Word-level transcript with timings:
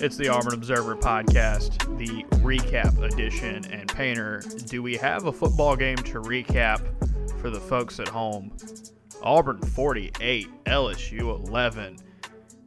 It's 0.00 0.16
the 0.16 0.28
Auburn 0.28 0.54
Observer 0.54 0.94
podcast, 0.94 1.98
the 1.98 2.22
recap 2.36 3.02
edition. 3.02 3.64
And 3.72 3.92
Painter, 3.92 4.40
do 4.66 4.84
we 4.84 4.96
have 4.96 5.26
a 5.26 5.32
football 5.32 5.74
game 5.74 5.96
to 5.96 6.20
recap 6.20 6.80
for 7.40 7.50
the 7.50 7.58
folks 7.58 7.98
at 7.98 8.06
home? 8.06 8.56
Auburn 9.20 9.58
48, 9.58 10.64
LSU 10.66 11.48
11. 11.48 11.96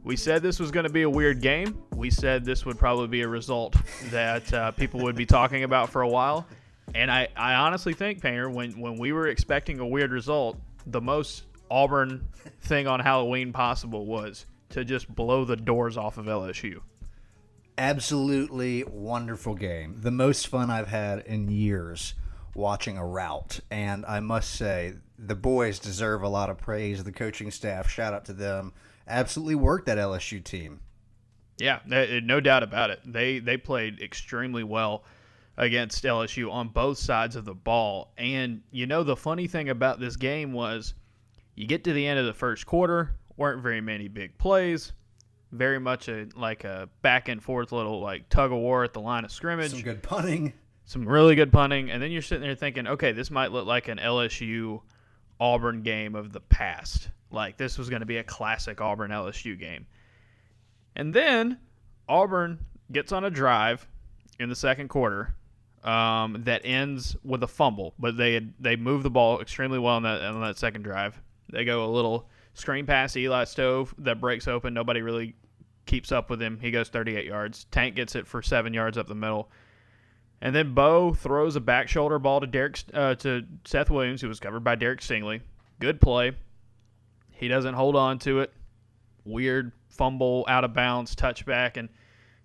We 0.04 0.16
said 0.16 0.42
this 0.42 0.58
was 0.58 0.70
going 0.70 0.86
to 0.86 0.92
be 0.92 1.02
a 1.02 1.10
weird 1.10 1.40
game. 1.40 1.82
We 1.94 2.10
said 2.10 2.44
this 2.44 2.66
would 2.66 2.78
probably 2.78 3.06
be 3.06 3.22
a 3.22 3.28
result 3.28 3.76
that 4.10 4.52
uh, 4.52 4.70
people 4.72 5.00
would 5.00 5.14
be 5.14 5.26
talking 5.26 5.64
about 5.64 5.90
for 5.90 6.02
a 6.02 6.08
while. 6.08 6.46
And 6.94 7.10
I, 7.10 7.28
I 7.36 7.54
honestly 7.54 7.94
think, 7.94 8.20
Painter, 8.20 8.50
when, 8.50 8.72
when 8.80 8.98
we 8.98 9.12
were 9.12 9.28
expecting 9.28 9.78
a 9.78 9.86
weird 9.86 10.10
result, 10.10 10.58
the 10.86 11.00
most 11.00 11.44
Auburn 11.70 12.28
thing 12.62 12.86
on 12.86 13.00
Halloween 13.00 13.52
possible 13.52 14.04
was 14.04 14.46
to 14.70 14.84
just 14.84 15.12
blow 15.14 15.44
the 15.44 15.56
doors 15.56 15.96
off 15.96 16.18
of 16.18 16.26
LSU 16.26 16.80
absolutely 17.78 18.84
wonderful 18.84 19.54
game. 19.54 19.96
The 20.00 20.10
most 20.10 20.48
fun 20.48 20.70
I've 20.70 20.88
had 20.88 21.20
in 21.20 21.48
years 21.48 22.14
watching 22.54 22.98
a 22.98 23.06
route. 23.06 23.60
And 23.70 24.04
I 24.06 24.20
must 24.20 24.52
say, 24.52 24.94
the 25.18 25.34
boys 25.34 25.78
deserve 25.78 26.22
a 26.22 26.28
lot 26.28 26.50
of 26.50 26.58
praise. 26.58 27.02
The 27.02 27.12
coaching 27.12 27.50
staff, 27.50 27.88
shout 27.88 28.12
out 28.12 28.24
to 28.26 28.32
them, 28.32 28.72
absolutely 29.06 29.54
worked 29.54 29.86
that 29.86 29.98
LSU 29.98 30.42
team. 30.42 30.80
Yeah, 31.58 31.80
eh, 31.90 32.20
no 32.22 32.40
doubt 32.40 32.62
about 32.62 32.90
it. 32.90 33.00
They 33.04 33.38
they 33.38 33.56
played 33.56 34.00
extremely 34.00 34.64
well 34.64 35.04
against 35.56 36.02
LSU 36.02 36.50
on 36.50 36.68
both 36.68 36.98
sides 36.98 37.36
of 37.36 37.44
the 37.44 37.54
ball. 37.54 38.12
And 38.16 38.62
you 38.70 38.86
know 38.86 39.02
the 39.02 39.16
funny 39.16 39.46
thing 39.46 39.68
about 39.68 40.00
this 40.00 40.16
game 40.16 40.52
was 40.52 40.94
you 41.54 41.66
get 41.66 41.84
to 41.84 41.92
the 41.92 42.06
end 42.06 42.18
of 42.18 42.26
the 42.26 42.32
first 42.32 42.66
quarter, 42.66 43.16
weren't 43.36 43.62
very 43.62 43.80
many 43.80 44.08
big 44.08 44.38
plays 44.38 44.92
very 45.52 45.78
much 45.78 46.08
a 46.08 46.26
like 46.34 46.64
a 46.64 46.88
back 47.02 47.28
and 47.28 47.42
forth 47.42 47.72
little 47.72 48.00
like 48.00 48.28
tug 48.28 48.50
of 48.50 48.58
war 48.58 48.84
at 48.84 48.92
the 48.92 49.00
line 49.00 49.24
of 49.24 49.30
scrimmage. 49.30 49.70
Some 49.70 49.82
good 49.82 50.02
punting. 50.02 50.54
Some 50.84 51.08
really 51.08 51.36
good 51.36 51.52
punting, 51.52 51.90
and 51.90 52.02
then 52.02 52.10
you're 52.10 52.22
sitting 52.22 52.42
there 52.42 52.56
thinking, 52.56 52.88
okay, 52.88 53.12
this 53.12 53.30
might 53.30 53.52
look 53.52 53.66
like 53.66 53.86
an 53.86 53.98
LSU 53.98 54.80
Auburn 55.38 55.82
game 55.82 56.16
of 56.16 56.32
the 56.32 56.40
past. 56.40 57.10
Like 57.32 57.56
this 57.56 57.78
was 57.78 57.88
going 57.88 58.00
to 58.00 58.06
be 58.06 58.18
a 58.18 58.24
classic 58.24 58.80
Auburn 58.80 59.10
LSU 59.10 59.58
game. 59.58 59.86
And 60.94 61.14
then 61.14 61.58
Auburn 62.08 62.58
gets 62.90 63.12
on 63.12 63.24
a 63.24 63.30
drive 63.30 63.86
in 64.38 64.48
the 64.48 64.56
second 64.56 64.88
quarter 64.88 65.34
um, 65.84 66.42
that 66.44 66.62
ends 66.64 67.16
with 67.24 67.42
a 67.42 67.48
fumble, 67.48 67.94
but 67.98 68.16
they 68.16 68.34
had, 68.34 68.52
they 68.60 68.76
moved 68.76 69.04
the 69.04 69.10
ball 69.10 69.40
extremely 69.40 69.78
well 69.78 69.96
on 69.96 70.02
that 70.02 70.22
on 70.22 70.40
that 70.42 70.58
second 70.58 70.82
drive. 70.82 71.20
They 71.50 71.64
go 71.64 71.84
a 71.84 71.90
little 71.90 72.28
screen 72.54 72.86
pass 72.86 73.16
Eli 73.16 73.44
Stove 73.44 73.94
that 73.98 74.20
breaks 74.20 74.46
open. 74.46 74.74
Nobody 74.74 75.02
really 75.02 75.34
keeps 75.86 76.12
up 76.12 76.30
with 76.30 76.40
him. 76.40 76.58
He 76.60 76.70
goes 76.70 76.88
38 76.88 77.24
yards. 77.24 77.66
Tank 77.70 77.96
gets 77.96 78.14
it 78.14 78.26
for 78.26 78.42
seven 78.42 78.72
yards 78.72 78.96
up 78.96 79.08
the 79.08 79.14
middle. 79.14 79.50
And 80.40 80.54
then 80.54 80.74
Bo 80.74 81.14
throws 81.14 81.54
a 81.56 81.60
back 81.60 81.88
shoulder 81.88 82.18
ball 82.18 82.40
to 82.40 82.46
Derek 82.46 82.78
uh, 82.92 83.14
to 83.16 83.44
Seth 83.64 83.90
Williams, 83.90 84.20
who 84.20 84.28
was 84.28 84.40
covered 84.40 84.64
by 84.64 84.74
Derek 84.74 85.00
Stingley. 85.00 85.40
Good 85.78 86.00
play. 86.00 86.32
He 87.42 87.48
doesn't 87.48 87.74
hold 87.74 87.96
on 87.96 88.20
to 88.20 88.38
it. 88.38 88.52
Weird 89.24 89.72
fumble, 89.88 90.44
out 90.48 90.62
of 90.62 90.74
bounds, 90.74 91.16
touchback, 91.16 91.76
and 91.76 91.88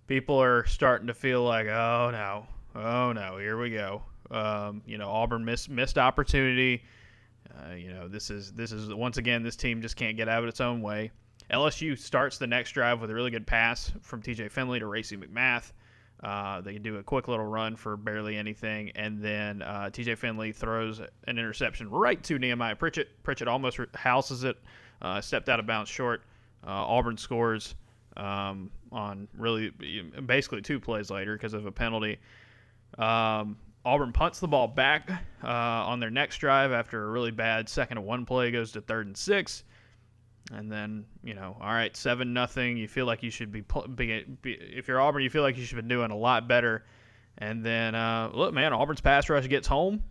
people 0.08 0.42
are 0.42 0.66
starting 0.66 1.06
to 1.06 1.14
feel 1.14 1.44
like, 1.44 1.68
oh 1.68 2.10
no, 2.12 2.48
oh 2.74 3.12
no, 3.12 3.38
here 3.38 3.60
we 3.60 3.70
go. 3.70 4.02
Um, 4.32 4.82
you 4.88 4.98
know, 4.98 5.08
Auburn 5.08 5.46
missed 5.46 5.70
missed 5.70 6.00
opportunity. 6.00 6.84
Uh, 7.56 7.76
you 7.76 7.94
know, 7.94 8.08
this 8.08 8.32
is 8.32 8.54
this 8.54 8.72
is 8.72 8.92
once 8.92 9.18
again 9.18 9.44
this 9.44 9.56
team 9.56 9.84
just 9.84 9.98
can't 9.98 10.18
get 10.18 10.28
out 10.28 10.42
of 10.42 10.50
its 10.50 10.62
own 10.62 10.82
way. 10.82 11.12
LSU 11.52 11.96
starts 11.96 12.40
the 12.40 12.48
next 12.48 12.72
drive 12.72 13.00
with 13.00 13.12
a 13.12 13.14
really 13.14 13.30
good 13.30 13.46
pass 13.46 13.92
from 14.02 14.24
TJ 14.24 14.50
Finley 14.50 14.80
to 14.80 14.88
Racey 14.88 15.16
McMath. 15.16 15.74
Uh, 16.24 16.62
they 16.62 16.80
do 16.80 16.98
a 16.98 17.04
quick 17.04 17.28
little 17.28 17.46
run 17.46 17.76
for 17.76 17.96
barely 17.96 18.36
anything, 18.36 18.90
and 18.96 19.22
then 19.22 19.62
uh, 19.62 19.92
TJ 19.94 20.18
Finley 20.18 20.52
throws 20.52 21.00
an 21.00 21.38
interception 21.38 21.88
right 21.92 22.24
to 22.24 22.40
Nehemiah 22.40 22.76
Pritchett. 22.76 23.22
Pritchett 23.22 23.48
almost 23.48 23.80
houses 23.94 24.44
it, 24.44 24.58
uh, 25.02 25.22
stepped 25.22 25.50
out 25.50 25.60
of 25.60 25.66
bounds 25.66 25.90
short. 25.90 26.24
Uh, 26.66 26.72
Auburn 26.72 27.18
scores 27.18 27.76
um, 28.16 28.72
on 28.92 29.28
really 29.38 29.70
basically 30.26 30.62
two 30.62 30.80
plays 30.80 31.10
later 31.10 31.36
because 31.36 31.54
of 31.54 31.66
a 31.66 31.72
penalty. 31.72 32.20
Um, 32.98 33.58
Auburn 33.86 34.12
punts 34.12 34.40
the 34.40 34.48
ball 34.48 34.68
back 34.68 35.10
uh, 35.44 35.48
on 35.48 36.00
their 36.00 36.10
next 36.10 36.38
drive 36.38 36.72
after 36.72 37.06
a 37.06 37.10
really 37.10 37.32
bad 37.32 37.70
second 37.70 37.98
of 37.98 38.04
one 38.04 38.26
play 38.26 38.52
goes 38.52 38.72
to 38.74 38.82
third 38.82 39.08
and 39.08 39.16
six. 39.16 39.64
And 40.52 40.72
then 40.72 41.06
you 41.24 41.34
know, 41.34 41.58
all 41.62 41.70
right, 41.70 41.96
seven 41.96 42.34
nothing. 42.34 42.78
You 42.78 42.88
feel 42.88 43.06
like 43.06 43.22
you 43.22 43.30
should 43.30 43.52
be, 43.52 43.64
be, 43.96 44.26
be, 44.42 44.54
if 44.54 44.88
you're 44.88 45.00
Auburn, 45.00 45.24
you 45.24 45.30
feel 45.30 45.42
like 45.44 45.58
you 45.58 45.64
should 45.64 45.76
be 45.76 45.88
doing 45.88 46.12
a 46.12 46.18
lot 46.18 46.48
better. 46.48 46.86
And 47.38 47.64
then 47.64 47.96
uh, 47.96 48.32
look, 48.34 48.54
man, 48.54 48.74
Auburn's 48.74 49.02
pass 49.02 49.30
rush 49.30 49.48
gets 49.48 49.68
home. 49.68 50.04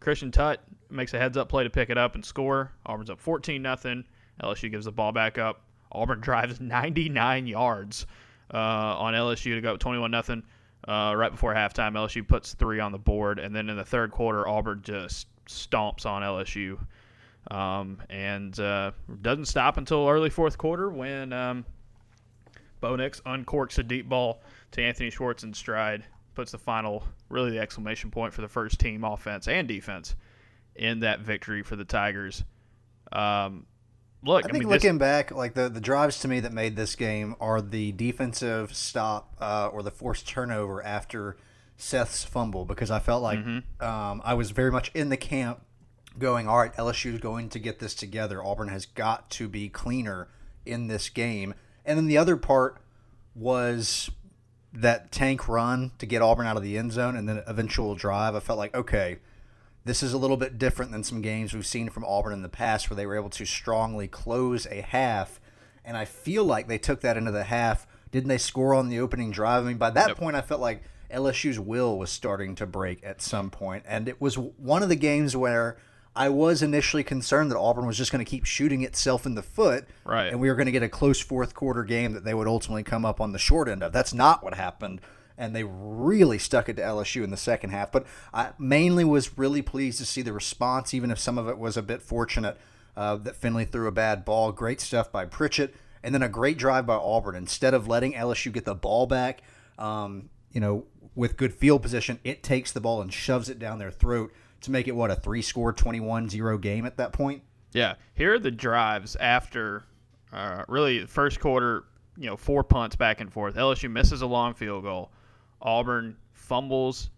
Christian 0.00 0.30
Tutt 0.30 0.62
makes 0.90 1.14
a 1.14 1.18
heads 1.18 1.36
up 1.36 1.48
play 1.48 1.64
to 1.64 1.70
pick 1.70 1.90
it 1.90 1.96
up 1.96 2.14
and 2.14 2.24
score. 2.24 2.70
Auburn's 2.84 3.10
up 3.10 3.20
14 3.20 3.62
nothing. 3.62 4.04
LSU 4.42 4.70
gives 4.70 4.84
the 4.86 4.92
ball 4.92 5.12
back 5.12 5.38
up. 5.38 5.62
Auburn 5.92 6.20
drives 6.22 6.60
99 6.60 7.46
yards 7.46 8.06
uh, 8.52 8.56
on 8.56 9.14
LSU 9.14 9.54
to 9.54 9.60
go 9.60 9.74
up 9.74 9.80
21 9.80 10.10
nothing. 10.10 10.42
Uh, 10.86 11.14
right 11.16 11.30
before 11.30 11.54
halftime, 11.54 11.92
LSU 11.92 12.26
puts 12.26 12.52
three 12.52 12.78
on 12.78 12.92
the 12.92 12.98
board, 12.98 13.38
and 13.38 13.56
then 13.56 13.70
in 13.70 13.76
the 13.76 13.84
third 13.84 14.10
quarter, 14.10 14.46
Auburn 14.46 14.82
just 14.82 15.28
stomps 15.46 16.04
on 16.04 16.20
LSU, 16.20 16.78
um, 17.50 18.02
and 18.10 18.58
uh, 18.60 18.90
doesn't 19.22 19.46
stop 19.46 19.78
until 19.78 20.06
early 20.06 20.28
fourth 20.28 20.58
quarter 20.58 20.90
when 20.90 21.32
um, 21.32 21.64
Bo 22.80 22.96
Nix 22.96 23.22
uncorks 23.22 23.78
a 23.78 23.82
deep 23.82 24.10
ball 24.10 24.42
to 24.72 24.82
Anthony 24.82 25.08
Schwartz 25.08 25.42
in 25.42 25.54
stride, 25.54 26.04
puts 26.34 26.52
the 26.52 26.58
final, 26.58 27.02
really 27.30 27.50
the 27.50 27.60
exclamation 27.60 28.10
point 28.10 28.34
for 28.34 28.42
the 28.42 28.48
first 28.48 28.78
team 28.78 29.04
offense 29.04 29.48
and 29.48 29.66
defense 29.66 30.14
in 30.74 31.00
that 31.00 31.20
victory 31.20 31.62
for 31.62 31.76
the 31.76 31.84
Tigers. 31.84 32.44
Um, 33.12 33.64
look, 34.24 34.44
I, 34.44 34.48
I 34.48 34.50
think 34.50 34.64
mean, 34.64 34.72
looking 34.72 34.98
this... 34.98 35.06
back, 35.06 35.30
like 35.30 35.54
the 35.54 35.68
the 35.68 35.80
drives 35.80 36.20
to 36.20 36.28
me 36.28 36.40
that 36.40 36.52
made 36.52 36.76
this 36.76 36.94
game 36.94 37.36
are 37.40 37.60
the 37.60 37.92
defensive 37.92 38.74
stop 38.74 39.34
uh, 39.40 39.68
or 39.72 39.82
the 39.82 39.90
forced 39.90 40.26
turnover 40.28 40.82
after 40.82 41.36
Seth's 41.76 42.24
fumble 42.24 42.64
because 42.64 42.90
I 42.90 42.98
felt 42.98 43.22
like 43.22 43.38
mm-hmm. 43.38 43.84
um, 43.84 44.22
I 44.24 44.34
was 44.34 44.50
very 44.50 44.70
much 44.70 44.90
in 44.94 45.08
the 45.08 45.16
camp 45.16 45.60
going, 46.18 46.48
all 46.48 46.58
right, 46.58 46.74
LSU 46.74 47.14
is 47.14 47.20
going 47.20 47.48
to 47.50 47.58
get 47.58 47.78
this 47.78 47.94
together. 47.94 48.44
Auburn 48.44 48.68
has 48.68 48.86
got 48.86 49.30
to 49.30 49.48
be 49.48 49.68
cleaner 49.68 50.28
in 50.64 50.86
this 50.86 51.08
game. 51.08 51.54
And 51.84 51.98
then 51.98 52.06
the 52.06 52.18
other 52.18 52.36
part 52.36 52.78
was 53.34 54.10
that 54.72 55.12
tank 55.12 55.48
run 55.48 55.92
to 55.98 56.06
get 56.06 56.22
Auburn 56.22 56.46
out 56.46 56.56
of 56.56 56.62
the 56.62 56.78
end 56.78 56.92
zone 56.92 57.16
and 57.16 57.28
then 57.28 57.42
eventual 57.46 57.94
drive. 57.94 58.34
I 58.34 58.40
felt 58.40 58.58
like, 58.58 58.74
okay, 58.74 59.18
this 59.84 60.02
is 60.02 60.12
a 60.12 60.18
little 60.18 60.36
bit 60.36 60.58
different 60.58 60.92
than 60.92 61.04
some 61.04 61.20
games 61.20 61.52
we've 61.52 61.66
seen 61.66 61.90
from 61.90 62.04
Auburn 62.04 62.32
in 62.32 62.42
the 62.42 62.48
past 62.48 62.88
where 62.88 62.96
they 62.96 63.06
were 63.06 63.16
able 63.16 63.30
to 63.30 63.44
strongly 63.44 64.08
close 64.08 64.66
a 64.66 64.80
half. 64.80 65.40
And 65.84 65.96
I 65.96 66.06
feel 66.06 66.44
like 66.44 66.68
they 66.68 66.78
took 66.78 67.02
that 67.02 67.16
into 67.16 67.30
the 67.30 67.44
half. 67.44 67.86
Didn't 68.10 68.28
they 68.28 68.38
score 68.38 68.74
on 68.74 68.88
the 68.88 69.00
opening 69.00 69.30
drive? 69.30 69.64
I 69.64 69.68
mean, 69.68 69.76
by 69.76 69.90
that 69.90 70.08
yep. 70.08 70.16
point, 70.16 70.36
I 70.36 70.40
felt 70.40 70.60
like 70.60 70.82
LSU's 71.12 71.60
will 71.60 71.98
was 71.98 72.10
starting 72.10 72.54
to 72.54 72.66
break 72.66 73.04
at 73.04 73.20
some 73.20 73.50
point. 73.50 73.84
And 73.86 74.08
it 74.08 74.20
was 74.20 74.38
one 74.38 74.82
of 74.82 74.88
the 74.88 74.96
games 74.96 75.36
where 75.36 75.76
I 76.16 76.30
was 76.30 76.62
initially 76.62 77.04
concerned 77.04 77.50
that 77.50 77.58
Auburn 77.58 77.86
was 77.86 77.98
just 77.98 78.10
going 78.10 78.24
to 78.24 78.30
keep 78.30 78.46
shooting 78.46 78.82
itself 78.82 79.26
in 79.26 79.34
the 79.34 79.42
foot. 79.42 79.86
Right. 80.04 80.28
And 80.28 80.40
we 80.40 80.48
were 80.48 80.54
going 80.54 80.66
to 80.66 80.72
get 80.72 80.82
a 80.82 80.88
close 80.88 81.20
fourth 81.20 81.54
quarter 81.54 81.84
game 81.84 82.12
that 82.12 82.24
they 82.24 82.32
would 82.32 82.48
ultimately 82.48 82.84
come 82.84 83.04
up 83.04 83.20
on 83.20 83.32
the 83.32 83.38
short 83.38 83.68
end 83.68 83.82
of. 83.82 83.92
That's 83.92 84.14
not 84.14 84.42
what 84.42 84.54
happened 84.54 85.02
and 85.36 85.54
they 85.54 85.64
really 85.64 86.38
stuck 86.38 86.68
it 86.68 86.76
to 86.76 86.82
LSU 86.82 87.24
in 87.24 87.30
the 87.30 87.36
second 87.36 87.70
half. 87.70 87.90
But 87.90 88.06
I 88.32 88.50
mainly 88.58 89.04
was 89.04 89.36
really 89.36 89.62
pleased 89.62 89.98
to 89.98 90.06
see 90.06 90.22
the 90.22 90.32
response, 90.32 90.94
even 90.94 91.10
if 91.10 91.18
some 91.18 91.38
of 91.38 91.48
it 91.48 91.58
was 91.58 91.76
a 91.76 91.82
bit 91.82 92.02
fortunate 92.02 92.56
uh, 92.96 93.16
that 93.16 93.36
Finley 93.36 93.64
threw 93.64 93.88
a 93.88 93.92
bad 93.92 94.24
ball. 94.24 94.52
Great 94.52 94.80
stuff 94.80 95.10
by 95.10 95.24
Pritchett, 95.24 95.74
and 96.02 96.14
then 96.14 96.22
a 96.22 96.28
great 96.28 96.58
drive 96.58 96.86
by 96.86 96.94
Auburn. 96.94 97.34
Instead 97.34 97.74
of 97.74 97.88
letting 97.88 98.12
LSU 98.12 98.52
get 98.52 98.64
the 98.64 98.74
ball 98.74 99.06
back, 99.06 99.42
um, 99.78 100.30
you 100.52 100.60
know, 100.60 100.86
with 101.14 101.36
good 101.36 101.54
field 101.54 101.82
position, 101.82 102.20
it 102.24 102.42
takes 102.42 102.72
the 102.72 102.80
ball 102.80 103.00
and 103.00 103.12
shoves 103.12 103.48
it 103.48 103.58
down 103.58 103.78
their 103.78 103.90
throat 103.90 104.32
to 104.60 104.70
make 104.70 104.88
it 104.88 104.96
what 104.96 105.10
a 105.10 105.16
three 105.16 105.42
score 105.42 105.72
21-0 105.72 106.60
game 106.60 106.86
at 106.86 106.96
that 106.96 107.12
point. 107.12 107.42
Yeah, 107.72 107.94
here 108.14 108.34
are 108.34 108.38
the 108.38 108.50
drives 108.50 109.16
after 109.16 109.84
uh, 110.32 110.64
really 110.68 111.06
first 111.06 111.40
quarter. 111.40 111.84
You 112.16 112.26
know, 112.26 112.36
four 112.36 112.62
punts 112.62 112.94
back 112.94 113.20
and 113.20 113.32
forth. 113.32 113.56
LSU 113.56 113.90
misses 113.90 114.22
a 114.22 114.26
long 114.26 114.54
field 114.54 114.84
goal. 114.84 115.10
Auburn 115.64 116.16
fumbles 116.32 117.10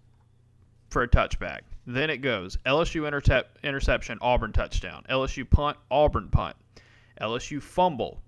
for 0.89 1.03
a 1.03 1.09
touchback. 1.09 1.61
Then 1.87 2.11
it 2.11 2.19
goes 2.19 2.57
LSU 2.65 3.07
intercept, 3.07 3.65
interception, 3.65 4.19
Auburn 4.21 4.53
touchdown. 4.53 5.05
LSU 5.11 5.49
punt, 5.49 5.77
Auburn 5.91 6.29
punt. 6.29 6.57
LSU 7.21 7.61
fumble, 7.61 8.23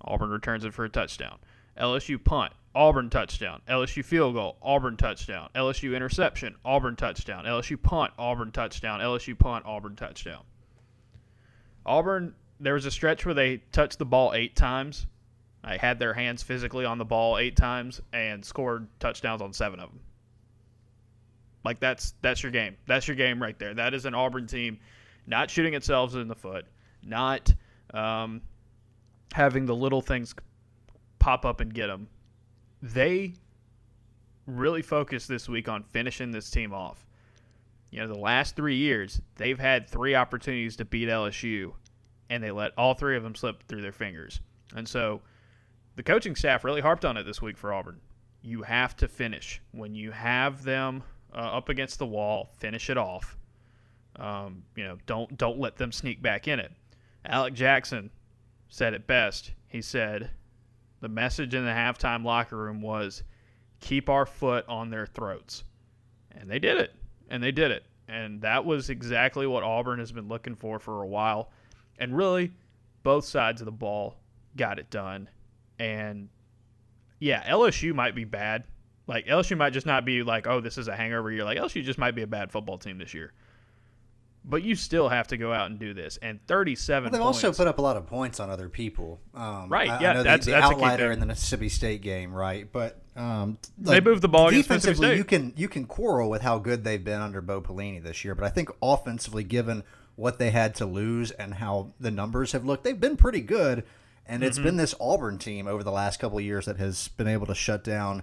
Auburn 0.00 0.30
returns 0.30 0.64
it 0.64 0.74
for 0.74 0.84
a 0.84 0.88
touchdown. 0.88 1.38
LSU 1.78 2.22
punt, 2.22 2.52
Auburn 2.74 3.08
touchdown, 3.08 3.62
LSU 3.68 4.04
field 4.04 4.34
goal, 4.34 4.56
Auburn 4.62 4.96
touchdown, 4.96 5.48
LSU 5.54 5.94
interception, 5.94 6.56
Auburn 6.64 6.96
touchdown, 6.96 7.44
LSU 7.44 7.80
punt, 7.80 8.12
Auburn 8.18 8.50
touchdown, 8.52 9.00
LSU 9.00 9.38
punt, 9.38 9.64
Auburn 9.64 9.96
touchdown. 9.96 10.42
Auburn, 11.86 12.34
there 12.58 12.74
was 12.74 12.86
a 12.86 12.90
stretch 12.90 13.24
where 13.24 13.34
they 13.34 13.58
touched 13.70 13.98
the 13.98 14.04
ball 14.04 14.32
eight 14.34 14.56
times. 14.56 15.06
I 15.64 15.78
had 15.78 15.98
their 15.98 16.12
hands 16.12 16.42
physically 16.42 16.84
on 16.84 16.98
the 16.98 17.04
ball 17.04 17.38
eight 17.38 17.56
times 17.56 18.00
and 18.12 18.44
scored 18.44 18.86
touchdowns 19.00 19.40
on 19.40 19.52
seven 19.52 19.80
of 19.80 19.88
them. 19.88 20.00
Like 21.64 21.80
that's 21.80 22.14
that's 22.20 22.42
your 22.42 22.52
game. 22.52 22.76
That's 22.86 23.08
your 23.08 23.16
game 23.16 23.40
right 23.40 23.58
there. 23.58 23.72
That 23.72 23.94
is 23.94 24.04
an 24.04 24.14
Auburn 24.14 24.46
team 24.46 24.78
not 25.26 25.50
shooting 25.50 25.72
itself 25.72 26.14
in 26.14 26.28
the 26.28 26.34
foot, 26.34 26.66
not 27.02 27.52
um, 27.94 28.42
having 29.32 29.64
the 29.64 29.74
little 29.74 30.02
things 30.02 30.34
pop 31.18 31.46
up 31.46 31.60
and 31.60 31.72
get 31.72 31.86
them. 31.86 32.08
They 32.82 33.32
really 34.46 34.82
focused 34.82 35.26
this 35.28 35.48
week 35.48 35.68
on 35.70 35.82
finishing 35.82 36.30
this 36.30 36.50
team 36.50 36.74
off. 36.74 37.06
You 37.90 38.00
know, 38.00 38.08
the 38.08 38.18
last 38.18 38.56
three 38.56 38.76
years, 38.76 39.22
they've 39.36 39.58
had 39.58 39.88
three 39.88 40.14
opportunities 40.14 40.76
to 40.76 40.84
beat 40.84 41.08
LSU, 41.08 41.72
and 42.28 42.42
they 42.42 42.50
let 42.50 42.72
all 42.76 42.92
three 42.92 43.16
of 43.16 43.22
them 43.22 43.34
slip 43.34 43.62
through 43.68 43.80
their 43.80 43.92
fingers. 43.92 44.40
And 44.76 44.86
so 44.86 45.22
the 45.96 46.02
coaching 46.02 46.34
staff 46.34 46.64
really 46.64 46.80
harped 46.80 47.04
on 47.04 47.16
it 47.16 47.24
this 47.24 47.40
week 47.42 47.56
for 47.56 47.72
Auburn. 47.72 48.00
You 48.42 48.62
have 48.62 48.96
to 48.96 49.08
finish. 49.08 49.60
When 49.72 49.94
you 49.94 50.10
have 50.10 50.64
them 50.64 51.02
uh, 51.34 51.38
up 51.38 51.68
against 51.68 51.98
the 51.98 52.06
wall, 52.06 52.50
finish 52.58 52.90
it 52.90 52.98
off. 52.98 53.36
Um, 54.16 54.62
you 54.76 54.84
know, 54.84 54.98
don't 55.06 55.36
don't 55.36 55.58
let 55.58 55.76
them 55.76 55.92
sneak 55.92 56.22
back 56.22 56.46
in 56.46 56.60
it. 56.60 56.72
Alec 57.26 57.54
Jackson 57.54 58.10
said 58.68 58.94
it 58.94 59.06
best. 59.06 59.52
He 59.66 59.80
said, 59.80 60.30
the 61.00 61.08
message 61.08 61.54
in 61.54 61.64
the 61.64 61.70
halftime 61.70 62.24
locker 62.24 62.56
room 62.56 62.80
was 62.80 63.22
keep 63.80 64.08
our 64.08 64.26
foot 64.26 64.64
on 64.68 64.90
their 64.90 65.06
throats. 65.06 65.64
And 66.32 66.50
they 66.50 66.58
did 66.58 66.78
it. 66.78 66.94
And 67.28 67.42
they 67.42 67.52
did 67.52 67.70
it. 67.70 67.84
And 68.08 68.40
that 68.42 68.64
was 68.64 68.90
exactly 68.90 69.46
what 69.46 69.62
Auburn 69.62 69.98
has 69.98 70.12
been 70.12 70.28
looking 70.28 70.54
for 70.54 70.78
for 70.78 71.02
a 71.02 71.06
while. 71.06 71.50
And 71.98 72.16
really, 72.16 72.52
both 73.02 73.24
sides 73.24 73.60
of 73.60 73.64
the 73.66 73.72
ball 73.72 74.16
got 74.56 74.78
it 74.78 74.90
done. 74.90 75.28
And 75.78 76.28
yeah, 77.18 77.42
LSU 77.50 77.94
might 77.94 78.14
be 78.14 78.24
bad. 78.24 78.64
Like 79.06 79.26
LSU 79.26 79.56
might 79.56 79.70
just 79.70 79.86
not 79.86 80.04
be 80.04 80.22
like, 80.22 80.46
oh, 80.46 80.60
this 80.60 80.78
is 80.78 80.88
a 80.88 80.96
hangover 80.96 81.30
year. 81.30 81.44
Like 81.44 81.58
LSU 81.58 81.82
just 81.82 81.98
might 81.98 82.14
be 82.14 82.22
a 82.22 82.26
bad 82.26 82.50
football 82.50 82.78
team 82.78 82.98
this 82.98 83.14
year. 83.14 83.32
But 84.46 84.62
you 84.62 84.74
still 84.74 85.08
have 85.08 85.28
to 85.28 85.38
go 85.38 85.52
out 85.54 85.70
and 85.70 85.78
do 85.78 85.94
this. 85.94 86.18
And 86.20 86.38
37 86.46 87.04
well, 87.04 87.10
they've 87.12 87.20
points, 87.22 87.44
also 87.44 87.62
put 87.62 87.66
up 87.66 87.78
a 87.78 87.82
lot 87.82 87.96
of 87.96 88.06
points 88.06 88.40
on 88.40 88.50
other 88.50 88.68
people. 88.68 89.18
Um, 89.34 89.70
Right, 89.70 89.88
I, 89.88 90.00
yeah, 90.02 90.10
I 90.10 90.14
know 90.14 90.22
that's- 90.22 90.44
the, 90.44 90.50
the 90.50 90.60
that's 90.60 90.72
outlier 90.72 91.12
in 91.12 91.20
the 91.20 91.24
Mississippi 91.26 91.70
State 91.70 92.02
game, 92.02 92.34
right? 92.34 92.70
But 92.70 93.00
um, 93.16 93.56
They 93.78 94.00
moved 94.00 94.20
the 94.20 94.28
ball 94.28 94.50
defensively. 94.50 95.16
You 95.16 95.24
can 95.24 95.54
you 95.56 95.68
can 95.68 95.86
quarrel 95.86 96.28
with 96.28 96.42
how 96.42 96.58
good 96.58 96.84
they've 96.84 97.02
been 97.02 97.22
under 97.22 97.40
Bo 97.40 97.62
Pelini 97.62 98.02
this 98.02 98.22
year, 98.22 98.34
but 98.34 98.44
I 98.44 98.50
think 98.50 98.68
offensively, 98.82 99.44
given 99.44 99.82
what 100.16 100.38
they 100.38 100.50
had 100.50 100.74
to 100.76 100.86
lose 100.86 101.30
and 101.30 101.54
how 101.54 101.92
the 101.98 102.10
numbers 102.10 102.52
have 102.52 102.64
looked, 102.66 102.84
they've 102.84 103.00
been 103.00 103.16
pretty 103.16 103.40
good. 103.40 103.84
And 104.26 104.42
it's 104.42 104.56
Mm-hmm. 104.56 104.64
been 104.66 104.76
this 104.78 104.94
Auburn 105.00 105.38
team 105.38 105.66
over 105.66 105.82
the 105.82 105.90
last 105.92 106.18
couple 106.18 106.38
of 106.38 106.44
years 106.44 106.66
that 106.66 106.78
has 106.78 107.08
been 107.08 107.28
able 107.28 107.46
to 107.46 107.54
shut 107.54 107.84
down 107.84 108.22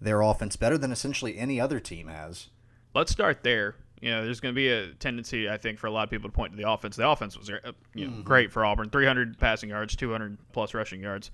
their 0.00 0.20
offense 0.22 0.56
better 0.56 0.76
than 0.78 0.92
essentially 0.92 1.38
any 1.38 1.60
other 1.60 1.80
team 1.80 2.08
has. 2.08 2.48
let's 2.94 3.12
start 3.12 3.42
there. 3.42 3.76
You 4.00 4.10
know, 4.10 4.24
there's 4.24 4.40
going 4.40 4.54
to 4.54 4.56
be 4.56 4.68
a 4.68 4.88
tendency, 4.94 5.48
I 5.48 5.58
think, 5.58 5.78
for 5.78 5.86
a 5.86 5.90
lot 5.90 6.04
of 6.04 6.10
people 6.10 6.30
to 6.30 6.34
point 6.34 6.52
to 6.52 6.56
the 6.56 6.68
offense. 6.68 6.96
The 6.96 7.06
offense 7.08 7.36
was 7.38 7.50
uh, 7.50 7.72
you 7.94 8.08
know, 8.08 8.22
great 8.22 8.50
for 8.50 8.64
Auburn 8.64 8.88
300 8.90 9.38
passing 9.38 9.68
yards, 9.68 9.94
200 9.94 10.38
plus 10.52 10.72
rushing 10.72 11.02
yards. 11.02 11.30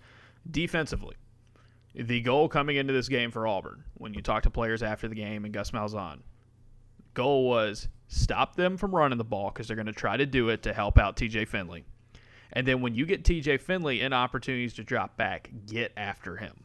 Defensively, 0.50 1.14
the 1.94 2.20
goal 2.23 2.49
coming 2.49 2.76
into 2.76 2.93
this 2.93 3.08
game 3.08 3.31
for 3.31 3.47
Auburn, 3.47 3.85
when 3.94 4.14
you 4.14 4.20
talk 4.23 4.43
to 4.43 4.50
players 4.50 4.82
after 4.82 5.06
the 5.08 5.14
game 5.14 5.44
and 5.44 5.55
Gus 5.55 5.70
Malzahn, 5.70 6.19
goal 7.14 7.49
was 7.49 7.88
stop 8.08 8.56
them 8.56 8.76
from 8.76 8.94
running 8.94 9.19
the 9.19 9.25
ball 9.25 9.50
because 9.50 9.69
they're 9.69 9.76
going 9.76 9.87
to 9.87 9.93
try 9.93 10.17
to 10.17 10.26
do 10.26 10.49
it 10.49 10.62
to 10.64 10.73
help 10.73 10.99
out 10.99 11.17
TJ 11.17 11.47
Finley. 11.49 11.85
And 12.52 12.66
then 12.66 12.81
when 12.81 12.94
you 12.94 13.06
get 13.06 13.25
TJ 13.25 13.60
Finley 13.60 14.00
in 14.00 14.12
opportunities 14.12 14.75
to 14.75 14.84
drop 14.84 15.16
back, 15.16 15.50
get 15.66 15.93
after 15.96 16.37
him. 16.37 16.64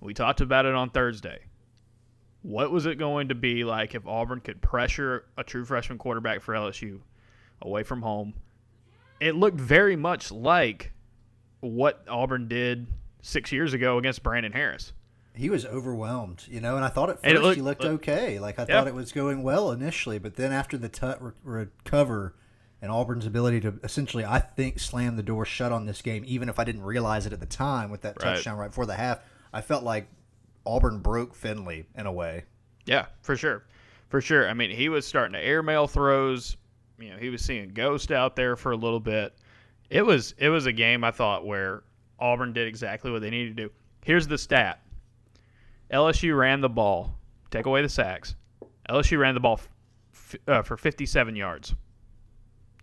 We 0.00 0.14
talked 0.14 0.40
about 0.40 0.66
it 0.66 0.74
on 0.74 0.90
Thursday 0.90 1.40
what 2.42 2.72
was 2.72 2.86
it 2.86 2.98
going 2.98 3.28
to 3.28 3.34
be 3.36 3.62
like 3.64 3.94
if 3.94 4.04
Auburn 4.06 4.40
could 4.40 4.60
pressure 4.60 5.24
a 5.38 5.44
true 5.44 5.64
freshman 5.64 5.96
quarterback 5.96 6.42
for 6.42 6.54
LSU 6.54 6.98
away 7.60 7.84
from 7.84 8.02
home? 8.02 8.34
It 9.20 9.36
looked 9.36 9.60
very 9.60 9.94
much 9.94 10.32
like 10.32 10.92
what 11.60 12.04
Auburn 12.08 12.48
did 12.48 12.88
six 13.20 13.52
years 13.52 13.72
ago 13.72 13.96
against 13.98 14.24
Brandon 14.24 14.50
Harris. 14.52 14.92
He 15.34 15.48
was 15.48 15.64
overwhelmed, 15.64 16.44
you 16.48 16.60
know, 16.60 16.74
and 16.74 16.84
I 16.84 16.88
thought 16.88 17.10
at 17.10 17.22
first 17.22 17.42
looked- 17.42 17.56
he 17.56 17.62
looked 17.62 17.84
okay. 17.84 18.40
Like 18.40 18.58
I 18.58 18.62
Yeah. 18.68 18.78
thought 18.78 18.88
it 18.88 18.94
was 18.94 19.12
going 19.12 19.44
well 19.44 19.70
initially, 19.70 20.18
but 20.18 20.34
then 20.34 20.50
after 20.52 20.76
the 20.76 20.88
Tutt 20.88 21.22
re- 21.22 21.32
recover 21.44 22.34
and 22.82 22.90
Auburn's 22.90 23.24
ability 23.26 23.60
to 23.60 23.74
essentially, 23.82 24.24
I 24.24 24.40
think, 24.40 24.78
slam 24.80 25.16
the 25.16 25.22
door 25.22 25.44
shut 25.46 25.72
on 25.72 25.86
this 25.86 26.02
game, 26.02 26.24
even 26.26 26.48
if 26.50 26.58
I 26.58 26.64
didn't 26.64 26.82
realize 26.82 27.24
it 27.26 27.32
at 27.32 27.40
the 27.40 27.46
time 27.46 27.90
with 27.90 28.02
that 28.02 28.16
Right. 28.22 28.34
touchdown 28.34 28.58
right 28.58 28.68
before 28.68 28.86
the 28.86 28.94
half, 28.96 29.20
I 29.52 29.60
felt 29.62 29.84
like 29.84 30.08
Auburn 30.66 30.98
broke 30.98 31.34
Finley 31.34 31.86
in 31.96 32.06
a 32.06 32.12
way. 32.12 32.44
Yeah, 32.84 33.06
for 33.22 33.36
sure. 33.36 33.64
For 34.08 34.20
sure. 34.20 34.48
I 34.48 34.52
mean, 34.54 34.70
he 34.70 34.88
was 34.88 35.06
starting 35.06 35.32
to 35.32 35.38
airmail 35.40 35.86
throws. 35.86 36.56
You 36.98 37.10
know, 37.10 37.16
he 37.16 37.30
was 37.30 37.42
seeing 37.42 37.70
Ghost 37.70 38.10
out 38.12 38.36
there 38.36 38.56
for 38.56 38.72
a 38.72 38.76
little 38.76 39.00
bit. 39.00 39.34
It 39.88 40.02
was 40.04 40.34
it 40.38 40.48
was 40.50 40.66
a 40.66 40.72
game 40.72 41.04
I 41.04 41.10
thought 41.10 41.46
where 41.46 41.82
Auburn 42.18 42.52
did 42.52 42.66
exactly 42.68 43.10
what 43.10 43.22
they 43.22 43.30
needed 43.30 43.56
to 43.56 43.62
do. 43.64 43.72
Here's 44.04 44.26
the 44.26 44.38
stat. 44.38 44.80
LSU 45.90 46.36
ran 46.36 46.60
the 46.60 46.68
ball. 46.68 47.18
Take 47.50 47.66
away 47.66 47.82
the 47.82 47.88
sacks. 47.88 48.34
LSU 48.88 49.18
ran 49.18 49.34
the 49.34 49.40
ball 49.40 49.60
f- 50.14 50.36
uh, 50.48 50.62
for 50.62 50.76
57 50.76 51.36
yards, 51.36 51.74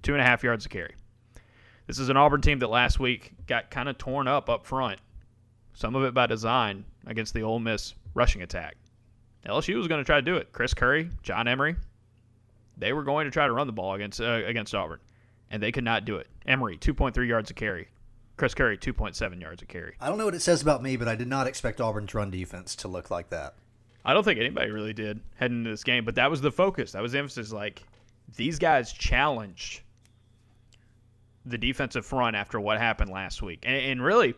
two 0.03 0.13
and 0.13 0.21
a 0.21 0.25
half 0.25 0.43
yards 0.43 0.65
a 0.65 0.69
carry. 0.69 0.95
This 1.87 1.99
is 1.99 2.09
an 2.09 2.17
Auburn 2.17 2.41
team 2.41 2.59
that 2.59 2.69
last 2.69 2.99
week 2.99 3.33
got 3.47 3.71
kind 3.71 3.89
of 3.89 3.97
torn 3.97 4.27
up 4.27 4.49
up 4.49 4.65
front, 4.65 4.99
some 5.73 5.95
of 5.95 6.03
it 6.03 6.13
by 6.13 6.27
design 6.27 6.85
against 7.07 7.33
the 7.33 7.43
Ole 7.43 7.59
Miss 7.59 7.95
rushing 8.13 8.41
attack. 8.41 8.75
LSU 9.45 9.75
was 9.75 9.87
going 9.87 9.99
to 9.99 10.05
try 10.05 10.17
to 10.17 10.21
do 10.21 10.35
it. 10.35 10.51
Chris 10.51 10.73
Curry, 10.73 11.09
John 11.23 11.47
Emery, 11.47 11.75
they 12.77 12.93
were 12.93 13.03
going 13.03 13.25
to 13.25 13.31
try 13.31 13.47
to 13.47 13.53
run 13.53 13.67
the 13.67 13.73
ball 13.73 13.93
against 13.93 14.21
uh, 14.21 14.41
against 14.45 14.75
Auburn, 14.75 14.99
and 15.49 15.63
they 15.63 15.71
could 15.71 15.83
not 15.83 16.05
do 16.05 16.17
it. 16.17 16.27
Emery, 16.45 16.77
2.3 16.77 17.27
yards 17.27 17.49
a 17.49 17.53
carry. 17.53 17.87
Chris 18.37 18.53
Curry, 18.53 18.77
2.7 18.77 19.41
yards 19.41 19.61
a 19.61 19.65
carry. 19.65 19.95
I 19.99 20.07
don't 20.07 20.17
know 20.17 20.25
what 20.25 20.33
it 20.35 20.41
says 20.41 20.61
about 20.61 20.81
me, 20.81 20.95
but 20.95 21.09
I 21.09 21.15
did 21.15 21.27
not 21.27 21.45
expect 21.45 21.81
Auburn's 21.81 22.13
run 22.13 22.31
defense 22.31 22.73
to 22.77 22.87
look 22.87 23.11
like 23.11 23.29
that. 23.31 23.55
I 24.05 24.13
don't 24.13 24.23
think 24.23 24.39
anybody 24.39 24.71
really 24.71 24.93
did 24.93 25.19
heading 25.35 25.57
into 25.57 25.71
this 25.71 25.83
game, 25.83 26.05
but 26.05 26.15
that 26.15 26.31
was 26.31 26.39
the 26.39 26.51
focus. 26.51 26.93
That 26.93 27.01
was 27.01 27.11
the 27.11 27.19
emphasis. 27.19 27.51
Like 27.51 27.83
these 28.37 28.57
guys 28.57 28.93
challenged 28.93 29.81
the 31.45 31.57
defensive 31.57 32.05
front 32.05 32.35
after 32.35 32.59
what 32.59 32.77
happened 32.77 33.11
last 33.11 33.41
week, 33.41 33.59
and, 33.63 33.75
and 33.75 34.03
really, 34.03 34.35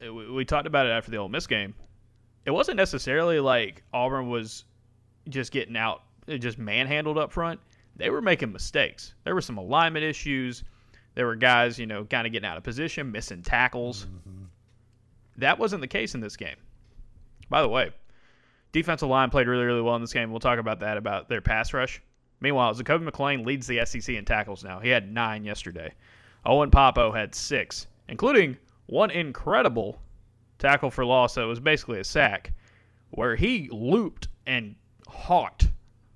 we, 0.00 0.30
we 0.30 0.44
talked 0.44 0.66
about 0.66 0.86
it 0.86 0.90
after 0.90 1.10
the 1.10 1.16
Ole 1.18 1.28
Miss 1.28 1.46
game. 1.46 1.74
It 2.44 2.50
wasn't 2.50 2.76
necessarily 2.76 3.38
like 3.40 3.82
Auburn 3.92 4.28
was 4.28 4.64
just 5.28 5.52
getting 5.52 5.76
out, 5.76 6.02
just 6.28 6.58
manhandled 6.58 7.18
up 7.18 7.32
front. 7.32 7.60
They 7.96 8.10
were 8.10 8.22
making 8.22 8.52
mistakes. 8.52 9.14
There 9.24 9.34
were 9.34 9.40
some 9.40 9.58
alignment 9.58 10.04
issues. 10.04 10.64
There 11.14 11.26
were 11.26 11.36
guys, 11.36 11.78
you 11.78 11.86
know, 11.86 12.04
kind 12.04 12.26
of 12.26 12.32
getting 12.32 12.48
out 12.48 12.56
of 12.56 12.64
position, 12.64 13.12
missing 13.12 13.42
tackles. 13.42 14.06
Mm-hmm. 14.06 14.44
That 15.38 15.58
wasn't 15.58 15.82
the 15.82 15.88
case 15.88 16.14
in 16.14 16.20
this 16.20 16.36
game. 16.36 16.56
By 17.48 17.62
the 17.62 17.68
way, 17.68 17.92
defensive 18.72 19.08
line 19.08 19.30
played 19.30 19.46
really, 19.46 19.64
really 19.64 19.82
well 19.82 19.94
in 19.94 20.00
this 20.00 20.12
game. 20.12 20.30
We'll 20.30 20.40
talk 20.40 20.58
about 20.58 20.80
that 20.80 20.96
about 20.96 21.28
their 21.28 21.42
pass 21.42 21.72
rush. 21.72 22.02
Meanwhile, 22.42 22.74
Zakoby 22.74 23.08
McClain 23.08 23.46
leads 23.46 23.68
the 23.68 23.86
SEC 23.86 24.16
in 24.16 24.24
tackles 24.24 24.64
now. 24.64 24.80
He 24.80 24.88
had 24.88 25.12
nine 25.12 25.44
yesterday. 25.44 25.94
Owen 26.44 26.72
Pappoe 26.72 27.12
had 27.12 27.36
six, 27.36 27.86
including 28.08 28.56
one 28.86 29.12
incredible 29.12 30.02
tackle 30.58 30.90
for 30.90 31.04
loss 31.04 31.36
that 31.36 31.44
was 31.44 31.60
basically 31.60 32.00
a 32.00 32.04
sack, 32.04 32.52
where 33.10 33.36
he 33.36 33.68
looped 33.70 34.26
and 34.46 34.74
hawked 35.06 35.68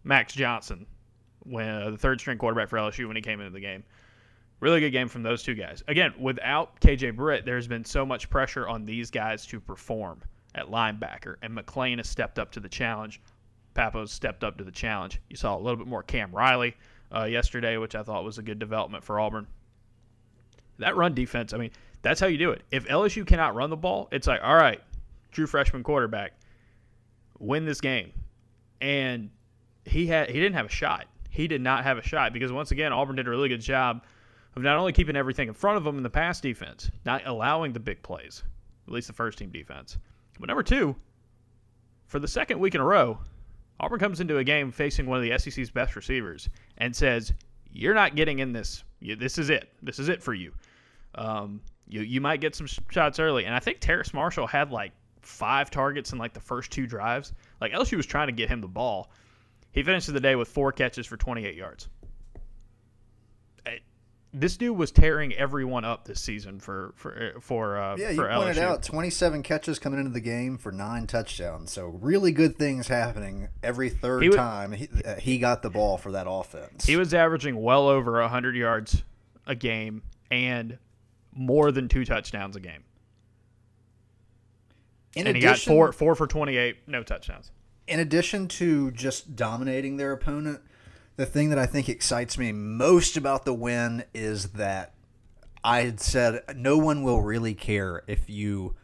Max 0.03 0.35
Johnson, 0.35 0.85
when 1.45 1.69
uh, 1.69 1.91
the 1.91 1.97
third 1.97 2.19
string 2.19 2.39
quarterback 2.39 2.69
for 2.69 2.77
LSU, 2.77 3.07
when 3.07 3.15
he 3.15 3.23
came 3.23 3.41
into 3.41 3.53
the 3.53 3.61
game. 3.61 3.85
Really 4.59 4.81
good 4.81 4.91
game 4.91 5.09
from 5.09 5.23
those 5.23 5.45
two 5.45 5.55
guys. 5.55 5.85
Again, 5.87 6.13
without 6.19 6.81
KJ 6.81 7.15
Britt, 7.15 7.45
there's 7.45 7.69
been 7.69 7.85
so 7.85 8.05
much 8.05 8.29
pressure 8.29 8.67
on 8.67 8.85
these 8.85 9.13
guys 9.13 9.47
to 9.47 9.61
perform 9.61 10.23
at 10.57 10.67
linebacker, 10.67 11.37
and 11.43 11.57
McClain 11.57 11.99
has 11.99 12.09
stepped 12.09 12.41
up 12.41 12.51
to 12.53 12.61
the 12.61 12.69
challenge. 12.69 13.21
Pappoe's 13.77 14.11
stepped 14.11 14.43
up 14.43 14.59
to 14.59 14.65
the 14.65 14.73
challenge. 14.73 15.21
You 15.29 15.37
saw 15.37 15.57
a 15.57 15.61
little 15.61 15.77
bit 15.77 15.87
more 15.87 16.03
Cam 16.03 16.33
Riley 16.33 16.75
uh, 17.15 17.25
yesterday, 17.25 17.77
which 17.77 17.95
I 17.95 18.03
thought 18.03 18.25
was 18.25 18.39
a 18.39 18.43
good 18.43 18.59
development 18.59 19.05
for 19.05 19.21
Auburn. 19.21 19.47
That 20.79 20.97
run 20.97 21.15
defense, 21.15 21.53
I 21.53 21.59
mean, 21.59 21.71
that's 22.03 22.21
how 22.21 22.27
you 22.27 22.39
do 22.39 22.51
it. 22.51 22.63
If 22.71 22.87
LSU 22.87 23.27
cannot 23.27 23.55
run 23.55 23.71
the 23.71 23.77
ball, 23.77 24.09
it's 24.11 24.27
like, 24.27 24.41
all 24.43 24.57
right, 24.57 24.81
true 25.31 25.47
freshman 25.47 25.83
quarterback, 25.83 26.33
win 27.39 27.65
this 27.65 27.81
game. 27.81 28.13
And 28.81 29.31
he 29.85 30.07
had 30.07 30.29
he 30.29 30.41
didn't 30.41 30.55
have 30.55 30.67
a 30.67 30.71
shot. 30.71 31.07
He 31.31 31.47
did 31.47 31.61
not 31.61 31.85
have 31.85 31.99
a 31.99 32.03
shot 32.03 32.33
because 32.33 32.51
once 32.51 32.71
again, 32.71 32.93
Auburn 32.93 33.17
did 33.17 33.27
a 33.27 33.31
really 33.31 33.49
good 33.49 33.61
job 33.61 34.03
of 34.55 34.63
not 34.63 34.77
only 34.77 34.93
keeping 34.93 35.17
everything 35.17 35.49
in 35.49 35.55
front 35.55 35.77
of 35.77 35.85
them 35.85 35.97
in 35.97 36.03
the 36.03 36.11
pass 36.11 36.41
defense, 36.41 36.91
not 37.05 37.27
allowing 37.27 37.73
the 37.73 37.81
big 37.81 38.03
plays, 38.03 38.43
at 38.87 38.93
least 38.93 39.07
the 39.07 39.13
first 39.13 39.39
team 39.39 39.51
defense. 39.51 39.99
But 40.39 40.49
number 40.49 40.63
two, 40.63 40.97
for 42.07 42.19
the 42.19 42.29
second 42.29 42.59
week 42.59 42.75
in 42.75 42.81
a 42.81 42.85
row, 42.85 43.19
Auburn 43.79 43.99
comes 43.99 44.21
into 44.21 44.39
a 44.39 44.45
game 44.45 44.71
facing 44.73 45.07
one 45.07 45.19
of 45.19 45.25
the 45.25 45.39
SEC's 45.39 45.71
best 45.71 45.97
receivers 45.97 46.49
and 46.79 46.95
says, 46.95 47.33
"You're 47.73 47.95
not 47.95 48.17
getting 48.17 48.39
in 48.39 48.53
this. 48.53 48.85
This 49.01 49.39
is 49.39 49.51
it. 49.51 49.71
This 49.83 49.99
is 49.99 50.09
it 50.09 50.23
for 50.23 50.35
you. 50.35 50.53
Um, 51.15 51.61
you 51.89 52.01
you 52.01 52.21
might 52.21 52.41
get 52.41 52.55
some 52.55 52.67
shots 52.67 53.19
early." 53.19 53.45
And 53.45 53.55
I 53.55 53.59
think 53.61 53.81
Terrace 53.81 54.15
Marshall 54.15 54.47
had 54.47 54.71
like 54.71 54.93
five 55.21 55.71
targets 55.71 56.13
in 56.13 56.19
like 56.19 56.33
the 56.33 56.41
first 56.41 56.71
two 56.71 56.87
drives. 56.87 57.33
Like 57.61 57.73
LSU 57.73 57.97
was 57.97 58.07
trying 58.07 58.29
to 58.29 58.33
get 58.33 58.49
him 58.49 58.61
the 58.61 58.69
ball. 58.69 59.11
He 59.73 59.83
finishes 59.83 60.15
the 60.15 60.21
day 60.21 60.37
with 60.37 60.49
four 60.49 60.73
catches 60.73 61.07
for 61.07 61.17
28 61.19 61.55
yards 61.55 61.89
this 64.39 64.57
dude 64.57 64.77
was 64.77 64.91
tearing 64.91 65.33
everyone 65.35 65.85
up 65.85 66.05
this 66.05 66.21
season 66.21 66.61
for 66.61 66.93
for 66.97 67.33
for 67.41 67.77
uh, 67.79 67.97
yeah. 67.97 68.11
You 68.11 68.17
for 68.17 68.29
pointed 68.29 68.57
LSU. 68.57 68.63
out 68.63 68.83
twenty 68.83 69.11
seven 69.11 69.43
catches 69.43 69.79
coming 69.79 69.99
into 69.99 70.13
the 70.13 70.21
game 70.21 70.59
for 70.59 70.71
nine 70.73 71.07
touchdowns. 71.07 71.73
So 71.73 71.87
really 72.01 72.33
good 72.33 72.57
things 72.57 72.89
happening 72.89 73.49
every 73.63 73.89
third 73.89 74.23
He 74.23 74.29
was- 74.29 74.37
time 74.37 74.73
he, 74.73 74.89
uh, 75.05 75.15
he 75.17 75.39
got 75.39 75.63
the 75.63 75.71
ball 75.71 75.97
for 75.97 76.13
that 76.13 76.27
offense. 76.29 76.85
He 76.85 76.97
was 76.97 77.15
averaging 77.15 77.61
well 77.63 77.89
over 77.89 78.27
hundred 78.29 78.57
yards 78.57 79.03
a 79.47 79.55
game 79.55 80.03
and 80.31 80.79
more 81.33 81.71
than 81.73 81.89
two 81.89 82.05
touchdowns 82.05 82.57
a 82.57 82.61
game. 82.61 82.83
in 85.15 85.27
and 85.27 85.37
he 85.37 85.43
got 85.43 85.59
four 85.59 85.93
four 85.93 86.15
for 86.15 86.27
28, 86.27 86.77
no 86.87 87.03
touchdowns. 87.03 87.51
in 87.89 88.01
addition 88.01 88.49
to 88.49 88.91
just 88.91 89.37
dominating 89.37 89.97
their 89.97 90.13
opponent, 90.13 90.61
the 91.17 91.27
thing 91.27 91.51
that 91.51 91.59
I 91.59 91.67
think 91.67 91.89
excites 91.89 92.39
me 92.39 92.53
most 92.53 93.17
about 93.17 93.45
the 93.45 93.55
win 93.55 94.05
is 94.15 94.51
that 94.51 94.95
I 95.65 95.83
had 95.83 96.01
said 96.01 96.43
no 96.55 96.79
one 96.79 97.03
will 97.03 97.23
really 97.23 97.55
care 97.55 98.03
if 98.07 98.29
you 98.31 98.77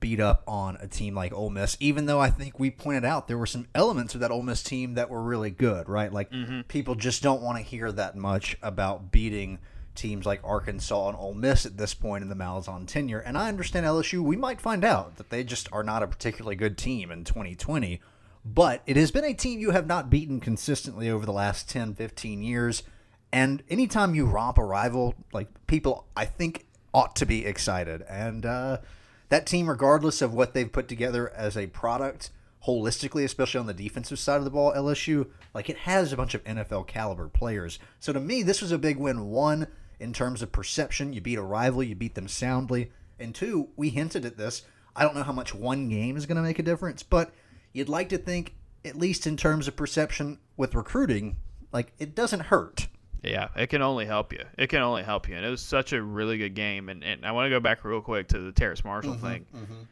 beat 0.00 0.20
up 0.20 0.42
on 0.48 0.76
a 0.80 0.88
team 0.88 1.14
like 1.14 1.32
Ole 1.32 1.48
Miss, 1.48 1.76
even 1.78 2.06
though 2.06 2.20
I 2.20 2.28
think 2.28 2.58
we 2.58 2.70
pointed 2.70 3.04
out 3.04 3.28
there 3.28 3.38
were 3.38 3.46
some 3.46 3.68
elements 3.74 4.14
of 4.14 4.20
that 4.20 4.32
Ole 4.32 4.42
Miss 4.42 4.62
team 4.62 4.94
that 4.94 5.08
were 5.08 5.22
really 5.22 5.50
good, 5.50 5.88
right? 5.88 6.12
Like 6.12 6.30
mm-hmm. 6.32 6.62
people 6.62 6.96
just 6.96 7.22
don't 7.22 7.40
want 7.40 7.56
to 7.58 7.64
hear 7.64 7.90
that 7.92 8.16
much 8.16 8.56
about 8.60 9.12
beating 9.12 9.58
teams 9.94 10.26
like 10.26 10.40
Arkansas 10.42 11.08
and 11.08 11.16
Ole 11.16 11.34
Miss 11.34 11.64
at 11.64 11.76
this 11.76 11.94
point 11.94 12.22
in 12.22 12.28
the 12.28 12.34
Malzahn 12.34 12.86
tenure. 12.86 13.20
And 13.20 13.38
I 13.38 13.48
understand 13.48 13.86
LSU, 13.86 14.20
we 14.20 14.36
might 14.36 14.60
find 14.60 14.84
out 14.84 15.16
that 15.16 15.30
they 15.30 15.44
just 15.44 15.68
are 15.72 15.84
not 15.84 16.02
a 16.02 16.08
particularly 16.08 16.56
good 16.56 16.76
team 16.76 17.12
in 17.12 17.24
2020. 17.24 18.00
But 18.44 18.82
it 18.86 18.96
has 18.96 19.10
been 19.10 19.24
a 19.24 19.34
team 19.34 19.60
you 19.60 19.70
have 19.70 19.86
not 19.86 20.10
beaten 20.10 20.40
consistently 20.40 21.08
over 21.08 21.24
the 21.24 21.32
last 21.32 21.68
10, 21.70 21.94
15 21.94 22.42
years. 22.42 22.82
And 23.32 23.62
anytime 23.70 24.14
you 24.14 24.26
romp 24.26 24.58
a 24.58 24.64
rival, 24.64 25.14
like 25.32 25.48
people, 25.66 26.06
I 26.16 26.24
think, 26.24 26.66
ought 26.92 27.16
to 27.16 27.26
be 27.26 27.46
excited. 27.46 28.02
And 28.02 28.44
uh, 28.44 28.78
that 29.28 29.46
team, 29.46 29.68
regardless 29.68 30.20
of 30.20 30.34
what 30.34 30.54
they've 30.54 30.70
put 30.70 30.88
together 30.88 31.32
as 31.34 31.56
a 31.56 31.68
product, 31.68 32.30
holistically, 32.66 33.24
especially 33.24 33.60
on 33.60 33.66
the 33.66 33.74
defensive 33.74 34.18
side 34.18 34.38
of 34.38 34.44
the 34.44 34.50
ball, 34.50 34.72
LSU, 34.72 35.28
like 35.54 35.70
it 35.70 35.78
has 35.78 36.12
a 36.12 36.16
bunch 36.16 36.34
of 36.34 36.44
NFL 36.44 36.86
caliber 36.86 37.28
players. 37.28 37.78
So 37.98 38.12
to 38.12 38.20
me, 38.20 38.42
this 38.42 38.60
was 38.60 38.72
a 38.72 38.78
big 38.78 38.98
win. 38.98 39.30
One, 39.30 39.68
in 39.98 40.12
terms 40.12 40.42
of 40.42 40.52
perception, 40.52 41.12
you 41.12 41.20
beat 41.20 41.38
a 41.38 41.42
rival, 41.42 41.82
you 41.82 41.94
beat 41.94 42.14
them 42.14 42.28
soundly. 42.28 42.90
And 43.18 43.34
two, 43.34 43.68
we 43.76 43.90
hinted 43.90 44.24
at 44.24 44.36
this. 44.36 44.62
I 44.94 45.04
don't 45.04 45.14
know 45.14 45.22
how 45.22 45.32
much 45.32 45.54
one 45.54 45.88
game 45.88 46.16
is 46.16 46.26
going 46.26 46.36
to 46.36 46.42
make 46.42 46.58
a 46.58 46.64
difference, 46.64 47.02
but 47.02 47.32
you'd 47.72 47.88
like 47.88 48.08
to 48.10 48.18
think, 48.18 48.54
at 48.84 48.96
least 48.96 49.26
in 49.26 49.36
terms 49.36 49.68
of 49.68 49.76
perception 49.76 50.38
with 50.56 50.74
recruiting, 50.74 51.36
like 51.72 51.92
it 51.98 52.14
doesn't 52.14 52.40
hurt. 52.40 52.88
Yeah, 53.22 53.48
it 53.56 53.68
can 53.68 53.82
only 53.82 54.06
help 54.06 54.32
you. 54.32 54.44
It 54.58 54.66
can 54.66 54.82
only 54.82 55.04
help 55.04 55.28
you. 55.28 55.36
And 55.36 55.46
it 55.46 55.50
was 55.50 55.62
such 55.62 55.92
a 55.92 56.02
really 56.02 56.38
good 56.38 56.54
game. 56.54 56.88
And, 56.88 57.04
and 57.04 57.24
I 57.24 57.32
want 57.32 57.46
to 57.46 57.50
go 57.50 57.60
back 57.60 57.84
real 57.84 58.00
quick 58.00 58.28
to 58.28 58.38
the 58.38 58.52
Terrace 58.52 58.84
Marshall 58.84 59.14
mm-hmm, 59.14 59.26
thing. 59.26 59.46
Mm-hmm. 59.54 59.82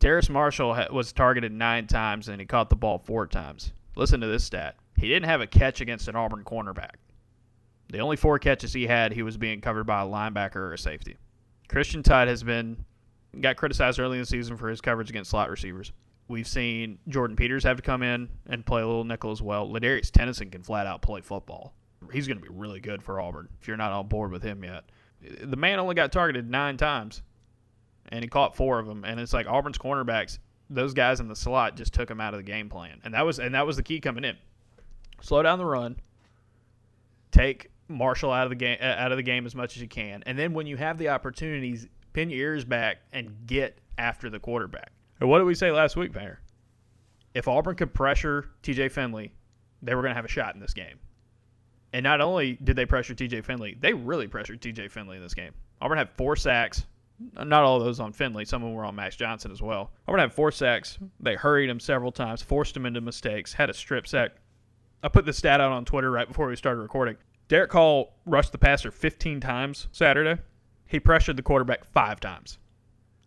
Terrace 0.00 0.30
Marshall 0.30 0.76
was 0.90 1.12
targeted 1.12 1.52
nine 1.52 1.86
times 1.86 2.28
and 2.28 2.40
he 2.40 2.46
caught 2.46 2.70
the 2.70 2.76
ball 2.76 2.98
four 2.98 3.26
times. 3.26 3.72
Listen 3.94 4.20
to 4.20 4.26
this 4.26 4.44
stat. 4.44 4.76
He 4.96 5.08
didn't 5.08 5.28
have 5.28 5.40
a 5.40 5.46
catch 5.46 5.80
against 5.80 6.08
an 6.08 6.16
Auburn 6.16 6.44
cornerback. 6.44 6.96
The 7.90 8.00
only 8.00 8.16
four 8.16 8.38
catches 8.38 8.72
he 8.72 8.86
had, 8.86 9.12
he 9.12 9.22
was 9.22 9.36
being 9.36 9.60
covered 9.60 9.84
by 9.84 10.02
a 10.02 10.06
linebacker 10.06 10.56
or 10.56 10.72
a 10.72 10.78
safety. 10.78 11.16
Christian 11.68 12.02
Tide 12.02 12.28
has 12.28 12.42
been 12.42 12.84
got 13.40 13.56
criticized 13.56 14.00
early 14.00 14.16
in 14.16 14.22
the 14.22 14.26
season 14.26 14.56
for 14.56 14.68
his 14.68 14.80
coverage 14.80 15.10
against 15.10 15.30
slot 15.30 15.50
receivers. 15.50 15.92
We've 16.28 16.46
seen 16.46 16.98
Jordan 17.08 17.36
Peters 17.36 17.62
have 17.64 17.76
to 17.76 17.82
come 17.82 18.02
in 18.02 18.28
and 18.46 18.66
play 18.66 18.82
a 18.82 18.86
little 18.86 19.04
nickel 19.04 19.30
as 19.30 19.40
well. 19.40 19.68
Ladarius 19.68 20.10
Tennyson 20.10 20.50
can 20.50 20.62
flat 20.62 20.86
out 20.86 21.02
play 21.02 21.20
football. 21.20 21.72
He's 22.12 22.26
going 22.26 22.38
to 22.38 22.42
be 22.42 22.52
really 22.52 22.80
good 22.80 23.02
for 23.02 23.20
Auburn 23.20 23.48
if 23.60 23.68
you're 23.68 23.76
not 23.76 23.92
on 23.92 24.08
board 24.08 24.32
with 24.32 24.42
him 24.42 24.64
yet. 24.64 24.84
The 25.40 25.56
man 25.56 25.78
only 25.78 25.94
got 25.94 26.12
targeted 26.12 26.50
nine 26.50 26.76
times, 26.76 27.22
and 28.08 28.22
he 28.22 28.28
caught 28.28 28.56
four 28.56 28.78
of 28.78 28.86
them. 28.86 29.04
And 29.04 29.18
it's 29.20 29.32
like 29.32 29.46
Auburn's 29.46 29.78
cornerbacks; 29.78 30.38
those 30.68 30.94
guys 30.94 31.20
in 31.20 31.28
the 31.28 31.36
slot 31.36 31.76
just 31.76 31.94
took 31.94 32.10
him 32.10 32.20
out 32.20 32.34
of 32.34 32.38
the 32.38 32.44
game 32.44 32.68
plan, 32.68 33.00
and 33.04 33.14
that 33.14 33.24
was 33.24 33.38
and 33.38 33.54
that 33.54 33.66
was 33.66 33.76
the 33.76 33.82
key 33.82 34.00
coming 34.00 34.24
in. 34.24 34.36
Slow 35.20 35.42
down 35.42 35.58
the 35.58 35.64
run, 35.64 35.96
take 37.30 37.70
Marshall 37.88 38.32
out 38.32 38.44
of 38.44 38.50
the 38.50 38.56
game 38.56 38.78
out 38.80 39.12
of 39.12 39.16
the 39.16 39.22
game 39.22 39.46
as 39.46 39.54
much 39.54 39.76
as 39.76 39.82
you 39.82 39.88
can, 39.88 40.22
and 40.26 40.38
then 40.38 40.52
when 40.52 40.66
you 40.66 40.76
have 40.76 40.98
the 40.98 41.08
opportunities, 41.08 41.86
pin 42.12 42.30
your 42.30 42.40
ears 42.40 42.64
back 42.64 42.98
and 43.12 43.46
get 43.46 43.78
after 43.96 44.28
the 44.28 44.38
quarterback. 44.38 44.92
And 45.20 45.28
what 45.28 45.38
did 45.38 45.44
we 45.44 45.54
say 45.54 45.70
last 45.70 45.96
week, 45.96 46.12
Painter? 46.12 46.40
If 47.34 47.48
Auburn 47.48 47.76
could 47.76 47.94
pressure 47.94 48.50
TJ 48.62 48.90
Finley, 48.90 49.32
they 49.82 49.94
were 49.94 50.02
going 50.02 50.12
to 50.12 50.16
have 50.16 50.24
a 50.24 50.28
shot 50.28 50.54
in 50.54 50.60
this 50.60 50.74
game. 50.74 50.98
And 51.92 52.02
not 52.04 52.20
only 52.20 52.58
did 52.62 52.76
they 52.76 52.86
pressure 52.86 53.14
TJ 53.14 53.44
Finley, 53.44 53.76
they 53.80 53.92
really 53.92 54.26
pressured 54.26 54.60
TJ 54.60 54.90
Finley 54.90 55.16
in 55.16 55.22
this 55.22 55.34
game. 55.34 55.52
Auburn 55.80 55.98
had 55.98 56.10
four 56.10 56.36
sacks. 56.36 56.86
Not 57.34 57.64
all 57.64 57.78
of 57.78 57.84
those 57.84 58.00
on 58.00 58.12
Finley. 58.12 58.44
Some 58.44 58.62
of 58.62 58.68
them 58.68 58.74
were 58.74 58.84
on 58.84 58.94
Max 58.94 59.16
Johnson 59.16 59.50
as 59.50 59.62
well. 59.62 59.92
Auburn 60.06 60.20
had 60.20 60.32
four 60.32 60.52
sacks. 60.52 60.98
They 61.20 61.34
hurried 61.34 61.70
him 61.70 61.80
several 61.80 62.12
times, 62.12 62.42
forced 62.42 62.76
him 62.76 62.84
into 62.84 63.00
mistakes, 63.00 63.54
had 63.54 63.70
a 63.70 63.74
strip 63.74 64.06
sack. 64.06 64.32
I 65.02 65.08
put 65.08 65.24
the 65.24 65.32
stat 65.32 65.60
out 65.60 65.72
on 65.72 65.84
Twitter 65.84 66.10
right 66.10 66.28
before 66.28 66.48
we 66.48 66.56
started 66.56 66.80
recording. 66.80 67.16
Derek 67.48 67.72
Hall 67.72 68.14
rushed 68.26 68.52
the 68.52 68.58
passer 68.58 68.90
15 68.90 69.40
times 69.40 69.88
Saturday. 69.92 70.42
He 70.86 71.00
pressured 71.00 71.36
the 71.36 71.42
quarterback 71.42 71.84
five 71.84 72.20
times. 72.20 72.58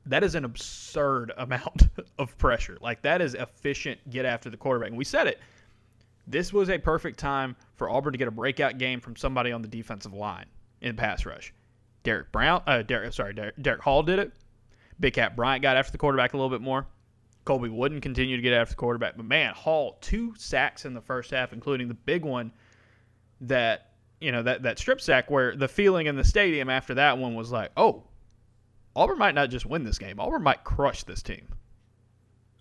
That 0.06 0.24
is 0.24 0.36
an 0.36 0.46
absurd 0.46 1.34
amount 1.38 1.90
of 2.20 2.38
pressure. 2.38 2.78
Like, 2.82 3.02
that 3.04 3.22
is 3.22 3.36
efficient 3.36 4.10
get 4.10 4.26
after 4.26 4.50
the 4.50 4.58
quarterback. 4.58 4.90
And 4.90 4.98
we 4.98 5.06
said 5.06 5.28
it. 5.28 5.40
This 6.28 6.54
was 6.54 6.70
a 6.70 6.78
perfect 6.78 7.20
time 7.20 7.56
for 7.76 7.90
Auburn 7.90 8.14
to 8.14 8.18
get 8.18 8.28
a 8.28 8.32
breakout 8.32 8.78
game 8.78 9.02
from 9.02 9.16
somebody 9.16 9.52
on 9.52 9.62
the 9.62 9.68
defensive 9.68 10.14
line 10.14 10.46
in 10.82 10.96
pass 10.96 11.26
rush. 11.26 11.54
Derek 12.04 12.32
Brown, 12.32 12.62
uh, 12.68 12.82
Derek, 12.84 13.14
sorry, 13.14 13.34
Derek, 13.34 13.56
Derek 13.62 13.82
Hall 13.82 14.04
did 14.04 14.20
it. 14.20 14.32
Big 15.00 15.14
Cat 15.14 15.36
Bryant 15.36 15.62
got 15.62 15.78
after 15.78 15.92
the 15.92 15.98
quarterback 15.98 16.34
a 16.34 16.38
little 16.38 16.50
bit 16.50 16.62
more. 16.62 16.86
Colby 17.46 17.70
Wooden 17.70 18.02
continued 18.02 18.38
to 18.38 18.42
get 18.42 18.54
after 18.54 18.74
the 18.74 18.78
quarterback, 18.78 19.16
but 19.16 19.26
man, 19.26 19.54
Hall 19.54 19.98
two 20.02 20.36
sacks 20.38 20.86
in 20.86 20.94
the 20.94 21.02
first 21.02 21.32
half, 21.32 21.54
including 21.54 21.88
the 21.88 21.94
big 21.94 22.24
one 22.24 22.52
that 23.42 23.94
you 24.20 24.32
know 24.32 24.44
that 24.44 24.64
that 24.64 24.78
strip 24.78 25.00
sack 25.02 25.32
where 25.32 25.56
the 25.56 25.68
feeling 25.68 26.08
in 26.08 26.16
the 26.16 26.24
stadium 26.24 26.70
after 26.70 26.94
that 26.96 27.18
one 27.18 27.36
was 27.36 27.52
like, 27.52 27.72
oh, 27.78 28.04
Auburn 28.96 29.18
might 29.18 29.36
not 29.36 29.50
just 29.50 29.66
win 29.66 29.84
this 29.84 29.98
game, 29.98 30.20
Auburn 30.20 30.44
might 30.44 30.64
crush 30.64 31.04
this 31.04 31.22
team. 31.22 31.48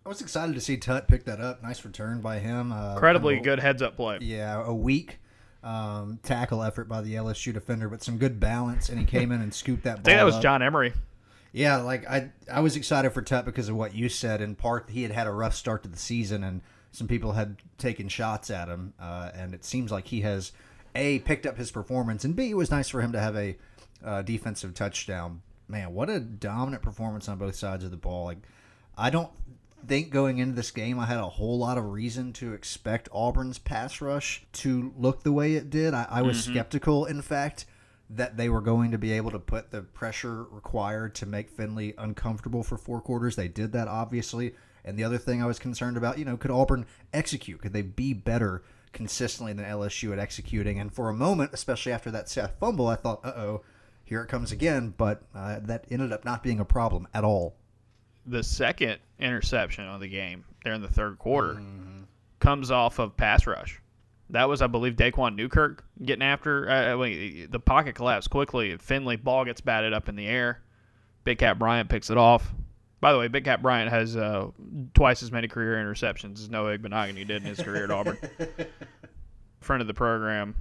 I 0.05 0.09
was 0.09 0.21
excited 0.21 0.55
to 0.55 0.61
see 0.61 0.77
Tutt 0.77 1.07
pick 1.09 1.25
that 1.25 1.41
up. 1.41 1.63
Nice 1.63 1.85
return 1.85 2.21
by 2.21 2.39
him. 2.39 2.73
Uh, 2.73 2.93
Incredibly 2.95 3.35
kind 3.35 3.41
of- 3.41 3.45
good 3.45 3.61
heads 3.61 3.83
up 3.83 3.97
play. 3.97 4.19
Yeah, 4.23 4.63
a 4.65 4.73
weak 4.75 5.19
um, 5.63 6.19
tackle 6.23 6.63
effort 6.63 6.89
by 6.89 7.03
the 7.03 7.15
LSU 7.15 7.53
defender, 7.53 7.89
but 7.89 8.03
some 8.03 8.17
good 8.17 8.41
balance, 8.41 8.89
and 8.89 8.99
he 8.99 9.05
came 9.19 9.33
in 9.33 9.41
and 9.43 9.53
scooped 9.53 9.83
that 9.85 9.97
ball. 9.97 10.01
I 10.01 10.05
think 10.05 10.19
that 10.19 10.25
was 10.25 10.37
up. 10.37 10.43
John 10.43 10.63
Emery. 10.63 10.93
Yeah, 11.53 11.79
like 11.79 12.09
I, 12.09 12.31
I 12.51 12.61
was 12.61 12.77
excited 12.77 13.11
for 13.11 13.23
Tutt 13.23 13.45
because 13.45 13.69
of 13.69 13.77
what 13.77 13.95
you 13.95 14.09
said. 14.09 14.41
In 14.41 14.55
part, 14.55 14.91
he 14.91 15.03
had 15.03 15.13
had 15.13 15.27
a 15.27 15.31
rough 15.33 15.55
start 15.55 15.83
to 15.83 15.89
the 15.89 15.97
season, 15.99 16.45
and 16.45 16.61
some 16.93 17.09
people 17.09 17.33
had 17.33 17.57
taken 17.79 18.09
shots 18.09 18.51
at 18.51 18.69
him, 18.69 18.95
uh, 19.01 19.31
and 19.35 19.55
it 19.55 19.65
seems 19.65 19.91
like 19.91 20.07
he 20.09 20.21
has 20.21 20.53
a 20.95 21.19
picked 21.21 21.47
up 21.47 21.57
his 21.57 21.71
performance, 21.71 22.25
and 22.25 22.37
b 22.37 22.51
it 22.51 22.55
was 22.57 22.71
nice 22.71 22.89
for 22.89 23.01
him 23.01 23.13
to 23.13 23.21
have 23.21 23.37
a 23.37 23.57
uh, 24.05 24.23
defensive 24.23 24.75
touchdown. 24.75 25.43
Man, 25.69 25.93
what 25.93 26.09
a 26.09 26.19
dominant 26.19 26.83
performance 26.83 27.29
on 27.29 27.39
both 27.39 27.55
sides 27.55 27.85
of 27.85 27.91
the 27.91 27.97
ball. 27.97 28.25
Like, 28.25 28.39
I 28.97 29.11
don't 29.11 29.31
think 29.87 30.11
going 30.11 30.39
into 30.39 30.55
this 30.55 30.71
game 30.71 30.99
I 30.99 31.07
had 31.07 31.19
a 31.19 31.29
whole 31.29 31.59
lot 31.59 31.79
of 31.79 31.85
reason 31.85 32.33
to 32.35 32.53
expect 32.53 33.09
Auburn's 33.13 33.59
pass 33.59 34.01
rush 34.01 34.45
to 34.55 34.93
look 34.97 35.23
the 35.23 35.33
way 35.33 35.55
it 35.55 35.71
did. 35.71 35.95
I, 35.95 36.07
I 36.11 36.23
was 36.23 36.43
skeptical, 36.43 37.05
in 37.05 37.23
fact, 37.23 37.67
that 38.11 38.37
they 38.37 38.49
were 38.49 38.61
going 38.61 38.91
to 38.91 38.99
be 38.99 39.13
able 39.13 39.31
to 39.31 39.39
put 39.39 39.71
the 39.71 39.83
pressure 39.83 40.45
required 40.45 41.15
to 41.17 41.27
make 41.27 41.51
Finley 41.51 41.95
uncomfortable 41.99 42.63
for 42.63 42.77
four 42.79 43.01
quarters. 43.01 43.37
They 43.37 43.49
did 43.49 43.73
that, 43.73 43.89
obviously. 43.89 44.55
And 44.85 44.99
the 44.99 45.05
other 45.05 45.19
thing 45.19 45.43
I 45.43 45.47
was 45.47 45.59
concerned 45.59 45.97
about, 45.97 46.19
you 46.19 46.25
know, 46.25 46.37
could 46.37 46.51
Auburn 46.51 46.87
execute? 47.13 47.61
Could 47.61 47.75
they 47.75 47.83
be 47.83 48.15
better 48.15 48.63
consistently 48.93 49.53
than 49.53 49.67
LSU 49.67 50.13
at 50.13 50.19
executing? 50.19 50.81
And 50.81 50.93
for 50.93 51.11
a 51.11 51.15
moment, 51.15 51.51
especially 51.53 51.93
after 51.93 52.11
that 52.11 52.29
Seth 52.29 52.59
fumble, 52.59 52.87
I 52.87 52.97
thought, 52.97 53.21
uh 53.25 53.33
oh, 53.37 53.63
here 54.09 54.23
it 54.23 54.29
comes 54.29 54.53
again. 54.53 54.95
But 54.97 55.23
uh, 55.35 55.61
that 55.63 55.87
ended 55.91 56.13
up 56.13 56.25
not 56.25 56.43
being 56.43 56.61
a 56.61 56.65
problem 56.65 57.07
at 57.15 57.25
all. 57.25 57.55
the 58.27 58.43
second 58.43 58.99
interception 59.19 59.85
of 59.85 60.01
the 60.01 60.09
game 60.09 60.45
there 60.65 60.73
in 60.75 60.83
the 60.83 60.89
third 60.89 61.19
quarter 61.19 61.61
comes 62.41 62.71
off 62.71 62.99
of 62.99 63.17
pass 63.17 63.47
rush. 63.47 63.81
That 64.31 64.49
was, 64.49 64.61
I 64.61 64.67
believe, 64.67 64.95
Daquan 64.97 65.35
Newkirk 65.37 65.85
getting 66.05 66.23
after. 66.23 66.69
Uh, 66.69 66.97
wait, 66.99 67.51
the 67.51 67.59
pocket 67.59 67.95
collapsed 67.95 68.29
quickly. 68.29 68.77
Finley 68.77 69.17
ball 69.17 69.45
gets 69.47 69.61
batted 69.63 69.93
up 69.95 70.09
in 70.09 70.17
the 70.17 70.27
air. 70.27 70.61
Big 71.25 71.39
Cat 71.39 71.59
Bryant 71.59 71.89
picks 71.89 72.11
it 72.11 72.19
off. 72.19 72.53
By 73.01 73.13
the 73.13 73.19
way, 73.19 73.29
Big 73.29 73.45
Cat 73.45 73.63
Bryant 73.63 73.91
has 73.91 74.17
uh, 74.17 74.49
twice 74.93 75.23
as 75.23 75.33
many 75.33 75.49
career 75.49 75.77
interceptions 75.77 76.41
as 76.41 76.51
Noah 76.51 76.77
Igbinoghene 76.77 77.27
did 77.27 77.43
in 77.43 77.43
his 77.43 77.61
career 77.61 77.85
at 77.85 77.91
Auburn. 77.91 78.19
Friend 79.61 79.81
of 79.81 79.87
the 79.89 79.95
program, 79.95 80.55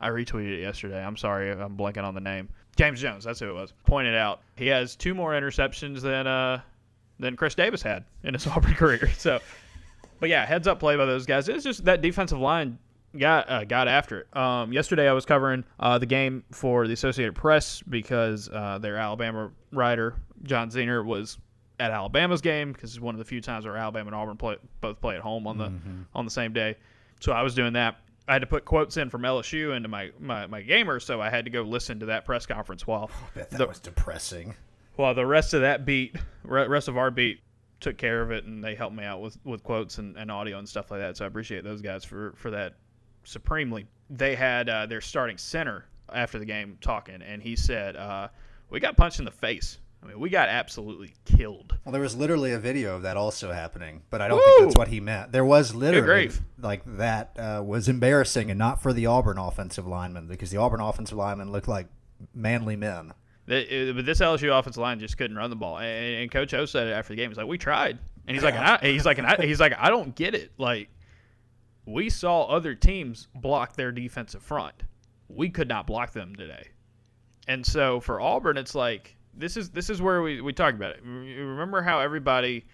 I 0.00 0.08
retweeted 0.08 0.58
it 0.58 0.60
yesterday. 0.62 1.02
I'm 1.04 1.16
sorry, 1.16 1.50
I'm 1.50 1.76
blanking 1.76 2.04
on 2.04 2.14
the 2.14 2.20
name. 2.20 2.48
James 2.80 3.00
Jones, 3.00 3.24
that's 3.24 3.38
who 3.40 3.50
it 3.50 3.52
was. 3.52 3.74
Pointed 3.84 4.14
out 4.14 4.40
he 4.56 4.66
has 4.68 4.96
two 4.96 5.14
more 5.14 5.32
interceptions 5.32 6.00
than 6.00 6.26
uh 6.26 6.62
than 7.18 7.36
Chris 7.36 7.54
Davis 7.54 7.82
had 7.82 8.04
in 8.24 8.32
his 8.32 8.46
Auburn 8.46 8.72
career. 8.72 9.10
So, 9.18 9.38
but 10.18 10.30
yeah, 10.30 10.46
heads 10.46 10.66
up 10.66 10.80
play 10.80 10.96
by 10.96 11.04
those 11.04 11.26
guys. 11.26 11.48
It's 11.50 11.62
just 11.62 11.84
that 11.84 12.00
defensive 12.00 12.38
line 12.38 12.78
got 13.18 13.50
uh, 13.50 13.64
got 13.64 13.86
after 13.86 14.20
it. 14.20 14.34
Um, 14.34 14.72
yesterday 14.72 15.10
I 15.10 15.12
was 15.12 15.26
covering 15.26 15.62
uh, 15.78 15.98
the 15.98 16.06
game 16.06 16.42
for 16.52 16.86
the 16.86 16.94
Associated 16.94 17.34
Press 17.34 17.82
because 17.82 18.48
uh, 18.48 18.78
their 18.78 18.96
Alabama 18.96 19.50
writer 19.72 20.14
John 20.44 20.70
Zenor 20.70 21.04
was 21.04 21.36
at 21.78 21.90
Alabama's 21.90 22.40
game 22.40 22.72
because 22.72 22.92
it's 22.92 23.00
one 23.00 23.14
of 23.14 23.18
the 23.18 23.26
few 23.26 23.42
times 23.42 23.66
where 23.66 23.76
Alabama 23.76 24.08
and 24.08 24.14
Auburn 24.14 24.38
play, 24.38 24.56
both 24.80 25.02
play 25.02 25.16
at 25.16 25.20
home 25.20 25.46
on 25.46 25.58
the 25.58 25.66
mm-hmm. 25.66 26.02
on 26.14 26.24
the 26.24 26.30
same 26.30 26.54
day. 26.54 26.76
So 27.20 27.32
I 27.32 27.42
was 27.42 27.54
doing 27.54 27.74
that. 27.74 27.98
I 28.30 28.34
had 28.34 28.42
to 28.42 28.46
put 28.46 28.64
quotes 28.64 28.96
in 28.96 29.10
from 29.10 29.22
LSU 29.22 29.74
into 29.74 29.88
my, 29.88 30.12
my, 30.20 30.46
my 30.46 30.62
gamer, 30.62 31.00
so 31.00 31.20
I 31.20 31.30
had 31.30 31.46
to 31.46 31.50
go 31.50 31.62
listen 31.62 31.98
to 31.98 32.06
that 32.06 32.24
press 32.24 32.46
conference 32.46 32.86
while 32.86 33.10
bet 33.34 33.50
that 33.50 33.58
the, 33.58 33.66
was 33.66 33.80
depressing. 33.80 34.54
While 34.94 35.14
the 35.14 35.26
rest 35.26 35.52
of 35.52 35.62
that 35.62 35.84
beat, 35.84 36.14
rest 36.44 36.86
of 36.86 36.96
our 36.96 37.10
beat, 37.10 37.40
took 37.80 37.98
care 37.98 38.22
of 38.22 38.30
it, 38.30 38.44
and 38.44 38.62
they 38.62 38.76
helped 38.76 38.94
me 38.94 39.02
out 39.02 39.20
with, 39.20 39.36
with 39.42 39.64
quotes 39.64 39.98
and, 39.98 40.16
and 40.16 40.30
audio 40.30 40.58
and 40.58 40.68
stuff 40.68 40.92
like 40.92 41.00
that. 41.00 41.16
So 41.16 41.24
I 41.24 41.28
appreciate 41.28 41.64
those 41.64 41.82
guys 41.82 42.04
for 42.04 42.32
for 42.36 42.52
that 42.52 42.74
supremely. 43.24 43.88
They 44.10 44.36
had 44.36 44.68
uh, 44.68 44.86
their 44.86 45.00
starting 45.00 45.36
center 45.36 45.86
after 46.12 46.38
the 46.38 46.44
game 46.44 46.78
talking, 46.80 47.22
and 47.22 47.42
he 47.42 47.56
said, 47.56 47.96
uh, 47.96 48.28
"We 48.68 48.78
got 48.78 48.96
punched 48.96 49.18
in 49.18 49.24
the 49.24 49.32
face 49.32 49.78
I 50.02 50.06
mean, 50.06 50.18
we 50.18 50.30
got 50.30 50.48
absolutely 50.48 51.14
killed. 51.26 51.74
Well, 51.84 51.92
there 51.92 52.00
was 52.00 52.16
literally 52.16 52.52
a 52.52 52.58
video 52.58 52.96
of 52.96 53.02
that 53.02 53.16
also 53.16 53.52
happening, 53.52 54.02
but 54.08 54.22
I 54.22 54.28
don't 54.28 54.38
Woo! 54.38 54.44
think 54.44 54.60
that's 54.60 54.76
what 54.76 54.88
he 54.88 54.98
meant. 55.00 55.32
There 55.32 55.44
was 55.44 55.74
literally 55.74 56.30
like 56.58 56.82
that 56.96 57.36
uh, 57.38 57.62
was 57.64 57.88
embarrassing, 57.88 58.50
and 58.50 58.58
not 58.58 58.82
for 58.82 58.92
the 58.92 59.06
Auburn 59.06 59.36
offensive 59.36 59.86
lineman 59.86 60.26
because 60.26 60.50
the 60.50 60.56
Auburn 60.56 60.80
offensive 60.80 61.18
lineman 61.18 61.52
looked 61.52 61.68
like 61.68 61.86
manly 62.34 62.76
men. 62.76 63.12
Uh, 63.48 63.92
but 63.92 64.06
this 64.06 64.20
LSU 64.20 64.56
offensive 64.56 64.80
line 64.80 65.00
just 65.00 65.18
couldn't 65.18 65.36
run 65.36 65.50
the 65.50 65.56
ball, 65.56 65.78
and, 65.78 66.22
and 66.22 66.30
Coach 66.30 66.54
O 66.54 66.64
said 66.64 66.86
it 66.86 66.92
after 66.92 67.12
the 67.12 67.16
game. 67.16 67.30
He's 67.30 67.36
like, 67.36 67.46
"We 67.46 67.58
tried," 67.58 67.98
and 68.26 68.34
he's 68.34 68.44
like, 68.44 68.54
"He's 68.82 69.04
like, 69.04 69.18
I, 69.18 69.42
he's 69.44 69.60
like, 69.60 69.74
I 69.76 69.90
don't 69.90 70.14
get 70.14 70.34
it. 70.34 70.52
Like, 70.56 70.88
we 71.84 72.08
saw 72.08 72.44
other 72.44 72.74
teams 72.74 73.28
block 73.34 73.74
their 73.74 73.92
defensive 73.92 74.42
front. 74.42 74.84
We 75.28 75.50
could 75.50 75.68
not 75.68 75.86
block 75.86 76.12
them 76.12 76.34
today." 76.36 76.68
And 77.48 77.66
so 77.66 78.00
for 78.00 78.20
Auburn, 78.20 78.56
it's 78.56 78.74
like 78.74 79.16
this 79.34 79.56
is 79.56 79.70
this 79.70 79.90
is 79.90 80.00
where 80.02 80.22
we 80.22 80.40
we 80.40 80.52
talk 80.52 80.74
about 80.74 80.90
it. 80.90 81.00
Remember 81.04 81.82
how 81.82 82.00
everybody 82.00 82.66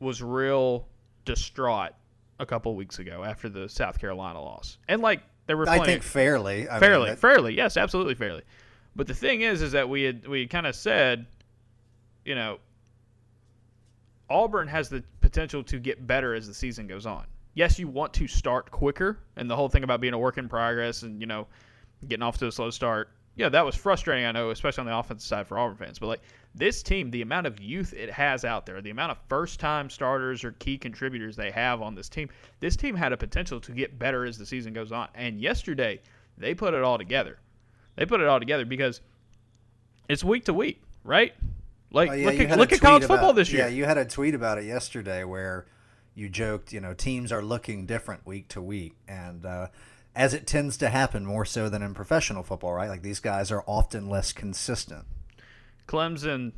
was 0.00 0.22
real 0.22 0.88
distraught 1.24 1.92
a 2.38 2.46
couple 2.46 2.74
weeks 2.74 2.98
ago 2.98 3.22
after 3.22 3.48
the 3.48 3.68
South 3.68 3.98
Carolina 3.98 4.40
loss, 4.40 4.78
and 4.88 5.02
like 5.02 5.22
there 5.46 5.56
were. 5.56 5.68
I 5.68 5.84
think 5.84 6.02
fairly, 6.02 6.68
I 6.68 6.78
fairly, 6.78 7.04
mean, 7.04 7.08
that... 7.10 7.18
fairly, 7.18 7.54
yes, 7.54 7.76
absolutely 7.76 8.14
fairly. 8.14 8.42
But 8.96 9.06
the 9.06 9.14
thing 9.14 9.42
is, 9.42 9.62
is 9.62 9.72
that 9.72 9.88
we 9.88 10.02
had 10.02 10.26
we 10.26 10.46
kind 10.46 10.66
of 10.66 10.74
said, 10.74 11.26
you 12.24 12.34
know, 12.34 12.58
Auburn 14.28 14.68
has 14.68 14.88
the 14.88 15.04
potential 15.20 15.62
to 15.64 15.78
get 15.78 16.06
better 16.06 16.34
as 16.34 16.46
the 16.46 16.54
season 16.54 16.86
goes 16.86 17.06
on. 17.06 17.26
Yes, 17.54 17.78
you 17.78 17.88
want 17.88 18.14
to 18.14 18.26
start 18.26 18.70
quicker, 18.70 19.18
and 19.36 19.50
the 19.50 19.56
whole 19.56 19.68
thing 19.68 19.84
about 19.84 20.00
being 20.00 20.14
a 20.14 20.18
work 20.18 20.38
in 20.38 20.48
progress 20.48 21.02
and 21.02 21.20
you 21.20 21.26
know 21.26 21.46
getting 22.08 22.22
off 22.22 22.38
to 22.38 22.46
a 22.46 22.52
slow 22.52 22.70
start 22.70 23.10
yeah, 23.36 23.48
that 23.48 23.64
was 23.64 23.74
frustrating. 23.74 24.26
I 24.26 24.32
know, 24.32 24.50
especially 24.50 24.82
on 24.82 24.86
the 24.86 24.96
offensive 24.96 25.26
side 25.26 25.46
for 25.46 25.58
Auburn 25.58 25.76
fans. 25.76 25.98
But 25.98 26.08
like 26.08 26.22
this 26.54 26.82
team, 26.82 27.10
the 27.10 27.22
amount 27.22 27.46
of 27.46 27.60
youth 27.60 27.92
it 27.92 28.10
has 28.10 28.44
out 28.44 28.66
there, 28.66 28.80
the 28.82 28.90
amount 28.90 29.12
of 29.12 29.18
first-time 29.28 29.88
starters 29.88 30.44
or 30.44 30.52
key 30.52 30.76
contributors 30.76 31.36
they 31.36 31.50
have 31.50 31.80
on 31.80 31.94
this 31.94 32.08
team, 32.08 32.28
this 32.58 32.76
team 32.76 32.94
had 32.94 33.12
a 33.12 33.16
potential 33.16 33.60
to 33.60 33.72
get 33.72 33.98
better 33.98 34.24
as 34.24 34.36
the 34.36 34.44
season 34.44 34.72
goes 34.72 34.92
on. 34.92 35.08
And 35.14 35.40
yesterday, 35.40 36.00
they 36.36 36.54
put 36.54 36.74
it 36.74 36.82
all 36.82 36.98
together. 36.98 37.38
They 37.96 38.06
put 38.06 38.20
it 38.20 38.26
all 38.26 38.38
together 38.38 38.64
because 38.64 39.00
it's 40.08 40.24
week 40.24 40.46
to 40.46 40.54
week, 40.54 40.82
right? 41.04 41.34
Like, 41.92 42.10
oh, 42.10 42.14
yeah, 42.14 42.26
look, 42.30 42.40
at, 42.40 42.58
look 42.58 42.72
at 42.72 42.80
college 42.80 43.04
about, 43.04 43.14
football 43.14 43.32
this 43.32 43.52
year. 43.52 43.62
Yeah, 43.62 43.68
you 43.68 43.84
had 43.84 43.98
a 43.98 44.04
tweet 44.04 44.34
about 44.34 44.58
it 44.58 44.64
yesterday 44.64 45.24
where 45.24 45.66
you 46.14 46.28
joked, 46.28 46.72
you 46.72 46.80
know, 46.80 46.94
teams 46.94 47.32
are 47.32 47.42
looking 47.42 47.86
different 47.86 48.26
week 48.26 48.48
to 48.48 48.60
week, 48.60 48.94
and 49.08 49.46
uh, 49.46 49.68
as 50.14 50.34
it 50.34 50.46
tends 50.46 50.76
to 50.78 50.88
happen 50.88 51.24
more 51.24 51.44
so 51.44 51.68
than 51.68 51.82
in 51.82 51.94
professional 51.94 52.42
football, 52.42 52.74
right? 52.74 52.88
Like 52.88 53.02
these 53.02 53.20
guys 53.20 53.50
are 53.50 53.62
often 53.66 54.08
less 54.08 54.32
consistent. 54.32 55.04
Clemson 55.86 56.52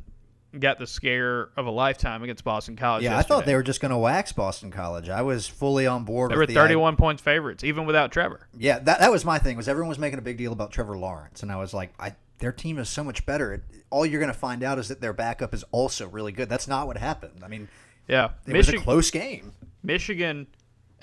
got 0.59 0.79
the 0.79 0.87
scare 0.87 1.49
of 1.57 1.65
a 1.65 1.71
lifetime 1.71 2.23
against 2.23 2.43
Boston 2.43 2.75
College. 2.75 3.03
Yeah, 3.03 3.15
yesterday. 3.15 3.35
I 3.35 3.37
thought 3.37 3.45
they 3.45 3.55
were 3.55 3.63
just 3.63 3.81
going 3.81 3.91
to 3.91 3.97
wax 3.97 4.31
Boston 4.31 4.71
College. 4.71 5.09
I 5.09 5.21
was 5.21 5.47
fully 5.47 5.87
on 5.87 6.03
board. 6.03 6.31
They 6.31 6.37
were 6.37 6.45
the 6.45 6.53
31 6.53 6.95
points 6.95 7.21
favorites, 7.21 7.63
even 7.63 7.85
without 7.85 8.11
Trevor. 8.11 8.47
Yeah, 8.57 8.79
that, 8.79 8.99
that 8.99 9.11
was 9.11 9.25
my 9.25 9.39
thing. 9.39 9.57
Was 9.57 9.67
everyone 9.67 9.89
was 9.89 9.99
making 9.99 10.19
a 10.19 10.23
big 10.23 10.37
deal 10.37 10.53
about 10.53 10.71
Trevor 10.71 10.97
Lawrence, 10.97 11.41
and 11.43 11.51
I 11.51 11.55
was 11.57 11.73
like, 11.73 11.93
I, 11.99 12.15
their 12.39 12.51
team 12.51 12.77
is 12.77 12.89
so 12.89 13.03
much 13.03 13.25
better. 13.25 13.53
It, 13.53 13.63
all 13.89 14.05
you're 14.05 14.19
going 14.19 14.31
to 14.31 14.37
find 14.37 14.63
out 14.63 14.77
is 14.77 14.89
that 14.89 15.01
their 15.01 15.13
backup 15.13 15.53
is 15.53 15.63
also 15.71 16.07
really 16.07 16.31
good. 16.31 16.49
That's 16.49 16.67
not 16.67 16.87
what 16.87 16.97
happened. 16.97 17.41
I 17.43 17.47
mean, 17.47 17.67
yeah, 18.07 18.31
it 18.45 18.51
Michi- 18.51 18.57
was 18.57 18.69
a 18.69 18.77
close 18.77 19.11
game. 19.11 19.53
Michigan 19.81 20.47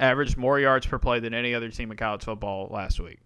averaged 0.00 0.36
more 0.36 0.58
yards 0.58 0.86
per 0.86 0.98
play 0.98 1.20
than 1.20 1.34
any 1.34 1.54
other 1.54 1.68
team 1.68 1.90
in 1.90 1.96
college 1.96 2.24
football 2.24 2.68
last 2.70 2.98
week. 2.98 3.20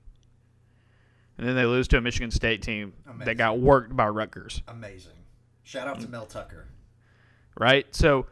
And 1.38 1.48
then 1.48 1.56
they 1.56 1.64
lose 1.64 1.88
to 1.88 1.96
a 1.96 2.00
Michigan 2.00 2.30
State 2.30 2.62
team 2.62 2.92
Amazing. 3.06 3.24
that 3.24 3.34
got 3.36 3.58
worked 3.58 3.96
by 3.96 4.08
Rutgers. 4.08 4.62
Amazing. 4.68 5.12
Shout 5.62 5.88
out 5.88 6.00
to 6.00 6.08
Mel 6.08 6.26
Tucker. 6.26 6.66
Right? 7.58 7.86
So 7.94 8.26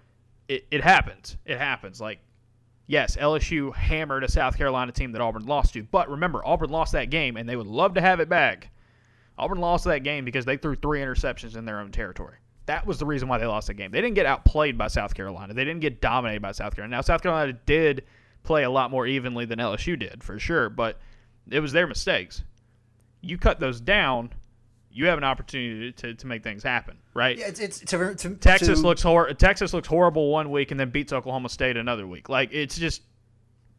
it, 0.48 0.66
it 0.70 0.82
happens. 0.82 1.36
It 1.44 1.58
happens. 1.58 2.00
Like, 2.00 2.18
yes, 2.86 3.16
LSU 3.16 3.74
hammered 3.74 4.24
a 4.24 4.30
South 4.30 4.56
Carolina 4.56 4.92
team 4.92 5.12
that 5.12 5.20
Auburn 5.20 5.46
lost 5.46 5.72
to. 5.74 5.82
But 5.84 6.10
remember, 6.10 6.44
Auburn 6.44 6.70
lost 6.70 6.92
that 6.92 7.10
game, 7.10 7.36
and 7.36 7.48
they 7.48 7.56
would 7.56 7.66
love 7.66 7.94
to 7.94 8.00
have 8.00 8.20
it 8.20 8.28
back. 8.28 8.70
Auburn 9.38 9.58
lost 9.58 9.84
that 9.84 10.00
game 10.00 10.24
because 10.24 10.44
they 10.44 10.56
threw 10.56 10.76
three 10.76 11.00
interceptions 11.00 11.56
in 11.56 11.64
their 11.64 11.80
own 11.80 11.90
territory. 11.90 12.36
That 12.66 12.86
was 12.86 12.98
the 12.98 13.06
reason 13.06 13.28
why 13.28 13.38
they 13.38 13.46
lost 13.46 13.66
the 13.68 13.74
game. 13.74 13.90
They 13.90 14.00
didn't 14.00 14.14
get 14.14 14.26
outplayed 14.26 14.78
by 14.78 14.86
South 14.88 15.14
Carolina. 15.14 15.54
They 15.54 15.64
didn't 15.64 15.80
get 15.80 16.00
dominated 16.00 16.42
by 16.42 16.52
South 16.52 16.76
Carolina. 16.76 16.96
Now, 16.96 17.00
South 17.00 17.22
Carolina 17.22 17.52
did– 17.66 18.04
play 18.42 18.64
a 18.64 18.70
lot 18.70 18.90
more 18.90 19.06
evenly 19.06 19.44
than 19.44 19.58
LSU 19.58 19.98
did 19.98 20.22
for 20.22 20.38
sure, 20.38 20.68
but 20.68 20.98
it 21.50 21.60
was 21.60 21.72
their 21.72 21.86
mistakes. 21.86 22.42
You 23.20 23.38
cut 23.38 23.60
those 23.60 23.80
down, 23.80 24.30
you 24.90 25.06
have 25.06 25.18
an 25.18 25.24
opportunity 25.24 25.92
to, 25.92 26.14
to 26.14 26.26
make 26.26 26.42
things 26.42 26.62
happen, 26.62 26.98
right? 27.14 27.38
Yeah, 27.38 27.46
it's, 27.46 27.60
it's 27.60 27.80
to, 27.80 28.14
to, 28.14 28.34
Texas 28.36 28.80
to, 28.80 28.86
looks 28.86 29.02
hor- 29.02 29.32
Texas 29.34 29.72
looks 29.72 29.88
horrible 29.88 30.30
one 30.30 30.50
week 30.50 30.70
and 30.70 30.78
then 30.78 30.90
beats 30.90 31.12
Oklahoma 31.12 31.48
State 31.48 31.76
another 31.76 32.06
week. 32.06 32.28
Like 32.28 32.50
it's 32.52 32.76
just 32.76 33.02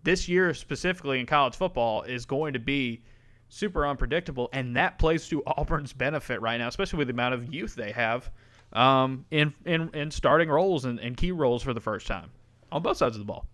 this 0.04 0.28
year 0.28 0.54
specifically 0.54 1.20
in 1.20 1.26
college 1.26 1.56
football 1.56 2.04
is 2.04 2.26
going 2.26 2.54
to 2.54 2.60
be 2.60 3.04
super 3.50 3.86
unpredictable, 3.86 4.50
and 4.54 4.76
that 4.76 4.98
plays 4.98 5.28
to 5.28 5.44
Auburn's 5.46 5.94
benefit 5.94 6.42
right 6.42 6.58
now, 6.58 6.68
especially 6.68 6.98
with 6.98 7.08
the 7.08 7.14
amount 7.14 7.36
of 7.36 7.54
youth 7.54 7.76
they 7.76 7.92
have 7.92 8.32
um, 8.74 9.26
in, 9.30 9.54
in 9.66 9.90
in 9.94 10.10
starting 10.10 10.50
roles 10.50 10.86
and, 10.86 11.00
and 11.00 11.16
key 11.16 11.32
roles 11.32 11.62
for 11.62 11.74
the 11.74 11.82
first 11.82 12.08
time 12.08 12.32
on 12.72 12.82
both 12.82 12.98
sides 12.98 13.16
of 13.16 13.20
the 13.20 13.26
ball. 13.26 13.48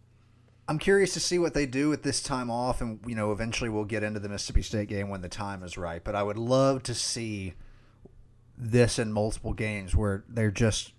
I'm 0.69 0.77
curious 0.77 1.13
to 1.13 1.19
see 1.19 1.39
what 1.39 1.55
they 1.55 1.65
do 1.65 1.89
with 1.89 2.03
this 2.03 2.21
time 2.21 2.51
off, 2.51 2.79
and 2.79 2.99
you 3.07 3.15
know, 3.15 3.31
eventually 3.31 3.71
we'll 3.71 3.85
get 3.85 4.03
into 4.03 4.19
the 4.19 4.29
Mississippi 4.29 4.61
State 4.61 4.87
game 4.87 5.09
when 5.09 5.21
the 5.21 5.27
time 5.27 5.63
is 5.63 5.79
right. 5.79 6.03
But 6.03 6.13
I 6.13 6.21
would 6.21 6.37
love 6.37 6.83
to 6.83 6.93
see 6.93 7.55
this 8.55 8.99
in 8.99 9.11
multiple 9.11 9.53
games 9.53 9.95
where 9.95 10.23
they're 10.29 10.51
just. 10.51 10.93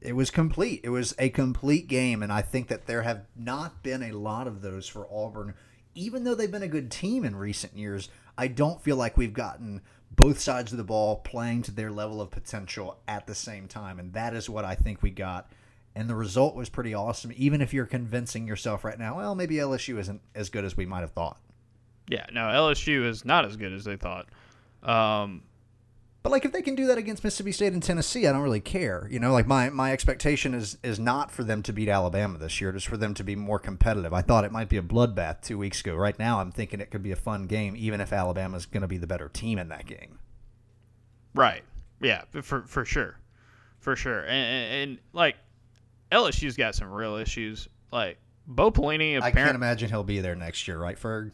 It 0.00 0.12
was 0.12 0.30
complete. 0.30 0.82
It 0.84 0.90
was 0.90 1.16
a 1.18 1.30
complete 1.30 1.88
game, 1.88 2.22
and 2.22 2.32
I 2.32 2.42
think 2.42 2.68
that 2.68 2.86
there 2.86 3.02
have 3.02 3.26
not 3.34 3.82
been 3.82 4.04
a 4.04 4.12
lot 4.12 4.46
of 4.46 4.62
those 4.62 4.86
for 4.86 5.08
Auburn, 5.12 5.54
even 5.96 6.22
though 6.22 6.36
they've 6.36 6.48
been 6.48 6.62
a 6.62 6.68
good 6.68 6.92
team 6.92 7.24
in 7.24 7.34
recent 7.34 7.76
years. 7.76 8.08
I 8.38 8.46
don't 8.46 8.80
feel 8.80 8.94
like 8.94 9.16
we've 9.16 9.32
gotten 9.32 9.80
both 10.12 10.38
sides 10.38 10.70
of 10.70 10.78
the 10.78 10.84
ball 10.84 11.16
playing 11.16 11.62
to 11.62 11.72
their 11.72 11.90
level 11.90 12.20
of 12.20 12.30
potential 12.30 13.00
at 13.08 13.26
the 13.26 13.34
same 13.34 13.66
time, 13.66 13.98
and 13.98 14.12
that 14.12 14.32
is 14.32 14.48
what 14.48 14.64
I 14.64 14.76
think 14.76 15.02
we 15.02 15.10
got 15.10 15.50
and 15.98 16.08
the 16.08 16.14
result 16.14 16.54
was 16.54 16.68
pretty 16.68 16.94
awesome. 16.94 17.32
Even 17.34 17.60
if 17.60 17.74
you're 17.74 17.84
convincing 17.84 18.46
yourself 18.46 18.84
right 18.84 18.96
now, 18.96 19.16
well, 19.16 19.34
maybe 19.34 19.56
LSU 19.56 19.98
isn't 19.98 20.20
as 20.32 20.48
good 20.48 20.64
as 20.64 20.76
we 20.76 20.86
might 20.86 21.00
have 21.00 21.10
thought. 21.10 21.40
Yeah, 22.08 22.24
no, 22.32 22.42
LSU 22.42 23.04
is 23.04 23.24
not 23.24 23.44
as 23.44 23.56
good 23.56 23.72
as 23.72 23.82
they 23.82 23.96
thought. 23.96 24.28
Um, 24.84 25.42
but 26.22 26.30
like 26.30 26.44
if 26.44 26.52
they 26.52 26.62
can 26.62 26.76
do 26.76 26.86
that 26.86 26.98
against 26.98 27.24
Mississippi 27.24 27.50
State 27.50 27.72
and 27.72 27.82
Tennessee, 27.82 28.28
I 28.28 28.32
don't 28.32 28.42
really 28.42 28.60
care. 28.60 29.08
You 29.10 29.18
know, 29.18 29.32
like 29.32 29.48
my 29.48 29.70
my 29.70 29.90
expectation 29.90 30.54
is 30.54 30.78
is 30.84 31.00
not 31.00 31.32
for 31.32 31.42
them 31.42 31.64
to 31.64 31.72
beat 31.72 31.88
Alabama 31.88 32.38
this 32.38 32.60
year, 32.60 32.70
just 32.70 32.86
for 32.86 32.96
them 32.96 33.12
to 33.14 33.24
be 33.24 33.34
more 33.34 33.58
competitive. 33.58 34.12
I 34.12 34.22
thought 34.22 34.44
it 34.44 34.52
might 34.52 34.68
be 34.68 34.76
a 34.76 34.82
bloodbath 34.82 35.42
two 35.42 35.58
weeks 35.58 35.80
ago. 35.80 35.96
Right 35.96 36.16
now, 36.16 36.38
I'm 36.38 36.52
thinking 36.52 36.80
it 36.80 36.92
could 36.92 37.02
be 37.02 37.10
a 37.10 37.16
fun 37.16 37.48
game, 37.48 37.74
even 37.76 38.00
if 38.00 38.12
Alabama's 38.12 38.66
going 38.66 38.82
to 38.82 38.88
be 38.88 38.98
the 38.98 39.08
better 39.08 39.28
team 39.28 39.58
in 39.58 39.68
that 39.70 39.86
game. 39.86 40.20
Right. 41.34 41.64
Yeah. 42.00 42.22
For 42.40 42.62
for 42.62 42.84
sure. 42.84 43.18
For 43.80 43.96
sure. 43.96 44.20
And, 44.20 44.30
and, 44.30 44.74
and 44.74 44.98
like 45.12 45.34
LSU's 46.10 46.56
got 46.56 46.74
some 46.74 46.90
real 46.90 47.16
issues. 47.16 47.68
Like 47.92 48.18
Bo 48.46 48.70
Pelini, 48.70 49.20
I 49.20 49.30
can't 49.30 49.54
imagine 49.54 49.90
he'll 49.90 50.04
be 50.04 50.20
there 50.20 50.34
next 50.34 50.66
year, 50.68 50.78
right, 50.78 50.98
Ferg? 50.98 51.32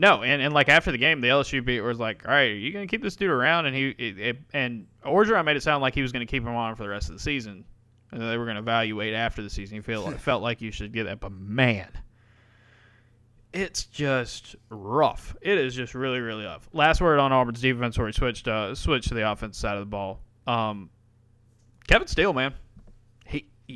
No, 0.00 0.22
and, 0.22 0.40
and 0.40 0.54
like 0.54 0.70
after 0.70 0.90
the 0.92 0.98
game, 0.98 1.20
the 1.20 1.28
LSU 1.28 1.62
beat 1.62 1.82
was 1.82 1.98
like, 1.98 2.26
"All 2.26 2.32
right, 2.32 2.50
are 2.50 2.54
you 2.54 2.72
gonna 2.72 2.86
keep 2.86 3.02
this 3.02 3.16
dude 3.16 3.28
around?" 3.28 3.66
And 3.66 3.76
he 3.76 3.90
it, 3.90 4.18
it, 4.18 4.38
and 4.54 4.86
Orgeron 5.04 5.44
made 5.44 5.56
it 5.56 5.62
sound 5.62 5.82
like 5.82 5.94
he 5.94 6.00
was 6.00 6.10
gonna 6.10 6.24
keep 6.24 6.42
him 6.42 6.54
on 6.54 6.74
for 6.74 6.82
the 6.84 6.88
rest 6.88 7.10
of 7.10 7.16
the 7.16 7.20
season, 7.20 7.66
and 8.10 8.22
they 8.22 8.38
were 8.38 8.46
gonna 8.46 8.60
evaluate 8.60 9.12
after 9.12 9.42
the 9.42 9.50
season. 9.50 9.76
He 9.76 9.82
felt 9.82 10.14
felt 10.20 10.42
like 10.42 10.62
you 10.62 10.70
should 10.70 10.94
get 10.94 11.04
that, 11.04 11.20
but 11.20 11.32
man, 11.32 11.90
it's 13.52 13.84
just 13.84 14.56
rough. 14.70 15.36
It 15.42 15.58
is 15.58 15.74
just 15.74 15.94
really 15.94 16.20
really 16.20 16.44
rough. 16.44 16.66
Last 16.72 17.02
word 17.02 17.18
on 17.18 17.30
Auburn's 17.30 17.60
defense, 17.60 17.98
where 17.98 18.06
he 18.06 18.14
switched 18.14 18.48
uh, 18.48 18.74
switched 18.74 19.08
to 19.08 19.14
the 19.14 19.30
offense 19.30 19.58
side 19.58 19.74
of 19.74 19.80
the 19.80 19.86
ball. 19.86 20.20
Um, 20.46 20.88
Kevin 21.88 22.08
Steele, 22.08 22.32
man, 22.32 22.54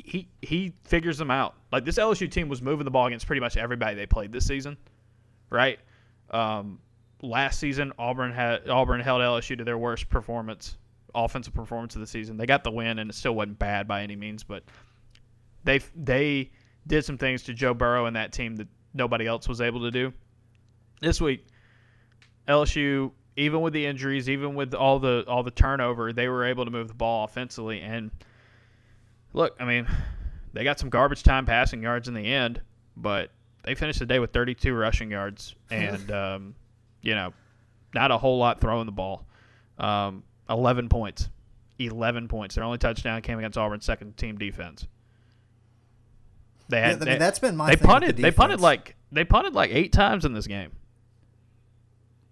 he 0.05 0.27
he 0.41 0.73
figures 0.83 1.17
them 1.17 1.31
out. 1.31 1.55
Like 1.71 1.85
this 1.85 1.97
LSU 1.97 2.29
team 2.29 2.49
was 2.49 2.61
moving 2.61 2.85
the 2.85 2.91
ball 2.91 3.07
against 3.07 3.27
pretty 3.27 3.39
much 3.39 3.57
everybody 3.57 3.95
they 3.95 4.05
played 4.05 4.31
this 4.31 4.45
season, 4.45 4.77
right? 5.49 5.79
Um, 6.31 6.79
last 7.21 7.59
season, 7.59 7.93
Auburn 7.97 8.31
had 8.31 8.67
Auburn 8.69 9.01
held 9.01 9.21
LSU 9.21 9.57
to 9.57 9.63
their 9.63 9.77
worst 9.77 10.09
performance, 10.09 10.77
offensive 11.13 11.53
performance 11.53 11.95
of 11.95 12.01
the 12.01 12.07
season. 12.07 12.37
They 12.37 12.45
got 12.45 12.63
the 12.63 12.71
win, 12.71 12.99
and 12.99 13.09
it 13.09 13.13
still 13.13 13.35
wasn't 13.35 13.59
bad 13.59 13.87
by 13.87 14.01
any 14.01 14.15
means, 14.15 14.43
but 14.43 14.63
they 15.63 15.79
they 15.95 16.51
did 16.87 17.03
some 17.03 17.17
things 17.17 17.43
to 17.43 17.53
Joe 17.53 17.73
Burrow 17.73 18.05
and 18.05 18.15
that 18.15 18.31
team 18.31 18.55
that 18.57 18.67
nobody 18.93 19.25
else 19.25 19.47
was 19.47 19.61
able 19.61 19.81
to 19.81 19.91
do. 19.91 20.13
This 21.01 21.19
week, 21.19 21.45
LSU, 22.47 23.11
even 23.35 23.61
with 23.61 23.73
the 23.73 23.85
injuries, 23.85 24.29
even 24.29 24.55
with 24.55 24.73
all 24.73 24.99
the 24.99 25.25
all 25.27 25.43
the 25.43 25.51
turnover, 25.51 26.13
they 26.13 26.27
were 26.27 26.45
able 26.45 26.65
to 26.65 26.71
move 26.71 26.87
the 26.87 26.93
ball 26.93 27.25
offensively. 27.25 27.81
And 27.81 28.11
look, 29.35 29.55
I 29.59 29.65
mean, 29.65 29.87
they 30.53 30.63
got 30.63 30.79
some 30.79 30.89
garbage 30.89 31.21
time 31.21 31.45
passing 31.45 31.83
yards 31.83 32.07
in 32.07 32.13
the 32.13 32.25
end, 32.25 32.61
but 32.97 33.29
they 33.63 33.75
finished 33.75 33.99
the 33.99 34.05
day 34.05 34.19
with 34.19 34.31
32 34.31 34.73
rushing 34.73 35.11
yards 35.11 35.55
and 35.69 36.09
um, 36.11 36.55
you 37.01 37.13
know 37.13 37.33
not 37.93 38.11
a 38.11 38.17
whole 38.17 38.37
lot 38.39 38.59
throwing 38.59 38.85
the 38.85 38.91
ball. 38.91 39.25
Um, 39.77 40.23
11 40.49 40.89
points, 40.89 41.29
11 41.79 42.27
points. 42.27 42.55
Their 42.55 42.63
only 42.63 42.77
touchdown 42.77 43.21
came 43.21 43.37
against 43.37 43.57
Auburn's 43.57 43.85
second 43.85 44.17
team 44.17 44.37
defense. 44.37 44.87
They 46.69 46.79
had, 46.81 46.89
Yeah, 46.89 46.95
I 46.95 46.99
mean, 46.99 47.05
they, 47.05 47.17
that's 47.17 47.39
been 47.39 47.55
my 47.55 47.75
they 47.75 47.75
punted. 47.77 48.17
the 48.17 48.23
They 48.23 48.31
punted 48.31 48.59
like 48.59 48.95
they 49.11 49.23
punted 49.23 49.53
like 49.53 49.71
eight 49.71 49.91
times 49.91 50.25
in 50.25 50.33
this 50.33 50.47
game. 50.47 50.71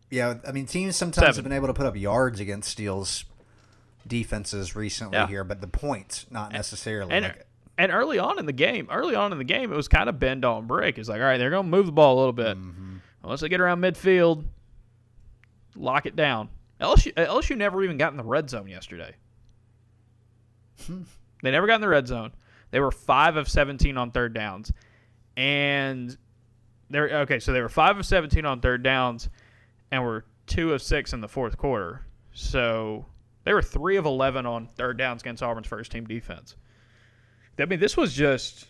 Yeah, 0.09 0.35
I 0.47 0.51
mean, 0.51 0.67
teams 0.67 0.95
sometimes 0.95 1.25
Seven. 1.25 1.35
have 1.35 1.43
been 1.43 1.53
able 1.53 1.67
to 1.67 1.73
put 1.73 1.85
up 1.87 1.95
yards 1.95 2.39
against 2.39 2.69
Steele's 2.69 3.25
defenses 4.07 4.75
recently 4.75 5.17
Yeah. 5.17 5.27
here, 5.27 5.43
but 5.43 5.61
the 5.61 5.67
points 5.67 6.25
not 6.29 6.51
necessarily. 6.51 7.11
And 7.13 7.25
like, 7.25 7.45
and 7.77 7.91
early 7.91 8.19
on 8.19 8.37
in 8.39 8.45
the 8.45 8.53
game, 8.53 8.87
early 8.91 9.15
on 9.15 9.31
in 9.31 9.37
the 9.37 9.43
game, 9.43 9.71
it 9.71 9.75
was 9.75 9.87
kind 9.87 10.07
of 10.09 10.19
bend 10.19 10.45
on 10.45 10.67
break. 10.67 10.97
It's 10.97 11.09
like, 11.09 11.19
all 11.19 11.25
right, 11.27 11.37
they're 11.37 11.49
going 11.49 11.65
to 11.65 11.69
move 11.69 11.85
the 11.87 11.91
ball 11.91 12.15
a 12.15 12.19
little 12.19 12.33
bit. 12.33 12.57
Mm-hmm. 12.57 12.97
Once 13.23 13.41
they 13.41 13.49
get 13.49 13.61
around 13.61 13.81
midfield, 13.81 14.45
lock 15.75 16.05
it 16.05 16.15
down. 16.15 16.49
LSU, 16.81 17.13
uh, 17.17 17.25
LSU 17.25 17.57
never 17.57 17.83
even 17.83 17.97
got 17.97 18.11
in 18.11 18.17
the 18.17 18.23
red 18.23 18.49
zone 18.49 18.67
yesterday. 18.67 19.15
they 20.87 21.51
never 21.51 21.67
got 21.67 21.75
in 21.75 21.81
the 21.81 21.87
red 21.87 22.07
zone. 22.07 22.31
They 22.71 22.79
were 22.79 22.91
five 22.91 23.37
of 23.37 23.47
seventeen 23.47 23.97
on 23.97 24.11
third 24.11 24.33
downs, 24.33 24.71
and 25.37 26.15
they're 26.89 27.19
okay. 27.21 27.39
So 27.39 27.53
they 27.53 27.61
were 27.61 27.69
five 27.69 27.97
of 27.97 28.05
seventeen 28.05 28.45
on 28.45 28.59
third 28.61 28.83
downs, 28.83 29.29
and 29.91 30.03
were 30.03 30.25
two 30.47 30.73
of 30.73 30.81
six 30.81 31.13
in 31.13 31.21
the 31.21 31.27
fourth 31.27 31.57
quarter. 31.57 32.01
So 32.33 33.05
they 33.43 33.53
were 33.53 33.61
three 33.61 33.97
of 33.97 34.05
eleven 34.05 34.45
on 34.45 34.69
third 34.75 34.97
downs 34.97 35.21
against 35.21 35.43
Auburn's 35.43 35.67
first 35.67 35.91
team 35.91 36.05
defense. 36.05 36.55
I 37.59 37.65
mean, 37.65 37.79
this 37.79 37.97
was 37.97 38.13
just 38.13 38.67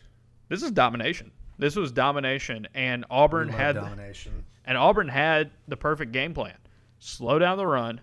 this 0.49 0.63
is 0.63 0.71
domination. 0.71 1.31
This 1.57 1.75
was 1.75 1.91
domination, 1.91 2.67
and 2.73 3.05
Auburn 3.09 3.49
had 3.49 3.75
domination. 3.75 4.43
and 4.65 4.77
Auburn 4.77 5.07
had 5.07 5.51
the 5.67 5.77
perfect 5.77 6.12
game 6.12 6.33
plan: 6.33 6.57
slow 6.99 7.39
down 7.39 7.57
the 7.57 7.67
run, 7.67 8.01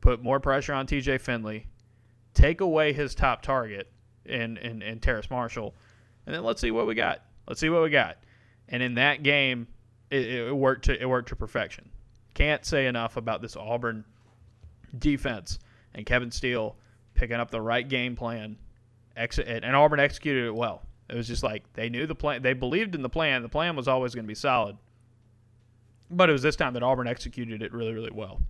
put 0.00 0.22
more 0.22 0.40
pressure 0.40 0.72
on 0.72 0.86
T.J. 0.86 1.18
Finley, 1.18 1.66
take 2.32 2.60
away 2.60 2.92
his 2.92 3.14
top 3.14 3.42
target 3.42 3.90
in 4.24 4.56
in, 4.58 4.82
in 4.82 5.00
Terrace 5.00 5.28
Marshall, 5.30 5.74
and 6.26 6.34
then 6.34 6.44
let's 6.44 6.60
see 6.60 6.70
what 6.70 6.86
we 6.86 6.94
got. 6.94 7.22
Let's 7.48 7.60
see 7.60 7.68
what 7.68 7.82
we 7.82 7.90
got. 7.90 8.18
And 8.68 8.82
in 8.82 8.94
that 8.94 9.22
game, 9.22 9.66
it, 10.10 10.26
it 10.26 10.56
worked 10.56 10.86
to 10.86 11.00
it 11.00 11.06
worked 11.06 11.28
to 11.30 11.36
perfection. 11.36 11.90
Can't 12.32 12.64
say 12.64 12.86
enough 12.86 13.16
about 13.16 13.42
this 13.42 13.56
Auburn 13.56 14.04
defense 14.98 15.58
and 15.94 16.04
Kevin 16.06 16.30
Steele 16.30 16.76
picking 17.14 17.36
up 17.36 17.50
the 17.50 17.60
right 17.60 17.88
game 17.88 18.16
plan, 18.16 18.56
ex- 19.16 19.38
and 19.38 19.64
Auburn 19.76 20.00
executed 20.00 20.46
it 20.46 20.54
well. 20.54 20.82
It 21.08 21.14
was 21.16 21.28
just 21.28 21.42
like 21.42 21.70
they 21.74 21.88
knew 21.88 22.06
the 22.06 22.14
plan, 22.14 22.42
they 22.42 22.52
believed 22.54 22.94
in 22.94 23.02
the 23.02 23.08
plan. 23.08 23.42
The 23.42 23.48
plan 23.48 23.76
was 23.76 23.86
always 23.88 24.14
going 24.14 24.24
to 24.24 24.28
be 24.28 24.34
solid, 24.34 24.76
but 26.10 26.28
it 26.28 26.32
was 26.32 26.42
this 26.42 26.56
time 26.56 26.74
that 26.74 26.82
Auburn 26.82 27.06
executed 27.06 27.62
it 27.62 27.72
really, 27.72 27.92
really 27.92 28.10
well. 28.12 28.40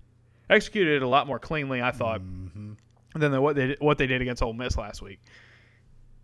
Executed 0.50 0.96
it 0.96 1.02
a 1.02 1.08
lot 1.08 1.26
more 1.26 1.38
cleanly, 1.38 1.80
I 1.82 1.90
thought, 1.90 2.20
Mm-hmm. 2.20 2.72
than 3.16 3.32
the, 3.32 3.40
what 3.40 3.56
they 3.56 3.68
did, 3.68 3.80
what 3.80 3.98
they 3.98 4.06
did 4.06 4.20
against 4.22 4.42
Ole 4.42 4.52
Miss 4.52 4.76
last 4.76 5.02
week. 5.02 5.20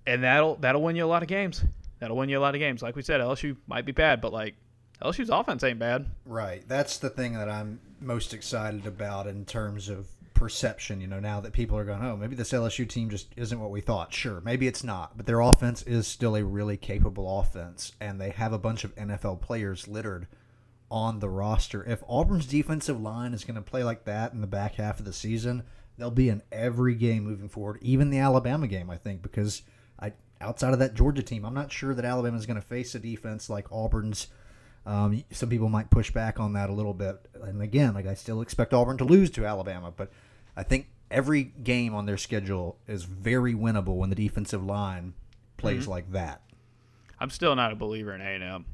And 0.07 0.23
that'll 0.25 0.57
that'll 0.57 0.83
win 0.83 0.97
you 0.97 1.05
a 1.05 1.07
lot 1.09 1.23
of 1.23 1.29
games. 1.29 1.65
That'll 1.99 2.17
win 2.17 2.29
you 2.29 2.39
a 2.39 2.41
lot 2.41 2.55
of 2.55 2.59
games. 2.59 2.83
Like 2.83 2.97
we 2.97 3.03
said, 3.03 3.21
LSU 3.21 3.57
might 3.67 3.85
be 3.85 3.93
bad, 3.93 4.21
but 4.21 4.33
like 4.33 4.55
LSU's 5.03 5.31
offense 5.31 5.63
ain't 5.65 5.79
bad. 5.79 6.07
Right. 6.25 6.63
That's 6.67 6.99
the 6.99 7.11
thing 7.11 7.35
that 7.35 7.49
I'm 7.49 7.81
most 8.01 8.35
excited 8.35 8.87
about 8.87 9.27
in 9.27 9.45
terms 9.45 9.89
of 9.89 10.09
perception. 10.35 11.01
You 11.01 11.07
know, 11.07 11.21
now 11.21 11.41
that 11.41 11.53
people 11.53 11.77
are 11.77 11.85
going, 11.85 12.03
oh, 12.03 12.17
maybe 12.17 12.35
this 12.35 12.53
LSU 12.53 12.89
team 12.89 13.11
just 13.11 13.29
isn't 13.37 13.61
what 13.61 13.71
we 13.71 13.81
thought. 13.81 14.13
Sure, 14.13 14.41
maybe 14.41 14.67
it's 14.67 14.83
not, 14.83 15.17
but 15.17 15.27
their 15.27 15.41
offense 15.41 15.83
is 15.83 16.07
still 16.07 16.35
a 16.35 16.45
really 16.45 16.77
capable 16.77 17.41
offense, 17.41 17.93
and 18.01 18.21
they 18.21 18.31
have 18.31 18.53
a 18.53 18.59
bunch 18.59 18.83
of 18.85 18.95
NFL 18.97 19.41
players 19.43 19.87
littered 19.87 20.27
on 20.91 21.21
the 21.21 21.29
roster. 21.29 21.85
If 21.85 22.03
Auburn's 22.09 22.47
defensive 22.47 23.01
line 23.01 23.35
is 23.35 23.45
going 23.45 23.57
to 23.57 23.63
play 23.63 23.85
like 23.85 24.05
that 24.05 24.33
in 24.33 24.41
the 24.41 24.47
back 24.47 24.77
half 24.77 24.99
of 24.99 25.05
the 25.05 25.13
season, 25.13 25.63
they'll 25.97 26.11
be 26.11 26.29
in 26.29 26.43
every 26.51 26.95
game 26.95 27.25
moving 27.25 27.49
forward, 27.49 27.79
even 27.83 28.11
the 28.11 28.19
Alabama 28.19 28.67
game, 28.67 28.91
I 28.91 28.97
think, 28.97 29.23
because 29.23 29.63
I 29.99 30.13
outside 30.41 30.73
of 30.73 30.79
that 30.79 30.95
Georgia 30.95 31.23
team, 31.23 31.45
I'm 31.45 31.55
not 31.55 31.71
sure 31.71 31.95
that 31.95 32.05
Alabama 32.05 32.39
is 32.39 32.47
going 32.47 32.61
to 32.61 32.67
face 32.67 32.95
a 32.95 32.99
defense 32.99 33.51
like 33.51 33.71
Auburn's. 33.71 34.29
Um, 34.87 35.25
some 35.31 35.49
people 35.49 35.69
might 35.69 35.91
push 35.91 36.11
back 36.11 36.41
on 36.41 36.55
that 36.55 36.71
a 36.71 36.73
little 36.73 36.95
bit, 36.95 37.29
and 37.43 37.61
again, 37.61 37.95
like 37.95 38.07
I 38.07 38.15
still 38.15 38.41
expect 38.41 38.73
Auburn 38.73 38.97
to 38.99 39.05
lose 39.05 39.31
to 39.33 39.45
Alabama, 39.45 39.93
but 39.95 40.11
I 40.57 40.63
think 40.63 40.89
every 41.11 41.43
game 41.43 41.95
on 41.95 42.07
their 42.07 42.17
schedule 42.17 42.79
is 42.89 43.05
very 43.05 43.55
winnable 43.55 43.97
when 43.97 44.11
the 44.11 44.17
defensive 44.17 44.65
line 44.65 45.15
plays 45.57 45.87
like 45.87 46.13
that. 46.13 46.41
I'm 47.19 47.31
still 47.31 47.55
not 47.55 47.73
a 47.73 47.77
believer 47.77 48.15
in 48.15 48.21
A&M. 48.21 48.65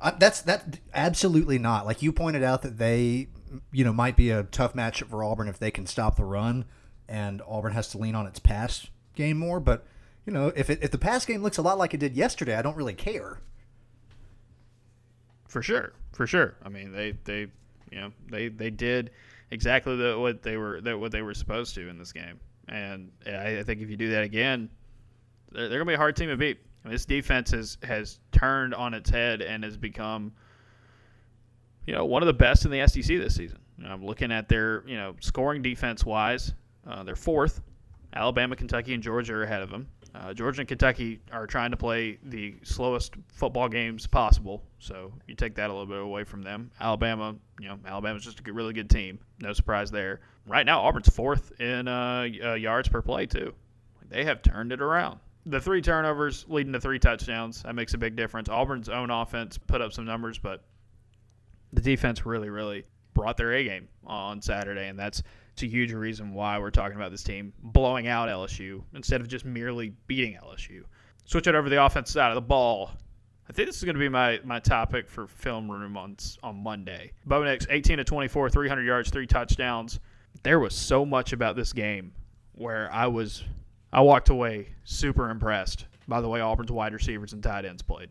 Uh, 0.00 0.12
that's 0.16 0.42
that 0.42 0.78
absolutely 0.94 1.58
not. 1.58 1.84
Like 1.84 2.02
you 2.02 2.12
pointed 2.12 2.44
out 2.44 2.62
that 2.62 2.78
they, 2.78 3.28
you 3.72 3.84
know, 3.84 3.92
might 3.92 4.16
be 4.16 4.30
a 4.30 4.44
tough 4.44 4.74
matchup 4.74 5.10
for 5.10 5.24
Auburn 5.24 5.48
if 5.48 5.58
they 5.58 5.72
can 5.72 5.86
stop 5.86 6.16
the 6.16 6.24
run, 6.24 6.66
and 7.08 7.42
Auburn 7.48 7.72
has 7.72 7.88
to 7.88 7.98
lean 7.98 8.14
on 8.14 8.26
its 8.26 8.38
pass 8.38 8.86
game 9.16 9.38
more. 9.38 9.58
But 9.58 9.84
you 10.24 10.32
know, 10.32 10.52
if 10.54 10.70
it, 10.70 10.78
if 10.82 10.92
the 10.92 10.98
pass 10.98 11.26
game 11.26 11.42
looks 11.42 11.58
a 11.58 11.62
lot 11.62 11.78
like 11.78 11.94
it 11.94 11.98
did 11.98 12.16
yesterday, 12.16 12.54
I 12.54 12.62
don't 12.62 12.76
really 12.76 12.94
care. 12.94 13.40
For 15.48 15.62
sure, 15.62 15.92
for 16.12 16.26
sure. 16.26 16.56
I 16.62 16.68
mean, 16.68 16.92
they 16.92 17.12
they 17.24 17.48
you 17.90 18.00
know 18.00 18.12
they 18.30 18.48
they 18.48 18.70
did 18.70 19.10
exactly 19.50 19.96
the, 19.96 20.18
what 20.18 20.42
they 20.42 20.56
were 20.56 20.80
that 20.82 20.98
what 20.98 21.10
they 21.10 21.22
were 21.22 21.34
supposed 21.34 21.74
to 21.74 21.88
in 21.88 21.98
this 21.98 22.12
game, 22.12 22.38
and 22.68 23.10
I, 23.26 23.58
I 23.58 23.62
think 23.62 23.80
if 23.80 23.90
you 23.90 23.96
do 23.96 24.10
that 24.10 24.22
again, 24.22 24.68
they're, 25.50 25.68
they're 25.68 25.78
gonna 25.78 25.88
be 25.88 25.94
a 25.94 25.98
hard 25.98 26.16
team 26.16 26.28
to 26.28 26.36
beat. 26.36 26.58
I 26.84 26.88
mean, 26.88 26.92
this 26.92 27.06
defense 27.06 27.50
has 27.52 27.78
has 27.82 28.20
turned 28.30 28.74
on 28.74 28.92
its 28.94 29.08
head 29.08 29.40
and 29.40 29.64
has 29.64 29.76
become 29.76 30.32
you 31.86 31.94
know 31.94 32.04
one 32.04 32.22
of 32.22 32.26
the 32.26 32.34
best 32.34 32.64
in 32.66 32.70
the 32.70 32.86
SEC 32.86 33.04
this 33.04 33.34
season. 33.34 33.58
I'm 33.84 34.04
looking 34.04 34.30
at 34.30 34.48
their 34.48 34.84
you 34.86 34.96
know 34.96 35.16
scoring 35.20 35.62
defense 35.62 36.04
wise, 36.04 36.52
uh, 36.86 37.02
they're 37.04 37.16
fourth. 37.16 37.62
Alabama, 38.14 38.56
Kentucky, 38.56 38.94
and 38.94 39.02
Georgia 39.02 39.34
are 39.34 39.42
ahead 39.42 39.62
of 39.62 39.70
them. 39.70 39.86
Uh, 40.14 40.32
Georgia 40.32 40.62
and 40.62 40.68
Kentucky 40.68 41.20
are 41.32 41.46
trying 41.46 41.70
to 41.70 41.76
play 41.76 42.18
the 42.24 42.54
slowest 42.62 43.14
football 43.28 43.68
games 43.68 44.06
possible, 44.06 44.64
so 44.78 45.12
you 45.26 45.34
take 45.34 45.54
that 45.56 45.70
a 45.70 45.72
little 45.72 45.86
bit 45.86 46.00
away 46.00 46.24
from 46.24 46.42
them. 46.42 46.70
Alabama, 46.80 47.36
you 47.60 47.68
know, 47.68 47.78
Alabama's 47.86 48.24
just 48.24 48.40
a 48.46 48.52
really 48.52 48.72
good 48.72 48.88
team. 48.88 49.18
No 49.40 49.52
surprise 49.52 49.90
there. 49.90 50.20
Right 50.46 50.64
now, 50.64 50.80
Auburn's 50.80 51.08
fourth 51.08 51.60
in 51.60 51.86
uh, 51.86 52.28
uh, 52.42 52.54
yards 52.54 52.88
per 52.88 53.02
play 53.02 53.26
too. 53.26 53.54
They 54.08 54.24
have 54.24 54.42
turned 54.42 54.72
it 54.72 54.80
around. 54.80 55.20
The 55.46 55.60
three 55.60 55.82
turnovers 55.82 56.46
leading 56.48 56.72
to 56.72 56.80
three 56.80 56.98
touchdowns 56.98 57.62
that 57.62 57.74
makes 57.74 57.94
a 57.94 57.98
big 57.98 58.16
difference. 58.16 58.48
Auburn's 58.48 58.88
own 58.88 59.10
offense 59.10 59.58
put 59.58 59.80
up 59.80 59.92
some 59.92 60.04
numbers, 60.04 60.38
but 60.38 60.64
the 61.72 61.80
defense 61.80 62.24
really, 62.24 62.48
really 62.48 62.86
brought 63.14 63.36
their 63.36 63.52
A 63.52 63.64
game 63.64 63.88
on 64.06 64.40
Saturday, 64.40 64.88
and 64.88 64.98
that's 64.98 65.22
it's 65.58 65.64
a 65.64 65.66
huge 65.66 65.92
reason 65.92 66.34
why 66.34 66.56
we're 66.56 66.70
talking 66.70 66.96
about 66.96 67.10
this 67.10 67.24
team 67.24 67.52
blowing 67.60 68.06
out 68.06 68.28
LSU 68.28 68.80
instead 68.94 69.20
of 69.20 69.26
just 69.26 69.44
merely 69.44 69.92
beating 70.06 70.38
LSU. 70.40 70.84
Switch 71.24 71.48
it 71.48 71.54
over 71.56 71.64
to 71.64 71.74
the 71.74 71.84
offense 71.84 72.12
side 72.12 72.28
of 72.28 72.36
the 72.36 72.40
ball. 72.40 72.92
I 73.50 73.52
think 73.52 73.66
this 73.66 73.76
is 73.76 73.82
going 73.82 73.96
to 73.96 74.00
be 74.00 74.08
my, 74.08 74.38
my 74.44 74.60
topic 74.60 75.10
for 75.10 75.26
film 75.26 75.68
room 75.68 75.96
on 75.96 76.16
on 76.44 76.62
Monday. 76.62 77.10
Bo 77.26 77.42
Nix, 77.42 77.66
18 77.68 77.96
to 77.96 78.04
24, 78.04 78.50
300 78.50 78.82
yards, 78.82 79.10
three 79.10 79.26
touchdowns. 79.26 79.98
There 80.44 80.60
was 80.60 80.76
so 80.76 81.04
much 81.04 81.32
about 81.32 81.56
this 81.56 81.72
game 81.72 82.12
where 82.52 82.88
I 82.92 83.08
was 83.08 83.42
I 83.92 84.02
walked 84.02 84.28
away 84.28 84.68
super 84.84 85.28
impressed 85.28 85.86
by 86.06 86.20
the 86.20 86.28
way 86.28 86.40
Auburn's 86.40 86.70
wide 86.70 86.92
receivers 86.92 87.32
and 87.32 87.42
tight 87.42 87.64
ends 87.64 87.82
played. 87.82 88.10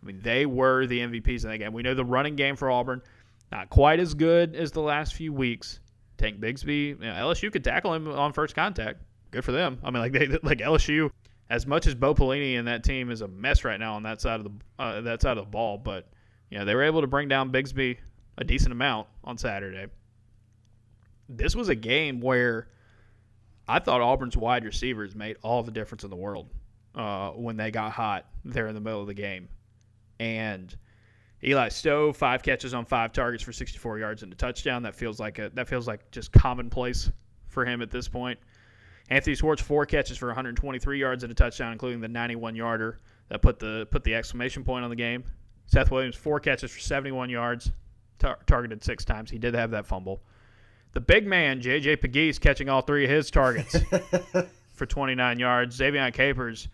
I 0.00 0.06
mean, 0.06 0.20
they 0.22 0.46
were 0.46 0.86
the 0.86 1.00
MVPs 1.00 1.42
in 1.42 1.50
that 1.50 1.58
game. 1.58 1.72
We 1.72 1.82
know 1.82 1.94
the 1.94 2.04
running 2.04 2.36
game 2.36 2.54
for 2.54 2.70
Auburn, 2.70 3.02
not 3.50 3.70
quite 3.70 3.98
as 3.98 4.14
good 4.14 4.54
as 4.54 4.70
the 4.70 4.82
last 4.82 5.14
few 5.14 5.32
weeks. 5.32 5.80
Tank 6.24 6.40
Bigsby, 6.40 6.88
you 6.88 6.96
know, 6.96 7.12
LSU 7.12 7.52
could 7.52 7.64
tackle 7.64 7.92
him 7.92 8.08
on 8.08 8.32
first 8.32 8.54
contact. 8.54 9.02
Good 9.30 9.44
for 9.44 9.52
them. 9.52 9.78
I 9.84 9.90
mean, 9.90 10.00
like 10.00 10.12
they 10.12 10.26
like 10.42 10.58
LSU. 10.58 11.10
As 11.50 11.66
much 11.66 11.86
as 11.86 11.94
Bo 11.94 12.14
Pelini 12.14 12.58
and 12.58 12.66
that 12.66 12.82
team 12.82 13.10
is 13.10 13.20
a 13.20 13.28
mess 13.28 13.64
right 13.64 13.78
now 13.78 13.94
on 13.94 14.04
that 14.04 14.22
side 14.22 14.40
of 14.40 14.44
the 14.44 14.52
uh, 14.78 15.00
that 15.02 15.20
side 15.20 15.36
of 15.36 15.44
the 15.44 15.50
ball, 15.50 15.76
but 15.76 16.08
you 16.50 16.58
know 16.58 16.64
they 16.64 16.74
were 16.74 16.82
able 16.82 17.02
to 17.02 17.06
bring 17.06 17.28
down 17.28 17.52
Bigsby 17.52 17.98
a 18.38 18.44
decent 18.44 18.72
amount 18.72 19.08
on 19.22 19.36
Saturday. 19.36 19.86
This 21.28 21.54
was 21.54 21.68
a 21.68 21.74
game 21.74 22.20
where 22.20 22.68
I 23.68 23.78
thought 23.78 24.00
Auburn's 24.00 24.36
wide 24.36 24.64
receivers 24.64 25.14
made 25.14 25.36
all 25.42 25.62
the 25.62 25.70
difference 25.70 26.04
in 26.04 26.10
the 26.10 26.16
world 26.16 26.48
uh, 26.94 27.30
when 27.30 27.58
they 27.58 27.70
got 27.70 27.92
hot 27.92 28.26
there 28.44 28.66
in 28.66 28.74
the 28.74 28.80
middle 28.80 29.02
of 29.02 29.06
the 29.06 29.14
game. 29.14 29.48
And 30.18 30.74
Eli 31.44 31.68
Stove, 31.68 32.16
five 32.16 32.42
catches 32.42 32.72
on 32.72 32.84
five 32.86 33.12
targets 33.12 33.42
for 33.42 33.52
64 33.52 33.98
yards 33.98 34.22
and 34.22 34.32
a 34.32 34.36
touchdown. 34.36 34.82
That 34.82 34.94
feels 34.94 35.20
like 35.20 35.38
a 35.38 35.50
that 35.50 35.68
feels 35.68 35.86
like 35.86 36.10
just 36.10 36.32
commonplace 36.32 37.10
for 37.48 37.64
him 37.64 37.82
at 37.82 37.90
this 37.90 38.08
point. 38.08 38.38
Anthony 39.10 39.36
Schwartz, 39.36 39.60
four 39.60 39.84
catches 39.84 40.16
for 40.16 40.28
123 40.28 40.98
yards 40.98 41.22
and 41.24 41.30
a 41.30 41.34
touchdown, 41.34 41.72
including 41.72 42.00
the 42.00 42.08
91 42.08 42.56
yarder 42.56 43.00
that 43.28 43.42
put 43.42 43.58
the 43.58 43.86
put 43.90 44.04
the 44.04 44.14
exclamation 44.14 44.64
point 44.64 44.84
on 44.84 44.90
the 44.90 44.96
game. 44.96 45.24
Seth 45.66 45.90
Williams, 45.90 46.16
four 46.16 46.40
catches 46.40 46.70
for 46.70 46.80
71 46.80 47.28
yards, 47.30 47.70
tar- 48.18 48.38
targeted 48.46 48.82
six 48.82 49.04
times. 49.04 49.30
He 49.30 49.38
did 49.38 49.54
have 49.54 49.70
that 49.72 49.86
fumble. 49.86 50.22
The 50.92 51.00
big 51.00 51.26
man, 51.26 51.60
J.J. 51.60 51.96
Pegues, 51.96 52.38
catching 52.38 52.68
all 52.68 52.80
three 52.80 53.04
of 53.04 53.10
his 53.10 53.30
targets 53.30 53.76
for 54.74 54.86
29 54.86 55.38
yards. 55.38 55.76
Ze'Vian 55.76 56.12
Capers 56.12 56.68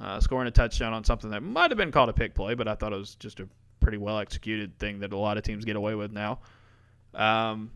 uh, 0.00 0.20
scoring 0.20 0.48
a 0.48 0.50
touchdown 0.50 0.94
on 0.94 1.04
something 1.04 1.30
that 1.30 1.42
might 1.42 1.70
have 1.70 1.76
been 1.76 1.92
called 1.92 2.08
a 2.08 2.14
pick 2.14 2.34
play, 2.34 2.54
but 2.54 2.66
I 2.66 2.74
thought 2.74 2.92
it 2.92 2.98
was 2.98 3.14
just 3.16 3.40
a 3.40 3.48
pretty 3.82 3.98
well 3.98 4.18
executed 4.18 4.78
thing 4.78 5.00
that 5.00 5.12
a 5.12 5.16
lot 5.16 5.36
of 5.36 5.42
teams 5.42 5.64
get 5.64 5.76
away 5.76 5.94
with 5.94 6.12
now. 6.12 6.38
Um, 7.14 7.70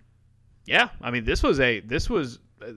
yeah, 0.64 0.88
I 1.00 1.10
mean 1.10 1.24
this 1.24 1.42
was 1.42 1.60
a 1.60 1.80
this 1.80 2.08
was 2.08 2.38
uh, 2.62 2.72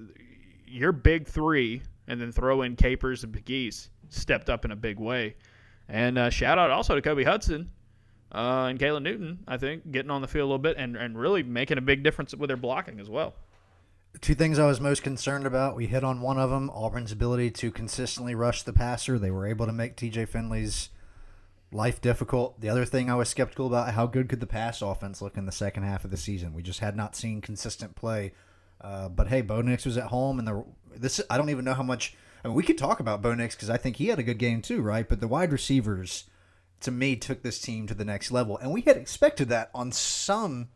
your 0.68 0.92
big 0.92 1.28
three, 1.28 1.82
and 2.08 2.20
then 2.20 2.32
throw 2.32 2.64
in 2.64 2.76
Capers 2.76 3.24
and 3.24 3.34
Pegues 3.34 3.90
stepped 4.10 4.50
up 4.50 4.66
in 4.66 4.72
a 4.72 4.76
big 4.76 5.00
way. 5.00 5.36
And 5.88 6.18
uh, 6.18 6.30
shout 6.30 6.60
out 6.60 6.70
also 6.70 6.96
to 6.96 7.02
Kobe 7.02 7.24
Hudson 7.24 7.72
uh, 8.32 8.68
and 8.70 8.80
Caylin 8.80 9.04
Newton, 9.04 9.40
I 9.48 9.58
think, 9.58 9.92
getting 9.92 10.12
on 10.12 10.22
the 10.22 10.28
field 10.28 10.44
a 10.44 10.46
little 10.46 10.60
bit 10.60 10.78
and, 10.78 10.96
and 10.96 11.18
really 11.18 11.42
making 11.44 11.78
a 11.78 11.82
big 11.82 12.04
difference 12.04 12.36
with 12.36 12.48
their 12.50 12.58
blocking 12.58 13.00
as 13.00 13.10
well. 13.10 13.34
Two 14.22 14.36
things 14.36 14.60
I 14.60 14.66
was 14.66 14.82
most 14.82 15.04
concerned 15.04 15.46
about. 15.46 15.76
We 15.76 15.88
hit 15.88 16.04
on 16.04 16.22
one 16.22 16.38
of 16.38 16.50
them 16.50 16.70
Auburn's 16.72 17.12
ability 17.12 17.52
to 17.52 17.72
consistently 17.72 18.36
rush 18.36 18.64
the 18.64 18.74
passer. 18.74 19.18
They 19.18 19.32
were 19.32 19.48
able 19.48 19.66
to 19.66 19.72
make 19.72 19.96
TJ 19.96 20.28
Finley's 20.30 20.90
life 21.72 22.02
difficult. 22.02 22.60
The 22.62 22.70
other 22.70 22.86
thing 22.86 23.10
I 23.10 23.16
was 23.16 23.30
skeptical 23.30 23.68
about 23.68 23.94
how 23.94 24.08
good 24.08 24.30
could 24.30 24.40
the 24.40 24.48
pass 24.48 24.82
offense 24.82 25.22
look 25.22 25.38
in 25.38 25.46
the 25.46 25.52
second 25.52 25.84
half 25.84 26.04
of 26.04 26.12
the 26.12 26.18
season. 26.18 26.54
We 26.54 26.64
just 26.64 26.80
had 26.80 26.96
not 26.96 27.16
seen 27.16 27.42
consistent 27.42 27.96
play. 27.96 28.34
Uh, 28.82 29.10
but 29.10 29.28
hey, 29.28 29.42
Bo 29.42 29.62
Nix 29.62 29.86
was 29.86 29.98
at 29.98 30.08
home, 30.08 30.40
and 30.40 30.48
the 30.48 30.64
this 30.96 31.22
I 31.30 31.38
don't 31.38 31.50
even 31.50 31.66
know 31.66 31.74
how 31.74 31.84
much. 31.84 32.16
I 32.44 32.48
mean, 32.48 32.56
we 32.56 32.64
could 32.64 32.78
talk 32.78 33.00
about 33.00 33.22
Bo 33.22 33.36
Nix 33.36 33.56
because 33.56 33.70
I 33.70 33.78
think 33.78 33.98
he 33.98 34.08
had 34.08 34.20
a 34.20 34.24
good 34.24 34.38
game 34.38 34.62
too, 34.62 34.82
right? 34.82 35.08
But 35.08 35.20
the 35.20 35.28
wide 35.28 35.52
receivers, 35.52 36.26
to 36.80 36.92
me, 36.92 37.18
took 37.18 37.44
this 37.44 37.60
team 37.60 37.88
to 37.88 37.94
the 37.94 38.06
next 38.06 38.32
level, 38.32 38.58
and 38.58 38.72
we 38.72 38.82
had 38.82 38.96
expected 38.96 39.50
that 39.50 39.70
on 39.76 39.92
some 39.92 40.70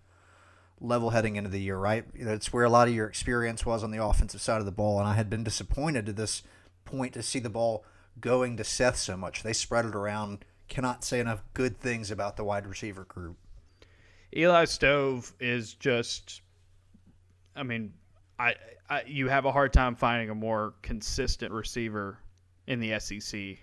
level 0.82 1.12
heading 1.12 1.38
into 1.38 1.50
the 1.50 1.62
year, 1.62 1.78
right? 1.78 2.04
That's 2.14 2.52
where 2.52 2.66
a 2.66 2.70
lot 2.70 2.90
of 2.90 2.94
your 2.94 3.08
experience 3.08 3.66
was 3.66 3.84
on 3.84 3.92
the 3.92 4.04
offensive 4.04 4.42
side 4.42 4.60
of 4.60 4.66
the 4.66 4.72
ball, 4.72 5.00
and 5.00 5.08
I 5.08 5.14
had 5.14 5.30
been 5.30 5.46
disappointed 5.46 6.06
to 6.06 6.14
this 6.14 6.44
point 6.84 7.14
to 7.14 7.24
see 7.24 7.40
the 7.40 7.50
ball 7.50 7.86
going 8.20 8.58
to 8.58 8.66
Seth 8.66 8.98
so 8.98 9.16
much. 9.16 9.44
They 9.44 9.54
spread 9.54 9.86
it 9.86 9.96
around. 9.96 10.44
Cannot 10.68 11.04
say 11.04 11.20
enough 11.20 11.44
good 11.54 11.78
things 11.78 12.12
about 12.12 12.38
the 12.38 12.44
wide 12.44 12.66
receiver 12.66 13.06
group. 13.06 13.38
Eli 14.36 14.66
Stove 14.66 15.34
is 15.40 15.76
just, 15.76 16.42
I 17.56 17.64
mean, 17.64 17.94
I, 18.40 18.56
I 18.90 19.04
you 19.06 19.28
have 19.28 19.46
a 19.46 19.52
hard 19.52 19.74
time 19.74 19.96
finding 19.96 20.30
a 20.30 20.36
more 20.36 20.74
consistent 20.82 21.52
receiver 21.52 22.18
in 22.68 22.80
the 22.80 23.00
SEC 23.00 23.58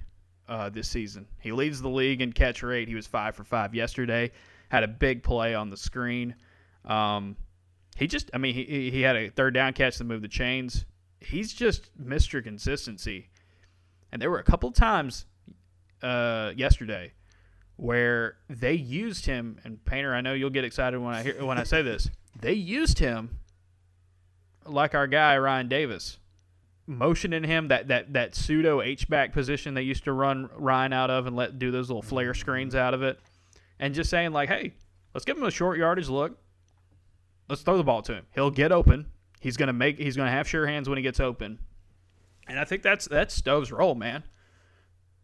uh, 0.49 0.69
this 0.69 0.89
season. 0.89 1.27
He 1.41 1.53
leads 1.53 1.81
the 1.81 1.89
league 1.89 2.21
in 2.21 2.33
catch 2.33 2.63
rate. 2.63 2.89
He 2.89 2.95
was 2.95 3.07
five 3.07 3.35
for 3.35 3.45
five 3.45 3.75
yesterday. 3.75 4.31
Had 4.69 4.85
a 4.85 4.89
big 4.89 5.23
play 5.23 5.55
on 5.55 5.71
the 5.71 5.77
screen. 5.77 6.35
Um, 6.85 7.37
he 7.97 8.07
just, 8.07 8.31
I 8.33 8.39
mean, 8.39 8.55
he 8.55 8.91
he 8.91 9.01
had 9.03 9.17
a 9.17 9.29
third 9.29 9.55
down 9.55 9.73
catch 9.73 9.99
to 9.99 10.05
move 10.05 10.23
the 10.23 10.29
chains. 10.29 10.85
He's 11.21 11.53
just 11.53 11.91
Mr. 12.03 12.43
Consistency. 12.43 13.29
And 14.13 14.21
there 14.21 14.31
were 14.31 14.39
a 14.39 14.45
couple 14.45 14.71
times 14.73 15.27
uh, 16.03 16.53
yesterday 16.57 17.13
where 17.81 18.37
they 18.49 18.75
used 18.75 19.25
him. 19.27 19.59
And 19.65 19.83
Painter, 19.85 20.15
I 20.15 20.21
know 20.21 20.35
you'll 20.35 20.51
get 20.51 20.65
excited 20.65 21.01
when 21.01 21.15
I 21.15 21.23
hear 21.23 21.45
when 21.45 21.59
I 21.59 21.65
say 21.65 21.83
this. 21.83 22.11
They 22.41 22.53
used 22.55 23.01
him 23.01 23.41
like 24.65 24.95
our 24.95 25.07
guy 25.09 25.37
Ryan 25.37 25.69
Davis, 25.69 26.17
motioning 26.87 27.45
him 27.45 27.69
that 27.69 27.89
that 27.89 28.13
that 28.15 28.35
pseudo 28.35 28.81
H 28.81 29.09
back 29.11 29.33
position 29.33 29.75
they 29.75 29.83
used 29.83 30.05
to 30.05 30.13
run 30.13 30.49
Ryan 30.57 30.93
out 30.95 31.11
of 31.11 31.27
and 31.27 31.37
let 31.37 31.59
do 31.59 31.71
those 31.71 31.91
little 31.91 32.01
flare 32.01 32.33
screens 32.33 32.75
out 32.75 32.95
of 32.95 33.03
it, 33.03 33.19
and 33.79 33.95
just 33.95 34.09
saying 34.09 34.33
like, 34.33 34.49
hey, 34.49 34.73
let's 35.13 35.27
give 35.27 35.37
him 35.37 35.43
a 35.43 35.51
short 35.51 35.77
yardage 35.77 36.09
look. 36.09 36.39
Let's 37.49 37.61
throw 37.63 37.77
the 37.77 37.85
ball 37.85 38.01
to 38.03 38.15
him. 38.15 38.27
He'll 38.33 38.51
get 38.51 38.73
open. 38.73 39.07
He's 39.41 39.59
gonna 39.59 39.75
make. 39.75 39.99
He's 39.99 40.17
gonna 40.17 40.31
have 40.31 40.49
sure 40.49 40.67
hands 40.67 40.89
when 40.89 40.97
he 40.97 41.03
gets 41.03 41.21
open. 41.21 41.59
And 42.47 42.59
I 42.59 42.65
think 42.65 42.83
that's 42.83 43.07
that's 43.07 43.35
Stove's 43.35 43.73
role, 43.73 43.97
man. 43.97 44.23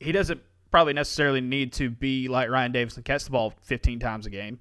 He 0.00 0.12
doesn't 0.12 0.42
probably 0.76 0.92
necessarily 0.92 1.40
need 1.40 1.72
to 1.72 1.88
be 1.88 2.28
like 2.28 2.50
Ryan 2.50 2.70
Davis 2.70 2.96
and 2.96 3.04
catch 3.06 3.24
the 3.24 3.30
ball 3.30 3.54
15 3.62 3.98
times 3.98 4.26
a 4.26 4.30
game. 4.30 4.58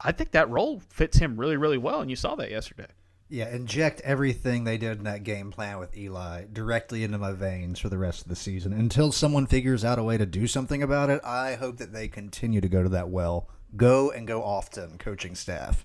I 0.00 0.10
think 0.10 0.30
that 0.30 0.48
role 0.48 0.80
fits 0.88 1.18
him 1.18 1.38
really, 1.38 1.58
really 1.58 1.76
well, 1.76 2.00
and 2.00 2.08
you 2.08 2.16
saw 2.16 2.34
that 2.36 2.50
yesterday. 2.50 2.86
Yeah, 3.28 3.54
inject 3.54 4.00
everything 4.00 4.64
they 4.64 4.78
did 4.78 4.96
in 4.96 5.04
that 5.04 5.24
game 5.24 5.50
plan 5.50 5.78
with 5.78 5.94
Eli 5.94 6.46
directly 6.50 7.04
into 7.04 7.18
my 7.18 7.32
veins 7.32 7.78
for 7.78 7.90
the 7.90 7.98
rest 7.98 8.22
of 8.22 8.28
the 8.28 8.34
season. 8.34 8.72
Until 8.72 9.12
someone 9.12 9.46
figures 9.46 9.84
out 9.84 9.98
a 9.98 10.02
way 10.02 10.16
to 10.16 10.24
do 10.24 10.46
something 10.46 10.82
about 10.82 11.10
it, 11.10 11.20
I 11.22 11.56
hope 11.56 11.76
that 11.76 11.92
they 11.92 12.08
continue 12.08 12.62
to 12.62 12.68
go 12.70 12.82
to 12.82 12.88
that 12.88 13.10
well. 13.10 13.50
Go 13.76 14.10
and 14.10 14.26
go 14.26 14.42
often, 14.42 14.96
coaching 14.96 15.34
staff. 15.34 15.84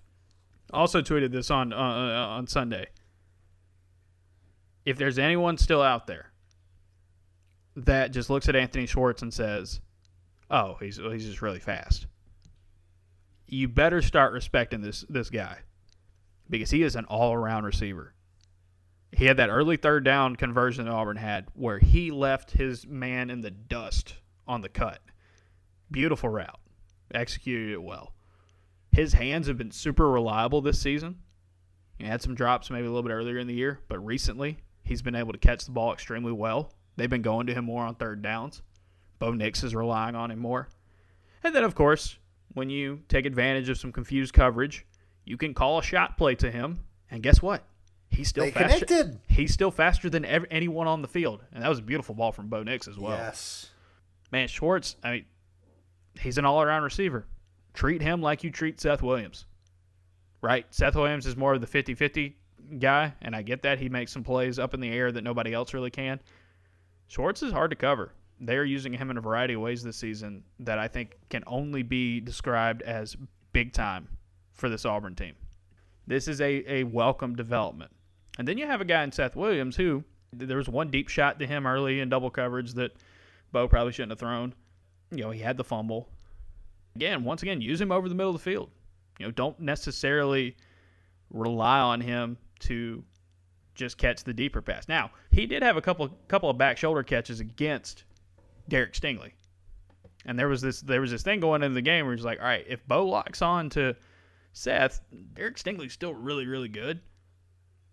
Also 0.71 1.01
tweeted 1.01 1.33
this 1.33 1.51
on 1.51 1.73
uh, 1.73 1.75
uh 1.75 2.27
on 2.37 2.47
Sunday. 2.47 2.87
If 4.85 4.97
there's 4.97 5.19
anyone 5.19 5.57
still 5.57 5.81
out 5.81 6.07
there 6.07 6.31
that 7.77 8.11
just 8.11 8.29
looks 8.29 8.49
at 8.49 8.55
Anthony 8.55 8.87
Schwartz 8.87 9.21
and 9.21 9.33
says, 9.33 9.81
"Oh, 10.49 10.75
he's 10.79 10.97
he's 10.97 11.25
just 11.25 11.41
really 11.41 11.59
fast," 11.59 12.07
you 13.45 13.67
better 13.67 14.01
start 14.01 14.33
respecting 14.33 14.81
this 14.81 15.05
this 15.09 15.29
guy 15.29 15.59
because 16.49 16.71
he 16.71 16.81
is 16.83 16.95
an 16.95 17.05
all 17.05 17.33
around 17.33 17.65
receiver. 17.65 18.13
He 19.11 19.25
had 19.25 19.37
that 19.37 19.49
early 19.49 19.77
third 19.77 20.03
down 20.03 20.35
conversion 20.35 20.85
that 20.85 20.91
Auburn 20.91 21.17
had 21.17 21.47
where 21.53 21.79
he 21.79 22.11
left 22.11 22.51
his 22.51 22.85
man 22.85 23.29
in 23.29 23.41
the 23.41 23.51
dust 23.51 24.15
on 24.47 24.61
the 24.61 24.69
cut. 24.69 24.99
Beautiful 25.89 26.29
route. 26.29 26.59
Executed 27.13 27.71
it 27.71 27.83
well. 27.83 28.13
His 28.91 29.13
hands 29.13 29.47
have 29.47 29.57
been 29.57 29.71
super 29.71 30.09
reliable 30.09 30.61
this 30.61 30.79
season. 30.79 31.19
He 31.97 32.05
had 32.05 32.21
some 32.21 32.35
drops 32.35 32.69
maybe 32.69 32.85
a 32.85 32.89
little 32.89 33.07
bit 33.07 33.13
earlier 33.13 33.37
in 33.37 33.47
the 33.47 33.53
year, 33.53 33.79
but 33.87 34.03
recently 34.05 34.57
he's 34.83 35.01
been 35.01 35.15
able 35.15 35.31
to 35.31 35.39
catch 35.39 35.65
the 35.65 35.71
ball 35.71 35.93
extremely 35.93 36.31
well. 36.31 36.73
They've 36.97 37.09
been 37.09 37.21
going 37.21 37.47
to 37.47 37.53
him 37.53 37.65
more 37.65 37.83
on 37.85 37.95
third 37.95 38.21
downs. 38.21 38.61
Bo 39.19 39.31
Nix 39.33 39.63
is 39.63 39.73
relying 39.73 40.15
on 40.15 40.29
him 40.31 40.39
more. 40.39 40.67
And 41.43 41.55
then, 41.55 41.63
of 41.63 41.75
course, 41.75 42.17
when 42.53 42.69
you 42.69 43.01
take 43.07 43.25
advantage 43.25 43.69
of 43.69 43.77
some 43.77 43.91
confused 43.91 44.33
coverage, 44.33 44.85
you 45.25 45.37
can 45.37 45.53
call 45.53 45.79
a 45.79 45.83
shot 45.83 46.17
play 46.17 46.35
to 46.35 46.51
him, 46.51 46.79
and 47.09 47.23
guess 47.23 47.41
what? 47.41 47.63
He's 48.09 48.27
still 48.29 48.45
They 48.45 48.51
faster. 48.51 48.85
connected. 48.85 49.19
He's 49.27 49.53
still 49.53 49.69
faster 49.71 50.09
than 50.09 50.25
ev- 50.25 50.45
anyone 50.49 50.87
on 50.87 51.01
the 51.01 51.07
field, 51.07 51.43
and 51.53 51.63
that 51.63 51.69
was 51.69 51.79
a 51.79 51.83
beautiful 51.83 52.15
ball 52.15 52.31
from 52.31 52.47
Bo 52.47 52.63
Nix 52.63 52.87
as 52.87 52.97
well. 52.97 53.17
Yes. 53.17 53.69
Man, 54.31 54.47
Schwartz, 54.47 54.95
I 55.03 55.11
mean, 55.11 55.25
he's 56.19 56.37
an 56.37 56.45
all-around 56.45 56.83
receiver. 56.83 57.25
Treat 57.73 58.01
him 58.01 58.21
like 58.21 58.43
you 58.43 58.49
treat 58.49 58.79
Seth 58.81 59.01
Williams. 59.03 59.45
Right? 60.41 60.65
Seth 60.69 60.95
Williams 60.95 61.25
is 61.25 61.35
more 61.35 61.53
of 61.53 61.61
the 61.61 61.67
50-50 61.67 62.33
guy, 62.79 63.13
and 63.21 63.35
I 63.35 63.41
get 63.41 63.63
that 63.63 63.79
he 63.79 63.89
makes 63.89 64.11
some 64.11 64.23
plays 64.23 64.57
up 64.59 64.73
in 64.73 64.79
the 64.79 64.89
air 64.89 65.11
that 65.11 65.23
nobody 65.23 65.53
else 65.53 65.73
really 65.73 65.91
can. 65.91 66.19
Schwartz 67.07 67.41
is 67.41 67.51
hard 67.51 67.71
to 67.71 67.75
cover. 67.75 68.13
They're 68.39 68.65
using 68.65 68.93
him 68.93 69.09
in 69.09 69.17
a 69.17 69.21
variety 69.21 69.55
of 69.55 69.61
ways 69.61 69.81
this 69.81 69.97
season 69.97 70.43
that 70.59 70.77
I 70.77 70.87
think 70.87 71.17
can 71.29 71.43
only 71.47 71.81
be 71.81 72.19
described 72.19 72.81
as 72.83 73.15
big 73.53 73.73
time 73.73 74.07
for 74.53 74.69
this 74.69 74.85
Auburn 74.85 75.15
team. 75.15 75.35
This 76.05 76.27
is 76.27 76.39
a, 76.41 76.63
a 76.71 76.83
welcome 76.83 77.35
development. 77.35 77.91
And 78.37 78.47
then 78.47 78.57
you 78.57 78.67
have 78.67 78.81
a 78.81 78.85
guy 78.85 79.03
in 79.03 79.11
Seth 79.11 79.35
Williams 79.35 79.75
who 79.75 80.03
there 80.33 80.57
was 80.57 80.69
one 80.69 80.91
deep 80.91 81.09
shot 81.09 81.39
to 81.39 81.47
him 81.47 81.65
early 81.65 81.99
in 81.99 82.09
double 82.09 82.29
coverage 82.29 82.73
that 82.73 82.91
Bo 83.51 83.67
probably 83.67 83.93
shouldn't 83.93 84.11
have 84.11 84.19
thrown. 84.19 84.53
You 85.11 85.23
know, 85.23 85.31
he 85.31 85.39
had 85.39 85.57
the 85.57 85.63
fumble. 85.63 86.09
Again, 86.95 87.23
once 87.23 87.41
again, 87.41 87.61
use 87.61 87.79
him 87.79 87.91
over 87.91 88.09
the 88.09 88.15
middle 88.15 88.31
of 88.31 88.37
the 88.37 88.43
field. 88.43 88.69
You 89.19 89.25
know, 89.25 89.31
don't 89.31 89.59
necessarily 89.59 90.55
rely 91.29 91.79
on 91.79 92.01
him 92.01 92.37
to 92.59 93.03
just 93.77 93.97
catch 93.97 94.23
the 94.23 94.33
deeper 94.33 94.61
pass. 94.61 94.87
Now, 94.87 95.11
he 95.31 95.45
did 95.45 95.63
have 95.63 95.77
a 95.77 95.81
couple 95.81 96.09
couple 96.27 96.49
of 96.49 96.57
back 96.57 96.77
shoulder 96.77 97.03
catches 97.03 97.39
against 97.39 98.03
Derek 98.67 98.93
Stingley. 98.93 99.31
And 100.25 100.37
there 100.37 100.49
was 100.49 100.61
this 100.61 100.81
there 100.81 101.01
was 101.01 101.11
this 101.11 101.23
thing 101.23 101.39
going 101.39 101.63
into 101.63 101.75
the 101.75 101.81
game 101.81 102.05
where 102.05 102.15
he's 102.15 102.25
like, 102.25 102.39
all 102.39 102.45
right, 102.45 102.65
if 102.67 102.85
Bo 102.87 103.05
locks 103.05 103.41
on 103.41 103.69
to 103.71 103.95
Seth, 104.51 105.01
Derek 105.33 105.57
Stingley's 105.57 105.93
still 105.93 106.13
really 106.13 106.47
really 106.47 106.67
good. 106.67 106.99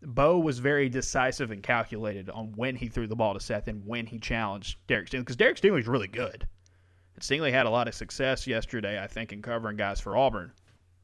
Bo 0.03 0.39
was 0.39 0.59
very 0.59 0.89
decisive 0.89 1.51
and 1.51 1.63
calculated 1.63 2.29
on 2.29 2.53
when 2.57 2.77
he 2.77 2.89
threw 2.89 3.07
the 3.07 3.17
ball 3.17 3.35
to 3.35 3.41
Seth 3.41 3.69
and 3.69 3.87
when 3.87 4.07
he 4.07 4.19
challenged 4.19 4.79
Derek 4.87 5.09
Stingley 5.09 5.21
because 5.21 5.37
Derek 5.37 5.59
Stingley's 5.59 5.87
really 5.87 6.09
good. 6.09 6.47
And 7.15 7.23
Stingley 7.23 7.53
had 7.53 7.67
a 7.67 7.71
lot 7.71 7.89
of 7.89 7.95
success 7.95 8.47
yesterday, 8.47 9.03
I 9.03 9.07
think, 9.07 9.33
in 9.33 9.41
covering 9.41 9.77
guys 9.77 10.01
for 10.01 10.17
Auburn, 10.17 10.53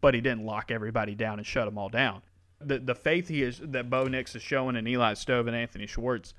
but 0.00 0.14
he 0.14 0.20
didn't 0.20 0.44
lock 0.44 0.70
everybody 0.70 1.14
down 1.14 1.38
and 1.38 1.46
shut 1.46 1.66
them 1.66 1.78
all 1.78 1.88
down. 1.88 2.22
The 2.60 2.78
the 2.78 2.94
faith 2.94 3.28
he 3.28 3.42
is 3.42 3.60
that 3.62 3.88
Bo 3.90 4.04
Nix 4.04 4.34
is 4.34 4.42
showing 4.42 4.76
in 4.76 4.86
Eli 4.86 5.14
Stove 5.14 5.46
and 5.46 5.56
Anthony 5.56 5.86
Schwartz 5.86 6.34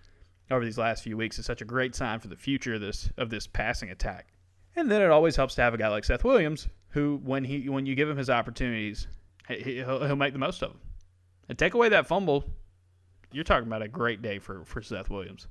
over 0.51 0.63
these 0.63 0.77
last 0.77 1.03
few 1.03 1.17
weeks 1.17 1.39
is 1.39 1.45
such 1.45 1.61
a 1.61 1.65
great 1.65 1.95
sign 1.95 2.19
for 2.19 2.27
the 2.27 2.35
future 2.35 2.75
of 2.75 2.81
this 2.81 3.09
of 3.17 3.29
this 3.29 3.47
passing 3.47 3.89
attack. 3.89 4.27
And 4.75 4.89
then 4.89 5.01
it 5.01 5.09
always 5.09 5.35
helps 5.35 5.55
to 5.55 5.61
have 5.61 5.73
a 5.73 5.77
guy 5.77 5.87
like 5.87 6.03
Seth 6.03 6.23
Williams, 6.23 6.67
who 6.89 7.19
when 7.23 7.43
he 7.43 7.69
when 7.69 7.85
you 7.85 7.95
give 7.95 8.09
him 8.09 8.17
his 8.17 8.29
opportunities, 8.29 9.07
he, 9.47 9.83
will 9.85 10.05
he'll 10.05 10.15
make 10.15 10.33
the 10.33 10.39
most 10.39 10.61
of 10.61 10.71
them. 10.71 10.79
And 11.49 11.57
take 11.57 11.73
away 11.73 11.89
that 11.89 12.07
fumble, 12.07 12.45
you're 13.31 13.43
talking 13.43 13.67
about 13.67 13.81
a 13.81 13.87
great 13.87 14.21
day 14.21 14.39
for 14.39 14.63
for 14.65 14.81
Seth 14.81 15.09
Williams. 15.09 15.47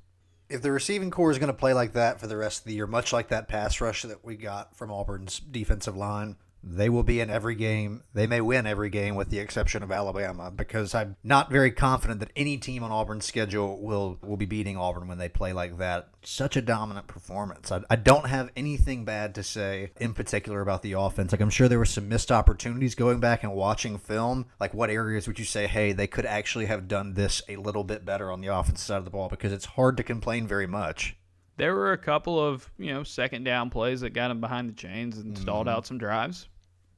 If 0.49 0.61
the 0.61 0.71
receiving 0.71 1.11
corps 1.11 1.31
is 1.31 1.37
going 1.37 1.47
to 1.47 1.53
play 1.53 1.73
like 1.73 1.93
that 1.93 2.19
for 2.19 2.27
the 2.27 2.35
rest 2.35 2.61
of 2.61 2.65
the 2.65 2.73
year, 2.73 2.87
much 2.87 3.13
like 3.13 3.29
that 3.29 3.47
pass 3.47 3.79
rush 3.79 4.01
that 4.01 4.25
we 4.25 4.35
got 4.35 4.75
from 4.75 4.91
Auburn's 4.91 5.39
defensive 5.39 5.95
line, 5.95 6.35
they 6.63 6.89
will 6.89 7.03
be 7.03 7.19
in 7.19 7.29
every 7.29 7.55
game. 7.55 8.03
They 8.13 8.27
may 8.27 8.41
win 8.41 8.67
every 8.67 8.89
game 8.89 9.15
with 9.15 9.29
the 9.29 9.39
exception 9.39 9.83
of 9.83 9.91
Alabama 9.91 10.51
because 10.51 10.93
I'm 10.93 11.15
not 11.23 11.51
very 11.51 11.71
confident 11.71 12.19
that 12.19 12.31
any 12.35 12.57
team 12.57 12.83
on 12.83 12.91
Auburn's 12.91 13.25
schedule 13.25 13.81
will 13.81 14.19
will 14.21 14.37
be 14.37 14.45
beating 14.45 14.77
Auburn 14.77 15.07
when 15.07 15.17
they 15.17 15.29
play 15.29 15.53
like 15.53 15.77
that. 15.77 16.09
Such 16.23 16.55
a 16.55 16.61
dominant 16.61 17.07
performance. 17.07 17.71
I, 17.71 17.81
I 17.89 17.95
don't 17.95 18.27
have 18.27 18.51
anything 18.55 19.05
bad 19.05 19.35
to 19.35 19.43
say 19.43 19.91
in 19.99 20.13
particular 20.13 20.61
about 20.61 20.83
the 20.83 20.93
offense. 20.93 21.31
Like 21.31 21.41
I'm 21.41 21.49
sure 21.49 21.67
there 21.67 21.79
were 21.79 21.85
some 21.85 22.09
missed 22.09 22.31
opportunities 22.31 22.95
going 22.95 23.19
back 23.19 23.43
and 23.43 23.53
watching 23.53 23.97
film. 23.97 24.45
Like 24.59 24.73
what 24.73 24.89
areas 24.89 25.27
would 25.27 25.39
you 25.39 25.45
say, 25.45 25.67
hey, 25.67 25.93
they 25.93 26.07
could 26.07 26.25
actually 26.25 26.67
have 26.67 26.87
done 26.87 27.15
this 27.15 27.41
a 27.49 27.55
little 27.55 27.83
bit 27.83 28.05
better 28.05 28.31
on 28.31 28.41
the 28.41 28.47
offense 28.47 28.81
side 28.81 28.97
of 28.97 29.05
the 29.05 29.11
ball 29.11 29.29
because 29.29 29.51
it's 29.51 29.65
hard 29.65 29.97
to 29.97 30.03
complain 30.03 30.47
very 30.47 30.67
much 30.67 31.15
there 31.57 31.75
were 31.75 31.91
a 31.91 31.97
couple 31.97 32.39
of 32.39 32.71
you 32.79 32.91
know 32.91 33.03
second 33.03 33.43
down 33.43 33.69
plays 33.69 34.01
that 34.01 34.11
got 34.11 34.31
him 34.31 34.41
behind 34.41 34.67
the 34.67 34.73
chains 34.73 35.17
and 35.17 35.37
stalled 35.37 35.67
mm-hmm. 35.67 35.77
out 35.77 35.85
some 35.85 35.99
drives 35.99 36.47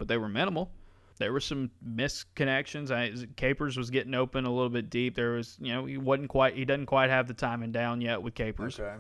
but 0.03 0.09
they 0.09 0.17
were 0.17 0.27
minimal. 0.27 0.69
There 1.17 1.31
were 1.31 1.39
some 1.39 1.71
misconnections. 1.87 2.91
I, 2.91 3.13
Capers 3.37 3.77
was 3.77 3.89
getting 3.89 4.13
open 4.13 4.43
a 4.43 4.51
little 4.51 4.69
bit 4.69 4.89
deep. 4.89 5.15
There 5.15 5.31
was, 5.31 5.57
you 5.61 5.71
know, 5.71 5.85
he 5.85 5.97
wasn't 5.97 6.27
quite, 6.27 6.55
he 6.55 6.65
doesn't 6.65 6.87
quite 6.87 7.09
have 7.09 7.29
the 7.29 7.33
timing 7.33 7.71
down 7.71 8.01
yet 8.01 8.21
with 8.21 8.35
Capers. 8.35 8.77
Okay. 8.77 8.95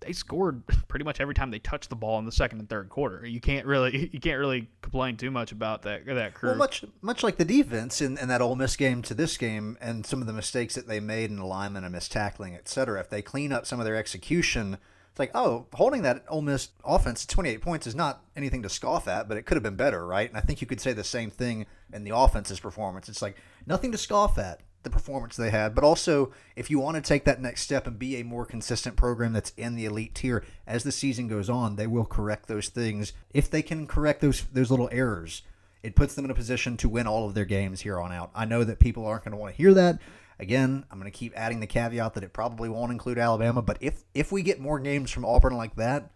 They 0.00 0.12
scored 0.12 0.66
pretty 0.88 1.04
much 1.04 1.20
every 1.20 1.34
time 1.34 1.52
they 1.52 1.60
touched 1.60 1.90
the 1.90 1.96
ball 1.96 2.18
in 2.18 2.24
the 2.24 2.32
second 2.32 2.58
and 2.58 2.68
third 2.68 2.88
quarter. 2.88 3.24
You 3.24 3.40
can't 3.40 3.66
really, 3.66 4.08
you 4.12 4.18
can't 4.18 4.40
really 4.40 4.68
complain 4.82 5.16
too 5.16 5.30
much 5.30 5.52
about 5.52 5.82
that 5.82 6.04
that 6.06 6.34
crew. 6.34 6.50
Well, 6.50 6.58
much 6.58 6.84
much 7.00 7.22
like 7.22 7.36
the 7.36 7.44
defense 7.44 8.00
in, 8.00 8.18
in 8.18 8.26
that 8.26 8.40
Ole 8.40 8.56
Miss 8.56 8.74
game 8.74 9.00
to 9.02 9.14
this 9.14 9.36
game, 9.36 9.78
and 9.80 10.04
some 10.04 10.20
of 10.20 10.26
the 10.26 10.32
mistakes 10.32 10.74
that 10.74 10.88
they 10.88 10.98
made 10.98 11.30
in 11.30 11.38
alignment 11.38 11.86
and 11.86 11.94
mistackling, 11.94 12.56
et 12.56 12.68
cetera. 12.68 12.98
If 12.98 13.08
they 13.08 13.22
clean 13.22 13.52
up 13.52 13.66
some 13.66 13.78
of 13.78 13.86
their 13.86 13.96
execution 13.96 14.78
it's 15.18 15.34
like, 15.34 15.44
oh, 15.44 15.66
holding 15.74 16.02
that 16.02 16.24
Ole 16.28 16.42
Miss 16.42 16.68
offense 16.84 17.26
to 17.26 17.34
28 17.34 17.60
points 17.60 17.86
is 17.88 17.96
not 17.96 18.22
anything 18.36 18.62
to 18.62 18.68
scoff 18.68 19.08
at, 19.08 19.26
but 19.26 19.36
it 19.36 19.46
could 19.46 19.56
have 19.56 19.64
been 19.64 19.74
better, 19.74 20.06
right? 20.06 20.28
And 20.28 20.38
I 20.38 20.40
think 20.40 20.60
you 20.60 20.66
could 20.68 20.80
say 20.80 20.92
the 20.92 21.02
same 21.02 21.28
thing 21.28 21.66
in 21.92 22.04
the 22.04 22.14
offense's 22.14 22.60
performance. 22.60 23.08
It's 23.08 23.20
like 23.20 23.36
nothing 23.66 23.90
to 23.90 23.98
scoff 23.98 24.38
at 24.38 24.60
the 24.84 24.90
performance 24.90 25.34
they 25.34 25.50
had, 25.50 25.74
but 25.74 25.82
also 25.82 26.32
if 26.54 26.70
you 26.70 26.78
want 26.78 26.94
to 26.94 27.00
take 27.00 27.24
that 27.24 27.42
next 27.42 27.62
step 27.62 27.88
and 27.88 27.98
be 27.98 28.14
a 28.16 28.22
more 28.22 28.46
consistent 28.46 28.94
program 28.94 29.32
that's 29.32 29.50
in 29.56 29.74
the 29.74 29.86
elite 29.86 30.14
tier 30.14 30.44
as 30.68 30.84
the 30.84 30.92
season 30.92 31.26
goes 31.26 31.50
on, 31.50 31.74
they 31.74 31.88
will 31.88 32.04
correct 32.04 32.46
those 32.46 32.68
things. 32.68 33.12
If 33.34 33.50
they 33.50 33.62
can 33.62 33.88
correct 33.88 34.20
those 34.20 34.44
those 34.52 34.70
little 34.70 34.88
errors, 34.92 35.42
it 35.82 35.96
puts 35.96 36.14
them 36.14 36.26
in 36.26 36.30
a 36.30 36.34
position 36.34 36.76
to 36.76 36.88
win 36.88 37.08
all 37.08 37.26
of 37.26 37.34
their 37.34 37.44
games 37.44 37.80
here 37.80 37.98
on 37.98 38.12
out. 38.12 38.30
I 38.36 38.44
know 38.44 38.62
that 38.62 38.78
people 38.78 39.04
aren't 39.04 39.24
going 39.24 39.32
to 39.32 39.38
want 39.38 39.54
to 39.54 39.60
hear 39.60 39.74
that. 39.74 39.98
Again, 40.40 40.84
I'm 40.90 41.00
going 41.00 41.10
to 41.10 41.16
keep 41.16 41.32
adding 41.36 41.60
the 41.60 41.66
caveat 41.66 42.14
that 42.14 42.22
it 42.22 42.32
probably 42.32 42.68
won't 42.68 42.92
include 42.92 43.18
Alabama, 43.18 43.60
but 43.60 43.78
if 43.80 44.04
if 44.14 44.30
we 44.30 44.42
get 44.42 44.60
more 44.60 44.78
games 44.78 45.10
from 45.10 45.24
Auburn 45.24 45.56
like 45.56 45.74
that, 45.76 46.12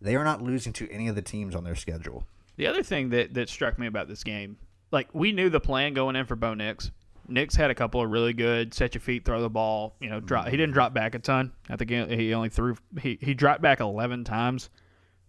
they 0.00 0.16
are 0.16 0.24
not 0.24 0.42
losing 0.42 0.72
to 0.74 0.90
any 0.90 1.06
of 1.06 1.14
the 1.14 1.22
teams 1.22 1.54
on 1.54 1.62
their 1.62 1.76
schedule. 1.76 2.24
The 2.56 2.66
other 2.66 2.82
thing 2.82 3.10
that 3.10 3.34
that 3.34 3.48
struck 3.48 3.78
me 3.78 3.86
about 3.86 4.08
this 4.08 4.24
game, 4.24 4.56
like 4.90 5.08
we 5.14 5.30
knew 5.30 5.50
the 5.50 5.60
plan 5.60 5.94
going 5.94 6.16
in 6.16 6.26
for 6.26 6.36
Bo 6.36 6.54
Nix. 6.54 6.90
Nix 7.28 7.54
had 7.54 7.70
a 7.70 7.74
couple 7.76 8.02
of 8.02 8.10
really 8.10 8.32
good 8.32 8.74
set 8.74 8.94
your 8.94 9.00
feet, 9.02 9.24
throw 9.24 9.40
the 9.40 9.48
ball. 9.48 9.94
You 10.00 10.10
know, 10.10 10.18
drop. 10.18 10.48
He 10.48 10.56
didn't 10.56 10.74
drop 10.74 10.92
back 10.92 11.14
a 11.14 11.20
ton. 11.20 11.52
I 11.68 11.76
think 11.76 11.90
he 11.90 12.34
only 12.34 12.48
threw. 12.48 12.76
He 13.00 13.18
he 13.20 13.34
dropped 13.34 13.62
back 13.62 13.78
eleven 13.78 14.24
times, 14.24 14.68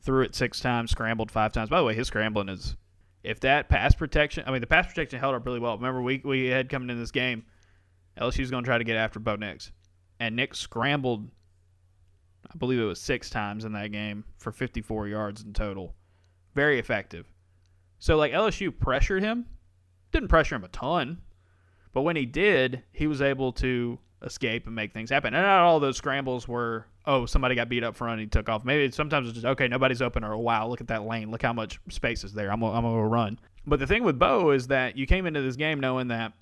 threw 0.02 0.24
it 0.24 0.34
six 0.34 0.60
times, 0.60 0.90
scrambled 0.90 1.30
five 1.30 1.54
times. 1.54 1.70
By 1.70 1.78
the 1.78 1.86
way, 1.86 1.94
his 1.94 2.08
scrambling 2.08 2.50
is. 2.50 2.76
If 3.24 3.40
that 3.42 3.70
pass 3.70 3.94
protection, 3.94 4.46
I 4.48 4.52
mean 4.52 4.62
the 4.62 4.68
pass 4.68 4.88
protection 4.88 5.20
held 5.20 5.36
up 5.36 5.46
really 5.46 5.60
well. 5.60 5.78
Remember, 5.78 6.02
we 6.02 6.24
we 6.26 6.48
had 6.48 6.70
coming 6.70 6.90
in 6.90 6.98
this 6.98 7.12
game 7.12 7.46
LSU's 8.20 8.52
going 8.52 8.64
to 8.64 8.68
try 8.68 8.78
to 8.78 8.84
get 8.84 8.98
after 8.98 9.20
Bo 9.20 9.36
Nix. 9.36 9.72
And 10.20 10.36
Nix 10.36 10.60
scrambled, 10.60 11.30
I 12.52 12.58
believe 12.58 12.80
it 12.80 12.84
was 12.84 13.00
six 13.00 13.30
times 13.30 13.66
in 13.66 13.74
that 13.74 13.92
game 13.92 14.24
for 14.38 14.52
54 14.52 15.08
yards 15.08 15.44
in 15.44 15.54
total. 15.54 15.96
Very 16.54 16.80
effective. 16.80 17.26
So, 18.00 18.18
like, 18.18 18.34
LSU 18.34 18.78
pressured 18.78 19.24
him. 19.24 19.46
Didn't 20.12 20.30
pressure 20.30 20.56
him 20.56 20.64
a 20.64 20.70
ton. 20.70 21.22
But 21.94 22.02
when 22.02 22.16
he 22.16 22.26
did, 22.26 22.84
he 22.92 23.08
was 23.08 23.22
able 23.22 23.52
to 23.54 24.00
escape 24.24 24.66
and 24.66 24.76
make 24.76 24.94
things 24.94 25.10
happen. 25.10 25.34
And 25.34 25.44
not 25.44 25.62
all 25.62 25.80
those 25.80 25.98
scrambles 25.98 26.48
were, 26.48 26.86
oh, 27.06 27.26
somebody 27.26 27.56
got 27.56 27.70
beat 27.70 27.84
up 27.84 27.96
front 27.96 28.14
and 28.14 28.22
he 28.22 28.28
took 28.28 28.50
off. 28.50 28.64
Maybe 28.64 28.92
sometimes 28.92 29.28
it's 29.28 29.36
just, 29.36 29.46
okay, 29.46 29.68
nobody's 29.68 30.02
open, 30.02 30.24
or 30.24 30.38
wow, 30.38 30.68
look 30.68 30.82
at 30.82 30.88
that 30.88 31.04
lane. 31.04 31.32
Look 31.32 31.42
how 31.42 31.54
much 31.54 31.80
space 31.90 32.24
is 32.24 32.34
there. 32.34 32.52
I'm 32.52 32.60
going 32.60 32.84
to 32.84 32.90
run. 32.90 33.40
But 33.66 33.80
the 33.80 33.88
thing 33.88 34.04
with 34.04 34.20
Bo 34.20 34.52
is 34.52 34.68
that 34.68 34.98
you 34.98 35.06
came 35.06 35.26
into 35.26 35.42
this 35.42 35.56
game 35.56 35.80
knowing 35.80 36.08
that 36.10 36.34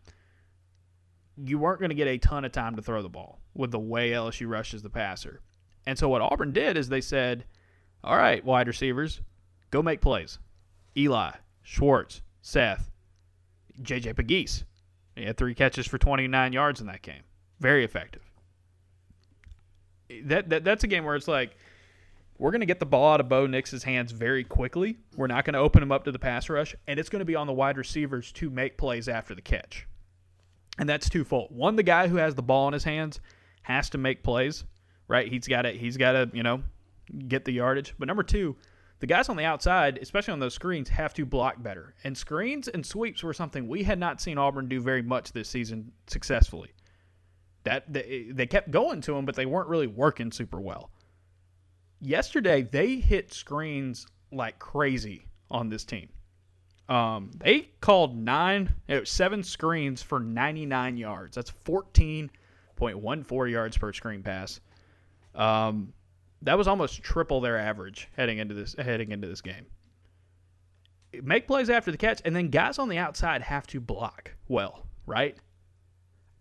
you 1.43 1.57
weren't 1.57 1.79
going 1.79 1.89
to 1.89 1.95
get 1.95 2.07
a 2.07 2.17
ton 2.17 2.45
of 2.45 2.51
time 2.51 2.75
to 2.75 2.81
throw 2.81 3.01
the 3.01 3.09
ball 3.09 3.39
with 3.53 3.71
the 3.71 3.79
way 3.79 4.11
LSU 4.11 4.49
rushes 4.49 4.81
the 4.81 4.89
passer. 4.89 5.41
And 5.85 5.97
so 5.97 6.09
what 6.09 6.21
Auburn 6.21 6.51
did 6.51 6.77
is 6.77 6.89
they 6.89 7.01
said, 7.01 7.45
all 8.03 8.17
right, 8.17 8.43
wide 8.43 8.67
receivers, 8.67 9.21
go 9.71 9.81
make 9.81 10.01
plays. 10.01 10.39
Eli, 10.97 11.31
Schwartz, 11.61 12.21
Seth, 12.41 12.91
JJ 13.81 14.15
Pegues. 14.15 14.65
He 15.15 15.25
had 15.25 15.37
three 15.37 15.53
catches 15.53 15.87
for 15.87 15.97
29 15.97 16.53
yards 16.53 16.81
in 16.81 16.87
that 16.87 17.01
game. 17.01 17.23
Very 17.59 17.83
effective. 17.83 18.21
That, 20.23 20.49
that 20.49 20.63
That's 20.63 20.83
a 20.83 20.87
game 20.87 21.05
where 21.05 21.15
it's 21.15 21.27
like, 21.27 21.55
we're 22.37 22.51
going 22.51 22.61
to 22.61 22.65
get 22.65 22.79
the 22.79 22.85
ball 22.85 23.13
out 23.13 23.19
of 23.19 23.27
Bo 23.27 23.47
Nix's 23.47 23.83
hands 23.83 24.13
very 24.13 24.45
quickly. 24.45 24.97
We're 25.17 25.27
not 25.27 25.43
going 25.43 25.55
to 25.55 25.59
open 25.59 25.83
him 25.83 25.91
up 25.91 26.05
to 26.05 26.11
the 26.11 26.19
pass 26.19 26.47
rush, 26.47 26.73
and 26.87 26.97
it's 26.97 27.09
going 27.09 27.19
to 27.19 27.25
be 27.25 27.35
on 27.35 27.47
the 27.47 27.53
wide 27.53 27.77
receivers 27.77 28.31
to 28.33 28.49
make 28.49 28.77
plays 28.77 29.09
after 29.09 29.35
the 29.35 29.41
catch. 29.41 29.88
And 30.79 30.87
that's 30.87 31.09
twofold. 31.09 31.49
One, 31.51 31.75
the 31.75 31.83
guy 31.83 32.07
who 32.07 32.15
has 32.15 32.33
the 32.35 32.41
ball 32.41 32.67
in 32.67 32.73
his 32.73 32.85
hands 32.85 33.19
has 33.63 33.89
to 33.91 33.97
make 33.97 34.23
plays, 34.23 34.63
right? 35.09 35.27
He's 35.27 35.47
got 35.47 35.63
to 35.63 35.71
he's 35.71 35.97
got 35.97 36.13
to, 36.13 36.31
you 36.33 36.41
know, 36.41 36.63
get 37.27 37.43
the 37.43 37.51
yardage. 37.51 37.93
But 37.99 38.07
number 38.07 38.23
2, 38.23 38.55
the 38.99 39.05
guys 39.05 39.27
on 39.27 39.35
the 39.35 39.43
outside, 39.43 39.99
especially 40.01 40.31
on 40.31 40.39
those 40.39 40.53
screens, 40.53 40.87
have 40.89 41.13
to 41.15 41.25
block 41.25 41.61
better. 41.61 41.93
And 42.05 42.17
screens 42.17 42.69
and 42.69 42.85
sweeps 42.85 43.21
were 43.21 43.33
something 43.33 43.67
we 43.67 43.83
had 43.83 43.99
not 43.99 44.21
seen 44.21 44.37
Auburn 44.37 44.69
do 44.69 44.79
very 44.79 45.01
much 45.01 45.33
this 45.33 45.49
season 45.49 45.91
successfully. 46.07 46.71
That 47.65 47.91
they, 47.91 48.27
they 48.31 48.45
kept 48.45 48.71
going 48.71 49.01
to 49.01 49.13
them, 49.13 49.25
but 49.25 49.35
they 49.35 49.45
weren't 49.45 49.67
really 49.67 49.87
working 49.87 50.31
super 50.31 50.61
well. 50.61 50.91
Yesterday, 51.99 52.61
they 52.61 52.95
hit 52.95 53.33
screens 53.33 54.07
like 54.31 54.59
crazy 54.59 55.25
on 55.51 55.67
this 55.67 55.83
team. 55.83 56.07
Um, 56.89 57.29
they 57.37 57.69
called 57.81 58.17
nine, 58.17 58.73
it 58.87 59.01
was 59.01 59.11
seven 59.11 59.43
screens 59.43 60.01
for 60.01 60.19
99 60.19 60.97
yards. 60.97 61.35
That's 61.35 61.51
14.14 61.51 63.51
yards 63.51 63.77
per 63.77 63.93
screen 63.93 64.23
pass. 64.23 64.59
Um, 65.35 65.93
that 66.41 66.57
was 66.57 66.67
almost 66.67 67.03
triple 67.03 67.41
their 67.41 67.59
average 67.59 68.09
heading 68.17 68.39
into 68.39 68.55
this 68.55 68.75
heading 68.77 69.11
into 69.11 69.27
this 69.27 69.41
game. 69.41 69.67
Make 71.21 71.47
plays 71.47 71.69
after 71.69 71.91
the 71.91 71.97
catch, 71.97 72.21
and 72.25 72.35
then 72.35 72.49
guys 72.49 72.79
on 72.79 72.89
the 72.89 72.97
outside 72.97 73.43
have 73.43 73.67
to 73.67 73.79
block 73.79 74.33
well, 74.47 74.87
right? 75.05 75.37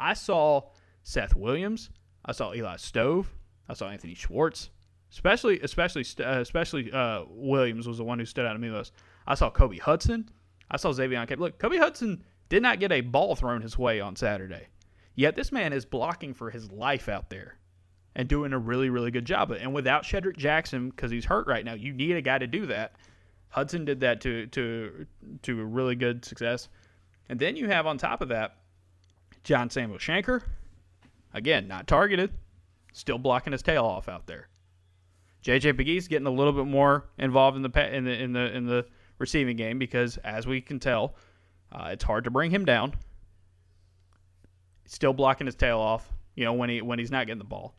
I 0.00 0.14
saw 0.14 0.70
Seth 1.02 1.34
Williams, 1.34 1.90
I 2.24 2.32
saw 2.32 2.54
Eli 2.54 2.76
Stove, 2.76 3.34
I 3.68 3.74
saw 3.74 3.88
Anthony 3.88 4.14
Schwartz, 4.14 4.70
especially 5.12 5.60
especially 5.60 6.06
uh, 6.20 6.40
especially 6.40 6.90
uh, 6.90 7.24
Williams 7.28 7.86
was 7.86 7.98
the 7.98 8.04
one 8.04 8.18
who 8.18 8.24
stood 8.24 8.46
out 8.46 8.54
to 8.54 8.58
me 8.58 8.70
most. 8.70 8.92
I 9.26 9.34
saw 9.34 9.50
Kobe 9.50 9.76
Hudson. 9.76 10.30
I 10.70 10.76
saw 10.76 10.92
Xavier 10.92 11.24
Cape. 11.26 11.38
Look, 11.38 11.58
Kobe 11.58 11.78
Hudson 11.78 12.24
did 12.48 12.62
not 12.62 12.80
get 12.80 12.92
a 12.92 13.00
ball 13.00 13.34
thrown 13.34 13.62
his 13.62 13.78
way 13.78 14.00
on 14.00 14.16
Saturday. 14.16 14.68
Yet 15.14 15.34
this 15.34 15.50
man 15.50 15.72
is 15.72 15.84
blocking 15.84 16.34
for 16.34 16.50
his 16.50 16.70
life 16.70 17.08
out 17.08 17.30
there 17.30 17.58
and 18.14 18.28
doing 18.28 18.52
a 18.52 18.58
really, 18.58 18.90
really 18.90 19.10
good 19.10 19.24
job. 19.24 19.50
And 19.50 19.74
without 19.74 20.04
Shedrick 20.04 20.36
Jackson, 20.36 20.90
because 20.90 21.10
he's 21.10 21.24
hurt 21.24 21.46
right 21.46 21.64
now, 21.64 21.74
you 21.74 21.92
need 21.92 22.16
a 22.16 22.22
guy 22.22 22.38
to 22.38 22.46
do 22.46 22.66
that. 22.66 22.96
Hudson 23.50 23.84
did 23.84 24.00
that 24.00 24.20
to 24.22 24.46
to 24.48 25.06
to 25.42 25.60
a 25.60 25.64
really 25.64 25.94
good 25.94 26.24
success. 26.24 26.68
And 27.28 27.38
then 27.38 27.56
you 27.56 27.68
have 27.68 27.86
on 27.86 27.98
top 27.98 28.20
of 28.20 28.28
that 28.28 28.58
John 29.44 29.70
Samuel 29.70 29.98
Shenker. 29.98 30.42
Again, 31.32 31.68
not 31.68 31.86
targeted, 31.86 32.32
still 32.92 33.18
blocking 33.18 33.52
his 33.52 33.62
tail 33.62 33.84
off 33.84 34.08
out 34.08 34.26
there. 34.26 34.48
JJ 35.44 35.74
McGee's 35.74 36.08
getting 36.08 36.26
a 36.26 36.32
little 36.32 36.52
bit 36.52 36.66
more 36.66 37.08
involved 37.18 37.56
in 37.56 37.62
the 37.62 37.94
in 37.94 38.04
the 38.04 38.22
in 38.22 38.32
the 38.32 38.56
in 38.56 38.66
the 38.66 38.86
receiving 39.18 39.56
game 39.56 39.78
because, 39.78 40.16
as 40.18 40.46
we 40.46 40.60
can 40.60 40.78
tell, 40.78 41.14
uh, 41.72 41.90
it's 41.92 42.04
hard 42.04 42.24
to 42.24 42.30
bring 42.30 42.50
him 42.50 42.64
down. 42.64 42.94
Still 44.86 45.12
blocking 45.12 45.46
his 45.46 45.54
tail 45.54 45.78
off, 45.78 46.10
you 46.34 46.44
know, 46.44 46.54
when 46.54 46.70
he 46.70 46.80
when 46.80 46.98
he's 46.98 47.10
not 47.10 47.26
getting 47.26 47.38
the 47.38 47.44
ball. 47.44 47.74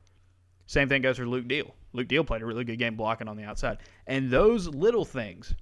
Same 0.67 0.87
thing 0.87 1.01
goes 1.01 1.17
for 1.17 1.25
Luke 1.25 1.47
Deal. 1.47 1.73
Luke 1.93 2.07
Deal 2.07 2.23
played 2.23 2.43
a 2.43 2.45
really 2.45 2.63
good 2.63 2.77
game 2.77 2.95
blocking 2.95 3.27
on 3.27 3.35
the 3.35 3.43
outside, 3.43 3.79
and 4.05 4.29
those 4.29 4.67
little 4.67 5.05
things 5.05 5.55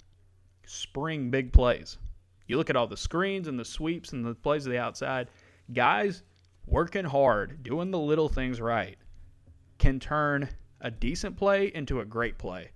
spring 0.66 1.30
big 1.30 1.52
plays. 1.52 1.96
You 2.46 2.56
look 2.56 2.70
at 2.70 2.76
all 2.76 2.86
the 2.86 2.96
screens 2.96 3.48
and 3.48 3.58
the 3.58 3.64
sweeps 3.64 4.12
and 4.12 4.24
the 4.24 4.34
plays 4.34 4.66
of 4.66 4.72
the 4.72 4.78
outside. 4.78 5.28
Guys 5.72 6.22
working 6.66 7.04
hard, 7.04 7.62
doing 7.62 7.90
the 7.90 7.98
little 7.98 8.28
things 8.28 8.60
right, 8.60 8.98
can 9.78 10.00
turn 10.00 10.48
a 10.80 10.90
decent 10.90 11.36
play 11.36 11.72
into 11.74 12.00
a 12.00 12.04
great 12.04 12.38
play. 12.38 12.70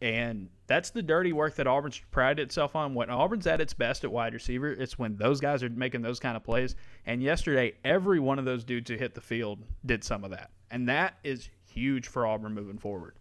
And 0.00 0.50
that's 0.66 0.90
the 0.90 1.02
dirty 1.02 1.32
work 1.32 1.54
that 1.56 1.66
Auburn's 1.66 2.00
prided 2.10 2.44
itself 2.46 2.76
on. 2.76 2.94
When 2.94 3.08
Auburn's 3.08 3.46
at 3.46 3.60
its 3.60 3.72
best 3.72 4.04
at 4.04 4.12
wide 4.12 4.34
receiver, 4.34 4.70
it's 4.70 4.98
when 4.98 5.16
those 5.16 5.40
guys 5.40 5.62
are 5.62 5.70
making 5.70 6.02
those 6.02 6.20
kind 6.20 6.36
of 6.36 6.44
plays. 6.44 6.76
And 7.06 7.22
yesterday, 7.22 7.74
every 7.84 8.20
one 8.20 8.38
of 8.38 8.44
those 8.44 8.62
dudes 8.62 8.90
who 8.90 8.96
hit 8.96 9.14
the 9.14 9.20
field 9.20 9.60
did 9.86 10.04
some 10.04 10.22
of 10.24 10.30
that. 10.32 10.50
And 10.70 10.88
that 10.88 11.14
is 11.24 11.48
huge 11.66 12.08
for 12.08 12.26
Auburn 12.26 12.52
moving 12.52 12.78
forward. 12.78 13.14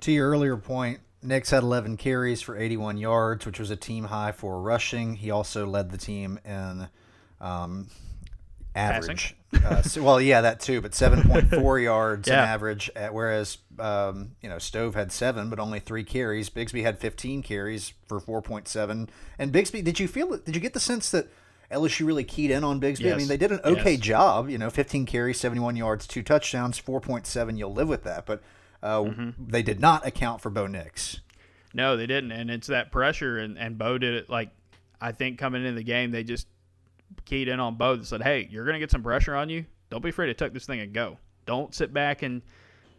To 0.00 0.12
your 0.12 0.30
earlier 0.30 0.56
point, 0.56 1.00
Nix's 1.22 1.50
had 1.50 1.62
11 1.62 1.96
carries 1.96 2.40
for 2.40 2.56
81 2.56 2.96
yards, 2.98 3.44
which 3.44 3.58
was 3.58 3.70
a 3.70 3.76
team 3.76 4.04
high 4.04 4.32
for 4.32 4.60
rushing. 4.60 5.16
He 5.16 5.30
also 5.30 5.66
led 5.66 5.90
the 5.90 5.98
team 5.98 6.38
in 6.44 6.88
um, 7.40 7.88
average. 8.78 9.34
Uh, 9.64 9.80
so, 9.80 10.02
well, 10.02 10.20
yeah, 10.20 10.42
that 10.42 10.60
too, 10.60 10.82
but 10.82 10.92
7.4 10.92 11.82
yards 11.82 12.28
yeah. 12.28 12.34
in 12.34 12.48
average, 12.50 12.90
at, 12.94 13.14
whereas 13.14 13.56
um, 13.78 14.32
you 14.42 14.48
know 14.48 14.58
Stove 14.58 14.94
had 14.94 15.10
seven, 15.10 15.48
but 15.48 15.58
only 15.58 15.80
three 15.80 16.04
carries. 16.04 16.50
Bigsby 16.50 16.82
had 16.82 16.98
15 16.98 17.42
carries 17.42 17.94
for 18.06 18.20
4.7. 18.20 19.08
And 19.38 19.50
Bigsby, 19.52 19.82
did 19.82 19.98
you 19.98 20.06
feel? 20.06 20.36
Did 20.36 20.54
you 20.54 20.60
get 20.60 20.74
the 20.74 20.80
sense 20.80 21.10
that 21.12 21.28
LSU 21.72 22.06
really 22.06 22.24
keyed 22.24 22.50
in 22.50 22.62
on 22.62 22.78
Bigsby? 22.78 23.04
Yes. 23.04 23.14
I 23.14 23.16
mean, 23.16 23.28
they 23.28 23.38
did 23.38 23.50
an 23.50 23.60
okay 23.64 23.92
yes. 23.92 24.00
job. 24.00 24.50
You 24.50 24.58
know, 24.58 24.68
15 24.68 25.06
carries, 25.06 25.40
71 25.40 25.76
yards, 25.76 26.06
two 26.06 26.22
touchdowns, 26.22 26.78
4.7. 26.78 27.56
You'll 27.56 27.72
live 27.72 27.88
with 27.88 28.04
that, 28.04 28.26
but 28.26 28.42
uh, 28.82 28.98
mm-hmm. 28.98 29.30
they 29.46 29.62
did 29.62 29.80
not 29.80 30.06
account 30.06 30.42
for 30.42 30.50
Bo 30.50 30.66
Nix. 30.66 31.22
No, 31.72 31.96
they 31.96 32.06
didn't, 32.06 32.32
and 32.32 32.50
it's 32.50 32.66
that 32.66 32.92
pressure, 32.92 33.38
and 33.38 33.58
and 33.58 33.78
Bo 33.78 33.96
did 33.96 34.14
it 34.14 34.28
like 34.28 34.50
I 35.00 35.12
think 35.12 35.38
coming 35.38 35.64
into 35.64 35.76
the 35.76 35.84
game, 35.84 36.10
they 36.10 36.22
just 36.22 36.46
keyed 37.24 37.48
in 37.48 37.60
on 37.60 37.76
both 37.76 37.98
and 37.98 38.06
said, 38.06 38.22
"Hey, 38.22 38.48
you're 38.50 38.64
going 38.64 38.74
to 38.74 38.80
get 38.80 38.90
some 38.90 39.02
pressure 39.02 39.34
on 39.34 39.48
you. 39.48 39.64
Don't 39.90 40.02
be 40.02 40.10
afraid 40.10 40.26
to 40.26 40.34
tuck 40.34 40.52
this 40.52 40.66
thing 40.66 40.80
and 40.80 40.92
go. 40.92 41.18
Don't 41.46 41.74
sit 41.74 41.92
back 41.92 42.22
and 42.22 42.42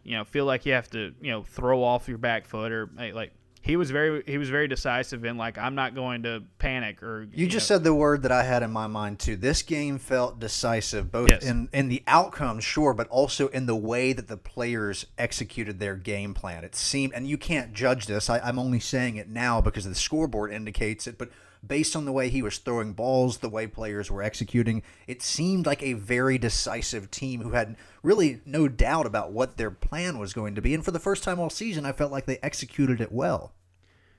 you 0.04 0.16
know 0.16 0.24
feel 0.24 0.44
like 0.44 0.66
you 0.66 0.72
have 0.72 0.90
to 0.90 1.14
you 1.20 1.30
know 1.30 1.42
throw 1.42 1.82
off 1.82 2.08
your 2.08 2.18
back 2.18 2.46
foot 2.46 2.72
or 2.72 2.90
like." 2.96 3.32
He 3.62 3.76
was 3.76 3.90
very 3.90 4.22
he 4.26 4.38
was 4.38 4.48
very 4.48 4.68
decisive 4.68 5.22
in 5.26 5.36
like 5.36 5.58
I'm 5.58 5.74
not 5.74 5.94
going 5.94 6.22
to 6.22 6.42
panic 6.58 7.02
or 7.02 7.24
you, 7.24 7.44
you 7.44 7.46
just 7.46 7.68
know. 7.68 7.76
said 7.76 7.84
the 7.84 7.92
word 7.92 8.22
that 8.22 8.32
I 8.32 8.42
had 8.42 8.62
in 8.62 8.70
my 8.70 8.86
mind 8.86 9.18
too. 9.18 9.36
This 9.36 9.60
game 9.60 9.98
felt 9.98 10.40
decisive 10.40 11.12
both 11.12 11.28
yes. 11.28 11.44
in 11.44 11.68
in 11.70 11.90
the 11.90 12.02
outcome, 12.06 12.60
sure, 12.60 12.94
but 12.94 13.06
also 13.08 13.48
in 13.48 13.66
the 13.66 13.76
way 13.76 14.14
that 14.14 14.28
the 14.28 14.38
players 14.38 15.04
executed 15.18 15.78
their 15.78 15.94
game 15.94 16.32
plan. 16.32 16.64
It 16.64 16.74
seemed, 16.74 17.12
and 17.12 17.28
you 17.28 17.36
can't 17.36 17.74
judge 17.74 18.06
this. 18.06 18.30
I, 18.30 18.38
I'm 18.38 18.58
only 18.58 18.80
saying 18.80 19.16
it 19.16 19.28
now 19.28 19.60
because 19.60 19.84
the 19.84 19.94
scoreboard 19.94 20.50
indicates 20.50 21.06
it, 21.06 21.18
but 21.18 21.28
based 21.66 21.94
on 21.94 22.04
the 22.04 22.12
way 22.12 22.28
he 22.28 22.42
was 22.42 22.58
throwing 22.58 22.92
balls, 22.92 23.38
the 23.38 23.48
way 23.48 23.66
players 23.66 24.10
were 24.10 24.22
executing, 24.22 24.82
it 25.06 25.22
seemed 25.22 25.66
like 25.66 25.82
a 25.82 25.92
very 25.94 26.38
decisive 26.38 27.10
team 27.10 27.42
who 27.42 27.50
had 27.50 27.76
really 28.02 28.40
no 28.44 28.68
doubt 28.68 29.06
about 29.06 29.32
what 29.32 29.56
their 29.56 29.70
plan 29.70 30.18
was 30.18 30.32
going 30.32 30.54
to 30.54 30.62
be. 30.62 30.74
And 30.74 30.84
for 30.84 30.90
the 30.90 30.98
first 30.98 31.22
time 31.22 31.38
all 31.38 31.50
season, 31.50 31.84
I 31.84 31.92
felt 31.92 32.12
like 32.12 32.26
they 32.26 32.38
executed 32.42 33.00
it 33.00 33.12
well. 33.12 33.52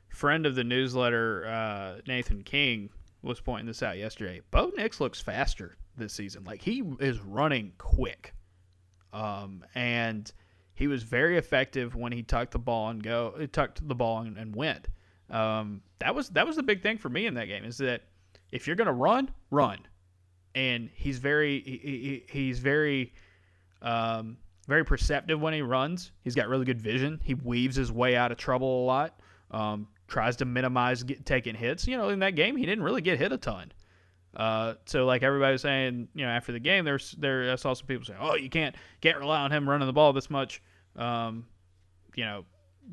Friend 0.09 0.45
of 0.45 0.55
the 0.55 0.63
newsletter, 0.63 1.47
uh, 1.47 2.01
Nathan 2.05 2.43
King, 2.43 2.89
was 3.21 3.39
pointing 3.39 3.67
this 3.67 3.83
out 3.83 3.97
yesterday. 3.97 4.41
Bo 4.51 4.71
Nix 4.75 4.99
looks 4.99 5.21
faster 5.21 5.77
this 5.97 6.13
season. 6.13 6.43
Like 6.43 6.61
he 6.61 6.83
is 6.99 7.19
running 7.19 7.73
quick. 7.77 8.33
Um, 9.13 9.63
and 9.75 10.31
he 10.73 10.87
was 10.87 11.03
very 11.03 11.37
effective 11.37 11.95
when 11.95 12.11
he 12.11 12.23
tucked 12.23 12.51
the 12.51 12.59
ball 12.59 12.89
and 12.89 13.03
go 13.03 13.47
tucked 13.51 13.87
the 13.87 13.95
ball 13.95 14.19
and, 14.19 14.37
and 14.37 14.55
went. 14.55 14.87
Um, 15.31 15.81
that 15.99 16.13
was 16.13 16.29
that 16.29 16.45
was 16.45 16.55
the 16.55 16.63
big 16.63 16.83
thing 16.83 16.97
for 16.97 17.09
me 17.09 17.25
in 17.25 17.33
that 17.35 17.45
game 17.45 17.63
is 17.63 17.77
that 17.77 18.03
if 18.51 18.67
you're 18.67 18.75
gonna 18.75 18.93
run, 18.93 19.31
run, 19.49 19.79
and 20.53 20.89
he's 20.93 21.19
very 21.19 21.61
he, 21.61 21.77
he, 21.77 22.23
he's 22.29 22.59
very 22.59 23.13
um, 23.81 24.37
very 24.67 24.83
perceptive 24.83 25.39
when 25.39 25.53
he 25.53 25.61
runs. 25.61 26.11
He's 26.21 26.35
got 26.35 26.49
really 26.49 26.65
good 26.65 26.81
vision. 26.81 27.19
He 27.23 27.33
weaves 27.33 27.75
his 27.75 27.91
way 27.91 28.15
out 28.15 28.31
of 28.31 28.37
trouble 28.37 28.83
a 28.83 28.85
lot. 28.85 29.19
Um, 29.51 29.87
tries 30.07 30.35
to 30.37 30.45
minimize 30.45 31.03
get, 31.03 31.25
taking 31.25 31.55
hits. 31.55 31.87
You 31.87 31.97
know, 31.97 32.09
in 32.09 32.19
that 32.19 32.35
game, 32.35 32.57
he 32.57 32.65
didn't 32.65 32.83
really 32.83 33.01
get 33.01 33.17
hit 33.17 33.31
a 33.31 33.37
ton. 33.37 33.71
Uh, 34.35 34.75
so 34.85 35.05
like 35.05 35.23
everybody 35.23 35.53
was 35.53 35.61
saying, 35.61 36.07
you 36.13 36.25
know, 36.25 36.31
after 36.31 36.51
the 36.51 36.59
game, 36.59 36.85
there's 36.85 37.11
there 37.13 37.51
I 37.51 37.55
saw 37.55 37.73
some 37.73 37.87
people 37.87 38.05
say, 38.05 38.15
oh, 38.19 38.35
you 38.35 38.49
can't 38.49 38.75
can't 39.01 39.17
rely 39.17 39.41
on 39.41 39.51
him 39.51 39.67
running 39.69 39.87
the 39.87 39.93
ball 39.93 40.13
this 40.13 40.29
much. 40.29 40.61
Um, 40.95 41.45
you 42.15 42.25
know, 42.25 42.45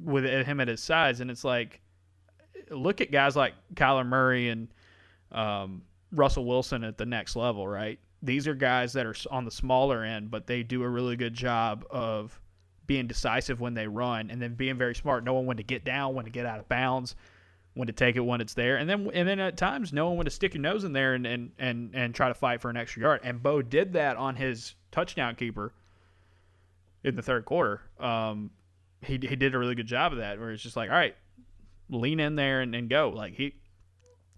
with 0.04 0.24
him 0.24 0.60
at 0.60 0.68
his 0.68 0.82
size, 0.82 1.20
and 1.20 1.30
it's 1.30 1.44
like 1.44 1.80
look 2.70 3.00
at 3.00 3.10
guys 3.10 3.36
like 3.36 3.54
Kyler 3.74 4.06
Murray 4.06 4.48
and 4.48 4.68
um, 5.32 5.82
Russell 6.12 6.44
Wilson 6.44 6.84
at 6.84 6.98
the 6.98 7.06
next 7.06 7.36
level, 7.36 7.66
right? 7.66 7.98
These 8.22 8.48
are 8.48 8.54
guys 8.54 8.92
that 8.94 9.06
are 9.06 9.14
on 9.30 9.44
the 9.44 9.50
smaller 9.50 10.02
end, 10.02 10.30
but 10.30 10.46
they 10.46 10.62
do 10.62 10.82
a 10.82 10.88
really 10.88 11.16
good 11.16 11.34
job 11.34 11.84
of 11.90 12.40
being 12.86 13.06
decisive 13.06 13.60
when 13.60 13.74
they 13.74 13.86
run 13.86 14.30
and 14.30 14.40
then 14.42 14.54
being 14.54 14.76
very 14.76 14.94
smart, 14.94 15.22
knowing 15.22 15.46
when 15.46 15.58
to 15.58 15.62
get 15.62 15.84
down, 15.84 16.14
when 16.14 16.24
to 16.24 16.30
get 16.30 16.46
out 16.46 16.58
of 16.58 16.68
bounds, 16.68 17.14
when 17.74 17.86
to 17.86 17.92
take 17.92 18.16
it 18.16 18.20
when 18.20 18.40
it's 18.40 18.54
there, 18.54 18.76
and 18.76 18.90
then 18.90 19.08
and 19.14 19.28
then 19.28 19.38
at 19.38 19.56
times 19.56 19.92
knowing 19.92 20.16
when 20.16 20.24
to 20.24 20.30
stick 20.30 20.54
your 20.54 20.62
nose 20.62 20.82
in 20.82 20.92
there 20.92 21.14
and 21.14 21.26
and 21.26 21.52
and, 21.58 21.94
and 21.94 22.14
try 22.14 22.26
to 22.26 22.34
fight 22.34 22.60
for 22.60 22.70
an 22.70 22.76
extra 22.76 23.02
yard. 23.02 23.20
And 23.22 23.40
Bo 23.40 23.62
did 23.62 23.92
that 23.92 24.16
on 24.16 24.34
his 24.34 24.74
touchdown 24.90 25.36
keeper 25.36 25.72
in 27.04 27.14
the 27.14 27.22
third 27.22 27.44
quarter. 27.44 27.82
Um, 28.00 28.50
he 29.00 29.12
he 29.12 29.36
did 29.36 29.54
a 29.54 29.58
really 29.58 29.76
good 29.76 29.86
job 29.86 30.12
of 30.12 30.18
that, 30.18 30.40
where 30.40 30.50
it's 30.50 30.62
just 30.62 30.76
like, 30.76 30.90
all 30.90 30.96
right, 30.96 31.14
lean 31.90 32.20
in 32.20 32.36
there 32.36 32.60
and, 32.60 32.74
and 32.74 32.88
go. 32.88 33.10
Like 33.10 33.34
he 33.34 33.54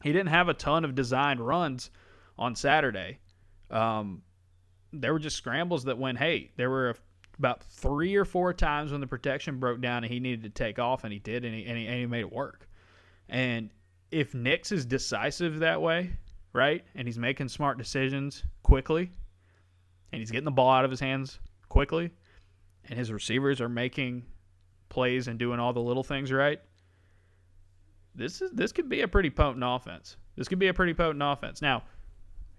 he 0.03 0.13
didn't 0.13 0.29
have 0.29 0.49
a 0.49 0.55
ton 0.55 0.85
of 0.85 0.95
designed 0.95 1.41
runs 1.41 1.91
on 2.39 2.55
Saturday. 2.55 3.19
Um, 3.71 4.23
there 4.93 5.13
were 5.13 5.19
just 5.19 5.37
scrambles 5.37 5.85
that 5.85 5.99
went. 5.99 6.19
Hey, 6.19 6.51
there 6.57 6.71
were 6.71 6.97
about 7.39 7.63
three 7.63 8.17
or 8.17 8.25
four 8.25 8.53
times 8.53 8.93
when 8.93 9.01
the 9.01 9.07
protection 9.07 9.59
broke 9.59 9.81
down 9.81 10.05
and 10.05 10.13
he 10.13 10.21
needed 10.21 10.43
to 10.43 10.51
take 10.51 10.79
off, 10.79 11.05
and 11.05 11.13
he 11.13 11.19
did, 11.19 11.45
and 11.45 11.55
he 11.55 11.65
and 11.65 11.79
he, 11.79 11.87
and 11.87 11.99
he 11.99 12.07
made 12.07 12.21
it 12.21 12.33
work. 12.33 12.69
And 13.29 13.71
if 14.11 14.35
Nix 14.35 14.73
is 14.73 14.85
decisive 14.85 15.61
that 15.61 15.81
way, 15.81 16.17
right, 16.53 16.85
and 16.95 17.07
he's 17.07 17.19
making 17.19 17.49
smart 17.49 17.79
decisions 17.79 18.43
quickly, 18.63 19.11
and 20.13 20.21
he's 20.21 20.31
getting 20.31 20.45
the 20.45 20.51
ball 20.51 20.71
out 20.71 20.85
of 20.85 20.91
his 20.91 21.01
hands 21.01 21.39
quickly, 21.69 22.11
and 22.89 22.99
his 22.99 23.13
receivers 23.13 23.61
are 23.61 23.69
making 23.69 24.25
plays 24.89 25.29
and 25.29 25.39
doing 25.39 25.61
all 25.61 25.73
the 25.73 25.81
little 25.81 26.03
things 26.03 26.33
right, 26.33 26.61
this 28.15 28.41
is 28.41 28.51
this 28.53 28.73
could 28.73 28.89
be 28.89 29.03
a 29.03 29.09
pretty 29.09 29.31
potent 29.31 29.65
offense. 29.67 30.17
This 30.37 30.49
could 30.49 30.59
be 30.59 30.69
a 30.69 30.75
pretty 30.75 30.95
potent 30.95 31.23
offense. 31.23 31.63
Now, 31.63 31.85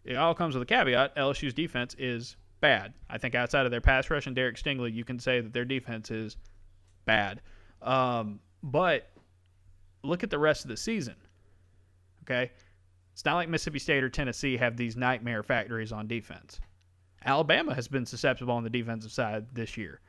it 0.03 0.15
all 0.15 0.33
comes 0.33 0.55
with 0.55 0.63
a 0.63 0.65
caveat. 0.65 1.15
LSU's 1.15 1.53
defense 1.53 1.95
is 1.97 2.37
bad. 2.59 2.93
I 3.09 3.17
think 3.17 3.35
outside 3.35 3.65
of 3.65 3.71
their 3.71 3.81
pass 3.81 4.09
rush 4.09 4.27
and 4.27 4.35
Derek 4.35 4.55
Stingley, 4.55 4.93
you 4.93 5.03
can 5.03 5.19
say 5.19 5.41
that 5.41 5.53
their 5.53 5.65
defense 5.65 6.11
is 6.11 6.37
bad. 7.05 7.41
Um, 7.81 8.39
but 8.63 9.09
look 10.03 10.23
at 10.23 10.29
the 10.29 10.39
rest 10.39 10.63
of 10.63 10.69
the 10.69 10.77
season. 10.77 11.15
Okay, 12.23 12.51
it's 13.13 13.25
not 13.25 13.35
like 13.35 13.49
Mississippi 13.49 13.79
State 13.79 14.03
or 14.03 14.09
Tennessee 14.09 14.57
have 14.57 14.77
these 14.77 14.95
nightmare 14.95 15.43
factories 15.43 15.91
on 15.91 16.07
defense. 16.07 16.59
Alabama 17.25 17.73
has 17.73 17.87
been 17.87 18.05
susceptible 18.05 18.53
on 18.53 18.63
the 18.63 18.69
defensive 18.69 19.11
side 19.11 19.47
this 19.53 19.77
year. 19.77 19.99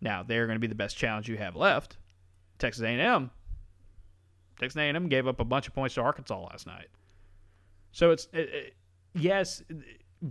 Now 0.00 0.22
they're 0.22 0.46
going 0.46 0.56
to 0.56 0.60
be 0.60 0.66
the 0.66 0.74
best 0.74 0.96
challenge 0.96 1.28
you 1.28 1.36
have 1.36 1.54
left. 1.54 1.98
Texas 2.58 2.82
A&M 2.82 3.30
Texas 4.60 4.78
A&M 4.78 5.08
gave 5.08 5.26
up 5.26 5.40
a 5.40 5.44
bunch 5.44 5.66
of 5.66 5.74
points 5.74 5.94
to 5.94 6.02
Arkansas 6.02 6.38
last 6.38 6.66
night. 6.66 6.88
So 7.92 8.10
it's 8.10 8.28
it, 8.32 8.48
it, 8.52 8.74
yes, 9.14 9.62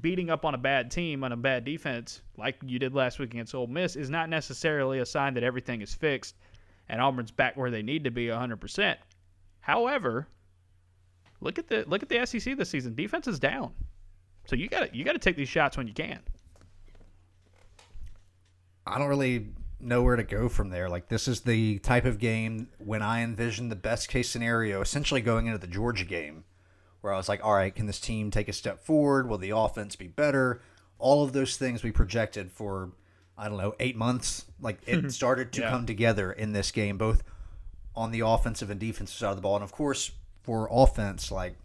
beating 0.02 0.30
up 0.30 0.46
on 0.46 0.54
a 0.54 0.58
bad 0.58 0.92
team 0.92 1.24
on 1.24 1.32
a 1.32 1.38
bad 1.38 1.66
defense 1.66 2.22
like 2.38 2.58
you 2.64 2.78
did 2.78 2.94
last 2.94 3.20
week 3.20 3.34
against 3.34 3.56
Ole 3.56 3.68
Miss 3.68 3.96
is 3.96 4.10
not 4.10 4.30
necessarily 4.30 5.00
a 5.00 5.06
sign 5.06 5.34
that 5.34 5.44
everything 5.44 5.82
is 5.82 5.94
fixed 5.94 6.36
and 6.88 7.02
Auburn's 7.02 7.32
back 7.32 7.58
where 7.58 7.72
they 7.72 7.82
need 7.82 8.04
to 8.04 8.12
be 8.12 8.28
100%. 8.28 8.96
However, 9.62 10.28
look 11.42 11.58
at 11.58 11.68
the 11.68 11.84
look 11.88 12.04
at 12.04 12.10
the 12.10 12.26
SEC 12.26 12.56
this 12.56 12.70
season. 12.70 12.96
Defense 12.96 13.28
is 13.28 13.40
down. 13.40 13.74
So 14.46 14.56
you 14.56 14.68
got 14.68 14.90
to 14.90 14.98
you 14.98 15.04
got 15.04 15.14
to 15.14 15.20
take 15.20 15.36
these 15.36 15.50
shots 15.50 15.76
when 15.76 15.88
you 15.88 15.94
can. 15.94 16.20
I 18.86 18.98
don't 18.98 19.08
really 19.08 19.48
know 19.80 20.02
where 20.02 20.16
to 20.16 20.24
go 20.24 20.50
from 20.50 20.70
there. 20.70 20.90
Like 20.90 21.08
this 21.10 21.28
is 21.28 21.42
the 21.42 21.80
type 21.80 22.06
of 22.06 22.20
game 22.20 22.68
when 22.78 23.02
I 23.02 23.22
envisioned 23.22 23.72
the 23.72 23.76
best 23.76 24.10
case 24.10 24.30
scenario, 24.30 24.82
essentially 24.82 25.22
going 25.22 25.46
into 25.48 25.58
the 25.60 25.68
Georgia 25.68 26.06
game, 26.06 26.44
where 27.02 27.14
I 27.14 27.18
was 27.18 27.30
like, 27.30 27.44
all 27.44 27.54
right, 27.54 27.74
can 27.74 27.86
this 27.86 28.00
team 28.00 28.30
take 28.32 28.50
a 28.50 28.54
step 28.54 28.84
forward? 28.84 29.28
Will 29.30 29.38
the 29.38 29.52
offense 29.56 29.96
be 29.96 30.08
better? 30.08 30.62
All 30.98 31.24
of 31.24 31.32
those 31.34 31.56
things 31.58 31.84
we 31.84 31.92
projected 31.92 32.52
for 32.52 32.92
I 33.38 33.48
don't 33.48 33.58
know, 33.58 33.74
eight 33.80 33.96
months. 33.96 34.46
Like 34.60 34.80
it 34.86 35.10
started 35.14 35.54
to 35.54 35.62
Yeah. 35.62 35.70
come 35.70 35.86
together 35.86 36.32
in 36.32 36.52
this 36.52 36.72
game, 36.72 36.98
both 36.98 37.24
on 37.96 38.12
the 38.12 38.20
offensive 38.20 38.70
and 38.70 38.80
defensive 38.80 39.18
side 39.18 39.30
of 39.30 39.36
the 39.38 39.42
ball. 39.42 39.56
And 39.56 39.64
of 39.64 39.72
course, 39.72 40.12
for 40.44 40.68
offense, 40.70 41.32
like 41.32 41.56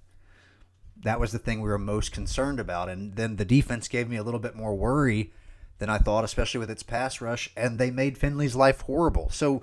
that 1.03 1.19
was 1.19 1.33
the 1.33 1.39
thing 1.41 1.61
we 1.61 1.69
were 1.69 1.79
most 1.79 2.13
concerned 2.13 2.61
about. 2.61 2.89
And 2.89 3.17
then 3.17 3.37
the 3.37 3.45
defense 3.45 3.89
gave 3.89 4.09
me 4.09 4.17
a 4.17 4.23
little 4.23 4.39
bit 4.41 4.55
more 4.55 4.75
worry 4.77 5.33
than 5.79 5.91
I 5.91 5.99
thought, 5.99 6.25
especially 6.25 6.61
with 6.61 6.71
its 6.71 6.83
pass 6.83 7.21
rush. 7.21 7.51
And 7.57 7.79
they 7.79 7.91
made 7.91 8.19
Finley's 8.19 8.57
life 8.57 8.83
horrible. 8.83 9.31
So 9.31 9.63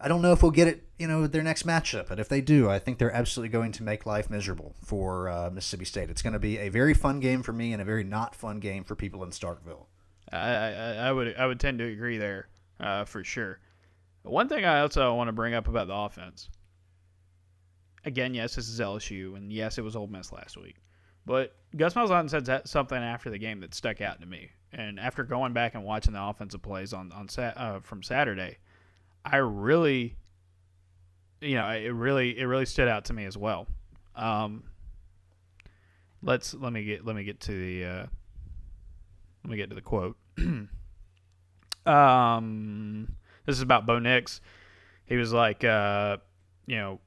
I 0.00 0.08
don't 0.08 0.22
know 0.22 0.32
if 0.32 0.42
we'll 0.42 0.50
get 0.50 0.68
it, 0.68 0.84
you 0.98 1.06
know, 1.06 1.26
their 1.26 1.42
next 1.42 1.64
matchup. 1.64 2.08
But 2.08 2.18
if 2.18 2.28
they 2.28 2.40
do, 2.40 2.68
I 2.68 2.78
think 2.78 2.98
they're 2.98 3.14
absolutely 3.14 3.50
going 3.50 3.72
to 3.72 3.82
make 3.82 4.04
life 4.04 4.28
miserable 4.28 4.74
for 4.84 5.28
uh, 5.28 5.50
Mississippi 5.50 5.84
State. 5.84 6.10
It's 6.10 6.22
going 6.22 6.32
to 6.32 6.38
be 6.38 6.58
a 6.58 6.68
very 6.68 6.94
fun 6.94 7.20
game 7.20 7.42
for 7.42 7.52
me 7.52 7.72
and 7.72 7.80
a 7.80 7.84
very 7.84 8.04
not 8.04 8.34
fun 8.34 8.58
game 8.58 8.84
for 8.84 8.96
people 8.96 9.22
in 9.22 9.30
Starkville. 9.30 9.86
I, 10.32 10.38
I, 10.38 10.92
I 10.94 11.12
would 11.12 11.36
I 11.36 11.46
would 11.46 11.60
tend 11.60 11.78
to 11.78 11.84
agree 11.84 12.18
there 12.18 12.48
uh, 12.80 13.04
for 13.04 13.22
sure. 13.22 13.60
One 14.22 14.48
thing 14.48 14.64
I 14.64 14.80
also 14.80 15.14
want 15.14 15.28
to 15.28 15.32
bring 15.32 15.54
up 15.54 15.68
about 15.68 15.88
the 15.88 15.94
offense. 15.94 16.48
Again, 18.04 18.34
yes, 18.34 18.56
this 18.56 18.68
is 18.68 18.80
LSU, 18.80 19.36
and 19.36 19.52
yes, 19.52 19.78
it 19.78 19.82
was 19.82 19.94
Ole 19.94 20.08
Miss 20.08 20.32
last 20.32 20.56
week. 20.56 20.76
But 21.24 21.54
Gus 21.76 21.94
Malzahn 21.94 22.28
said 22.28 22.68
something 22.68 22.98
after 22.98 23.30
the 23.30 23.38
game 23.38 23.60
that 23.60 23.74
stuck 23.74 24.00
out 24.00 24.20
to 24.20 24.26
me. 24.26 24.50
And 24.72 24.98
after 24.98 25.22
going 25.24 25.52
back 25.52 25.74
and 25.74 25.84
watching 25.84 26.14
the 26.14 26.22
offensive 26.22 26.62
plays 26.62 26.92
on 26.92 27.12
on 27.12 27.28
uh, 27.38 27.80
from 27.80 28.02
Saturday, 28.02 28.58
I 29.24 29.36
really, 29.36 30.16
you 31.40 31.56
know, 31.56 31.68
it 31.68 31.90
really 31.90 32.38
it 32.38 32.44
really 32.44 32.66
stood 32.66 32.88
out 32.88 33.04
to 33.06 33.12
me 33.12 33.24
as 33.24 33.36
well. 33.36 33.66
Um, 34.16 34.64
let's 36.22 36.54
let 36.54 36.72
me 36.72 36.84
get 36.84 37.04
let 37.04 37.16
me 37.16 37.24
get 37.24 37.40
to 37.40 37.52
the 37.52 37.84
uh, 37.84 38.06
let 39.44 39.50
me 39.50 39.56
get 39.56 39.68
to 39.70 39.74
the 39.74 39.82
quote. 39.82 40.16
um, 41.86 43.16
this 43.46 43.56
is 43.56 43.62
about 43.62 43.86
Bo 43.86 43.98
Nix. 43.98 44.40
He 45.04 45.16
was 45.16 45.32
like, 45.32 45.64
uh, 45.64 46.18
you 46.66 46.76
know, 46.76 47.00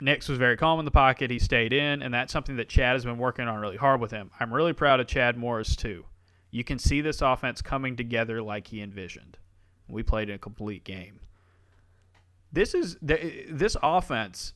Nix 0.00 0.28
was 0.28 0.38
very 0.38 0.56
calm 0.56 0.78
in 0.78 0.84
the 0.84 0.90
pocket. 0.90 1.30
He 1.30 1.38
stayed 1.38 1.72
in, 1.72 2.02
and 2.02 2.12
that's 2.12 2.32
something 2.32 2.56
that 2.56 2.68
Chad 2.68 2.94
has 2.94 3.04
been 3.04 3.18
working 3.18 3.48
on 3.48 3.60
really 3.60 3.76
hard 3.76 4.00
with 4.00 4.10
him. 4.10 4.30
I'm 4.38 4.52
really 4.52 4.72
proud 4.72 5.00
of 5.00 5.06
Chad 5.06 5.36
Morris 5.36 5.76
too. 5.76 6.04
You 6.52 6.62
can 6.62 6.78
see 6.78 7.00
this 7.00 7.20
offense 7.20 7.60
coming 7.60 7.96
together 7.96 8.40
like 8.40 8.68
he 8.68 8.80
envisioned. 8.80 9.38
We 9.88 10.04
played 10.04 10.30
a 10.30 10.38
complete 10.38 10.84
game. 10.84 11.18
This 12.52 12.74
is 12.74 12.96
this 13.00 13.76
offense. 13.82 14.54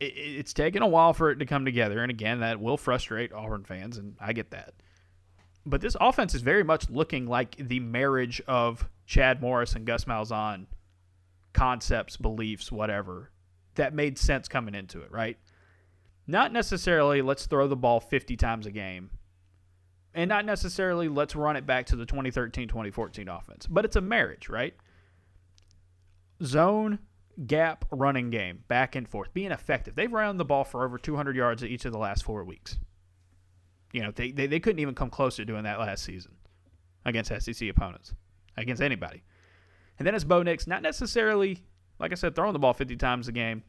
It's 0.00 0.54
taken 0.54 0.82
a 0.82 0.88
while 0.88 1.12
for 1.12 1.30
it 1.30 1.36
to 1.36 1.46
come 1.46 1.66
together, 1.66 2.00
and 2.00 2.10
again, 2.10 2.40
that 2.40 2.60
will 2.60 2.78
frustrate 2.78 3.32
Auburn 3.32 3.64
fans, 3.64 3.98
and 3.98 4.16
I 4.18 4.32
get 4.32 4.50
that 4.52 4.72
but 5.64 5.80
this 5.80 5.96
offense 6.00 6.34
is 6.34 6.42
very 6.42 6.64
much 6.64 6.90
looking 6.90 7.26
like 7.26 7.56
the 7.56 7.80
marriage 7.80 8.42
of 8.46 8.88
Chad 9.06 9.40
Morris 9.40 9.74
and 9.74 9.86
Gus 9.86 10.04
Malzahn 10.04 10.66
concepts, 11.52 12.16
beliefs, 12.16 12.72
whatever 12.72 13.30
that 13.74 13.94
made 13.94 14.18
sense 14.18 14.48
coming 14.48 14.74
into 14.74 15.00
it, 15.00 15.10
right? 15.10 15.38
Not 16.26 16.52
necessarily 16.52 17.22
let's 17.22 17.46
throw 17.46 17.68
the 17.68 17.76
ball 17.76 18.00
50 18.00 18.36
times 18.36 18.66
a 18.66 18.70
game. 18.70 19.10
And 20.14 20.28
not 20.28 20.44
necessarily 20.44 21.08
let's 21.08 21.34
run 21.34 21.56
it 21.56 21.66
back 21.66 21.86
to 21.86 21.96
the 21.96 22.04
2013 22.04 22.68
2014 22.68 23.28
offense, 23.28 23.66
but 23.66 23.84
it's 23.84 23.96
a 23.96 24.00
marriage, 24.00 24.48
right? 24.48 24.74
Zone, 26.42 26.98
gap, 27.46 27.86
running 27.90 28.30
game, 28.30 28.64
back 28.68 28.94
and 28.94 29.08
forth, 29.08 29.32
being 29.32 29.52
effective. 29.52 29.94
They've 29.94 30.12
run 30.12 30.36
the 30.36 30.44
ball 30.44 30.64
for 30.64 30.84
over 30.84 30.98
200 30.98 31.34
yards 31.34 31.64
each 31.64 31.84
of 31.84 31.92
the 31.92 31.98
last 31.98 32.24
four 32.24 32.44
weeks. 32.44 32.78
You 33.92 34.02
know, 34.02 34.10
they, 34.10 34.30
they, 34.32 34.46
they 34.46 34.60
couldn't 34.60 34.80
even 34.80 34.94
come 34.94 35.10
close 35.10 35.36
to 35.36 35.44
doing 35.44 35.64
that 35.64 35.78
last 35.78 36.04
season 36.04 36.32
against 37.04 37.30
SEC 37.30 37.68
opponents, 37.68 38.14
against 38.56 38.82
anybody. 38.82 39.22
And 39.98 40.06
then 40.06 40.14
it's 40.14 40.24
Bo 40.24 40.42
Nix, 40.42 40.66
not 40.66 40.82
necessarily, 40.82 41.62
like 41.98 42.12
I 42.12 42.14
said, 42.14 42.34
throwing 42.34 42.52
the 42.52 42.58
ball 42.58 42.72
50 42.72 42.96
times 42.96 43.28
a 43.28 43.32
game, 43.32 43.62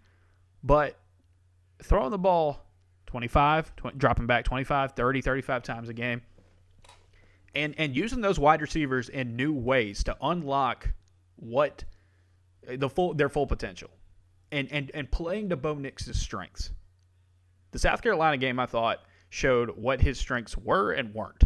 but 0.63 0.97
throwing 1.81 2.11
the 2.11 2.17
ball 2.17 2.65
25, 3.07 3.75
20, 3.75 3.97
dropping 3.97 4.25
back 4.25 4.45
25, 4.45 4.93
30, 4.93 5.21
35 5.21 5.63
times 5.63 5.89
a 5.89 5.93
game, 5.93 6.21
and, 7.55 7.75
and 7.77 7.95
using 7.95 8.21
those 8.21 8.39
wide 8.39 8.61
receivers 8.61 9.09
in 9.09 9.35
new 9.35 9.53
ways 9.53 10.03
to 10.05 10.17
unlock 10.21 10.89
what 11.35 11.83
the 12.67 12.89
full 12.89 13.13
their 13.13 13.29
full 13.29 13.45
potential 13.45 13.89
and, 14.51 14.71
and, 14.71 14.91
and 14.93 15.11
playing 15.11 15.49
to 15.49 15.57
Bo 15.57 15.75
Nix's 15.75 16.19
strengths. 16.19 16.71
The 17.71 17.79
South 17.79 18.01
Carolina 18.01 18.37
game, 18.37 18.59
I 18.59 18.67
thought, 18.67 18.99
showed 19.29 19.71
what 19.75 19.99
his 19.99 20.19
strengths 20.19 20.55
were 20.55 20.91
and 20.91 21.13
weren't. 21.13 21.43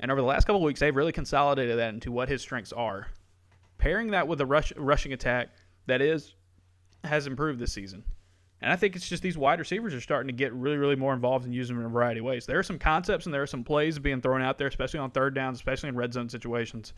And 0.00 0.10
over 0.10 0.20
the 0.20 0.26
last 0.26 0.44
couple 0.44 0.60
weeks, 0.60 0.80
they've 0.80 0.94
really 0.94 1.12
consolidated 1.12 1.78
that 1.78 1.94
into 1.94 2.10
what 2.10 2.28
his 2.28 2.42
strengths 2.42 2.72
are. 2.72 3.06
Pairing 3.78 4.10
that 4.10 4.26
with 4.26 4.40
a 4.40 4.46
rush, 4.46 4.72
rushing 4.76 5.12
attack 5.12 5.50
that 5.86 6.02
is 6.02 6.34
has 7.04 7.26
improved 7.26 7.60
this 7.60 7.72
season. 7.72 8.02
And 8.64 8.72
I 8.72 8.76
think 8.76 8.96
it's 8.96 9.06
just 9.06 9.22
these 9.22 9.36
wide 9.36 9.58
receivers 9.58 9.92
are 9.92 10.00
starting 10.00 10.28
to 10.28 10.32
get 10.32 10.50
really, 10.54 10.78
really 10.78 10.96
more 10.96 11.12
involved 11.12 11.44
and 11.44 11.54
use 11.54 11.68
them 11.68 11.78
in 11.78 11.84
a 11.84 11.88
variety 11.90 12.20
of 12.20 12.24
ways. 12.24 12.46
There 12.46 12.58
are 12.58 12.62
some 12.62 12.78
concepts 12.78 13.26
and 13.26 13.34
there 13.34 13.42
are 13.42 13.46
some 13.46 13.62
plays 13.62 13.98
being 13.98 14.22
thrown 14.22 14.40
out 14.40 14.56
there, 14.56 14.68
especially 14.68 15.00
on 15.00 15.10
third 15.10 15.34
downs, 15.34 15.58
especially 15.58 15.90
in 15.90 15.96
red 15.96 16.14
zone 16.14 16.30
situations, 16.30 16.94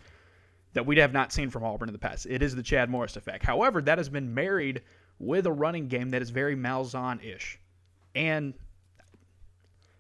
that 0.75 0.87
we 0.87 0.97
have 0.99 1.13
not 1.13 1.33
seen 1.33 1.51
from 1.51 1.65
Auburn 1.65 1.89
in 1.89 1.93
the 1.93 1.99
past. 1.99 2.25
It 2.27 2.41
is 2.41 2.55
the 2.55 2.63
Chad 2.63 2.89
Morris 2.89 3.17
effect. 3.17 3.45
However, 3.45 3.83
that 3.83 3.99
has 3.99 4.09
been 4.09 4.33
married 4.33 4.83
with 5.19 5.45
a 5.45 5.51
running 5.51 5.89
game 5.89 6.11
that 6.11 6.23
is 6.23 6.31
very 6.31 6.55
Malzahn 6.55 7.21
ish. 7.25 7.59
And 8.15 8.55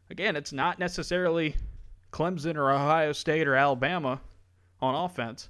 again, 0.08 0.36
it's 0.36 0.52
not 0.52 0.78
necessarily 0.78 1.56
Clemson 2.12 2.54
or 2.54 2.70
Ohio 2.70 3.10
State 3.10 3.48
or 3.48 3.56
Alabama 3.56 4.20
on 4.80 4.94
offense, 4.94 5.48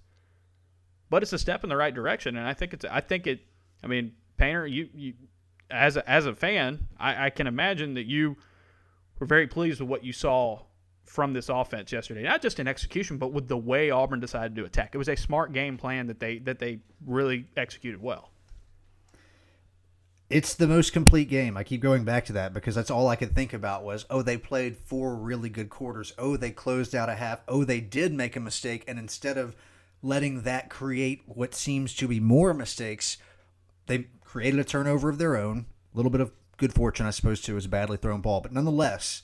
but 1.11 1.23
it's 1.23 1.35
a 1.35 1.39
step 1.39 1.63
in 1.63 1.69
the 1.69 1.77
right 1.77 1.95
direction. 1.95 2.39
And 2.39 2.49
I 2.49 2.55
think 2.55 2.73
it's, 2.73 2.87
I 2.87 3.03
think 3.03 3.27
it, 3.27 3.41
I 3.85 3.87
mean, 3.87 4.13
Painter, 4.39 4.67
you, 4.67 4.89
you 4.95 5.13
as 5.71 5.97
a, 5.97 6.09
as 6.09 6.27
a 6.27 6.35
fan, 6.35 6.87
I, 6.99 7.27
I 7.27 7.31
can 7.31 7.47
imagine 7.47 7.95
that 7.95 8.07
you 8.07 8.37
were 9.19 9.27
very 9.27 9.47
pleased 9.47 9.81
with 9.81 9.89
what 9.89 10.05
you 10.05 10.13
saw 10.13 10.63
from 11.05 11.33
this 11.33 11.49
offense 11.49 11.93
yesterday. 11.93 12.23
Not 12.23 12.43
just 12.43 12.59
in 12.59 12.67
execution, 12.67 13.17
but 13.17 13.33
with 13.33 13.49
the 13.49 13.57
way 13.57 13.91
Auburn 13.91 14.21
decided 14.21 14.57
to 14.57 14.65
attack. 14.65 14.95
It 14.95 14.99
was 14.99 15.09
a 15.09 15.17
smart 15.17 15.53
game 15.53 15.77
plan 15.77 16.09
that 16.09 16.21
they 16.21 16.39
that 16.39 16.59
they 16.59 16.81
really 17.07 17.47
executed 17.57 18.03
well. 18.03 18.31
It's 20.29 20.55
the 20.55 20.67
most 20.67 20.93
complete 20.93 21.29
game. 21.29 21.57
I 21.57 21.63
keep 21.63 21.81
going 21.81 22.05
back 22.05 22.25
to 22.27 22.33
that 22.33 22.53
because 22.53 22.75
that's 22.75 22.91
all 22.91 23.07
I 23.07 23.15
could 23.15 23.33
think 23.33 23.53
about 23.53 23.85
was, 23.85 24.05
oh, 24.11 24.23
they 24.23 24.37
played 24.37 24.77
four 24.77 25.15
really 25.15 25.49
good 25.49 25.71
quarters. 25.71 26.13
Oh, 26.19 26.37
they 26.37 26.51
closed 26.51 26.97
out 26.97 27.09
a 27.09 27.15
half. 27.15 27.43
Oh, 27.47 27.63
they 27.63 27.81
did 27.81 28.13
make 28.13 28.35
a 28.35 28.41
mistake. 28.41 28.83
And 28.89 28.99
instead 28.99 29.39
of 29.39 29.55
letting 30.03 30.43
that 30.43 30.69
create 30.69 31.23
what 31.27 31.55
seems 31.55 31.95
to 31.95 32.09
be 32.09 32.19
more 32.19 32.53
mistakes, 32.53 33.19
they 33.87 34.09
created 34.27 34.61
a 34.61 34.65
turnover 34.65 35.09
of 35.09 35.19
their 35.19 35.37
own. 35.37 35.67
A 35.95 35.97
little 35.97 36.11
bit 36.11 36.21
of 36.21 36.33
good 36.57 36.75
fortune, 36.75 37.07
I 37.07 37.11
suppose, 37.11 37.41
too, 37.41 37.57
is 37.57 37.65
a 37.65 37.71
badly 37.71 37.97
thrown 37.97 38.21
ball. 38.21 38.41
But 38.41 38.53
nonetheless, 38.53 39.23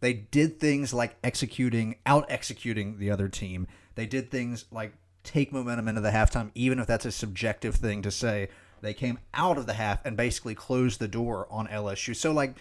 they 0.00 0.12
did 0.12 0.58
things 0.60 0.92
like 0.92 1.16
executing, 1.22 1.96
out 2.04 2.26
executing 2.28 2.98
the 2.98 3.10
other 3.10 3.28
team. 3.28 3.66
They 3.94 4.06
did 4.06 4.30
things 4.30 4.66
like 4.70 4.92
take 5.24 5.52
momentum 5.52 5.88
into 5.88 6.00
the 6.00 6.10
halftime, 6.10 6.50
even 6.54 6.78
if 6.78 6.86
that's 6.86 7.04
a 7.04 7.12
subjective 7.12 7.76
thing 7.76 8.02
to 8.02 8.10
say. 8.10 8.48
They 8.82 8.94
came 8.94 9.18
out 9.34 9.58
of 9.58 9.66
the 9.66 9.74
half 9.74 10.04
and 10.04 10.16
basically 10.16 10.54
closed 10.54 11.00
the 11.00 11.08
door 11.08 11.46
on 11.50 11.68
LSU. 11.68 12.16
So, 12.16 12.32
like, 12.32 12.54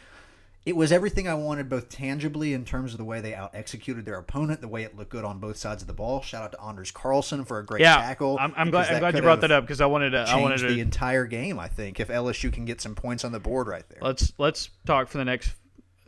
it 0.65 0.75
was 0.75 0.91
everything 0.91 1.27
I 1.27 1.33
wanted, 1.33 1.69
both 1.69 1.89
tangibly 1.89 2.53
in 2.53 2.65
terms 2.65 2.93
of 2.93 2.97
the 2.97 3.05
way 3.05 3.21
they 3.21 3.33
out 3.33 3.51
executed 3.53 4.05
their 4.05 4.17
opponent, 4.17 4.61
the 4.61 4.67
way 4.67 4.83
it 4.83 4.95
looked 4.95 5.11
good 5.11 5.23
on 5.23 5.39
both 5.39 5.57
sides 5.57 5.81
of 5.81 5.87
the 5.87 5.93
ball. 5.93 6.21
Shout 6.21 6.43
out 6.43 6.51
to 6.51 6.61
Anders 6.61 6.91
Carlson 6.91 7.45
for 7.45 7.59
a 7.59 7.65
great 7.65 7.81
Yeah, 7.81 7.95
tackle. 7.95 8.37
I'm, 8.39 8.53
I'm 8.55 8.69
glad, 8.69 8.91
I'm 8.93 8.99
glad 8.99 9.15
you 9.15 9.21
brought 9.21 9.41
that 9.41 9.51
up 9.51 9.63
because 9.63 9.81
I 9.81 9.85
wanted 9.85 10.11
to. 10.11 10.19
I 10.19 10.35
wanted 10.39 10.59
to. 10.59 10.67
the 10.67 10.81
entire 10.81 11.25
game. 11.25 11.59
I 11.59 11.67
think 11.69 11.99
if 11.99 12.09
LSU 12.09 12.51
can 12.51 12.65
get 12.65 12.81
some 12.81 12.93
points 12.93 13.23
on 13.23 13.31
the 13.31 13.39
board 13.39 13.67
right 13.67 13.87
there. 13.89 13.99
Let's 14.01 14.33
let's 14.37 14.69
talk 14.85 15.07
for 15.07 15.17
the 15.17 15.25
next 15.25 15.55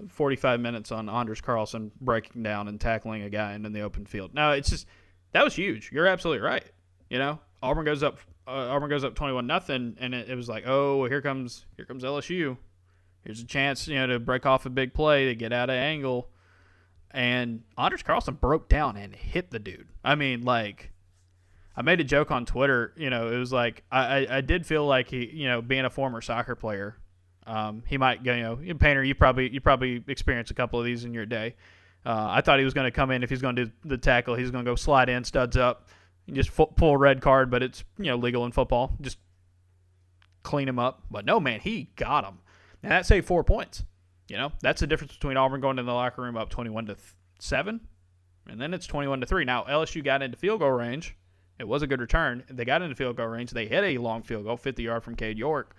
45 0.09 0.59
minutes 0.59 0.91
on 0.91 1.09
Anders 1.09 1.41
Carlson 1.41 1.91
breaking 2.01 2.43
down 2.43 2.67
and 2.67 2.79
tackling 2.79 3.21
a 3.23 3.29
guy 3.29 3.53
in, 3.53 3.65
in 3.65 3.73
the 3.73 3.81
open 3.81 4.05
field. 4.05 4.33
No, 4.33 4.51
it's 4.51 4.69
just 4.69 4.85
that 5.31 5.43
was 5.43 5.55
huge. 5.55 5.91
You're 5.91 6.07
absolutely 6.07 6.41
right. 6.45 6.65
You 7.09 7.19
know, 7.19 7.39
Auburn 7.63 7.85
goes 7.85 8.03
up. 8.03 8.19
Uh, 8.47 8.69
Auburn 8.69 8.89
goes 8.89 9.03
up 9.03 9.15
21 9.15 9.47
nothing, 9.47 9.95
and 9.99 10.13
it, 10.13 10.29
it 10.29 10.35
was 10.35 10.49
like, 10.49 10.65
oh, 10.67 11.05
here 11.05 11.21
comes 11.21 11.65
here 11.77 11.85
comes 11.85 12.03
LSU. 12.03 12.57
Here's 13.23 13.41
a 13.41 13.45
chance, 13.45 13.87
you 13.87 13.95
know, 13.95 14.07
to 14.07 14.19
break 14.19 14.45
off 14.45 14.65
a 14.65 14.69
big 14.69 14.93
play 14.93 15.25
to 15.25 15.35
get 15.35 15.53
out 15.53 15.69
of 15.69 15.75
angle. 15.75 16.29
And 17.11 17.63
Anders 17.77 18.03
Carlson 18.03 18.35
broke 18.35 18.69
down 18.69 18.97
and 18.97 19.15
hit 19.15 19.51
the 19.51 19.59
dude. 19.59 19.89
I 20.03 20.15
mean, 20.15 20.43
like, 20.43 20.91
I 21.75 21.81
made 21.81 21.99
a 21.99 22.03
joke 22.03 22.31
on 22.31 22.45
Twitter. 22.45 22.93
You 22.97 23.09
know, 23.09 23.27
it 23.27 23.37
was 23.37 23.51
like 23.53 23.83
I, 23.91 23.99
I, 23.99 24.37
I 24.37 24.41
did 24.41 24.65
feel 24.65 24.85
like 24.85 25.09
he, 25.09 25.25
you 25.25 25.47
know, 25.47 25.61
being 25.61 25.85
a 25.85 25.89
former 25.89 26.21
soccer 26.21 26.55
player, 26.55 26.97
um, 27.47 27.83
he 27.87 27.97
might 27.97 28.23
go. 28.23 28.33
You 28.33 28.43
know, 28.43 28.75
Painter, 28.75 29.03
you 29.03 29.15
probably 29.15 29.49
you 29.49 29.61
probably 29.61 30.03
experienced 30.07 30.51
a 30.51 30.53
couple 30.53 30.79
of 30.79 30.85
these 30.85 31.05
in 31.05 31.13
your 31.13 31.25
day. 31.25 31.55
Uh, 32.05 32.27
I 32.29 32.41
thought 32.41 32.59
he 32.59 32.65
was 32.65 32.73
going 32.73 32.85
to 32.85 32.91
come 32.91 33.11
in 33.11 33.23
if 33.23 33.29
he's 33.29 33.41
going 33.41 33.55
to 33.55 33.65
do 33.65 33.71
the 33.85 33.97
tackle. 33.97 34.35
He's 34.35 34.51
going 34.51 34.65
to 34.65 34.71
go 34.71 34.75
slide 34.75 35.09
in, 35.09 35.23
studs 35.23 35.55
up, 35.55 35.87
and 36.27 36.35
just 36.35 36.49
fu- 36.49 36.65
pull 36.65 36.97
red 36.97 37.21
card. 37.21 37.49
But 37.51 37.63
it's 37.63 37.83
you 37.97 38.05
know 38.05 38.15
legal 38.15 38.45
in 38.45 38.51
football. 38.51 38.95
Just 39.01 39.17
clean 40.43 40.67
him 40.67 40.79
up. 40.79 41.03
But 41.09 41.25
no, 41.25 41.39
man, 41.39 41.59
he 41.59 41.91
got 41.95 42.25
him, 42.25 42.39
and 42.83 42.91
that 42.91 43.05
saved 43.05 43.27
four 43.27 43.43
points. 43.43 43.83
You 44.27 44.37
know, 44.37 44.51
that's 44.61 44.81
the 44.81 44.87
difference 44.87 45.13
between 45.13 45.37
Auburn 45.37 45.61
going 45.61 45.77
to 45.77 45.83
the 45.83 45.93
locker 45.93 46.21
room 46.21 46.37
up 46.37 46.49
twenty-one 46.49 46.85
to 46.85 46.95
th- 46.95 47.15
seven, 47.39 47.81
and 48.47 48.59
then 48.59 48.73
it's 48.73 48.87
21 48.87 49.21
to 49.21 49.25
3. 49.25 49.45
Now, 49.45 49.63
LSU 49.63 50.03
got 50.03 50.21
into 50.21 50.37
field 50.37 50.59
goal 50.59 50.71
range. 50.71 51.15
It 51.59 51.67
was 51.67 51.83
a 51.83 51.87
good 51.87 52.01
return. 52.01 52.43
They 52.49 52.65
got 52.65 52.81
into 52.81 52.95
field 52.95 53.17
goal 53.17 53.27
range. 53.27 53.51
They 53.51 53.67
hit 53.67 53.83
a 53.83 53.97
long 53.97 54.23
field 54.23 54.45
goal, 54.45 54.57
50 54.57 54.83
yard 54.83 55.03
from 55.03 55.15
Cade 55.15 55.37
York. 55.37 55.75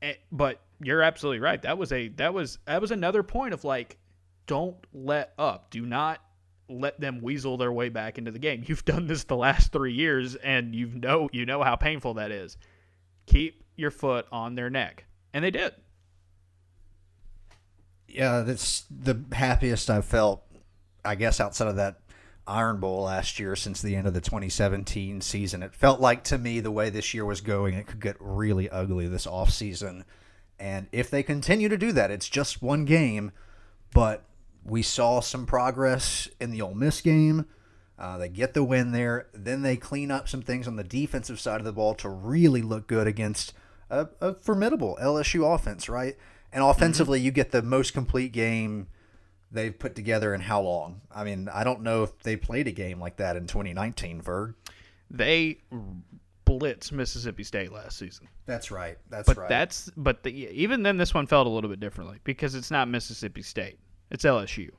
And, 0.00 0.16
but 0.30 0.60
you're 0.80 1.02
absolutely 1.02 1.40
right. 1.40 1.60
That 1.62 1.78
was 1.78 1.92
a 1.92 2.08
that 2.08 2.32
was 2.34 2.58
that 2.66 2.80
was 2.80 2.90
another 2.90 3.22
point 3.22 3.54
of 3.54 3.64
like, 3.64 3.98
don't 4.46 4.76
let 4.92 5.32
up. 5.38 5.70
Do 5.70 5.86
not 5.86 6.20
let 6.68 7.00
them 7.00 7.20
weasel 7.20 7.56
their 7.56 7.72
way 7.72 7.88
back 7.88 8.18
into 8.18 8.30
the 8.30 8.38
game. 8.38 8.64
You've 8.66 8.84
done 8.84 9.06
this 9.06 9.24
the 9.24 9.36
last 9.36 9.72
three 9.72 9.92
years, 9.92 10.34
and 10.36 10.74
you 10.74 10.86
know 10.86 11.28
you 11.32 11.46
know 11.46 11.62
how 11.62 11.76
painful 11.76 12.14
that 12.14 12.30
is. 12.30 12.56
Keep 13.26 13.64
your 13.76 13.90
foot 13.90 14.26
on 14.32 14.54
their 14.54 14.70
neck, 14.70 15.04
and 15.32 15.44
they 15.44 15.50
did. 15.50 15.74
Yeah, 18.08 18.40
that's 18.40 18.84
the 18.90 19.22
happiest 19.32 19.88
I've 19.88 20.04
felt. 20.04 20.42
I 21.04 21.14
guess 21.14 21.40
outside 21.40 21.68
of 21.68 21.76
that 21.76 22.00
Iron 22.46 22.78
Bowl 22.78 23.04
last 23.04 23.38
year, 23.38 23.56
since 23.56 23.80
the 23.80 23.96
end 23.96 24.06
of 24.06 24.14
the 24.14 24.20
2017 24.20 25.20
season, 25.20 25.62
it 25.62 25.74
felt 25.74 26.00
like 26.00 26.24
to 26.24 26.38
me 26.38 26.60
the 26.60 26.70
way 26.70 26.90
this 26.90 27.14
year 27.14 27.24
was 27.24 27.40
going, 27.40 27.74
it 27.74 27.86
could 27.86 28.00
get 28.00 28.16
really 28.20 28.68
ugly 28.68 29.06
this 29.06 29.26
off 29.26 29.50
season. 29.50 30.04
And 30.58 30.88
if 30.92 31.10
they 31.10 31.22
continue 31.22 31.68
to 31.68 31.78
do 31.78 31.92
that, 31.92 32.10
it's 32.10 32.28
just 32.28 32.62
one 32.62 32.84
game, 32.84 33.32
but 33.92 34.24
we 34.64 34.82
saw 34.82 35.20
some 35.20 35.46
progress 35.46 36.28
in 36.40 36.50
the 36.50 36.62
Ole 36.62 36.74
Miss 36.74 37.00
game. 37.00 37.46
Uh, 37.98 38.18
they 38.18 38.28
get 38.28 38.54
the 38.54 38.64
win 38.64 38.92
there. 38.92 39.28
Then 39.32 39.62
they 39.62 39.76
clean 39.76 40.10
up 40.10 40.28
some 40.28 40.42
things 40.42 40.66
on 40.66 40.76
the 40.76 40.84
defensive 40.84 41.40
side 41.40 41.60
of 41.60 41.64
the 41.64 41.72
ball 41.72 41.94
to 41.96 42.08
really 42.08 42.62
look 42.62 42.86
good 42.86 43.06
against 43.06 43.52
a, 43.92 44.08
a 44.20 44.34
formidable 44.34 44.98
LSU 45.00 45.54
offense, 45.54 45.88
right? 45.88 46.16
And 46.52 46.64
offensively, 46.64 47.18
mm-hmm. 47.18 47.26
you 47.26 47.30
get 47.30 47.50
the 47.52 47.62
most 47.62 47.92
complete 47.92 48.32
game 48.32 48.88
they've 49.52 49.78
put 49.78 49.94
together 49.94 50.34
in 50.34 50.40
how 50.40 50.62
long? 50.62 51.02
I 51.14 51.24
mean, 51.24 51.48
I 51.52 51.62
don't 51.62 51.82
know 51.82 52.02
if 52.02 52.18
they 52.20 52.36
played 52.36 52.66
a 52.66 52.72
game 52.72 52.98
like 52.98 53.16
that 53.16 53.36
in 53.36 53.46
2019, 53.46 54.22
Ferg. 54.22 54.54
They 55.10 55.58
blitz 56.44 56.90
Mississippi 56.90 57.44
State 57.44 57.70
last 57.70 57.98
season. 57.98 58.28
That's 58.46 58.70
right. 58.70 58.96
That's 59.10 59.26
but 59.26 59.36
right. 59.36 59.48
that's 59.48 59.90
but 59.96 60.22
the, 60.22 60.30
even 60.30 60.82
then, 60.82 60.96
this 60.96 61.14
one 61.14 61.26
felt 61.26 61.46
a 61.46 61.50
little 61.50 61.70
bit 61.70 61.80
differently 61.80 62.18
because 62.24 62.54
it's 62.54 62.70
not 62.70 62.88
Mississippi 62.88 63.42
State. 63.42 63.78
It's 64.10 64.24
LSU. 64.24 64.70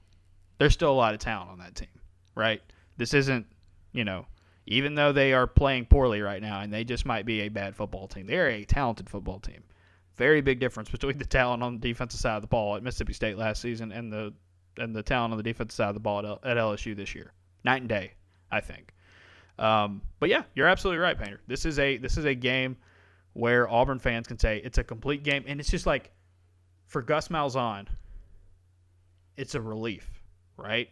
There's 0.58 0.74
still 0.74 0.92
a 0.92 0.94
lot 0.94 1.14
of 1.14 1.20
talent 1.20 1.52
on 1.52 1.60
that 1.60 1.76
team, 1.76 1.88
right? 2.36 2.62
This 2.98 3.14
isn't, 3.14 3.46
you 3.92 4.04
know, 4.04 4.26
even 4.66 4.96
though 4.96 5.12
they 5.12 5.34
are 5.34 5.48
playing 5.48 5.86
poorly 5.86 6.22
right 6.22 6.42
now 6.42 6.62
and 6.62 6.72
they 6.72 6.84
just 6.84 7.06
might 7.06 7.26
be 7.26 7.42
a 7.42 7.50
bad 7.50 7.76
football 7.76 8.08
team, 8.08 8.26
they're 8.26 8.50
a 8.50 8.64
talented 8.64 9.10
football 9.10 9.40
team. 9.40 9.64
Very 10.16 10.42
big 10.42 10.60
difference 10.60 10.90
between 10.90 11.18
the 11.18 11.26
talent 11.26 11.64
on 11.64 11.80
the 11.80 11.88
defensive 11.88 12.20
side 12.20 12.36
of 12.36 12.42
the 12.42 12.48
ball 12.48 12.76
at 12.76 12.84
Mississippi 12.84 13.14
State 13.14 13.38
last 13.38 13.62
season 13.62 13.92
and 13.92 14.12
the 14.12 14.34
and 14.78 14.96
the 14.96 15.04
talent 15.04 15.32
on 15.32 15.38
the 15.38 15.44
defensive 15.44 15.76
side 15.76 15.90
of 15.90 15.94
the 15.94 16.00
ball 16.00 16.20
at, 16.20 16.26
at 16.46 16.58
LSU 16.58 16.96
this 16.96 17.14
year. 17.14 17.34
Night 17.64 17.82
and 17.82 17.90
day, 17.90 18.14
I 18.52 18.60
think. 18.60 18.94
Um, 19.60 20.02
but 20.20 20.30
yeah, 20.30 20.44
you're 20.56 20.68
absolutely 20.68 21.00
right, 21.00 21.18
Painter. 21.18 21.42
This 21.48 21.66
is 21.66 21.80
a 21.80 21.98
this 21.98 22.18
is 22.18 22.26
a 22.26 22.34
game 22.34 22.78
where 23.34 23.70
Auburn 23.70 24.00
fans 24.00 24.28
can 24.28 24.38
say 24.38 24.62
it's 24.64 24.78
a 24.78 24.84
complete 24.84 25.24
game, 25.24 25.44
and 25.48 25.60
it's 25.60 25.70
just 25.70 25.86
like 25.86 26.12
for 26.88 27.02
Gus 27.02 27.28
Malzahn, 27.30 27.88
it's 29.38 29.56
a 29.56 29.62
relief, 29.62 30.10
right? 30.58 30.90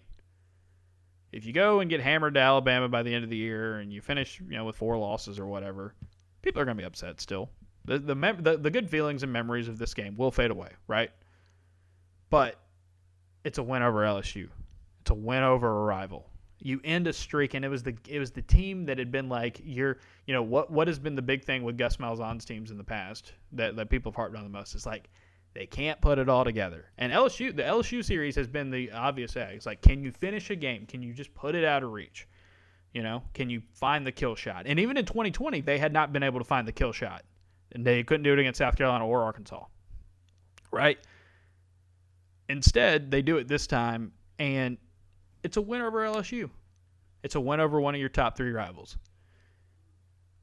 If 1.31 1.45
you 1.45 1.53
go 1.53 1.79
and 1.79 1.89
get 1.89 2.01
hammered 2.01 2.33
to 2.33 2.39
Alabama 2.39 2.89
by 2.89 3.03
the 3.03 3.13
end 3.13 3.23
of 3.23 3.29
the 3.29 3.37
year 3.37 3.79
and 3.79 3.91
you 3.91 4.01
finish, 4.01 4.41
you 4.41 4.57
know, 4.57 4.65
with 4.65 4.75
four 4.75 4.97
losses 4.97 5.39
or 5.39 5.45
whatever, 5.45 5.95
people 6.41 6.61
are 6.61 6.65
going 6.65 6.75
to 6.77 6.81
be 6.81 6.85
upset 6.85 7.21
still. 7.21 7.49
The 7.85 7.99
the, 7.99 8.15
mem- 8.15 8.43
the 8.43 8.57
the 8.57 8.69
good 8.69 8.89
feelings 8.89 9.23
and 9.23 9.31
memories 9.31 9.67
of 9.67 9.77
this 9.77 9.93
game 9.93 10.15
will 10.17 10.31
fade 10.31 10.51
away, 10.51 10.69
right? 10.87 11.11
But 12.29 12.59
it's 13.43 13.57
a 13.57 13.63
win 13.63 13.81
over 13.81 14.01
LSU. 14.01 14.49
It's 15.01 15.11
a 15.11 15.15
win 15.15 15.43
over 15.43 15.67
a 15.67 15.83
rival. 15.83 16.27
You 16.59 16.79
end 16.83 17.07
a 17.07 17.13
streak, 17.13 17.55
and 17.55 17.65
it 17.65 17.69
was 17.69 17.81
the 17.81 17.95
it 18.07 18.19
was 18.19 18.31
the 18.31 18.43
team 18.43 18.85
that 18.85 18.99
had 18.99 19.11
been 19.11 19.29
like 19.29 19.59
you're 19.63 19.97
you 20.27 20.33
know 20.33 20.43
what 20.43 20.69
what 20.69 20.87
has 20.87 20.99
been 20.99 21.15
the 21.15 21.23
big 21.23 21.43
thing 21.43 21.63
with 21.63 21.77
Gus 21.77 21.97
Malzahn's 21.97 22.45
teams 22.45 22.69
in 22.69 22.77
the 22.77 22.83
past 22.83 23.33
that 23.53 23.75
that 23.77 23.89
people 23.89 24.11
have 24.11 24.15
harped 24.15 24.35
on 24.35 24.43
the 24.43 24.49
most 24.49 24.75
is 24.75 24.85
like 24.85 25.09
they 25.53 25.65
can't 25.65 25.99
put 26.01 26.17
it 26.17 26.29
all 26.29 26.43
together. 26.43 26.85
And 26.97 27.11
LSU, 27.11 27.55
the 27.55 27.63
LSU 27.63 28.03
series 28.03 28.35
has 28.35 28.47
been 28.47 28.69
the 28.69 28.91
obvious 28.91 29.35
egg. 29.35 29.55
It's 29.55 29.65
like, 29.65 29.81
can 29.81 30.03
you 30.03 30.11
finish 30.11 30.49
a 30.49 30.55
game? 30.55 30.85
Can 30.85 31.01
you 31.01 31.13
just 31.13 31.33
put 31.33 31.55
it 31.55 31.65
out 31.65 31.83
of 31.83 31.91
reach? 31.91 32.27
You 32.93 33.03
know, 33.03 33.23
can 33.33 33.49
you 33.49 33.61
find 33.73 34.05
the 34.05 34.11
kill 34.11 34.35
shot? 34.35 34.63
And 34.65 34.79
even 34.79 34.97
in 34.97 35.05
2020, 35.05 35.61
they 35.61 35.77
had 35.77 35.93
not 35.93 36.13
been 36.13 36.23
able 36.23 36.39
to 36.39 36.45
find 36.45 36.67
the 36.67 36.71
kill 36.71 36.91
shot, 36.91 37.23
and 37.71 37.85
they 37.85 38.03
couldn't 38.03 38.23
do 38.23 38.33
it 38.33 38.39
against 38.39 38.57
South 38.57 38.75
Carolina 38.75 39.07
or 39.07 39.23
Arkansas, 39.23 39.65
right? 40.71 40.97
Instead, 42.49 43.11
they 43.11 43.21
do 43.21 43.37
it 43.37 43.47
this 43.47 43.67
time, 43.67 44.11
and 44.39 44.77
it's 45.43 45.57
a 45.57 45.61
win 45.61 45.81
over 45.81 45.99
LSU. 45.99 46.49
It's 47.23 47.35
a 47.35 47.39
win 47.39 47.59
over 47.59 47.79
one 47.79 47.95
of 47.95 47.99
your 47.99 48.09
top 48.09 48.35
three 48.35 48.51
rivals 48.51 48.97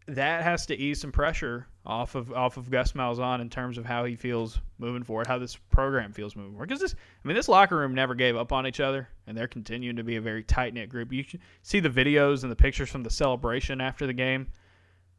that 0.08 0.42
has 0.42 0.66
to 0.66 0.76
ease 0.76 1.00
some 1.00 1.12
pressure 1.12 1.66
off 1.88 2.14
of 2.14 2.30
off 2.32 2.58
of 2.58 2.70
Gus 2.70 2.92
Malzahn 2.92 3.40
in 3.40 3.48
terms 3.48 3.78
of 3.78 3.86
how 3.86 4.04
he 4.04 4.14
feels 4.14 4.60
moving 4.78 5.02
forward, 5.02 5.26
how 5.26 5.38
this 5.38 5.56
program 5.56 6.12
feels 6.12 6.36
moving 6.36 6.52
forward. 6.52 6.68
Because 6.68 6.82
this, 6.82 6.94
I 6.94 7.26
mean, 7.26 7.34
this 7.34 7.48
locker 7.48 7.76
room 7.76 7.94
never 7.94 8.14
gave 8.14 8.36
up 8.36 8.52
on 8.52 8.66
each 8.66 8.78
other, 8.78 9.08
and 9.26 9.36
they're 9.36 9.48
continuing 9.48 9.96
to 9.96 10.04
be 10.04 10.16
a 10.16 10.20
very 10.20 10.44
tight 10.44 10.74
knit 10.74 10.90
group. 10.90 11.12
You 11.12 11.24
see 11.62 11.80
the 11.80 11.88
videos 11.88 12.42
and 12.42 12.52
the 12.52 12.56
pictures 12.56 12.90
from 12.90 13.02
the 13.02 13.10
celebration 13.10 13.80
after 13.80 14.06
the 14.06 14.12
game. 14.12 14.46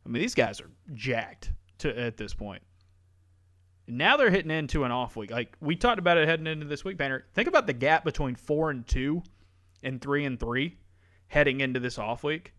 I 0.05 0.09
mean, 0.09 0.21
these 0.21 0.35
guys 0.35 0.61
are 0.61 0.69
jacked 0.93 1.51
to 1.79 1.99
at 1.99 2.17
this 2.17 2.35
point. 2.35 2.61
Now 3.87 4.15
they're 4.17 4.29
hitting 4.29 4.51
into 4.51 4.83
an 4.83 4.91
off 4.91 5.15
week. 5.15 5.31
Like 5.31 5.57
we 5.59 5.75
talked 5.75 5.97
about 5.97 6.17
it 6.17 6.27
heading 6.27 6.45
into 6.45 6.67
this 6.67 6.85
week, 6.85 6.99
Painter. 6.99 7.25
Think 7.33 7.47
about 7.47 7.65
the 7.65 7.73
gap 7.73 8.03
between 8.03 8.35
four 8.35 8.69
and 8.69 8.87
two, 8.87 9.23
and 9.81 9.99
three 9.99 10.25
and 10.25 10.39
three, 10.39 10.77
heading 11.27 11.61
into 11.61 11.79
this 11.79 11.97
off 11.97 12.23
week 12.23 12.53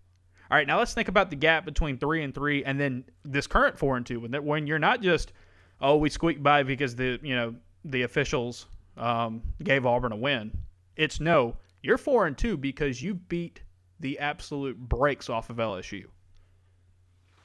all 0.51 0.57
right, 0.57 0.67
now 0.67 0.79
let's 0.79 0.95
think 0.95 1.09
about 1.09 1.31
the 1.31 1.37
gap 1.37 1.65
between 1.65 1.97
three 1.97 2.25
and 2.25 2.35
three, 2.35 2.65
and 2.65 2.79
then 2.79 3.05
this 3.25 3.47
current 3.47 3.79
four 3.79 3.97
and 3.97 4.05
two. 4.05 4.19
When 4.19 4.45
when 4.45 4.67
you're 4.67 4.81
not 4.81 5.01
just, 5.01 5.33
oh, 5.81 5.97
we 5.97 6.11
squeaked 6.11 6.43
by 6.43 6.65
because 6.65 6.97
the 6.97 7.21
you 7.23 7.37
know 7.37 7.55
the 7.85 8.03
officials 8.03 8.67
um, 8.97 9.43
gave 9.63 9.87
Auburn 9.87 10.13
a 10.13 10.17
win. 10.17 10.51
It's 10.97 11.21
no, 11.21 11.57
you're 11.83 11.99
four 11.99 12.27
and 12.27 12.37
two 12.37 12.57
because 12.57 13.01
you 13.01 13.15
beat 13.15 13.63
the 14.01 14.19
absolute 14.19 14.77
brakes 14.77 15.29
off 15.29 15.51
of 15.51 15.57
LSU. 15.57 16.07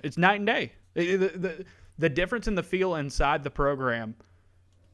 It's 0.04 0.18
night 0.18 0.36
and 0.36 0.48
day. 0.48 0.74
The, 0.94 1.18
the, 1.18 1.66
the 1.98 2.10
difference 2.10 2.48
in 2.48 2.56
the 2.56 2.64
feel 2.64 2.96
inside 2.96 3.44
the 3.44 3.50
program. 3.50 4.16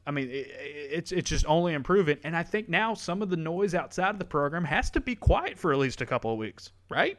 I 0.06 0.10
mean, 0.10 0.28
it, 0.30 0.50
it's 0.58 1.12
it's 1.12 1.30
just 1.30 1.46
only 1.46 1.74
improving, 1.74 2.18
and 2.24 2.36
I 2.36 2.42
think 2.42 2.68
now 2.68 2.92
some 2.92 3.22
of 3.22 3.30
the 3.30 3.36
noise 3.36 3.74
outside 3.74 4.10
of 4.10 4.18
the 4.18 4.24
program 4.24 4.64
has 4.64 4.90
to 4.90 5.00
be 5.00 5.14
quiet 5.14 5.58
for 5.58 5.72
at 5.72 5.78
least 5.78 6.00
a 6.00 6.06
couple 6.06 6.32
of 6.32 6.38
weeks, 6.38 6.72
right? 6.90 7.18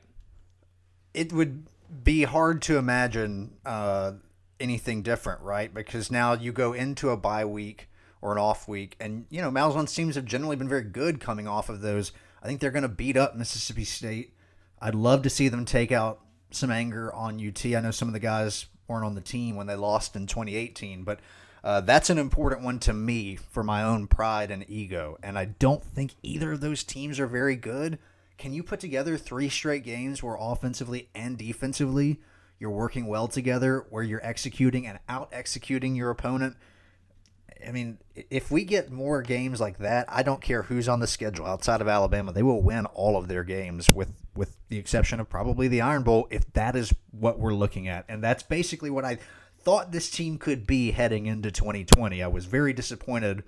It 1.13 1.31
would 1.31 1.65
be 2.03 2.23
hard 2.23 2.61
to 2.63 2.77
imagine 2.77 3.55
uh, 3.65 4.13
anything 4.59 5.03
different, 5.03 5.41
right? 5.41 5.73
Because 5.73 6.09
now 6.09 6.33
you 6.33 6.51
go 6.51 6.73
into 6.73 7.09
a 7.09 7.17
bye 7.17 7.45
week 7.45 7.89
or 8.21 8.31
an 8.31 8.37
off 8.37 8.67
week, 8.67 8.95
and 8.99 9.25
you 9.29 9.41
know 9.41 9.51
Malzahn's 9.51 9.93
teams 9.93 10.15
have 10.15 10.25
generally 10.25 10.55
been 10.55 10.69
very 10.69 10.83
good 10.83 11.19
coming 11.19 11.47
off 11.47 11.69
of 11.69 11.81
those. 11.81 12.11
I 12.41 12.47
think 12.47 12.59
they're 12.59 12.71
going 12.71 12.83
to 12.83 12.89
beat 12.89 13.17
up 13.17 13.35
Mississippi 13.35 13.85
State. 13.85 14.33
I'd 14.81 14.95
love 14.95 15.21
to 15.23 15.29
see 15.29 15.47
them 15.47 15.65
take 15.65 15.91
out 15.91 16.19
some 16.51 16.71
anger 16.71 17.13
on 17.13 17.45
UT. 17.45 17.65
I 17.65 17.79
know 17.79 17.91
some 17.91 18.07
of 18.07 18.13
the 18.13 18.19
guys 18.19 18.65
weren't 18.87 19.05
on 19.05 19.15
the 19.15 19.21
team 19.21 19.55
when 19.55 19.67
they 19.67 19.75
lost 19.75 20.15
in 20.15 20.27
2018, 20.27 21.03
but 21.03 21.19
uh, 21.63 21.81
that's 21.81 22.09
an 22.09 22.17
important 22.17 22.63
one 22.63 22.79
to 22.79 22.93
me 22.93 23.35
for 23.35 23.63
my 23.63 23.83
own 23.83 24.07
pride 24.07 24.51
and 24.51 24.65
ego. 24.69 25.17
And 25.23 25.37
I 25.37 25.45
don't 25.45 25.83
think 25.83 26.11
either 26.21 26.53
of 26.53 26.61
those 26.61 26.83
teams 26.83 27.19
are 27.19 27.27
very 27.27 27.55
good. 27.55 27.97
Can 28.37 28.53
you 28.53 28.63
put 28.63 28.79
together 28.79 29.17
three 29.17 29.49
straight 29.49 29.83
games 29.83 30.21
where 30.21 30.37
offensively 30.39 31.09
and 31.13 31.37
defensively 31.37 32.19
you're 32.59 32.69
working 32.69 33.05
well 33.05 33.27
together, 33.27 33.85
where 33.89 34.03
you're 34.03 34.25
executing 34.25 34.87
and 34.87 34.99
out 35.07 35.29
executing 35.31 35.95
your 35.95 36.09
opponent? 36.09 36.55
I 37.65 37.71
mean, 37.71 37.99
if 38.29 38.51
we 38.51 38.65
get 38.65 38.91
more 38.91 39.21
games 39.21 39.61
like 39.61 39.77
that, 39.77 40.05
I 40.09 40.23
don't 40.23 40.41
care 40.41 40.63
who's 40.63 40.89
on 40.89 40.99
the 40.99 41.07
schedule 41.07 41.45
outside 41.45 41.81
of 41.81 41.87
Alabama, 41.87 42.33
they 42.33 42.43
will 42.43 42.61
win 42.61 42.85
all 42.87 43.17
of 43.17 43.27
their 43.27 43.43
games 43.43 43.89
with 43.93 44.11
with 44.35 44.57
the 44.69 44.77
exception 44.77 45.19
of 45.19 45.29
probably 45.29 45.67
the 45.67 45.81
Iron 45.81 46.03
Bowl 46.03 46.27
if 46.31 46.51
that 46.53 46.75
is 46.75 46.93
what 47.11 47.39
we're 47.39 47.53
looking 47.53 47.87
at. 47.87 48.05
And 48.09 48.23
that's 48.23 48.43
basically 48.43 48.89
what 48.89 49.05
I 49.05 49.19
thought 49.59 49.91
this 49.91 50.09
team 50.09 50.37
could 50.37 50.67
be 50.67 50.91
heading 50.91 51.25
into 51.25 51.51
2020. 51.51 52.21
I 52.21 52.27
was 52.27 52.45
very 52.45 52.73
disappointed 52.73 53.43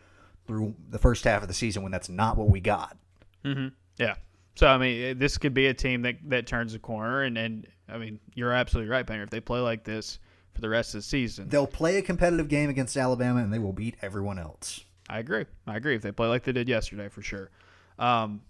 through 0.48 0.76
the 0.90 1.00
first 1.00 1.24
half 1.24 1.42
of 1.42 1.48
the 1.48 1.54
season 1.54 1.84
when 1.84 1.92
that's 1.92 2.10
not 2.10 2.38
what 2.38 2.50
we 2.50 2.60
got. 2.60 2.98
Mm-hmm. 3.44 3.70
Yeah. 3.98 4.16
So 4.56 4.68
I 4.68 4.78
mean, 4.78 5.18
this 5.20 5.38
could 5.38 5.54
be 5.54 5.68
a 5.68 5.74
team 5.74 6.02
that 6.04 6.16
that 6.30 6.48
turns 6.48 6.74
the 6.74 6.80
corner, 6.80 7.24
and 7.24 7.38
and 7.38 7.68
I 7.90 7.98
mean, 7.98 8.20
you're 8.34 8.54
absolutely 8.54 8.90
right, 8.90 9.06
Painter. 9.06 9.24
If 9.24 9.30
they 9.30 9.42
play 9.42 9.60
like 9.60 9.84
this 9.84 10.20
for 10.54 10.62
the 10.62 10.70
rest 10.70 10.96
of 10.96 11.00
the 11.00 11.04
season, 11.04 11.50
they'll 11.50 11.68
play 11.68 11.98
a 11.98 12.02
competitive 12.02 12.48
game 12.48 12.70
against 12.70 12.96
Alabama, 12.96 13.44
and 13.44 13.54
they 13.54 13.60
will 13.60 13.74
beat 13.74 13.96
everyone 14.02 14.40
else. 14.40 14.84
I 15.10 15.20
agree. 15.20 15.46
I 15.68 15.76
agree. 15.76 15.96
If 15.96 16.02
they 16.02 16.12
play 16.12 16.28
like 16.28 16.44
they 16.44 16.54
did 16.54 16.70
yesterday, 16.70 17.10
for 17.10 17.22
sure. 17.22 17.52
Um, 18.00 18.42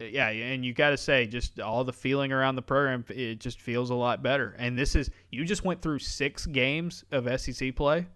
yeah, 0.00 0.28
and 0.28 0.64
you 0.64 0.74
got 0.74 0.90
to 0.90 0.96
say, 0.96 1.26
just 1.26 1.60
all 1.60 1.84
the 1.84 1.92
feeling 1.92 2.32
around 2.32 2.56
the 2.56 2.62
program, 2.62 3.04
it 3.08 3.38
just 3.38 3.60
feels 3.60 3.90
a 3.90 3.94
lot 3.94 4.22
better. 4.22 4.54
And 4.58 4.78
this 4.78 4.94
is 4.94 5.10
you 5.30 5.44
just 5.44 5.64
went 5.64 5.82
through 5.82 6.00
six 6.00 6.46
games 6.46 7.04
of 7.12 7.40
SEC 7.40 7.76
play. 7.76 8.06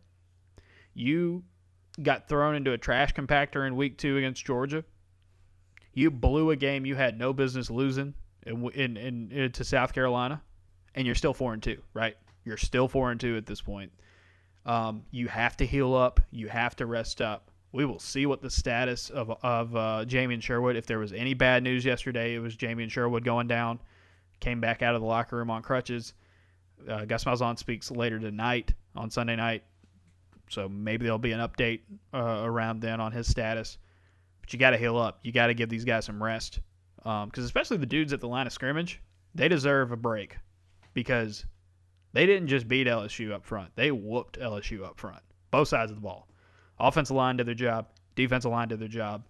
You 0.94 1.44
got 2.02 2.28
thrown 2.28 2.54
into 2.54 2.72
a 2.72 2.78
trash 2.78 3.12
compactor 3.14 3.66
in 3.66 3.76
week 3.76 3.98
two 3.98 4.16
against 4.16 4.44
Georgia 4.44 4.84
You 5.92 6.10
blew 6.10 6.50
a 6.50 6.56
game 6.56 6.86
you 6.86 6.94
had 6.94 7.18
no 7.18 7.32
business 7.32 7.70
losing 7.70 8.14
in, 8.46 8.68
in, 8.70 8.96
in, 8.96 9.32
in 9.32 9.52
to 9.52 9.64
South 9.64 9.92
Carolina, 9.92 10.42
and 10.94 11.06
you're 11.06 11.14
still 11.14 11.34
four 11.34 11.52
and 11.52 11.62
two, 11.62 11.82
right? 11.94 12.16
You're 12.44 12.56
still 12.56 12.88
four 12.88 13.10
and 13.10 13.20
two 13.20 13.36
at 13.36 13.46
this 13.46 13.60
point. 13.60 13.92
Um, 14.66 15.04
you 15.10 15.28
have 15.28 15.56
to 15.58 15.66
heal 15.66 15.94
up. 15.94 16.20
You 16.30 16.48
have 16.48 16.76
to 16.76 16.86
rest 16.86 17.20
up. 17.20 17.50
We 17.72 17.84
will 17.84 17.98
see 17.98 18.26
what 18.26 18.42
the 18.42 18.50
status 18.50 19.10
of 19.10 19.30
of 19.42 19.76
uh, 19.76 20.04
Jamien 20.06 20.42
Sherwood. 20.42 20.76
If 20.76 20.86
there 20.86 20.98
was 20.98 21.12
any 21.12 21.34
bad 21.34 21.62
news 21.62 21.84
yesterday, 21.84 22.34
it 22.34 22.40
was 22.40 22.56
Jamien 22.56 22.90
Sherwood 22.90 23.24
going 23.24 23.46
down. 23.46 23.80
Came 24.40 24.60
back 24.60 24.82
out 24.82 24.94
of 24.94 25.00
the 25.00 25.06
locker 25.06 25.36
room 25.36 25.50
on 25.50 25.62
crutches. 25.62 26.14
Uh, 26.88 27.04
Gus 27.04 27.24
Malzahn 27.24 27.58
speaks 27.58 27.90
later 27.90 28.18
tonight 28.18 28.72
on 28.96 29.10
Sunday 29.10 29.36
night, 29.36 29.62
so 30.48 30.68
maybe 30.68 31.04
there'll 31.04 31.18
be 31.18 31.32
an 31.32 31.40
update 31.40 31.80
uh, 32.12 32.42
around 32.42 32.80
then 32.80 33.00
on 33.00 33.12
his 33.12 33.28
status. 33.28 33.78
But 34.50 34.54
you 34.54 34.58
got 34.58 34.70
to 34.70 34.78
heal 34.78 34.98
up. 34.98 35.20
You 35.22 35.30
got 35.30 35.46
to 35.46 35.54
give 35.54 35.68
these 35.68 35.84
guys 35.84 36.06
some 36.06 36.20
rest, 36.20 36.58
because 36.96 37.22
um, 37.22 37.44
especially 37.44 37.76
the 37.76 37.86
dudes 37.86 38.12
at 38.12 38.18
the 38.18 38.26
line 38.26 38.48
of 38.48 38.52
scrimmage, 38.52 39.00
they 39.32 39.46
deserve 39.46 39.92
a 39.92 39.96
break 39.96 40.38
because 40.92 41.44
they 42.12 42.26
didn't 42.26 42.48
just 42.48 42.66
beat 42.66 42.88
LSU 42.88 43.30
up 43.30 43.44
front; 43.44 43.70
they 43.76 43.92
whooped 43.92 44.40
LSU 44.40 44.84
up 44.84 44.98
front, 44.98 45.22
both 45.52 45.68
sides 45.68 45.92
of 45.92 45.98
the 45.98 46.00
ball. 46.00 46.26
Offensive 46.80 47.14
line 47.14 47.36
did 47.36 47.46
their 47.46 47.54
job, 47.54 47.90
defensive 48.16 48.50
line 48.50 48.66
did 48.66 48.80
their 48.80 48.88
job, 48.88 49.24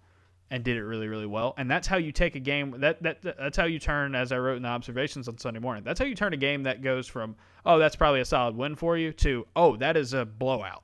and 0.51 0.65
did 0.65 0.79
it 0.79 0.85
really, 0.85 1.07
really 1.07 1.27
well. 1.27 1.53
And 1.59 1.71
that's 1.71 1.87
how 1.87 1.99
you 1.99 2.13
take 2.13 2.35
a 2.35 2.41
game. 2.41 2.77
That, 2.79 3.03
that 3.03 3.21
that's 3.21 3.59
how 3.59 3.67
you 3.67 3.79
turn, 3.79 4.15
as 4.15 4.33
I 4.33 4.39
wrote 4.39 4.57
in 4.57 4.63
the 4.63 4.71
observations 4.71 5.29
on 5.29 5.37
Sunday 5.37 5.61
morning. 5.61 5.85
That's 5.85 5.99
how 5.99 6.07
you 6.07 6.15
turn 6.15 6.33
a 6.33 6.39
game 6.39 6.63
that 6.63 6.81
goes 6.81 7.07
from 7.07 7.37
oh 7.67 7.79
that's 7.79 7.95
probably 7.95 8.23
a 8.23 8.25
solid 8.25 8.57
win 8.57 8.75
for 8.75 8.97
you 8.97 9.13
to 9.13 9.47
oh 9.55 9.77
that 9.77 9.99
is 9.99 10.15
a 10.15 10.25
blowout. 10.25 10.83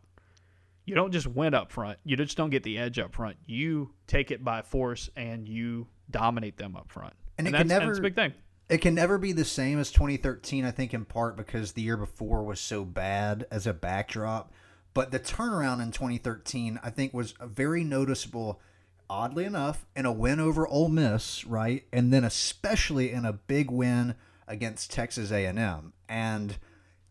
You 0.86 0.94
don't 0.94 1.12
just 1.12 1.26
win 1.26 1.52
up 1.52 1.70
front. 1.70 1.98
You 2.04 2.16
just 2.16 2.36
don't 2.36 2.50
get 2.50 2.62
the 2.62 2.78
edge 2.78 2.98
up 2.98 3.14
front. 3.14 3.36
You 3.46 3.90
take 4.06 4.30
it 4.30 4.42
by 4.42 4.62
force 4.62 5.10
and 5.16 5.48
you 5.48 5.88
dominate 6.10 6.56
them 6.56 6.76
up 6.76 6.90
front. 6.90 7.14
And, 7.36 7.46
and 7.46 7.54
it 7.54 7.58
can 7.58 7.68
never. 7.68 7.92
a 7.92 8.00
big 8.00 8.14
thing. 8.14 8.32
It 8.68 8.78
can 8.78 8.94
never 8.94 9.18
be 9.18 9.32
the 9.32 9.44
same 9.44 9.78
as 9.78 9.90
2013. 9.92 10.64
I 10.64 10.70
think 10.70 10.94
in 10.94 11.04
part 11.04 11.36
because 11.36 11.72
the 11.72 11.82
year 11.82 11.96
before 11.96 12.42
was 12.42 12.60
so 12.60 12.84
bad 12.84 13.46
as 13.50 13.66
a 13.66 13.74
backdrop. 13.74 14.52
But 14.94 15.10
the 15.10 15.20
turnaround 15.20 15.82
in 15.82 15.90
2013, 15.90 16.80
I 16.82 16.88
think, 16.88 17.12
was 17.12 17.34
very 17.42 17.84
noticeable 17.84 18.60
oddly 19.08 19.44
enough, 19.44 19.86
in 19.94 20.06
a 20.06 20.12
win 20.12 20.40
over 20.40 20.66
Ole 20.66 20.88
Miss, 20.88 21.44
right, 21.44 21.84
and 21.92 22.12
then 22.12 22.24
especially 22.24 23.12
in 23.12 23.24
a 23.24 23.32
big 23.32 23.70
win 23.70 24.14
against 24.46 24.92
Texas 24.92 25.30
A&M. 25.30 25.92
And 26.08 26.58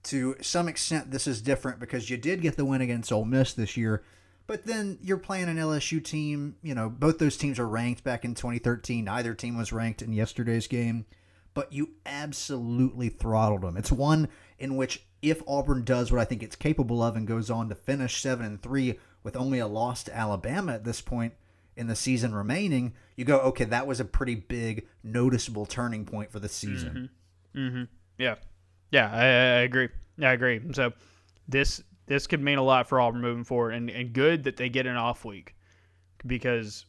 to 0.06 0.36
some 0.42 0.68
extent, 0.68 1.12
this 1.12 1.28
is 1.28 1.42
different 1.42 1.80
because 1.80 2.10
you 2.10 2.18
did 2.18 2.42
get 2.42 2.58
the 2.58 2.66
win 2.66 2.82
against 2.82 3.12
Ole 3.12 3.26
Miss 3.26 3.54
this 3.54 3.76
year, 3.76 4.04
but 4.48 4.66
then 4.66 4.98
you're 5.02 5.18
playing 5.18 5.50
an 5.50 5.58
LSU 5.58 6.04
team. 6.04 6.56
You 6.62 6.76
know, 6.76 6.90
both 6.90 7.18
those 7.18 7.38
teams 7.38 7.60
are 7.60 7.68
ranked 7.68 8.04
back 8.04 8.24
in 8.24 8.36
2013. 8.36 9.06
Neither 9.06 9.34
team 9.34 9.58
was 9.58 9.74
ranked 9.74 10.02
in 10.02 10.14
yesterday's 10.14 10.68
game, 10.68 11.06
but 11.54 11.74
you 11.74 11.92
absolutely 12.06 13.10
throttled 13.10 13.62
them. 13.62 13.78
It's 13.78 13.92
one 13.92 14.30
in 14.60 14.76
which 14.76 15.06
if 15.22 15.42
Auburn 15.48 15.84
does 15.84 16.12
what 16.12 16.22
I 16.22 16.26
think 16.26 16.44
it's 16.44 16.56
capable 16.56 17.02
of 17.02 17.16
and 17.16 17.28
goes 17.28 17.50
on 17.50 17.70
to 17.70 17.76
finish 17.76 18.22
seven 18.22 18.46
and 18.46 18.62
three 18.62 19.00
with 19.24 19.36
only 19.36 19.60
a 19.60 19.68
loss 19.68 20.04
to 20.04 20.16
Alabama 20.16 20.74
at 20.74 20.84
this 20.84 21.02
point 21.02 21.34
in 21.76 21.88
the 21.88 21.96
season 21.96 22.34
remaining, 22.34 22.94
you 23.16 23.26
go, 23.26 23.40
okay, 23.40 23.66
that 23.66 23.88
was 23.88 24.00
a 24.00 24.06
pretty 24.06 24.36
big, 24.36 24.88
noticeable 25.04 25.66
turning 25.66 26.06
point 26.06 26.32
for 26.32 26.40
the 26.40 26.48
season. 26.48 27.10
Mm-hmm. 27.56 27.68
mm-hmm. 27.68 27.84
Yeah, 28.18 28.36
yeah, 28.96 29.12
I, 29.12 29.24
I, 29.24 29.62
agree. 29.64 29.90
I 30.22 30.32
agree. 30.32 30.62
So 30.72 30.94
this 31.50 31.84
this 32.08 32.28
could 32.28 32.42
mean 32.42 32.58
a 32.58 32.64
lot 32.64 32.88
for 32.88 33.02
Auburn 33.02 33.20
moving 33.20 33.44
forward, 33.44 33.74
and, 33.74 33.90
and 33.90 34.14
good 34.14 34.46
that 34.46 34.56
they 34.56 34.70
get 34.70 34.86
an 34.86 34.96
off 34.96 35.26
week 35.26 35.54
because 36.26 36.86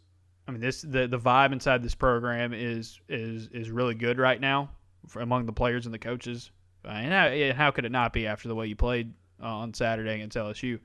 I 0.46 0.52
mean 0.52 0.60
this 0.60 0.82
the 0.82 1.08
the 1.08 1.18
vibe 1.18 1.52
inside 1.52 1.82
this 1.82 1.96
program 1.96 2.52
is 2.54 3.00
is 3.08 3.48
is 3.48 3.72
really 3.72 3.96
good 3.96 4.18
right 4.18 4.40
now 4.40 4.70
among 5.16 5.46
the 5.46 5.52
players 5.52 5.84
and 5.84 5.92
the 5.92 5.98
coaches. 5.98 6.50
And 6.84 7.12
how, 7.12 7.56
how 7.56 7.70
could 7.72 7.84
it 7.84 7.90
not 7.90 8.12
be 8.12 8.28
after 8.28 8.46
the 8.46 8.54
way 8.54 8.68
you 8.68 8.76
played 8.76 9.12
on 9.40 9.74
Saturday 9.74 10.14
against 10.14 10.36
LSU? 10.36 10.78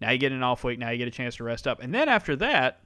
Now 0.00 0.10
you 0.12 0.16
get 0.16 0.32
an 0.32 0.42
off 0.42 0.64
week. 0.64 0.78
Now 0.78 0.88
you 0.88 0.96
get 0.96 1.08
a 1.08 1.10
chance 1.10 1.36
to 1.36 1.44
rest 1.44 1.68
up, 1.68 1.82
and 1.82 1.92
then 1.92 2.08
after 2.08 2.36
that, 2.36 2.80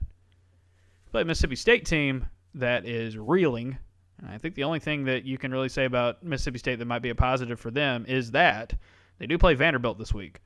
play 1.11 1.23
Mississippi 1.23 1.55
State 1.55 1.85
team 1.85 2.25
that 2.55 2.85
is 2.85 3.17
reeling. 3.17 3.77
And 4.19 4.29
I 4.29 4.37
think 4.37 4.55
the 4.55 4.63
only 4.63 4.79
thing 4.79 5.05
that 5.05 5.23
you 5.25 5.37
can 5.37 5.51
really 5.51 5.69
say 5.69 5.85
about 5.85 6.23
Mississippi 6.23 6.59
State 6.59 6.79
that 6.79 6.85
might 6.85 7.01
be 7.01 7.09
a 7.09 7.15
positive 7.15 7.59
for 7.59 7.71
them 7.71 8.05
is 8.07 8.31
that 8.31 8.73
they 9.17 9.27
do 9.27 9.37
play 9.37 9.53
Vanderbilt 9.53 9.97
this 9.97 10.13
week. 10.13 10.39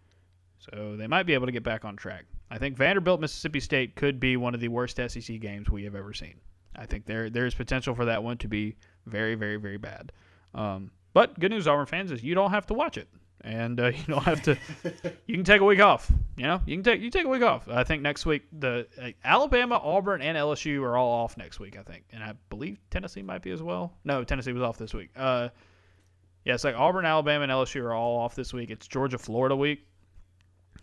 So 0.59 0.95
they 0.95 1.07
might 1.07 1.24
be 1.24 1.34
able 1.34 1.47
to 1.47 1.51
get 1.51 1.63
back 1.63 1.84
on 1.84 1.95
track. 1.95 2.26
I 2.49 2.57
think 2.57 2.78
Vanderbilt 2.78 3.19
Mississippi 3.19 3.59
State 3.59 3.95
could 3.95 4.19
be 4.19 4.38
one 4.38 4.53
of 4.53 4.61
the 4.61 4.67
worst 4.67 4.97
SEC 4.97 5.39
games 5.39 5.69
we 5.69 5.84
have 5.84 5.95
ever 5.95 6.13
seen. 6.13 6.36
I 6.76 6.86
think 6.86 7.05
there 7.05 7.30
there 7.30 7.45
is 7.45 7.53
potential 7.53 7.93
for 7.93 8.05
that 8.05 8.24
one 8.24 8.38
to 8.38 8.47
be 8.47 8.76
very 9.05 9.36
very 9.36 9.57
very 9.57 9.78
bad. 9.78 10.11
Um, 10.55 10.91
but 11.13 11.39
good 11.39 11.51
news, 11.51 11.67
Auburn 11.67 11.86
fans, 11.86 12.11
is 12.11 12.24
you 12.24 12.34
don't 12.34 12.51
have 12.51 12.65
to 12.67 12.74
watch 12.74 12.97
it 12.97 13.07
and 13.44 13.80
uh, 13.80 13.88
you 13.96 14.04
don't 14.08 14.24
have 14.24 14.41
to. 14.44 14.58
you 15.28 15.36
can 15.36 15.44
take 15.44 15.62
a 15.62 15.66
week 15.66 15.80
off. 15.80 16.12
You 16.38 16.44
know, 16.44 16.62
you 16.66 16.76
can 16.76 16.84
take 16.84 17.02
you 17.02 17.10
take 17.10 17.26
a 17.26 17.30
week 17.30 17.44
off. 17.44 17.68
I 17.70 17.84
think 17.84 18.02
next 18.02 18.26
week 18.26 18.44
the 18.60 18.88
uh, 19.02 19.10
Alabama, 19.24 19.80
Auburn, 19.84 20.22
and 20.22 20.38
LSU 20.38 20.82
are 20.84 20.98
all 20.98 21.12
off 21.12 21.38
next 21.38 21.60
week. 21.60 21.78
I 21.78 21.84
think, 21.84 22.06
and 22.12 22.24
I 22.24 22.34
believe 22.50 22.80
Tennessee 22.89 23.22
might 23.22 23.41
be 23.41 23.52
as 23.52 23.62
well. 23.62 23.94
No, 24.04 24.24
Tennessee 24.24 24.54
was 24.54 24.64
off 24.64 24.78
this 24.78 24.94
week. 24.94 25.10
Uh, 25.16 25.50
yeah, 26.46 26.56
it's 26.56 26.64
like 26.64 26.76
Auburn, 26.76 27.06
Alabama, 27.06 27.44
and 27.44 27.52
LSU 27.52 27.82
are 27.84 27.94
all 27.94 28.18
off 28.18 28.36
this 28.36 28.54
week. 28.54 28.70
It's 28.70 28.88
Georgia, 28.88 29.18
Florida 29.18 29.56
week. 29.56 29.86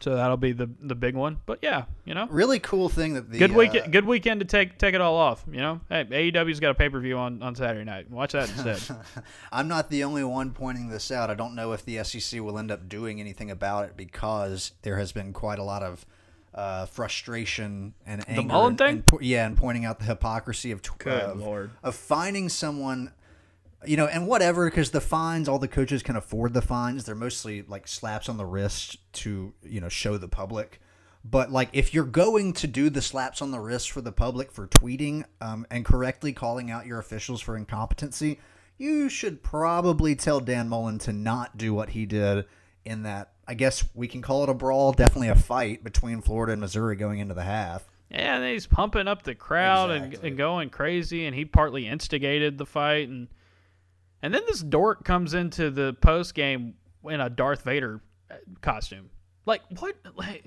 So 0.01 0.15
that'll 0.15 0.39
be 0.39 0.53
the 0.53 0.71
the 0.81 0.95
big 0.95 1.15
one. 1.15 1.39
But 1.45 1.59
yeah, 1.61 1.85
you 2.05 2.15
know, 2.15 2.27
really 2.31 2.59
cool 2.59 2.89
thing 2.89 3.15
that 3.15 3.31
the 3.31 3.39
good 3.39 3.53
week 3.53 3.75
uh, 3.75 3.87
good 3.87 4.07
weekend 4.07 4.41
to 4.41 4.47
take 4.47 4.79
take 4.79 4.95
it 4.95 5.01
all 5.01 5.17
off. 5.17 5.45
You 5.51 5.59
know, 5.59 5.81
hey, 5.91 6.05
AEW's 6.05 6.59
got 6.59 6.71
a 6.71 6.75
pay 6.75 6.89
per 6.89 7.01
view 7.01 7.19
on 7.19 7.43
on 7.43 7.55
Saturday 7.55 7.85
night. 7.85 8.11
Watch 8.11 8.33
that 8.33 8.49
instead. 8.49 8.97
I'm 9.53 9.69
not 9.69 9.91
the 9.91 10.05
only 10.05 10.25
one 10.25 10.53
pointing 10.53 10.89
this 10.89 11.11
out. 11.11 11.29
I 11.29 11.35
don't 11.35 11.55
know 11.55 11.73
if 11.73 11.85
the 11.85 12.03
SEC 12.03 12.41
will 12.41 12.59
end 12.59 12.71
up 12.71 12.89
doing 12.89 13.21
anything 13.21 13.51
about 13.51 13.85
it 13.85 13.97
because 13.97 14.73
there 14.83 14.97
has 14.97 15.13
been 15.13 15.35
quite 15.35 15.59
a 15.59 15.65
lot 15.65 15.83
of 15.83 16.07
uh, 16.55 16.87
frustration 16.87 17.95
and 18.07 18.27
anger. 18.29 18.43
The 18.43 18.49
Mullen 18.49 18.71
and, 18.71 18.79
thing, 18.79 19.05
and, 19.13 19.23
yeah, 19.23 19.47
and 19.47 19.57
pointing 19.57 19.85
out 19.85 19.99
the 19.99 20.07
hypocrisy 20.07 20.73
of 20.73 20.83
Good 20.99 21.13
of, 21.13 21.41
Lord. 21.41 21.71
of 21.83 21.95
finding 21.95 22.49
someone 22.49 23.13
you 23.87 23.97
know, 23.97 24.07
and 24.07 24.27
whatever, 24.27 24.69
because 24.69 24.91
the 24.91 25.01
fines, 25.01 25.49
all 25.49 25.59
the 25.59 25.69
coaches 25.69 26.03
can 26.03 26.17
afford 26.17 26.53
the 26.53 26.63
fines. 26.63 27.05
They're 27.05 27.15
mostly 27.15 27.63
like 27.63 27.89
slaps 27.89 28.29
on 28.29 28.37
the 28.37 28.45
wrist 28.45 28.99
to, 29.15 29.55
you 29.63 29.81
know, 29.81 29.89
show 29.89 30.19
the 30.19 30.29
public. 30.29 30.81
But 31.25 31.51
like, 31.51 31.71
if 31.73 31.93
you're 31.93 32.05
going 32.05 32.53
to 32.55 32.67
do 32.67 32.91
the 32.91 33.03
slaps 33.03 33.43
on 33.43 33.51
the 33.51 33.61
wrist 33.61 33.91
for 33.91 34.01
the 34.01 34.13
public 34.13 34.53
for 34.53 34.67
tweeting 34.67 35.25
um, 35.41 35.67
and 35.71 35.85
correctly 35.85 36.33
calling 36.33 36.71
out 36.71 36.87
your 36.87 36.99
officials 36.99 37.41
for 37.41 37.57
incompetency, 37.57 38.39
you 38.79 39.09
should 39.09 39.43
probably 39.43 40.17
tell 40.17 40.41
Dan 40.41 40.69
Mullen 40.69 40.99
to 41.01 41.13
not 41.13 41.59
do 41.59 41.75
what 41.75 41.91
he 41.91 42.07
did 42.07 42.47
in 42.85 43.03
that. 43.03 43.33
I 43.47 43.55
guess 43.55 43.85
we 43.95 44.09
can 44.09 44.23
call 44.23 44.45
it 44.45 44.49
a 44.49 44.55
brawl, 44.55 44.93
definitely 44.93 45.29
a 45.29 45.35
fight 45.35 45.85
between 45.85 46.23
Florida 46.23 46.53
and 46.53 46.61
Missouri 46.61 46.97
going 46.97 47.19
into 47.19 47.35
the 47.35 47.43
half. 47.43 47.87
Yeah, 48.11 48.37
and 48.37 48.45
he's 48.45 48.67
pumping 48.67 49.07
up 49.07 49.23
the 49.23 49.35
crowd 49.35 49.91
exactly. 49.91 50.17
and, 50.17 50.25
and 50.25 50.37
going 50.37 50.71
crazy, 50.71 51.27
and 51.27 51.35
he 51.35 51.45
partly 51.45 51.87
instigated 51.87 52.59
the 52.59 52.67
fight 52.67 53.09
and 53.09 53.29
and 54.23 54.35
then 54.35 54.43
this 54.47 54.61
dork 54.61 55.05
comes 55.05 55.35
into 55.35 55.71
the 55.71 55.95
post 56.01 56.35
game 56.35 56.75
in 57.05 57.21
a 57.21 57.31
Darth 57.31 57.63
Vader 57.63 58.01
uh, 58.31 58.35
costume. 58.61 59.11
Like 59.47 59.63
what? 59.79 59.97
Like, 60.15 60.45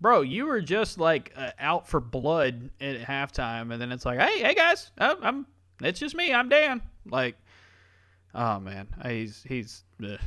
bro, 0.00 0.22
you 0.22 0.46
were 0.46 0.60
just 0.60 0.98
like 0.98 1.32
uh, 1.36 1.50
out 1.58 1.88
for 1.88 2.00
blood 2.00 2.70
at 2.80 3.00
halftime, 3.00 3.72
and 3.72 3.80
then 3.80 3.92
it's 3.92 4.04
like, 4.04 4.18
hey, 4.18 4.40
hey 4.40 4.54
guys, 4.54 4.90
I'm, 4.98 5.16
I'm 5.22 5.46
it's 5.82 6.00
just 6.00 6.14
me. 6.14 6.32
I'm 6.32 6.48
Dan. 6.48 6.82
Like, 7.08 7.36
oh 8.34 8.60
man, 8.60 8.88
he's 9.04 9.44
he's. 9.46 9.84
Ugh. 10.04 10.18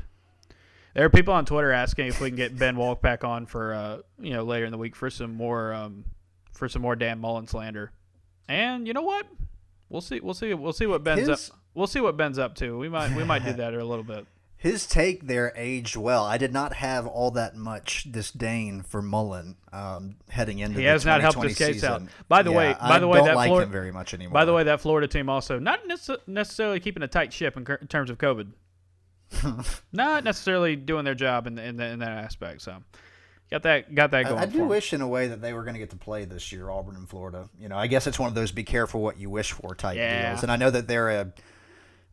There 0.96 1.06
are 1.06 1.10
people 1.10 1.34
on 1.34 1.46
Twitter 1.46 1.72
asking 1.72 2.08
if 2.08 2.20
we 2.20 2.30
can 2.30 2.36
get 2.36 2.58
Ben 2.58 2.76
Walk 2.76 3.02
back 3.02 3.24
on 3.24 3.46
for 3.46 3.74
uh, 3.74 3.98
you 4.20 4.34
know 4.34 4.44
later 4.44 4.66
in 4.66 4.72
the 4.72 4.78
week 4.78 4.96
for 4.96 5.10
some 5.10 5.36
more 5.36 5.74
um, 5.74 6.06
for 6.54 6.68
some 6.68 6.82
more 6.82 6.96
Dan 6.96 7.20
Mullen 7.20 7.48
slander. 7.48 7.92
And 8.48 8.88
you 8.88 8.94
know 8.94 9.04
what? 9.04 9.28
We'll 9.90 10.02
see. 10.02 10.20
We'll 10.20 10.34
see. 10.34 10.54
We'll 10.54 10.74
see 10.74 10.88
what 10.88 11.04
Ben's 11.04 11.28
His, 11.28 11.50
up 11.50 11.59
we'll 11.74 11.88
see 11.88 12.00
what 12.00 12.18
Ben's 12.18 12.40
up 12.40 12.56
to. 12.56 12.78
We 12.78 12.90
might 12.90 13.16
we 13.16 13.24
might 13.24 13.44
do 13.46 13.54
that 13.54 13.74
a 13.74 13.84
little 13.84 14.04
bit. 14.04 14.26
His 14.60 14.86
take 14.86 15.26
there 15.26 15.54
aged 15.56 15.96
well. 15.96 16.26
I 16.26 16.38
did 16.38 16.52
not 16.52 16.74
have 16.74 17.08
all 17.08 17.32
that 17.32 17.56
much 17.56 18.12
disdain 18.12 18.82
for 18.82 19.02
Mullen 19.02 19.56
um, 19.72 20.18
heading 20.28 20.60
into. 20.60 20.78
He 20.80 20.86
has 20.86 21.06
not 21.06 21.22
helped 21.22 21.42
his 21.42 21.58
case 21.58 21.76
season. 21.76 21.90
out. 21.90 22.02
By 22.28 22.44
the 22.44 22.52
yeah, 22.52 22.58
way, 22.58 22.74
by 22.74 22.98
I 22.98 23.00
the 23.00 23.08
way, 23.08 23.20
don't 23.20 23.28
that 23.28 23.36
like 23.38 23.48
Florida, 23.48 23.68
him 23.68 23.72
very 23.72 23.94
much 23.94 24.14
anymore. 24.14 24.34
By 24.34 24.44
the 24.44 24.52
way, 24.52 24.64
that 24.66 24.82
Florida 24.82 25.08
team 25.08 25.30
also 25.30 25.60
not 25.60 25.80
necessarily 26.28 26.82
keeping 26.82 27.04
a 27.04 27.08
tight 27.08 27.32
ship 27.32 27.56
in, 27.56 27.64
terms 27.64 28.10
of 28.10 28.18
COVID. 28.18 28.52
not 29.94 30.26
necessarily 30.26 30.76
doing 30.76 31.06
their 31.06 31.16
job 31.16 31.48
in, 31.48 31.58
in, 31.58 31.80
in 31.80 32.00
that 32.00 32.26
aspect. 32.26 32.62
So 32.62 32.84
got 33.50 33.64
that 33.64 33.96
got 33.96 34.12
that 34.12 34.26
going. 34.26 34.40
I, 34.40 34.42
I 34.42 34.46
do 34.46 34.66
wish 34.66 34.92
in 34.92 35.00
a 35.00 35.08
way 35.08 35.30
that 35.30 35.42
they 35.42 35.54
were 35.54 35.64
going 35.64 35.76
to 35.76 35.80
get 35.80 35.92
to 35.92 35.96
play 35.96 36.26
this 36.26 36.52
year, 36.52 36.70
Auburn 36.70 36.98
and 36.98 37.08
Florida. 37.08 37.48
You 37.58 37.70
know, 37.70 37.78
I 37.78 37.88
guess 37.88 38.08
it's 38.08 38.20
one 38.20 38.28
of 38.28 38.36
those 38.36 38.52
be 38.52 38.66
careful 38.66 39.02
what 39.02 39.18
you 39.18 39.30
wish 39.30 39.54
for 39.54 39.74
type 39.74 39.96
yeah. 39.96 40.32
deals. 40.32 40.44
And 40.44 40.52
I 40.52 40.58
know 40.58 40.70
that 40.70 40.90
they're 40.90 41.12
a 41.12 41.32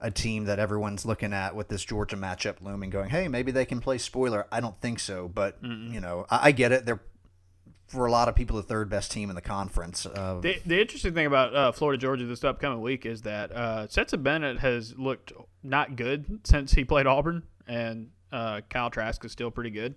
a 0.01 0.11
team 0.11 0.45
that 0.45 0.59
everyone's 0.59 1.07
looking 1.07 1.33
at 1.33 1.55
with 1.55 1.69
this 1.69 1.85
Georgia 1.85 2.17
matchup 2.17 2.61
looming, 2.61 2.91
going, 2.91 3.11
"Hey, 3.11 3.29
maybe 3.29 3.51
they 3.51 3.65
can 3.65 3.81
play 3.81 3.99
spoiler." 3.99 4.47
I 4.53 4.61
don't 4.61 4.79
think 4.81 4.99
so, 4.99 5.29
but 5.29 5.63
Mm-mm. 5.63 5.93
you 5.93 6.01
know, 6.01 6.27
I, 6.31 6.49
I, 6.49 6.53
get 6.53 6.73
it. 6.73 6.85
They're 6.85 7.01
for 7.87 8.07
a 8.07 8.11
lot 8.11 8.29
of 8.29 8.35
people 8.35 8.57
the 8.57 8.63
third 8.63 8.91
best 8.91 9.11
team 9.11 9.31
in 9.31 9.37
the 9.37 9.43
conference. 9.43 10.07
Uh, 10.07 10.41
the, 10.41 10.61
the 10.67 10.81
interesting 10.81 11.15
thing 11.15 11.27
about 11.27 11.55
uh, 11.55 11.73
Florida 11.73 12.01
Georgia 12.01 12.27
this 12.27 12.45
upcoming 12.45 12.81
week 12.81 13.07
is 13.07 13.23
that 13.23 13.53
uh, 13.53 13.87
Stetson 13.89 14.23
Bennett 14.23 14.59
has 14.59 14.99
looked 14.99 15.33
not 15.63 15.97
good 15.97 16.41
since 16.45 16.73
he 16.75 16.85
played 16.85 17.07
Auburn, 17.07 17.45
and 17.67 18.11
uh, 18.33 18.61
Kyle 18.69 18.91
Trask 18.91 19.25
is 19.25 19.33
still 19.33 19.51
pretty 19.51 19.71
good. 19.71 19.95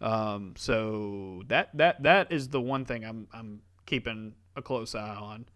Um, 0.00 0.54
so 0.56 1.42
that 1.48 1.76
that 1.76 2.02
that 2.02 2.32
is 2.32 2.48
the 2.48 2.60
one 2.60 2.84
thing 2.84 3.04
I'm 3.04 3.28
I'm 3.32 3.60
keeping 3.84 4.34
a 4.56 4.62
close 4.62 4.94
eye 4.94 5.16
on 5.16 5.46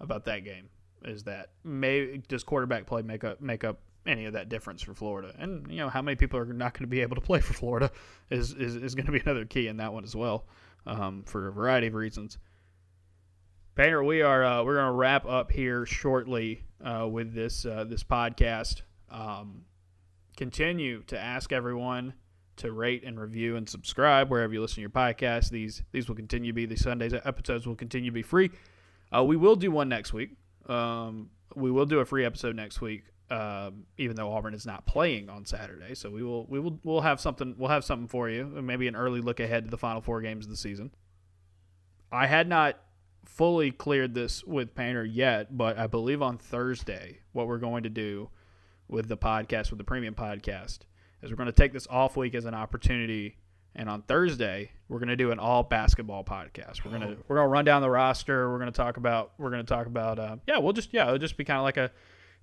about 0.00 0.24
that 0.24 0.44
game 0.44 0.68
is 1.06 1.24
that 1.24 1.50
may 1.64 2.18
does 2.28 2.44
quarterback 2.44 2.86
play 2.86 3.02
make 3.02 3.24
up 3.24 3.40
make 3.40 3.64
up 3.64 3.80
any 4.06 4.24
of 4.24 4.34
that 4.34 4.48
difference 4.48 4.82
for 4.82 4.94
Florida? 4.94 5.34
And 5.38 5.70
you 5.70 5.78
know 5.78 5.88
how 5.88 6.02
many 6.02 6.16
people 6.16 6.38
are 6.38 6.44
not 6.44 6.74
going 6.74 6.82
to 6.82 6.88
be 6.88 7.00
able 7.00 7.16
to 7.16 7.22
play 7.22 7.40
for 7.40 7.54
Florida 7.54 7.90
is 8.30 8.52
is, 8.52 8.76
is 8.76 8.94
going 8.94 9.06
to 9.06 9.12
be 9.12 9.20
another 9.24 9.44
key 9.44 9.68
in 9.68 9.78
that 9.78 9.92
one 9.92 10.04
as 10.04 10.14
well 10.14 10.46
um, 10.86 11.22
for 11.24 11.48
a 11.48 11.52
variety 11.52 11.86
of 11.88 11.94
reasons. 11.94 12.38
Painter, 13.74 14.02
we 14.02 14.22
are 14.22 14.44
uh, 14.44 14.64
we're 14.64 14.76
going 14.76 14.86
to 14.86 14.92
wrap 14.92 15.26
up 15.26 15.52
here 15.52 15.84
shortly 15.84 16.64
uh, 16.82 17.06
with 17.08 17.34
this 17.34 17.66
uh, 17.66 17.84
this 17.84 18.02
podcast. 18.02 18.82
Um, 19.10 19.64
continue 20.36 21.02
to 21.04 21.18
ask 21.18 21.52
everyone 21.52 22.14
to 22.56 22.72
rate 22.72 23.04
and 23.04 23.20
review 23.20 23.56
and 23.56 23.68
subscribe 23.68 24.30
wherever 24.30 24.52
you 24.52 24.60
listen 24.60 24.76
to 24.76 24.80
your 24.80 24.90
podcast. 24.90 25.50
These 25.50 25.82
these 25.92 26.08
will 26.08 26.16
continue 26.16 26.52
to 26.52 26.54
be 26.54 26.66
the 26.66 26.76
Sundays 26.76 27.12
episodes 27.12 27.66
will 27.66 27.76
continue 27.76 28.10
to 28.10 28.14
be 28.14 28.22
free. 28.22 28.50
Uh, 29.14 29.22
we 29.22 29.36
will 29.36 29.56
do 29.56 29.70
one 29.70 29.88
next 29.88 30.12
week. 30.12 30.30
Um, 30.68 31.30
we 31.54 31.70
will 31.70 31.86
do 31.86 32.00
a 32.00 32.04
free 32.04 32.24
episode 32.24 32.56
next 32.56 32.80
week, 32.80 33.04
um, 33.30 33.84
even 33.98 34.16
though 34.16 34.32
Auburn 34.32 34.54
is 34.54 34.66
not 34.66 34.86
playing 34.86 35.28
on 35.28 35.44
Saturday. 35.44 35.94
So 35.94 36.10
we 36.10 36.22
will 36.22 36.46
we 36.46 36.60
will 36.60 36.78
we'll 36.82 37.00
have 37.00 37.20
something 37.20 37.54
we'll 37.56 37.70
have 37.70 37.84
something 37.84 38.08
for 38.08 38.28
you. 38.28 38.44
Maybe 38.46 38.88
an 38.88 38.96
early 38.96 39.20
look 39.20 39.40
ahead 39.40 39.64
to 39.64 39.70
the 39.70 39.78
final 39.78 40.00
four 40.00 40.20
games 40.20 40.46
of 40.46 40.50
the 40.50 40.56
season. 40.56 40.90
I 42.12 42.26
had 42.26 42.48
not 42.48 42.78
fully 43.24 43.70
cleared 43.70 44.14
this 44.14 44.44
with 44.44 44.74
Painter 44.74 45.04
yet, 45.04 45.56
but 45.56 45.78
I 45.78 45.86
believe 45.86 46.22
on 46.22 46.38
Thursday 46.38 47.20
what 47.32 47.48
we're 47.48 47.58
going 47.58 47.82
to 47.82 47.90
do 47.90 48.30
with 48.88 49.08
the 49.08 49.16
podcast 49.16 49.70
with 49.70 49.78
the 49.78 49.84
premium 49.84 50.14
podcast 50.14 50.80
is 51.22 51.30
we're 51.30 51.36
going 51.36 51.46
to 51.46 51.52
take 51.52 51.72
this 51.72 51.86
off 51.88 52.16
week 52.16 52.34
as 52.34 52.44
an 52.44 52.54
opportunity 52.54 53.36
and 53.76 53.88
on 53.88 54.02
Thursday 54.02 54.72
we're 54.88 54.98
going 54.98 55.08
to 55.08 55.16
do 55.16 55.30
an 55.30 55.38
all 55.38 55.62
basketball 55.62 56.24
podcast. 56.24 56.84
We're 56.84 56.92
gonna 56.92 57.16
we're 57.28 57.36
gonna 57.36 57.48
run 57.48 57.64
down 57.64 57.82
the 57.82 57.90
roster. 57.90 58.50
We're 58.50 58.58
gonna 58.58 58.72
talk 58.72 58.96
about 58.96 59.32
we're 59.38 59.50
gonna 59.50 59.64
talk 59.64 59.86
about 59.86 60.18
uh, 60.18 60.36
yeah 60.46 60.58
we'll 60.58 60.72
just 60.72 60.92
yeah 60.92 61.06
it'll 61.06 61.18
just 61.18 61.36
be 61.36 61.44
kind 61.44 61.58
of 61.58 61.64
like 61.64 61.76
a 61.76 61.90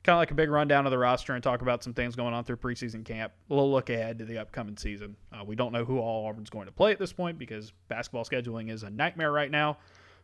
kind 0.04 0.16
of 0.16 0.20
like 0.20 0.32
a 0.32 0.36
big 0.36 0.50
rundown 0.50 0.86
of 0.86 0.92
the 0.92 0.98
roster 0.98 1.34
and 1.34 1.42
talk 1.42 1.62
about 1.62 1.82
some 1.82 1.94
things 1.94 2.16
going 2.16 2.34
on 2.34 2.44
through 2.44 2.58
preseason 2.58 3.06
camp. 3.06 3.32
A 3.50 3.54
little 3.54 3.72
look 3.72 3.90
ahead 3.90 4.20
to 4.20 4.26
the 4.26 4.38
upcoming 4.38 4.78
season. 4.78 5.16
Uh, 5.32 5.44
we 5.46 5.56
don't 5.56 5.72
know 5.72 5.86
who 5.86 6.00
all 6.00 6.28
Auburn's 6.28 6.50
going 6.50 6.66
to 6.66 6.74
play 6.74 6.92
at 6.92 7.00
this 7.00 7.14
point 7.14 7.40
because 7.40 7.72
basketball 7.88 8.26
scheduling 8.26 8.70
is 8.70 8.84
a 8.84 8.90
nightmare 8.90 9.32
right 9.32 9.50
now. 9.50 9.78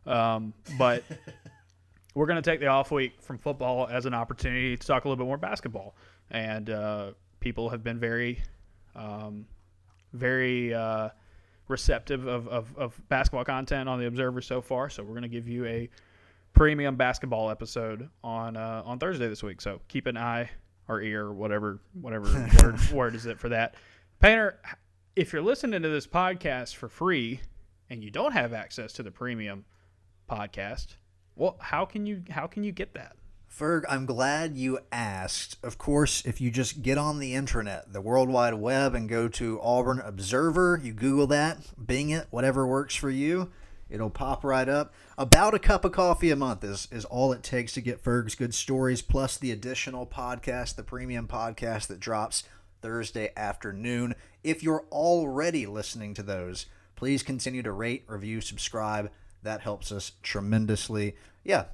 Um, 0.05 0.53
but 0.77 1.03
we're 2.13 2.25
going 2.25 2.41
to 2.41 2.49
take 2.49 2.59
the 2.59 2.67
off 2.67 2.91
week 2.91 3.21
from 3.21 3.37
football 3.37 3.87
as 3.87 4.05
an 4.05 4.13
opportunity 4.13 4.75
to 4.75 4.85
talk 4.87 5.05
a 5.05 5.07
little 5.07 5.23
bit 5.23 5.27
more 5.27 5.37
basketball. 5.37 5.95
And 6.29 6.69
uh, 6.69 7.11
people 7.39 7.69
have 7.69 7.81
been 7.81 7.99
very, 7.99 8.43
um, 8.95 9.45
very 10.13 10.73
uh, 10.73 11.09
receptive 11.67 12.27
of, 12.27 12.47
of, 12.47 12.75
of, 12.77 13.09
basketball 13.09 13.45
content 13.45 13.87
on 13.87 13.99
the 13.99 14.07
Observer 14.07 14.41
so 14.41 14.61
far. 14.61 14.89
So 14.89 15.03
we're 15.03 15.09
going 15.09 15.21
to 15.23 15.27
give 15.27 15.47
you 15.47 15.65
a 15.65 15.89
premium 16.53 16.95
basketball 16.95 17.49
episode 17.49 18.09
on 18.23 18.57
uh, 18.57 18.81
on 18.85 18.99
Thursday 18.99 19.27
this 19.27 19.43
week. 19.43 19.61
So 19.61 19.79
keep 19.87 20.07
an 20.07 20.17
eye 20.17 20.49
or 20.87 21.01
ear, 21.01 21.31
whatever 21.31 21.79
whatever 21.93 22.25
word, 22.63 22.91
word 22.91 23.15
is 23.15 23.25
it 23.25 23.39
for 23.39 23.49
that. 23.49 23.75
Painter, 24.19 24.59
if 25.15 25.31
you're 25.31 25.41
listening 25.41 25.81
to 25.81 25.89
this 25.89 26.07
podcast 26.07 26.75
for 26.75 26.89
free 26.89 27.39
and 27.89 28.03
you 28.03 28.11
don't 28.11 28.33
have 28.33 28.53
access 28.53 28.93
to 28.93 29.03
the 29.03 29.11
premium 29.11 29.65
podcast, 30.29 30.95
well, 31.35 31.55
how 31.59 31.85
can 31.85 32.05
you 32.05 32.23
how 32.29 32.47
can 32.47 32.63
you 32.63 32.71
get 32.71 32.93
that? 32.95 33.15
Ferg, 33.49 33.83
I'm 33.89 34.05
glad 34.05 34.55
you 34.55 34.79
asked. 34.91 35.57
Of 35.63 35.77
course, 35.77 36.23
if 36.25 36.39
you 36.39 36.51
just 36.51 36.81
get 36.81 36.97
on 36.97 37.19
the 37.19 37.33
internet, 37.33 37.91
the 37.91 37.99
World 37.99 38.29
Wide 38.29 38.53
Web, 38.53 38.93
and 38.93 39.09
go 39.09 39.27
to 39.27 39.59
Auburn 39.61 39.99
Observer, 39.99 40.79
you 40.81 40.93
Google 40.93 41.27
that, 41.27 41.57
Bing 41.83 42.09
it, 42.11 42.27
whatever 42.29 42.65
works 42.65 42.95
for 42.95 43.09
you, 43.09 43.51
it'll 43.89 44.11
pop 44.11 44.43
right 44.43 44.69
up. 44.69 44.93
About 45.17 45.55
a 45.55 45.59
cup 45.59 45.83
of 45.83 45.91
coffee 45.91 46.29
a 46.29 46.35
month 46.35 46.63
is, 46.63 46.87
is 46.91 47.05
all 47.05 47.33
it 47.33 47.43
takes 47.43 47.73
to 47.73 47.81
get 47.81 48.03
Ferg's 48.03 48.35
good 48.35 48.53
stories, 48.53 49.01
plus 49.01 49.35
the 49.35 49.51
additional 49.51 50.05
podcast, 50.05 50.75
the 50.75 50.83
premium 50.83 51.27
podcast 51.27 51.87
that 51.87 51.99
drops 51.99 52.43
Thursday 52.81 53.31
afternoon. 53.35 54.15
If 54.43 54.63
you're 54.63 54.85
already 54.91 55.65
listening 55.65 56.13
to 56.13 56.23
those, 56.23 56.67
please 56.95 57.23
continue 57.23 57.63
to 57.63 57.71
rate, 57.71 58.05
review, 58.07 58.41
subscribe. 58.41 59.11
That 59.41 59.61
helps 59.61 59.91
us 59.91 60.13
tremendously. 60.21 61.15
Yeah, 61.43 61.65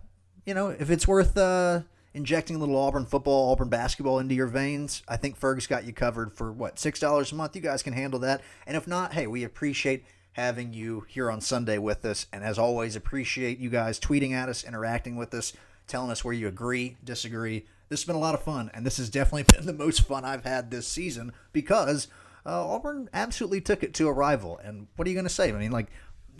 you 0.45 0.53
know, 0.53 0.69
if 0.69 0.89
it's 0.89 1.07
worth 1.07 1.37
uh, 1.37 1.81
injecting 2.13 2.55
a 2.55 2.59
little 2.59 2.77
Auburn 2.77 3.05
football, 3.05 3.51
Auburn 3.51 3.69
basketball 3.69 4.19
into 4.19 4.35
your 4.35 4.47
veins, 4.47 5.03
I 5.07 5.17
think 5.17 5.35
Ferg's 5.35 5.67
got 5.67 5.85
you 5.85 5.93
covered 5.93 6.33
for 6.33 6.51
what 6.51 6.79
six 6.79 6.99
dollars 6.99 7.31
a 7.31 7.35
month. 7.35 7.55
You 7.55 7.61
guys 7.61 7.83
can 7.83 7.93
handle 7.93 8.19
that. 8.21 8.41
And 8.65 8.77
if 8.77 8.87
not, 8.87 9.13
hey, 9.13 9.27
we 9.27 9.43
appreciate 9.43 10.05
having 10.33 10.73
you 10.73 11.05
here 11.07 11.31
on 11.31 11.41
Sunday 11.41 11.77
with 11.77 12.05
us. 12.05 12.27
And 12.31 12.43
as 12.43 12.59
always, 12.59 12.95
appreciate 12.95 13.57
you 13.57 13.69
guys 13.69 13.99
tweeting 13.99 14.33
at 14.33 14.49
us, 14.49 14.63
interacting 14.63 15.15
with 15.15 15.33
us, 15.33 15.53
telling 15.87 16.11
us 16.11 16.23
where 16.23 16.33
you 16.33 16.47
agree, 16.47 16.97
disagree. 17.03 17.65
This 17.89 18.01
has 18.01 18.05
been 18.05 18.15
a 18.15 18.19
lot 18.19 18.35
of 18.35 18.43
fun, 18.43 18.69
and 18.73 18.85
this 18.85 18.97
has 18.97 19.09
definitely 19.09 19.43
been 19.55 19.65
the 19.65 19.73
most 19.73 20.01
fun 20.01 20.25
I've 20.25 20.43
had 20.43 20.71
this 20.71 20.87
season 20.87 21.31
because 21.53 22.07
uh, 22.45 22.67
Auburn 22.67 23.09
absolutely 23.13 23.61
took 23.61 23.83
it 23.83 23.93
to 23.95 24.07
a 24.07 24.13
rival. 24.13 24.59
And 24.63 24.87
what 24.95 25.07
are 25.07 25.09
you 25.09 25.15
going 25.15 25.25
to 25.25 25.33
say? 25.33 25.49
I 25.49 25.53
mean, 25.53 25.71
like 25.71 25.87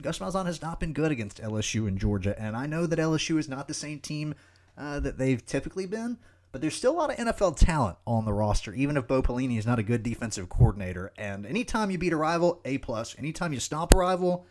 Gus 0.01 0.19
Malzahn 0.19 0.45
has 0.45 0.61
not 0.61 0.79
been 0.79 0.93
good 0.93 1.11
against 1.11 1.41
LSU 1.41 1.87
and 1.87 1.97
Georgia, 1.97 2.39
and 2.39 2.55
I 2.55 2.65
know 2.65 2.85
that 2.85 2.99
LSU 2.99 3.37
is 3.37 3.49
not 3.49 3.67
the 3.67 3.73
same 3.73 3.99
team 3.99 4.35
uh, 4.77 4.99
that 4.99 5.17
they've 5.17 5.43
typically 5.45 5.85
been, 5.85 6.17
but 6.51 6.61
there's 6.61 6.75
still 6.75 6.93
a 6.93 6.97
lot 6.97 7.11
of 7.11 7.17
NFL 7.17 7.57
talent 7.57 7.97
on 8.07 8.25
the 8.25 8.33
roster, 8.33 8.73
even 8.73 8.97
if 8.97 9.07
Bo 9.07 9.21
Pelini 9.21 9.57
is 9.57 9.65
not 9.65 9.79
a 9.79 9.83
good 9.83 10.03
defensive 10.03 10.49
coordinator. 10.49 11.11
And 11.17 11.45
anytime 11.45 11.91
you 11.91 11.97
beat 11.97 12.13
a 12.13 12.17
rival, 12.17 12.61
A 12.65 12.77
plus. 12.77 13.15
Anytime 13.17 13.51
you 13.51 13.59
stomp 13.59 13.93
a 13.93 13.97
rival, 13.97 14.45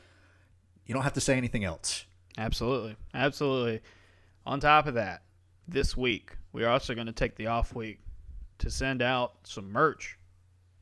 you 0.87 0.93
don't 0.93 1.03
have 1.03 1.15
to 1.15 1.21
say 1.21 1.37
anything 1.37 1.65
else. 1.65 2.05
Absolutely, 2.37 2.97
absolutely. 3.15 3.81
On 4.45 4.61
top 4.61 4.87
of 4.87 4.95
that, 4.95 5.23
this 5.67 5.97
week 5.97 6.37
we 6.53 6.65
are 6.65 6.71
also 6.71 6.95
going 6.95 7.07
to 7.07 7.13
take 7.13 7.37
the 7.37 7.47
off 7.47 7.75
week 7.75 8.01
to 8.59 8.71
send 8.71 9.01
out 9.01 9.35
some 9.45 9.73
merch 9.73 10.19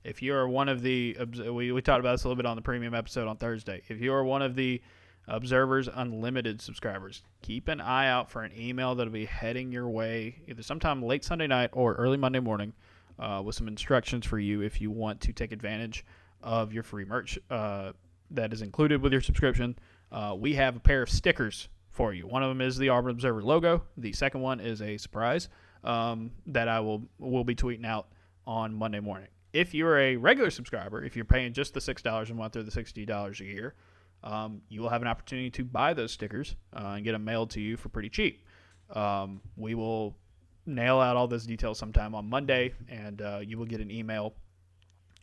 if 0.04 0.22
you 0.22 0.34
are 0.34 0.48
one 0.48 0.68
of 0.68 0.82
the 0.82 1.16
we, 1.50 1.72
we 1.72 1.82
talked 1.82 2.00
about 2.00 2.12
this 2.12 2.24
a 2.24 2.28
little 2.28 2.36
bit 2.36 2.46
on 2.46 2.56
the 2.56 2.62
premium 2.62 2.94
episode 2.94 3.28
on 3.28 3.36
Thursday. 3.36 3.82
If 3.88 4.00
you 4.00 4.12
are 4.12 4.24
one 4.24 4.42
of 4.42 4.54
the 4.56 4.82
Observers 5.28 5.88
Unlimited 5.92 6.60
subscribers, 6.60 7.22
keep 7.42 7.68
an 7.68 7.80
eye 7.80 8.08
out 8.08 8.30
for 8.30 8.42
an 8.42 8.52
email 8.58 8.94
that'll 8.94 9.12
be 9.12 9.24
heading 9.24 9.70
your 9.70 9.88
way 9.88 10.42
either 10.48 10.62
sometime 10.62 11.02
late 11.02 11.24
Sunday 11.24 11.46
night 11.46 11.70
or 11.72 11.94
early 11.94 12.16
Monday 12.16 12.40
morning 12.40 12.72
uh, 13.18 13.40
with 13.44 13.54
some 13.54 13.68
instructions 13.68 14.26
for 14.26 14.38
you 14.38 14.62
if 14.62 14.80
you 14.80 14.90
want 14.90 15.20
to 15.20 15.32
take 15.32 15.52
advantage 15.52 16.04
of 16.42 16.72
your 16.72 16.82
free 16.82 17.04
merch 17.04 17.38
uh, 17.50 17.92
that 18.32 18.52
is 18.52 18.62
included 18.62 19.00
with 19.00 19.12
your 19.12 19.20
subscription. 19.20 19.78
Uh, 20.10 20.34
we 20.36 20.54
have 20.54 20.76
a 20.76 20.80
pair 20.80 21.02
of 21.02 21.08
stickers 21.08 21.68
for 21.88 22.12
you. 22.12 22.26
One 22.26 22.42
of 22.42 22.48
them 22.48 22.60
is 22.60 22.76
the 22.76 22.88
Auburn 22.88 23.12
Observer 23.12 23.42
logo. 23.42 23.84
The 23.96 24.12
second 24.12 24.40
one 24.40 24.58
is 24.58 24.82
a 24.82 24.96
surprise 24.96 25.48
um, 25.84 26.32
that 26.46 26.66
I 26.66 26.80
will 26.80 27.02
will 27.18 27.44
be 27.44 27.54
tweeting 27.54 27.86
out 27.86 28.08
on 28.44 28.74
Monday 28.74 29.00
morning 29.00 29.28
if 29.52 29.74
you're 29.74 29.98
a 29.98 30.16
regular 30.16 30.50
subscriber, 30.50 31.04
if 31.04 31.14
you're 31.16 31.24
paying 31.24 31.52
just 31.52 31.74
the 31.74 31.80
$6 31.80 32.30
a 32.30 32.34
month 32.34 32.56
or 32.56 32.62
the 32.62 32.70
$60 32.70 33.40
a 33.40 33.44
year, 33.44 33.74
um, 34.24 34.62
you 34.68 34.80
will 34.80 34.88
have 34.88 35.02
an 35.02 35.08
opportunity 35.08 35.50
to 35.50 35.64
buy 35.64 35.94
those 35.94 36.12
stickers 36.12 36.54
uh, 36.74 36.94
and 36.96 37.04
get 37.04 37.12
them 37.12 37.24
mailed 37.24 37.50
to 37.50 37.60
you 37.60 37.76
for 37.76 37.88
pretty 37.88 38.08
cheap. 38.08 38.44
Um, 38.94 39.40
we 39.56 39.74
will 39.74 40.16
nail 40.66 41.00
out 41.00 41.16
all 41.16 41.26
those 41.26 41.46
details 41.46 41.78
sometime 41.78 42.14
on 42.14 42.28
Monday, 42.28 42.72
and 42.88 43.20
uh, 43.20 43.40
you 43.42 43.58
will 43.58 43.66
get 43.66 43.80
an 43.80 43.90
email, 43.90 44.34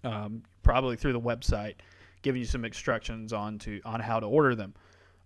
um, 0.03 0.43
probably 0.63 0.95
through 0.95 1.13
the 1.13 1.21
website, 1.21 1.75
giving 2.21 2.41
you 2.41 2.45
some 2.45 2.65
instructions 2.65 3.32
on 3.32 3.57
to 3.59 3.80
on 3.86 3.99
how 3.99 4.19
to 4.19 4.25
order 4.25 4.55
them. 4.55 4.73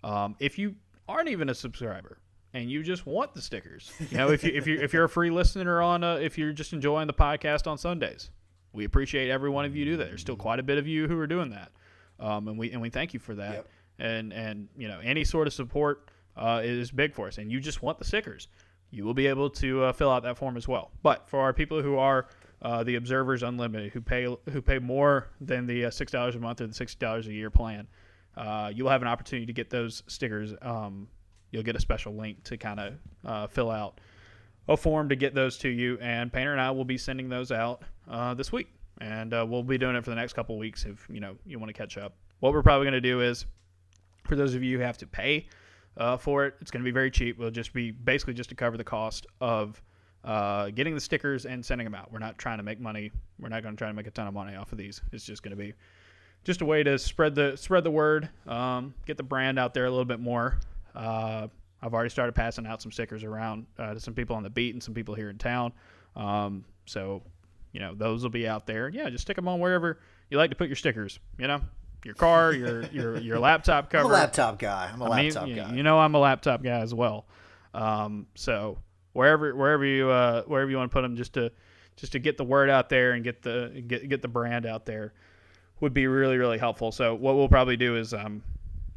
Um, 0.04 0.36
if 0.39 0.60
you 0.60 0.76
aren't 1.08 1.30
even 1.30 1.49
a 1.49 1.56
subscriber 1.56 2.20
and 2.54 2.70
you 2.70 2.84
just 2.84 3.06
want 3.06 3.34
the 3.34 3.41
stickers, 3.41 3.91
you 4.12 4.18
know, 4.18 4.30
if 4.30 4.43
you 4.43 4.51
if 4.54 4.68
you 4.68 4.80
if 4.80 4.93
you're 4.93 5.06
a 5.06 5.10
free 5.10 5.32
listener 5.32 5.82
on, 5.82 6.04
a, 6.04 6.16
if 6.16 6.38
you're 6.38 6.54
just 6.54 6.74
enjoying 6.74 7.08
the 7.08 7.14
podcast 7.14 7.66
on 7.66 7.78
Sundays, 7.78 8.30
we 8.74 8.86
appreciate 8.86 9.30
every 9.30 9.49
one 9.49 9.65
of 9.65 9.76
you 9.76 9.86
do 9.86 9.97
that. 9.97 10.09
There's 10.09 10.21
still 10.21 10.36
quite 10.36 10.59
a 10.59 10.63
bit 10.63 10.78
of 10.78 10.88
you 10.88 11.07
who 11.07 11.17
are 11.19 11.28
doing 11.28 11.51
that, 11.51 11.71
um, 12.19 12.47
and 12.47 12.57
we 12.57 12.71
and 12.71 12.82
we 12.82 12.89
thank 12.89 13.13
you 13.13 13.19
for 13.19 13.36
that. 13.36 13.53
Yep. 13.53 13.69
And 13.99 14.34
and 14.34 14.67
you 14.76 14.88
know 14.88 14.99
any 15.03 15.24
sort 15.24 15.47
of 15.47 15.53
support 15.53 16.09
uh, 16.36 16.61
is 16.63 16.91
big 16.91 17.13
for 17.13 17.28
us. 17.28 17.38
And 17.38 17.51
you 17.51 17.59
just 17.59 17.82
want 17.82 17.99
the 17.99 18.05
stickers, 18.05 18.47
you 18.89 19.05
will 19.05 19.13
be 19.13 19.28
able 19.28 19.49
to 19.51 19.84
uh, 19.84 19.93
fill 19.93 20.11
out 20.11 20.24
that 20.24 20.38
form 20.38 20.57
as 20.57 20.67
well. 20.67 20.91
But 21.03 21.30
for 21.30 21.39
our 21.39 21.53
people 21.53 21.82
who 21.82 21.97
are 21.97 22.28
uh, 22.61 22.84
the 22.84 22.95
observers 22.95 23.43
unlimited, 23.43 23.93
who 23.93 24.01
pay 24.01 24.24
who 24.24 24.61
pay 24.61 24.80
more 24.80 25.30
than 25.39 25.67
the 25.67 25.86
uh, 25.86 25.91
six 25.91 26.11
dollars 26.11 26.36
a 26.36 26.39
month 26.39 26.61
or 26.61 26.67
the 26.67 26.74
sixty 26.74 26.97
dollars 26.99 27.28
a 27.28 27.34
year 27.34 27.49
plan, 27.49 27.88
uh, 28.38 28.71
you'll 28.74 28.89
have 28.89 29.01
an 29.01 29.07
opportunity 29.07 29.45
to 29.45 29.53
get 29.53 29.69
those 29.69 30.03
stickers. 30.07 30.53
Um, 30.61 31.07
you'll 31.51 31.63
get 31.63 31.76
a 31.76 31.80
special 31.80 32.15
link 32.15 32.43
to 32.45 32.57
kind 32.57 32.80
of 32.80 32.93
uh, 33.26 33.47
fill 33.47 33.69
out 33.69 33.99
a 34.68 34.78
form 34.78 35.09
to 35.09 35.16
get 35.16 35.34
those 35.36 35.57
to 35.59 35.70
you, 35.70 35.97
and 36.01 36.32
Painter 36.32 36.51
and 36.51 36.61
I 36.61 36.72
will 36.72 36.86
be 36.86 36.97
sending 36.97 37.30
those 37.30 37.51
out 37.51 37.82
uh, 38.09 38.34
this 38.34 38.51
week, 38.51 38.68
and 39.01 39.34
uh, 39.34 39.45
we'll 39.47 39.64
be 39.64 39.78
doing 39.78 39.95
it 39.95 40.03
for 40.03 40.09
the 40.09 40.16
next 40.16 40.34
couple 40.34 40.57
weeks 40.57 40.86
if 40.86 41.07
you 41.09 41.20
know 41.20 41.36
you 41.45 41.59
want 41.59 41.70
to 41.70 41.74
catch 41.74 41.97
up. 41.97 42.14
What 42.39 42.53
we're 42.53 42.64
probably 42.64 42.86
going 42.86 42.93
to 42.93 43.01
do 43.01 43.22
is 43.22 43.45
For 44.26 44.36
those 44.36 44.55
of 44.55 44.64
you 44.64 44.78
who 44.78 44.84
have 44.84 44.97
to 44.99 45.07
pay 45.07 45.47
uh, 45.97 46.18
for 46.18 46.45
it, 46.45 46.55
it's 46.61 46.72
going 46.72 46.82
to 46.82 46.86
be 46.86 46.91
very 46.91 47.11
cheap. 47.11 47.38
It'll 47.38 47.51
just 47.51 47.74
be 47.74 47.91
basically 47.91 48.34
just 48.34 48.49
to 48.49 48.55
cover 48.55 48.78
the 48.78 48.84
cost 48.84 49.28
of 49.41 49.82
uh, 50.24 50.70
getting 50.70 50.95
the 50.95 51.01
stickers 51.01 51.45
and 51.45 51.64
sending 51.64 51.86
them 51.86 51.95
out. 51.95 52.11
We're 52.11 52.20
not 52.20 52.38
trying 52.38 52.57
to 52.57 52.64
make 52.64 52.80
money. 52.80 53.11
We're 53.39 53.49
not 53.49 53.64
going 53.64 53.76
to 53.76 53.78
try 53.78 53.89
to 53.89 53.93
make 53.93 54.07
a 54.07 54.11
ton 54.11 54.28
of 54.28 54.34
money 54.34 54.55
off 54.55 54.72
of 54.72 54.78
these. 54.78 55.01
It's 55.11 55.26
just 55.26 55.43
going 55.43 55.55
to 55.55 55.61
be 55.61 55.74
just 56.45 56.61
a 56.61 56.66
way 56.66 56.84
to 56.84 56.97
spread 56.97 57.36
the 57.36 57.55
spread 57.57 57.84
the 57.84 57.91
word, 57.91 58.30
um, 58.47 58.93
get 59.05 59.18
the 59.18 59.24
brand 59.24 59.59
out 59.59 59.74
there 59.74 59.86
a 59.86 59.89
little 59.89 60.05
bit 60.05 60.20
more. 60.20 60.57
I've 61.84 61.94
already 61.94 62.10
started 62.10 62.34
passing 62.34 62.66
out 62.66 62.82
some 62.82 62.94
stickers 62.94 63.26
around 63.26 63.66
uh, 63.78 63.94
to 63.94 64.00
some 64.00 64.14
people 64.14 64.38
on 64.38 64.44
the 64.44 64.50
beat 64.50 64.74
and 64.74 64.82
some 64.82 64.94
people 64.94 65.16
here 65.16 65.30
in 65.30 65.38
town. 65.38 65.74
Um, 66.16 66.64
so, 66.86 67.22
you 67.74 67.82
know, 67.82 67.94
those 67.94 68.24
will 68.24 68.30
be 68.30 68.48
out 68.48 68.66
there. 68.66 68.88
Yeah, 68.88 69.10
just 69.10 69.24
stick 69.24 69.36
them 69.36 69.50
on 69.50 69.60
wherever 69.60 70.00
you 70.30 70.38
like 70.38 70.50
to 70.52 70.56
put 70.56 70.68
your 70.68 70.78
stickers. 70.78 71.20
You 71.38 71.48
know, 71.48 71.62
your 72.06 72.16
car, 72.16 72.54
your 72.54 72.84
your 72.94 73.18
your 73.18 73.38
laptop 73.38 73.90
cover. 73.90 74.06
I'm 74.06 74.12
a 74.12 74.14
laptop 74.14 74.60
guy. 74.60 74.92
I'm 74.94 75.02
a 75.02 75.10
mean, 75.16 75.26
laptop 75.26 75.48
you, 75.48 75.56
guy. 75.56 75.74
you 75.74 75.84
know, 75.84 76.00
I'm 76.00 76.16
a 76.16 76.20
laptop 76.20 76.64
guy 76.64 76.80
as 76.80 76.94
well. 76.94 77.26
Um, 77.74 78.28
so 78.36 78.78
wherever 79.12 79.54
wherever 79.54 79.84
you 79.84 80.10
uh, 80.10 80.44
wherever 80.44 80.72
you 80.72 80.78
want 80.78 80.90
to 80.90 80.94
put 80.94 81.02
them, 81.02 81.18
just 81.18 81.34
to 81.34 81.52
just 81.98 82.14
to 82.14 82.20
get 82.20 82.38
the 82.38 82.46
word 82.46 82.70
out 82.70 82.88
there 82.88 83.12
and 83.12 83.26
get 83.26 83.42
the 83.42 83.84
get 83.86 84.08
get 84.08 84.22
the 84.22 84.30
brand 84.30 84.66
out 84.66 84.86
there 84.86 85.14
would 85.82 85.94
be 85.94 86.08
really 86.08 86.38
really 86.38 86.58
helpful. 86.58 86.94
So 86.94 87.14
what 87.14 87.36
we'll 87.36 87.50
probably 87.50 87.76
do 87.76 87.98
is 87.98 88.14
um, 88.14 88.42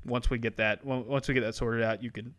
once 0.04 0.30
we 0.30 0.38
get 0.38 0.56
that 0.58 0.84
once 0.84 1.26
we 1.26 1.34
get 1.34 1.40
that 1.40 1.56
sorted 1.56 1.82
out, 1.82 2.00
you 2.00 2.12
can 2.12 2.32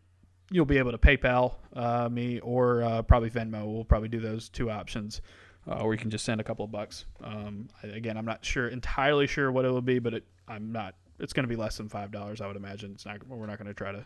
you'll 0.50 0.64
be 0.64 0.78
able 0.78 0.92
to 0.92 0.98
PayPal 0.98 1.54
uh, 1.74 2.08
me 2.10 2.40
or 2.40 2.82
uh, 2.82 3.02
probably 3.02 3.30
Venmo. 3.30 3.66
We'll 3.66 3.84
probably 3.84 4.08
do 4.08 4.20
those 4.20 4.48
two 4.48 4.70
options, 4.70 5.20
uh, 5.68 5.80
or 5.80 5.92
you 5.92 5.98
can 5.98 6.10
just 6.10 6.24
send 6.24 6.40
a 6.40 6.44
couple 6.44 6.64
of 6.64 6.70
bucks. 6.70 7.04
Um, 7.22 7.68
again, 7.82 8.16
I'm 8.16 8.24
not 8.24 8.44
sure 8.44 8.68
entirely 8.68 9.26
sure 9.26 9.52
what 9.52 9.64
it 9.64 9.70
will 9.70 9.82
be, 9.82 9.98
but 9.98 10.14
it, 10.14 10.24
I'm 10.46 10.72
not. 10.72 10.94
It's 11.18 11.32
going 11.32 11.44
to 11.44 11.48
be 11.48 11.56
less 11.56 11.76
than 11.76 11.88
five 11.88 12.10
dollars, 12.10 12.40
I 12.40 12.46
would 12.46 12.56
imagine. 12.56 12.92
It's 12.92 13.06
not. 13.06 13.26
We're 13.26 13.46
not 13.46 13.58
going 13.58 13.68
to 13.68 13.74
try 13.74 13.92
to. 13.92 14.04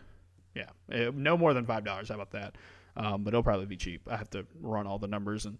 Yeah, 0.55 0.69
eh, 0.91 1.11
no 1.13 1.37
more 1.37 1.53
than 1.53 1.65
five 1.65 1.83
dollars. 1.83 2.09
How 2.09 2.15
about 2.15 2.31
that? 2.31 2.55
Um, 2.95 3.23
but 3.23 3.33
it'll 3.33 3.43
probably 3.43 3.65
be 3.65 3.77
cheap. 3.77 4.07
I 4.09 4.17
have 4.17 4.29
to 4.31 4.45
run 4.61 4.85
all 4.85 4.99
the 4.99 5.07
numbers 5.07 5.45
and 5.45 5.57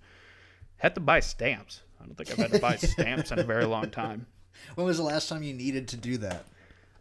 have 0.78 0.94
to 0.96 1.00
buy 1.00 1.20
stamps. 1.20 1.82
I 2.00 2.06
don't 2.06 2.16
think 2.16 2.32
I've 2.32 2.38
had 2.38 2.52
to 2.52 2.60
buy 2.60 2.76
stamps 2.78 3.32
in 3.32 3.40
a 3.40 3.44
very 3.44 3.66
long 3.66 3.90
time. 3.90 4.28
When 4.76 4.86
was 4.86 4.98
the 4.98 5.04
last 5.04 5.30
time 5.30 5.42
you 5.42 5.54
needed 5.54 5.88
to 5.90 5.98
do 5.98 6.18
that? 6.18 6.46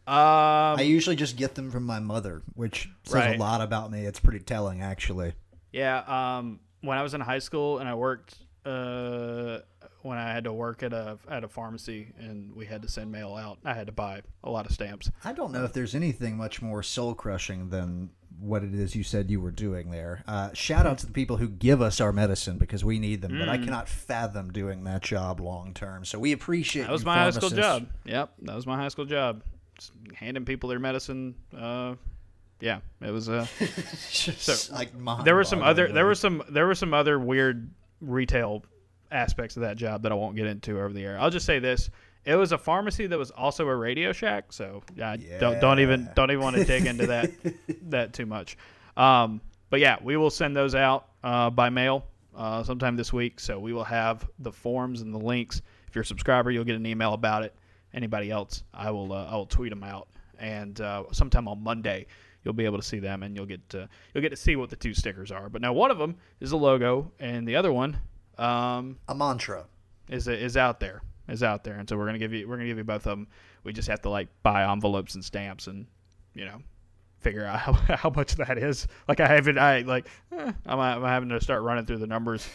Um, 0.06 0.78
I 0.78 0.82
usually 0.82 1.16
just 1.16 1.36
get 1.36 1.54
them 1.54 1.70
from 1.70 1.84
my 1.84 2.00
mother, 2.00 2.42
which 2.54 2.88
says 3.04 3.14
Right. 3.14 3.36
a 3.36 3.38
lot 3.38 3.60
about 3.60 3.90
me. 3.90 4.04
It's 4.04 4.18
pretty 4.18 4.40
telling, 4.40 4.82
actually. 4.82 5.34
Yeah, 5.72 5.98
um, 6.38 6.60
when 6.80 6.98
I 6.98 7.02
was 7.02 7.14
in 7.14 7.20
high 7.20 7.38
school 7.38 7.78
and 7.78 7.88
I 7.88 7.94
worked, 7.94 8.36
uh, 8.66 9.58
when 10.02 10.18
I 10.18 10.32
had 10.32 10.44
to 10.44 10.52
work 10.52 10.82
at 10.82 10.92
a 10.92 11.18
at 11.28 11.44
a 11.44 11.48
pharmacy 11.48 12.12
and 12.18 12.54
we 12.54 12.66
had 12.66 12.82
to 12.82 12.88
send 12.88 13.12
mail 13.12 13.34
out, 13.36 13.58
I 13.64 13.74
had 13.74 13.86
to 13.86 13.92
buy 13.92 14.22
a 14.42 14.50
lot 14.50 14.66
of 14.66 14.72
stamps. 14.72 15.10
I 15.24 15.32
don't 15.32 15.52
know 15.52 15.64
if 15.64 15.72
there's 15.72 15.94
anything 15.94 16.36
much 16.36 16.60
more 16.60 16.82
soul 16.82 17.14
crushing 17.14 17.70
than 17.70 18.10
what 18.40 18.64
it 18.64 18.74
is 18.74 18.96
you 18.96 19.04
said 19.04 19.30
you 19.30 19.40
were 19.40 19.52
doing 19.52 19.92
there. 19.92 20.24
Uh, 20.26 20.50
shout 20.52 20.84
out 20.84 20.98
to 20.98 21.06
the 21.06 21.12
people 21.12 21.36
who 21.36 21.48
give 21.48 21.80
us 21.80 22.00
our 22.00 22.12
medicine 22.12 22.58
because 22.58 22.84
we 22.84 22.98
need 22.98 23.22
them, 23.22 23.38
but 23.38 23.48
I 23.48 23.56
cannot 23.56 23.88
fathom 23.88 24.52
doing 24.52 24.82
that 24.84 25.02
job 25.02 25.38
long 25.38 25.72
term. 25.74 26.04
So 26.04 26.18
we 26.18 26.32
appreciate 26.32 26.82
That 26.82 26.90
was 26.92 27.04
my 27.04 27.14
high 27.16 27.30
school 27.30 27.50
job. 27.50 27.86
Yep, 28.04 28.32
that 28.42 28.56
was 28.56 28.66
my 28.66 28.76
high 28.76 28.88
school 28.88 29.04
job. 29.04 29.42
Handing 30.14 30.44
people 30.44 30.68
their 30.68 30.78
medicine. 30.78 31.34
Uh, 31.56 31.94
yeah, 32.60 32.78
it 33.00 33.10
was. 33.10 33.28
Uh, 33.28 33.46
Just 34.10 34.70
like 34.70 34.92
there 35.24 35.34
were 35.34 35.44
some 35.44 35.62
other 35.62 35.92
there 35.92 36.06
were 36.06 36.14
some 36.14 36.42
there 36.48 36.66
were 36.66 36.74
some 36.74 36.94
other 36.94 37.18
weird 37.18 37.70
retail 38.00 38.64
aspects 39.10 39.56
of 39.56 39.62
that 39.62 39.76
job 39.76 40.02
that 40.02 40.12
I 40.12 40.14
won't 40.14 40.36
get 40.36 40.46
into 40.46 40.78
over 40.78 40.92
the 40.92 41.04
air. 41.04 41.18
I'll 41.18 41.30
just 41.30 41.46
say 41.46 41.58
this: 41.58 41.90
it 42.24 42.36
was 42.36 42.52
a 42.52 42.58
pharmacy 42.58 43.06
that 43.06 43.18
was 43.18 43.30
also 43.30 43.66
a 43.66 43.74
Radio 43.74 44.12
Shack. 44.12 44.52
So 44.52 44.82
I 45.02 45.16
don't 45.40 45.60
don't 45.60 45.80
even 45.80 46.08
don't 46.14 46.30
even 46.30 46.42
want 46.42 46.56
to 46.56 46.64
dig 46.64 46.86
into 46.86 47.06
that 47.08 47.30
that 47.90 48.12
too 48.12 48.26
much. 48.26 48.56
Um, 48.96 49.40
but 49.70 49.80
yeah, 49.80 49.96
we 50.02 50.16
will 50.16 50.30
send 50.30 50.54
those 50.54 50.74
out 50.74 51.08
uh, 51.24 51.50
by 51.50 51.70
mail 51.70 52.04
uh, 52.36 52.62
sometime 52.62 52.96
this 52.96 53.12
week. 53.12 53.40
So 53.40 53.58
we 53.58 53.72
will 53.72 53.84
have 53.84 54.28
the 54.38 54.52
forms 54.52 55.00
and 55.00 55.12
the 55.12 55.18
links. 55.18 55.62
If 55.88 55.94
you're 55.94 56.02
a 56.02 56.06
subscriber, 56.06 56.50
you'll 56.50 56.64
get 56.64 56.76
an 56.76 56.86
email 56.86 57.12
about 57.14 57.42
it. 57.42 57.54
Anybody 57.94 58.30
else, 58.30 58.64
I 58.72 58.90
will 58.90 59.12
uh, 59.12 59.26
I 59.26 59.36
will 59.36 59.46
tweet 59.46 59.70
them 59.70 59.84
out, 59.84 60.08
and 60.38 60.80
uh, 60.80 61.04
sometime 61.12 61.48
on 61.48 61.62
Monday 61.62 62.06
you'll 62.44 62.54
be 62.54 62.64
able 62.64 62.78
to 62.78 62.84
see 62.84 62.98
them, 62.98 63.22
and 63.22 63.36
you'll 63.36 63.46
get 63.46 63.68
to 63.70 63.88
you'll 64.12 64.22
get 64.22 64.30
to 64.30 64.36
see 64.36 64.56
what 64.56 64.70
the 64.70 64.76
two 64.76 64.94
stickers 64.94 65.30
are. 65.30 65.48
But 65.48 65.62
now 65.62 65.72
one 65.72 65.90
of 65.90 65.98
them 65.98 66.16
is 66.40 66.52
a 66.52 66.56
logo, 66.56 67.12
and 67.20 67.46
the 67.46 67.56
other 67.56 67.72
one 67.72 67.98
um, 68.38 68.98
a 69.08 69.14
mantra. 69.14 69.66
is 70.08 70.28
is 70.28 70.56
out 70.56 70.80
there 70.80 71.02
is 71.28 71.42
out 71.42 71.64
there, 71.64 71.74
and 71.74 71.88
so 71.88 71.96
we're 71.96 72.06
gonna 72.06 72.18
give 72.18 72.32
you 72.32 72.48
we're 72.48 72.56
gonna 72.56 72.68
give 72.68 72.78
you 72.78 72.84
both 72.84 73.06
of 73.06 73.18
them. 73.18 73.28
We 73.64 73.72
just 73.72 73.88
have 73.88 74.02
to 74.02 74.10
like 74.10 74.28
buy 74.42 74.70
envelopes 74.70 75.14
and 75.14 75.24
stamps, 75.24 75.66
and 75.66 75.86
you 76.34 76.44
know 76.44 76.62
figure 77.20 77.44
out 77.44 77.58
how, 77.60 77.72
how 77.96 78.10
much 78.10 78.36
that 78.36 78.58
is. 78.58 78.86
Like 79.08 79.20
I 79.20 79.28
haven't 79.28 79.58
I 79.58 79.80
like 79.80 80.08
eh, 80.32 80.52
I'm, 80.66 80.80
I'm 80.80 81.02
having 81.02 81.28
to 81.30 81.40
start 81.40 81.62
running 81.62 81.86
through 81.86 81.98
the 81.98 82.06
numbers 82.06 82.46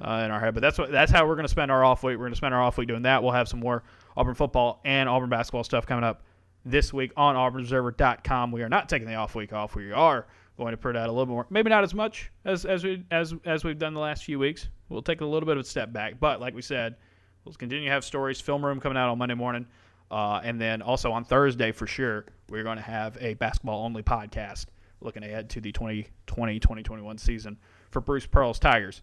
uh, 0.00 0.22
in 0.24 0.30
our 0.30 0.40
head, 0.40 0.54
but 0.54 0.60
that's 0.60 0.78
what 0.78 0.90
that's 0.90 1.10
how 1.10 1.26
we're 1.26 1.36
gonna 1.36 1.48
spend 1.48 1.70
our 1.70 1.84
off 1.84 2.02
week. 2.02 2.18
We're 2.18 2.26
gonna 2.26 2.36
spend 2.36 2.54
our 2.54 2.62
off 2.62 2.78
week 2.78 2.88
doing 2.88 3.02
that. 3.02 3.22
We'll 3.22 3.32
have 3.32 3.48
some 3.48 3.60
more 3.60 3.82
Auburn 4.16 4.34
football 4.34 4.80
and 4.84 5.08
Auburn 5.08 5.28
basketball 5.28 5.64
stuff 5.64 5.86
coming 5.86 6.04
up 6.04 6.22
this 6.64 6.92
week 6.92 7.12
on 7.16 7.34
AuburnObserver.com. 7.34 8.52
We 8.52 8.62
are 8.62 8.68
not 8.68 8.88
taking 8.88 9.08
the 9.08 9.14
off 9.14 9.34
week 9.34 9.52
off. 9.52 9.74
We 9.74 9.92
are 9.92 10.26
going 10.56 10.72
to 10.72 10.76
put 10.76 10.96
out 10.96 11.08
a 11.08 11.12
little 11.12 11.26
more, 11.26 11.46
maybe 11.50 11.70
not 11.70 11.84
as 11.84 11.94
much 11.94 12.30
as 12.44 12.64
as 12.64 12.84
we 12.84 13.04
as 13.10 13.34
as 13.44 13.64
we've 13.64 13.78
done 13.78 13.94
the 13.94 14.00
last 14.00 14.24
few 14.24 14.38
weeks. 14.38 14.68
We'll 14.88 15.02
take 15.02 15.20
a 15.20 15.24
little 15.24 15.46
bit 15.46 15.56
of 15.56 15.64
a 15.64 15.68
step 15.68 15.92
back, 15.92 16.18
but 16.20 16.40
like 16.40 16.54
we 16.54 16.62
said, 16.62 16.96
we'll 17.44 17.54
continue 17.54 17.86
to 17.86 17.90
have 17.90 18.04
stories. 18.04 18.40
Film 18.40 18.64
room 18.64 18.80
coming 18.80 18.98
out 18.98 19.08
on 19.08 19.18
Monday 19.18 19.34
morning, 19.34 19.66
uh, 20.10 20.40
and 20.42 20.60
then 20.60 20.82
also 20.82 21.12
on 21.12 21.24
Thursday 21.24 21.72
for 21.72 21.86
sure, 21.86 22.26
we're 22.48 22.64
going 22.64 22.76
to 22.78 22.82
have 22.82 23.16
a 23.20 23.34
basketball 23.34 23.84
only 23.84 24.02
podcast 24.02 24.66
looking 25.00 25.22
ahead 25.22 25.48
to 25.48 25.60
the 25.60 25.70
2020-2021 25.72 27.20
season 27.20 27.56
for 27.90 28.00
Bruce 28.00 28.26
Pearl's 28.26 28.58
Tigers. 28.58 29.02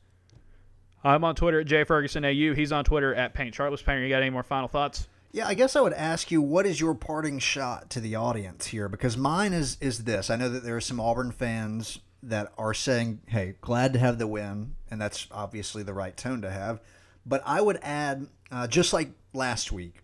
I'm 1.06 1.24
on 1.24 1.36
Twitter 1.36 1.60
at 1.60 1.68
jfergusonau. 1.68 2.56
He's 2.56 2.72
on 2.72 2.84
Twitter 2.84 3.14
at 3.14 3.36
paintsharpless 3.36 3.86
Painter. 3.86 4.02
You 4.02 4.10
got 4.10 4.24
any 4.24 4.32
more 4.32 4.42
final 4.42 4.68
thoughts? 4.68 5.08
Yeah, 5.32 5.48
I 5.48 5.54
guess 5.54 5.76
I 5.76 5.82
would 5.82 5.94
ask 5.94 6.32
you, 6.32 6.42
what 6.42 6.66
is 6.66 6.80
your 6.80 6.96
parting 6.96 7.38
shot 7.38 7.92
to 7.92 8.00
the 8.00 8.16
audience 8.16 8.68
here? 8.68 8.90
Because 8.90 9.16
mine 9.16 9.54
is 9.54 9.78
is 9.80 10.06
this. 10.06 10.32
I 10.32 10.36
know 10.36 10.50
that 10.50 10.64
there 10.64 10.76
are 10.76 10.82
some 10.82 11.00
Auburn 11.00 11.32
fans 11.32 12.00
that 12.24 12.52
are 12.58 12.74
saying, 12.74 13.20
"Hey, 13.28 13.56
glad 13.62 13.94
to 13.94 14.00
have 14.00 14.18
the 14.18 14.26
win," 14.26 14.76
and 14.90 15.00
that's 15.00 15.28
obviously 15.32 15.84
the 15.84 15.94
right 15.94 16.18
tone 16.18 16.42
to 16.42 16.50
have. 16.50 16.80
But 17.24 17.44
I 17.46 17.62
would 17.62 17.78
add, 17.84 18.28
uh, 18.52 18.68
just 18.68 18.92
like 18.92 19.12
last 19.34 19.72
week 19.72 20.02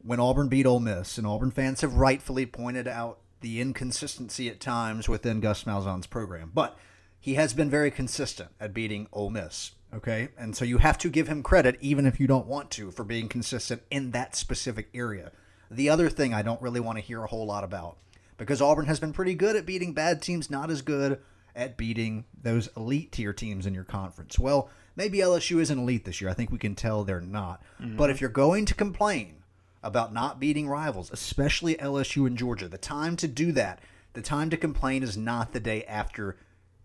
when 0.00 0.20
Auburn 0.20 0.48
beat 0.48 0.64
Ole 0.64 0.80
Miss, 0.80 1.18
and 1.18 1.26
Auburn 1.26 1.50
fans 1.50 1.82
have 1.82 1.94
rightfully 1.94 2.46
pointed 2.46 2.88
out 2.88 3.18
the 3.40 3.60
inconsistency 3.60 4.48
at 4.48 4.60
times 4.60 5.08
within 5.08 5.40
Gus 5.40 5.64
Malzahn's 5.64 6.06
program, 6.06 6.52
but 6.54 6.78
he 7.20 7.34
has 7.34 7.52
been 7.52 7.68
very 7.68 7.90
consistent 7.90 8.50
at 8.58 8.72
beating 8.72 9.08
Ole 9.12 9.30
Miss. 9.30 9.72
Okay, 9.94 10.28
and 10.36 10.54
so 10.54 10.64
you 10.64 10.78
have 10.78 10.98
to 10.98 11.08
give 11.08 11.28
him 11.28 11.42
credit, 11.42 11.78
even 11.80 12.04
if 12.04 12.20
you 12.20 12.26
don't 12.26 12.46
want 12.46 12.70
to, 12.72 12.90
for 12.90 13.04
being 13.04 13.28
consistent 13.28 13.82
in 13.90 14.10
that 14.10 14.36
specific 14.36 14.88
area. 14.92 15.32
The 15.70 15.88
other 15.88 16.10
thing 16.10 16.34
I 16.34 16.42
don't 16.42 16.60
really 16.60 16.80
want 16.80 16.98
to 16.98 17.04
hear 17.04 17.24
a 17.24 17.28
whole 17.28 17.46
lot 17.46 17.64
about, 17.64 17.96
because 18.36 18.60
Auburn 18.60 18.86
has 18.86 19.00
been 19.00 19.14
pretty 19.14 19.34
good 19.34 19.56
at 19.56 19.66
beating 19.66 19.94
bad 19.94 20.20
teams, 20.20 20.50
not 20.50 20.70
as 20.70 20.82
good 20.82 21.20
at 21.56 21.76
beating 21.76 22.24
those 22.40 22.68
elite 22.76 23.12
tier 23.12 23.32
teams 23.32 23.66
in 23.66 23.74
your 23.74 23.84
conference. 23.84 24.38
Well, 24.38 24.70
maybe 24.94 25.18
LSU 25.18 25.60
isn't 25.60 25.78
elite 25.78 26.04
this 26.04 26.20
year. 26.20 26.30
I 26.30 26.34
think 26.34 26.50
we 26.50 26.58
can 26.58 26.74
tell 26.74 27.02
they're 27.02 27.20
not. 27.20 27.62
Mm-hmm. 27.80 27.96
But 27.96 28.10
if 28.10 28.20
you're 28.20 28.30
going 28.30 28.66
to 28.66 28.74
complain 28.74 29.42
about 29.82 30.12
not 30.12 30.38
beating 30.38 30.68
rivals, 30.68 31.10
especially 31.10 31.76
LSU 31.76 32.26
and 32.26 32.36
Georgia, 32.36 32.68
the 32.68 32.78
time 32.78 33.16
to 33.16 33.28
do 33.28 33.52
that, 33.52 33.80
the 34.12 34.22
time 34.22 34.50
to 34.50 34.56
complain 34.56 35.02
is 35.02 35.16
not 35.16 35.52
the 35.52 35.60
day 35.60 35.84
after 35.84 36.36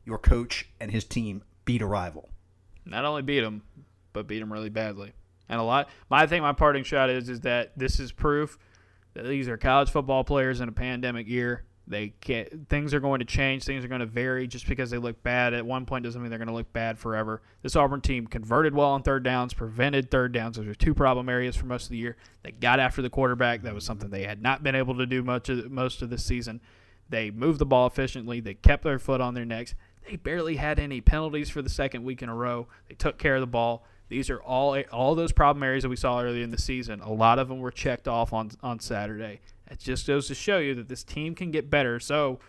your 0.06 0.18
coach 0.18 0.70
and 0.80 0.91
his 0.91 1.04
team 1.04 1.43
beat 1.66 1.82
a 1.82 1.86
rival. 1.86 2.30
Not 2.86 3.06
only 3.06 3.22
beat 3.22 3.42
them, 3.42 3.64
but 4.14 4.28
beat 4.28 4.40
them 4.40 4.52
really 4.52 4.70
badly. 4.70 5.14
And 5.50 5.60
a 5.60 5.64
lot. 5.64 5.90
My 6.10 6.26
thing, 6.26 6.42
my 6.42 6.54
parting 6.54 6.84
shot 6.84 7.10
is 7.10 7.30
is 7.30 7.42
that 7.42 7.78
this 7.78 8.00
is 8.00 8.12
proof 8.12 8.58
that 9.14 9.26
these 9.26 9.48
are 9.48 9.58
college 9.58 9.90
football 9.90 10.24
players 10.24 10.62
in 10.62 10.70
a 10.70 10.72
pandemic 10.74 11.28
year. 11.28 11.64
They 11.86 12.14
can't. 12.22 12.70
Things 12.70 12.94
are 12.94 13.02
going 13.02 13.20
to 13.20 13.26
change. 13.26 13.66
Things 13.66 13.84
are 13.84 13.90
going 13.90 14.00
to 14.00 14.06
vary. 14.06 14.48
Just 14.48 14.68
because 14.68 14.90
they 14.90 14.98
look 14.98 15.22
bad 15.22 15.54
at 15.54 15.66
one 15.66 15.86
point 15.86 16.06
doesn't 16.06 16.22
mean 16.22 16.30
they're 16.30 16.40
going 16.40 16.48
to 16.48 16.54
look 16.54 16.72
bad 16.72 16.98
forever. 16.98 17.42
This 17.62 17.76
Auburn 17.76 18.00
team 18.00 18.26
converted 18.26 18.74
well 18.74 18.88
on 18.88 19.04
third 19.04 19.24
downs, 19.24 19.54
prevented 19.54 20.10
third 20.10 20.32
downs. 20.32 20.56
Those 20.56 20.68
are 20.68 20.76
two 20.76 20.94
problem 20.94 21.28
areas 21.28 21.58
for 21.58 21.66
most 21.66 21.86
of 21.86 21.90
the 21.90 21.98
year. 21.98 22.16
They 22.42 22.52
got 22.52 22.80
after 22.80 23.02
the 23.02 23.10
quarterback. 23.10 23.64
That 23.64 23.74
was 23.74 23.84
something 23.84 24.10
they 24.10 24.24
had 24.24 24.42
not 24.42 24.64
been 24.64 24.76
able 24.76 24.98
to 24.98 25.06
do 25.06 25.24
much 25.24 25.50
of 25.50 25.70
most 25.70 26.02
of 26.02 26.10
the 26.10 26.18
season. 26.18 26.62
They 27.10 27.32
moved 27.32 27.60
the 27.60 27.66
ball 27.66 27.86
efficiently. 27.86 28.40
They 28.40 28.54
kept 28.54 28.84
their 28.86 28.98
foot 28.98 29.20
on 29.20 29.34
their 29.34 29.46
necks. 29.46 29.76
They 30.08 30.16
barely 30.18 30.56
had 30.56 30.80
any 30.80 31.01
penalties 31.01 31.49
for 31.49 31.62
the 31.62 31.70
second 31.70 32.04
week 32.04 32.22
in 32.22 32.30
a 32.30 32.36
row. 32.36 32.68
They 32.89 32.95
took 32.95 33.18
care 33.18 33.36
of 33.36 33.41
the 33.41 33.47
ball. 33.47 33.86
These 34.10 34.30
are 34.30 34.41
all 34.41 34.80
all 34.91 35.16
those 35.16 35.32
problem 35.32 35.64
areas 35.64 35.84
that 35.84 35.89
we 35.89 35.95
saw 35.95 36.22
earlier 36.22 36.43
in 36.43 36.51
the 36.51 36.58
season. 36.58 36.99
A 37.01 37.12
lot 37.12 37.39
of 37.39 37.47
them 37.47 37.60
were 37.60 37.72
checked 37.72 38.08
off 38.08 38.34
on 38.34 38.51
on 38.62 38.80
Saturday. 38.80 39.41
It 39.70 39.80
just 39.80 40.06
goes 40.06 40.28
to 40.28 40.36
show 40.36 40.60
you 40.60 40.76
that 40.76 40.88
this 40.88 41.04
team 41.04 41.36
can 41.36 41.51
get 41.51 41.70
better. 41.70 41.99
So 41.99 42.39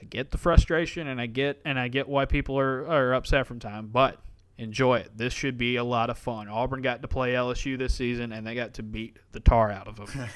I 0.00 0.04
get 0.04 0.30
the 0.30 0.38
frustration 0.38 1.08
and 1.08 1.20
I 1.20 1.26
get 1.26 1.60
and 1.64 1.78
I 1.78 1.88
get 1.88 2.08
why 2.08 2.24
people 2.24 2.58
are, 2.58 2.86
are 2.86 3.12
upset 3.12 3.46
from 3.46 3.58
time, 3.58 3.88
but 3.88 4.18
enjoy 4.58 4.98
it. 4.98 5.16
This 5.16 5.32
should 5.32 5.58
be 5.58 5.76
a 5.76 5.84
lot 5.84 6.10
of 6.10 6.18
fun. 6.18 6.48
Auburn 6.48 6.82
got 6.82 7.02
to 7.02 7.08
play 7.08 7.32
LSU 7.32 7.78
this 7.78 7.94
season, 7.94 8.32
and 8.32 8.46
they 8.46 8.54
got 8.54 8.74
to 8.74 8.82
beat 8.82 9.18
the 9.32 9.40
tar 9.40 9.70
out 9.70 9.88
of 9.88 9.96
them. 9.96 10.28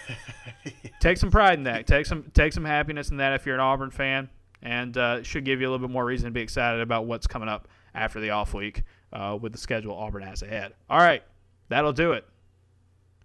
take 1.00 1.16
some 1.16 1.30
pride 1.30 1.58
in 1.58 1.64
that. 1.64 1.86
Take 1.86 2.06
some 2.06 2.30
take 2.34 2.52
some 2.52 2.64
happiness 2.64 3.10
in 3.10 3.18
that 3.18 3.32
if 3.34 3.46
you're 3.46 3.54
an 3.54 3.60
Auburn 3.60 3.90
fan, 3.90 4.28
and 4.62 4.96
uh, 4.96 5.22
should 5.22 5.44
give 5.44 5.60
you 5.60 5.68
a 5.68 5.70
little 5.70 5.86
bit 5.86 5.92
more 5.92 6.04
reason 6.04 6.26
to 6.26 6.30
be 6.32 6.40
excited 6.40 6.80
about 6.80 7.06
what's 7.06 7.26
coming 7.26 7.48
up 7.48 7.68
after 7.94 8.20
the 8.20 8.30
off 8.30 8.54
week 8.54 8.82
uh, 9.12 9.36
with 9.40 9.52
the 9.52 9.58
schedule 9.58 9.96
Auburn 9.96 10.22
has 10.22 10.42
ahead. 10.42 10.74
All 10.90 10.98
right, 10.98 11.22
that'll 11.68 11.92
do 11.92 12.12
it. 12.12 12.26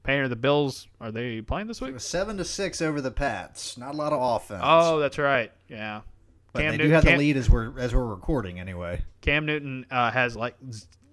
Painter, 0.04 0.28
the 0.28 0.36
Bills 0.36 0.88
are 1.00 1.12
they 1.12 1.42
playing 1.42 1.68
this 1.68 1.80
week? 1.80 2.00
Seven 2.00 2.38
to 2.38 2.46
six 2.46 2.82
over 2.82 3.02
the 3.02 3.12
Pats. 3.12 3.78
Not 3.78 3.94
a 3.94 3.98
lot 3.98 4.14
of 4.14 4.22
offense. 4.22 4.62
Oh, 4.64 5.00
that's 5.00 5.18
right. 5.20 5.52
Yeah. 5.68 6.02
But 6.54 6.62
Cam 6.62 6.72
they 6.72 6.78
Newton, 6.78 6.90
do 6.90 6.94
have 6.96 7.04
Cam, 7.04 7.14
the 7.14 7.20
lead 7.20 7.38
as 7.38 7.50
we're 7.50 7.78
as 7.80 7.94
we're 7.94 8.06
recording 8.06 8.60
anyway. 8.60 9.04
Cam 9.22 9.46
Newton 9.46 9.86
uh, 9.92 10.12
has 10.12 10.36
like 10.36 10.56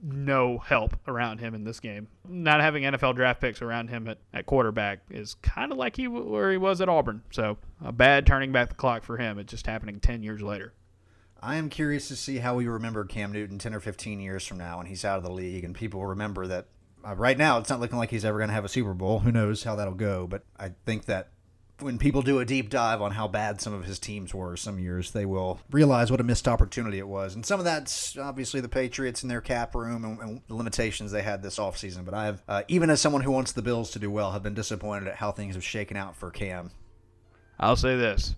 no 0.02 0.58
help 0.58 0.96
around 1.06 1.38
him 1.38 1.54
in 1.54 1.64
this 1.64 1.80
game. 1.80 2.08
Not 2.28 2.60
having 2.60 2.84
NFL 2.84 3.16
draft 3.16 3.40
picks 3.40 3.62
around 3.62 3.88
him 3.88 4.08
at, 4.08 4.18
at 4.32 4.46
quarterback 4.46 5.00
is 5.10 5.34
kind 5.34 5.72
of 5.72 5.78
like 5.78 5.96
he 5.96 6.08
where 6.08 6.50
he 6.50 6.56
was 6.56 6.80
at 6.80 6.88
Auburn. 6.88 7.22
So 7.30 7.58
a 7.84 7.92
bad 7.92 8.26
turning 8.26 8.52
back 8.52 8.68
the 8.68 8.74
clock 8.74 9.04
for 9.04 9.16
him. 9.16 9.38
It's 9.38 9.50
just 9.50 9.66
happening 9.66 10.00
ten 10.00 10.22
years 10.22 10.42
later. 10.42 10.72
I 11.40 11.56
am 11.56 11.68
curious 11.68 12.08
to 12.08 12.16
see 12.16 12.38
how 12.38 12.56
we 12.56 12.66
remember 12.66 13.04
Cam 13.04 13.32
Newton 13.32 13.58
ten 13.58 13.74
or 13.74 13.80
fifteen 13.80 14.20
years 14.20 14.46
from 14.46 14.58
now 14.58 14.78
when 14.78 14.86
he's 14.86 15.04
out 15.04 15.18
of 15.18 15.24
the 15.24 15.32
league 15.32 15.64
and 15.64 15.74
people 15.74 16.04
remember 16.06 16.46
that. 16.46 16.66
Uh, 17.06 17.14
right 17.14 17.38
now, 17.38 17.58
it's 17.58 17.70
not 17.70 17.78
looking 17.78 17.96
like 17.96 18.10
he's 18.10 18.24
ever 18.24 18.38
going 18.38 18.48
to 18.48 18.54
have 18.54 18.64
a 18.64 18.68
Super 18.68 18.92
Bowl. 18.92 19.20
Who 19.20 19.30
knows 19.30 19.62
how 19.62 19.76
that'll 19.76 19.94
go? 19.94 20.26
But 20.26 20.42
I 20.58 20.72
think 20.84 21.04
that 21.04 21.28
when 21.80 21.98
people 21.98 22.22
do 22.22 22.40
a 22.40 22.44
deep 22.44 22.70
dive 22.70 23.00
on 23.00 23.12
how 23.12 23.28
bad 23.28 23.60
some 23.60 23.72
of 23.72 23.84
his 23.84 23.98
teams 23.98 24.34
were 24.34 24.56
some 24.56 24.78
years, 24.78 25.12
they 25.12 25.24
will 25.24 25.60
realize 25.70 26.10
what 26.10 26.20
a 26.20 26.24
missed 26.24 26.48
opportunity 26.48 26.98
it 26.98 27.06
was. 27.06 27.34
And 27.34 27.46
some 27.46 27.60
of 27.60 27.64
that's 27.64 28.18
obviously 28.18 28.60
the 28.60 28.68
Patriots 28.68 29.22
and 29.22 29.30
their 29.30 29.40
cap 29.40 29.74
room 29.74 30.04
and, 30.04 30.18
and 30.18 30.40
the 30.48 30.54
limitations 30.54 31.12
they 31.12 31.22
had 31.22 31.42
this 31.42 31.58
offseason. 31.58 32.04
But 32.04 32.14
I 32.14 32.24
have, 32.26 32.42
uh, 32.48 32.62
even 32.68 32.90
as 32.90 33.00
someone 33.00 33.22
who 33.22 33.30
wants 33.30 33.52
the 33.52 33.62
Bills 33.62 33.90
to 33.92 33.98
do 33.98 34.10
well, 34.10 34.32
have 34.32 34.42
been 34.42 34.54
disappointed 34.54 35.08
at 35.08 35.16
how 35.16 35.30
things 35.30 35.54
have 35.54 35.64
shaken 35.64 35.96
out 35.96 36.16
for 36.16 36.30
Cam. 36.30 36.70
I'll 37.60 37.76
say 37.76 37.96
this 37.96 38.34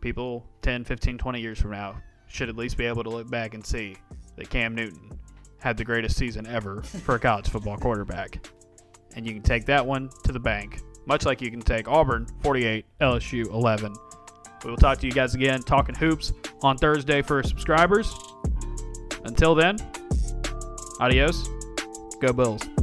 people 0.00 0.46
10, 0.62 0.84
15, 0.84 1.18
20 1.18 1.40
years 1.40 1.60
from 1.60 1.70
now 1.70 2.00
should 2.26 2.48
at 2.48 2.56
least 2.56 2.76
be 2.76 2.86
able 2.86 3.04
to 3.04 3.10
look 3.10 3.30
back 3.30 3.54
and 3.54 3.64
see 3.64 3.96
that 4.36 4.48
Cam 4.48 4.74
Newton 4.74 5.18
had 5.58 5.76
the 5.76 5.84
greatest 5.84 6.16
season 6.16 6.46
ever 6.46 6.82
for 6.82 7.14
a 7.14 7.18
college 7.18 7.48
football 7.48 7.76
quarterback. 7.76 8.44
And 9.14 9.26
you 9.26 9.34
can 9.34 9.42
take 9.42 9.66
that 9.66 9.84
one 9.84 10.10
to 10.24 10.32
the 10.32 10.40
bank 10.40 10.80
much 11.06 11.24
like 11.24 11.40
you 11.40 11.50
can 11.50 11.60
take 11.60 11.88
Auburn 11.88 12.26
48, 12.42 12.84
LSU 13.00 13.46
11. 13.46 13.94
We 14.64 14.70
will 14.70 14.76
talk 14.76 14.98
to 14.98 15.06
you 15.06 15.12
guys 15.12 15.34
again 15.34 15.62
talking 15.62 15.94
hoops 15.94 16.32
on 16.62 16.76
Thursday 16.76 17.22
for 17.22 17.42
subscribers. 17.42 18.14
Until 19.24 19.54
then, 19.54 19.76
adios. 21.00 21.48
Go 22.20 22.32
Bills. 22.32 22.81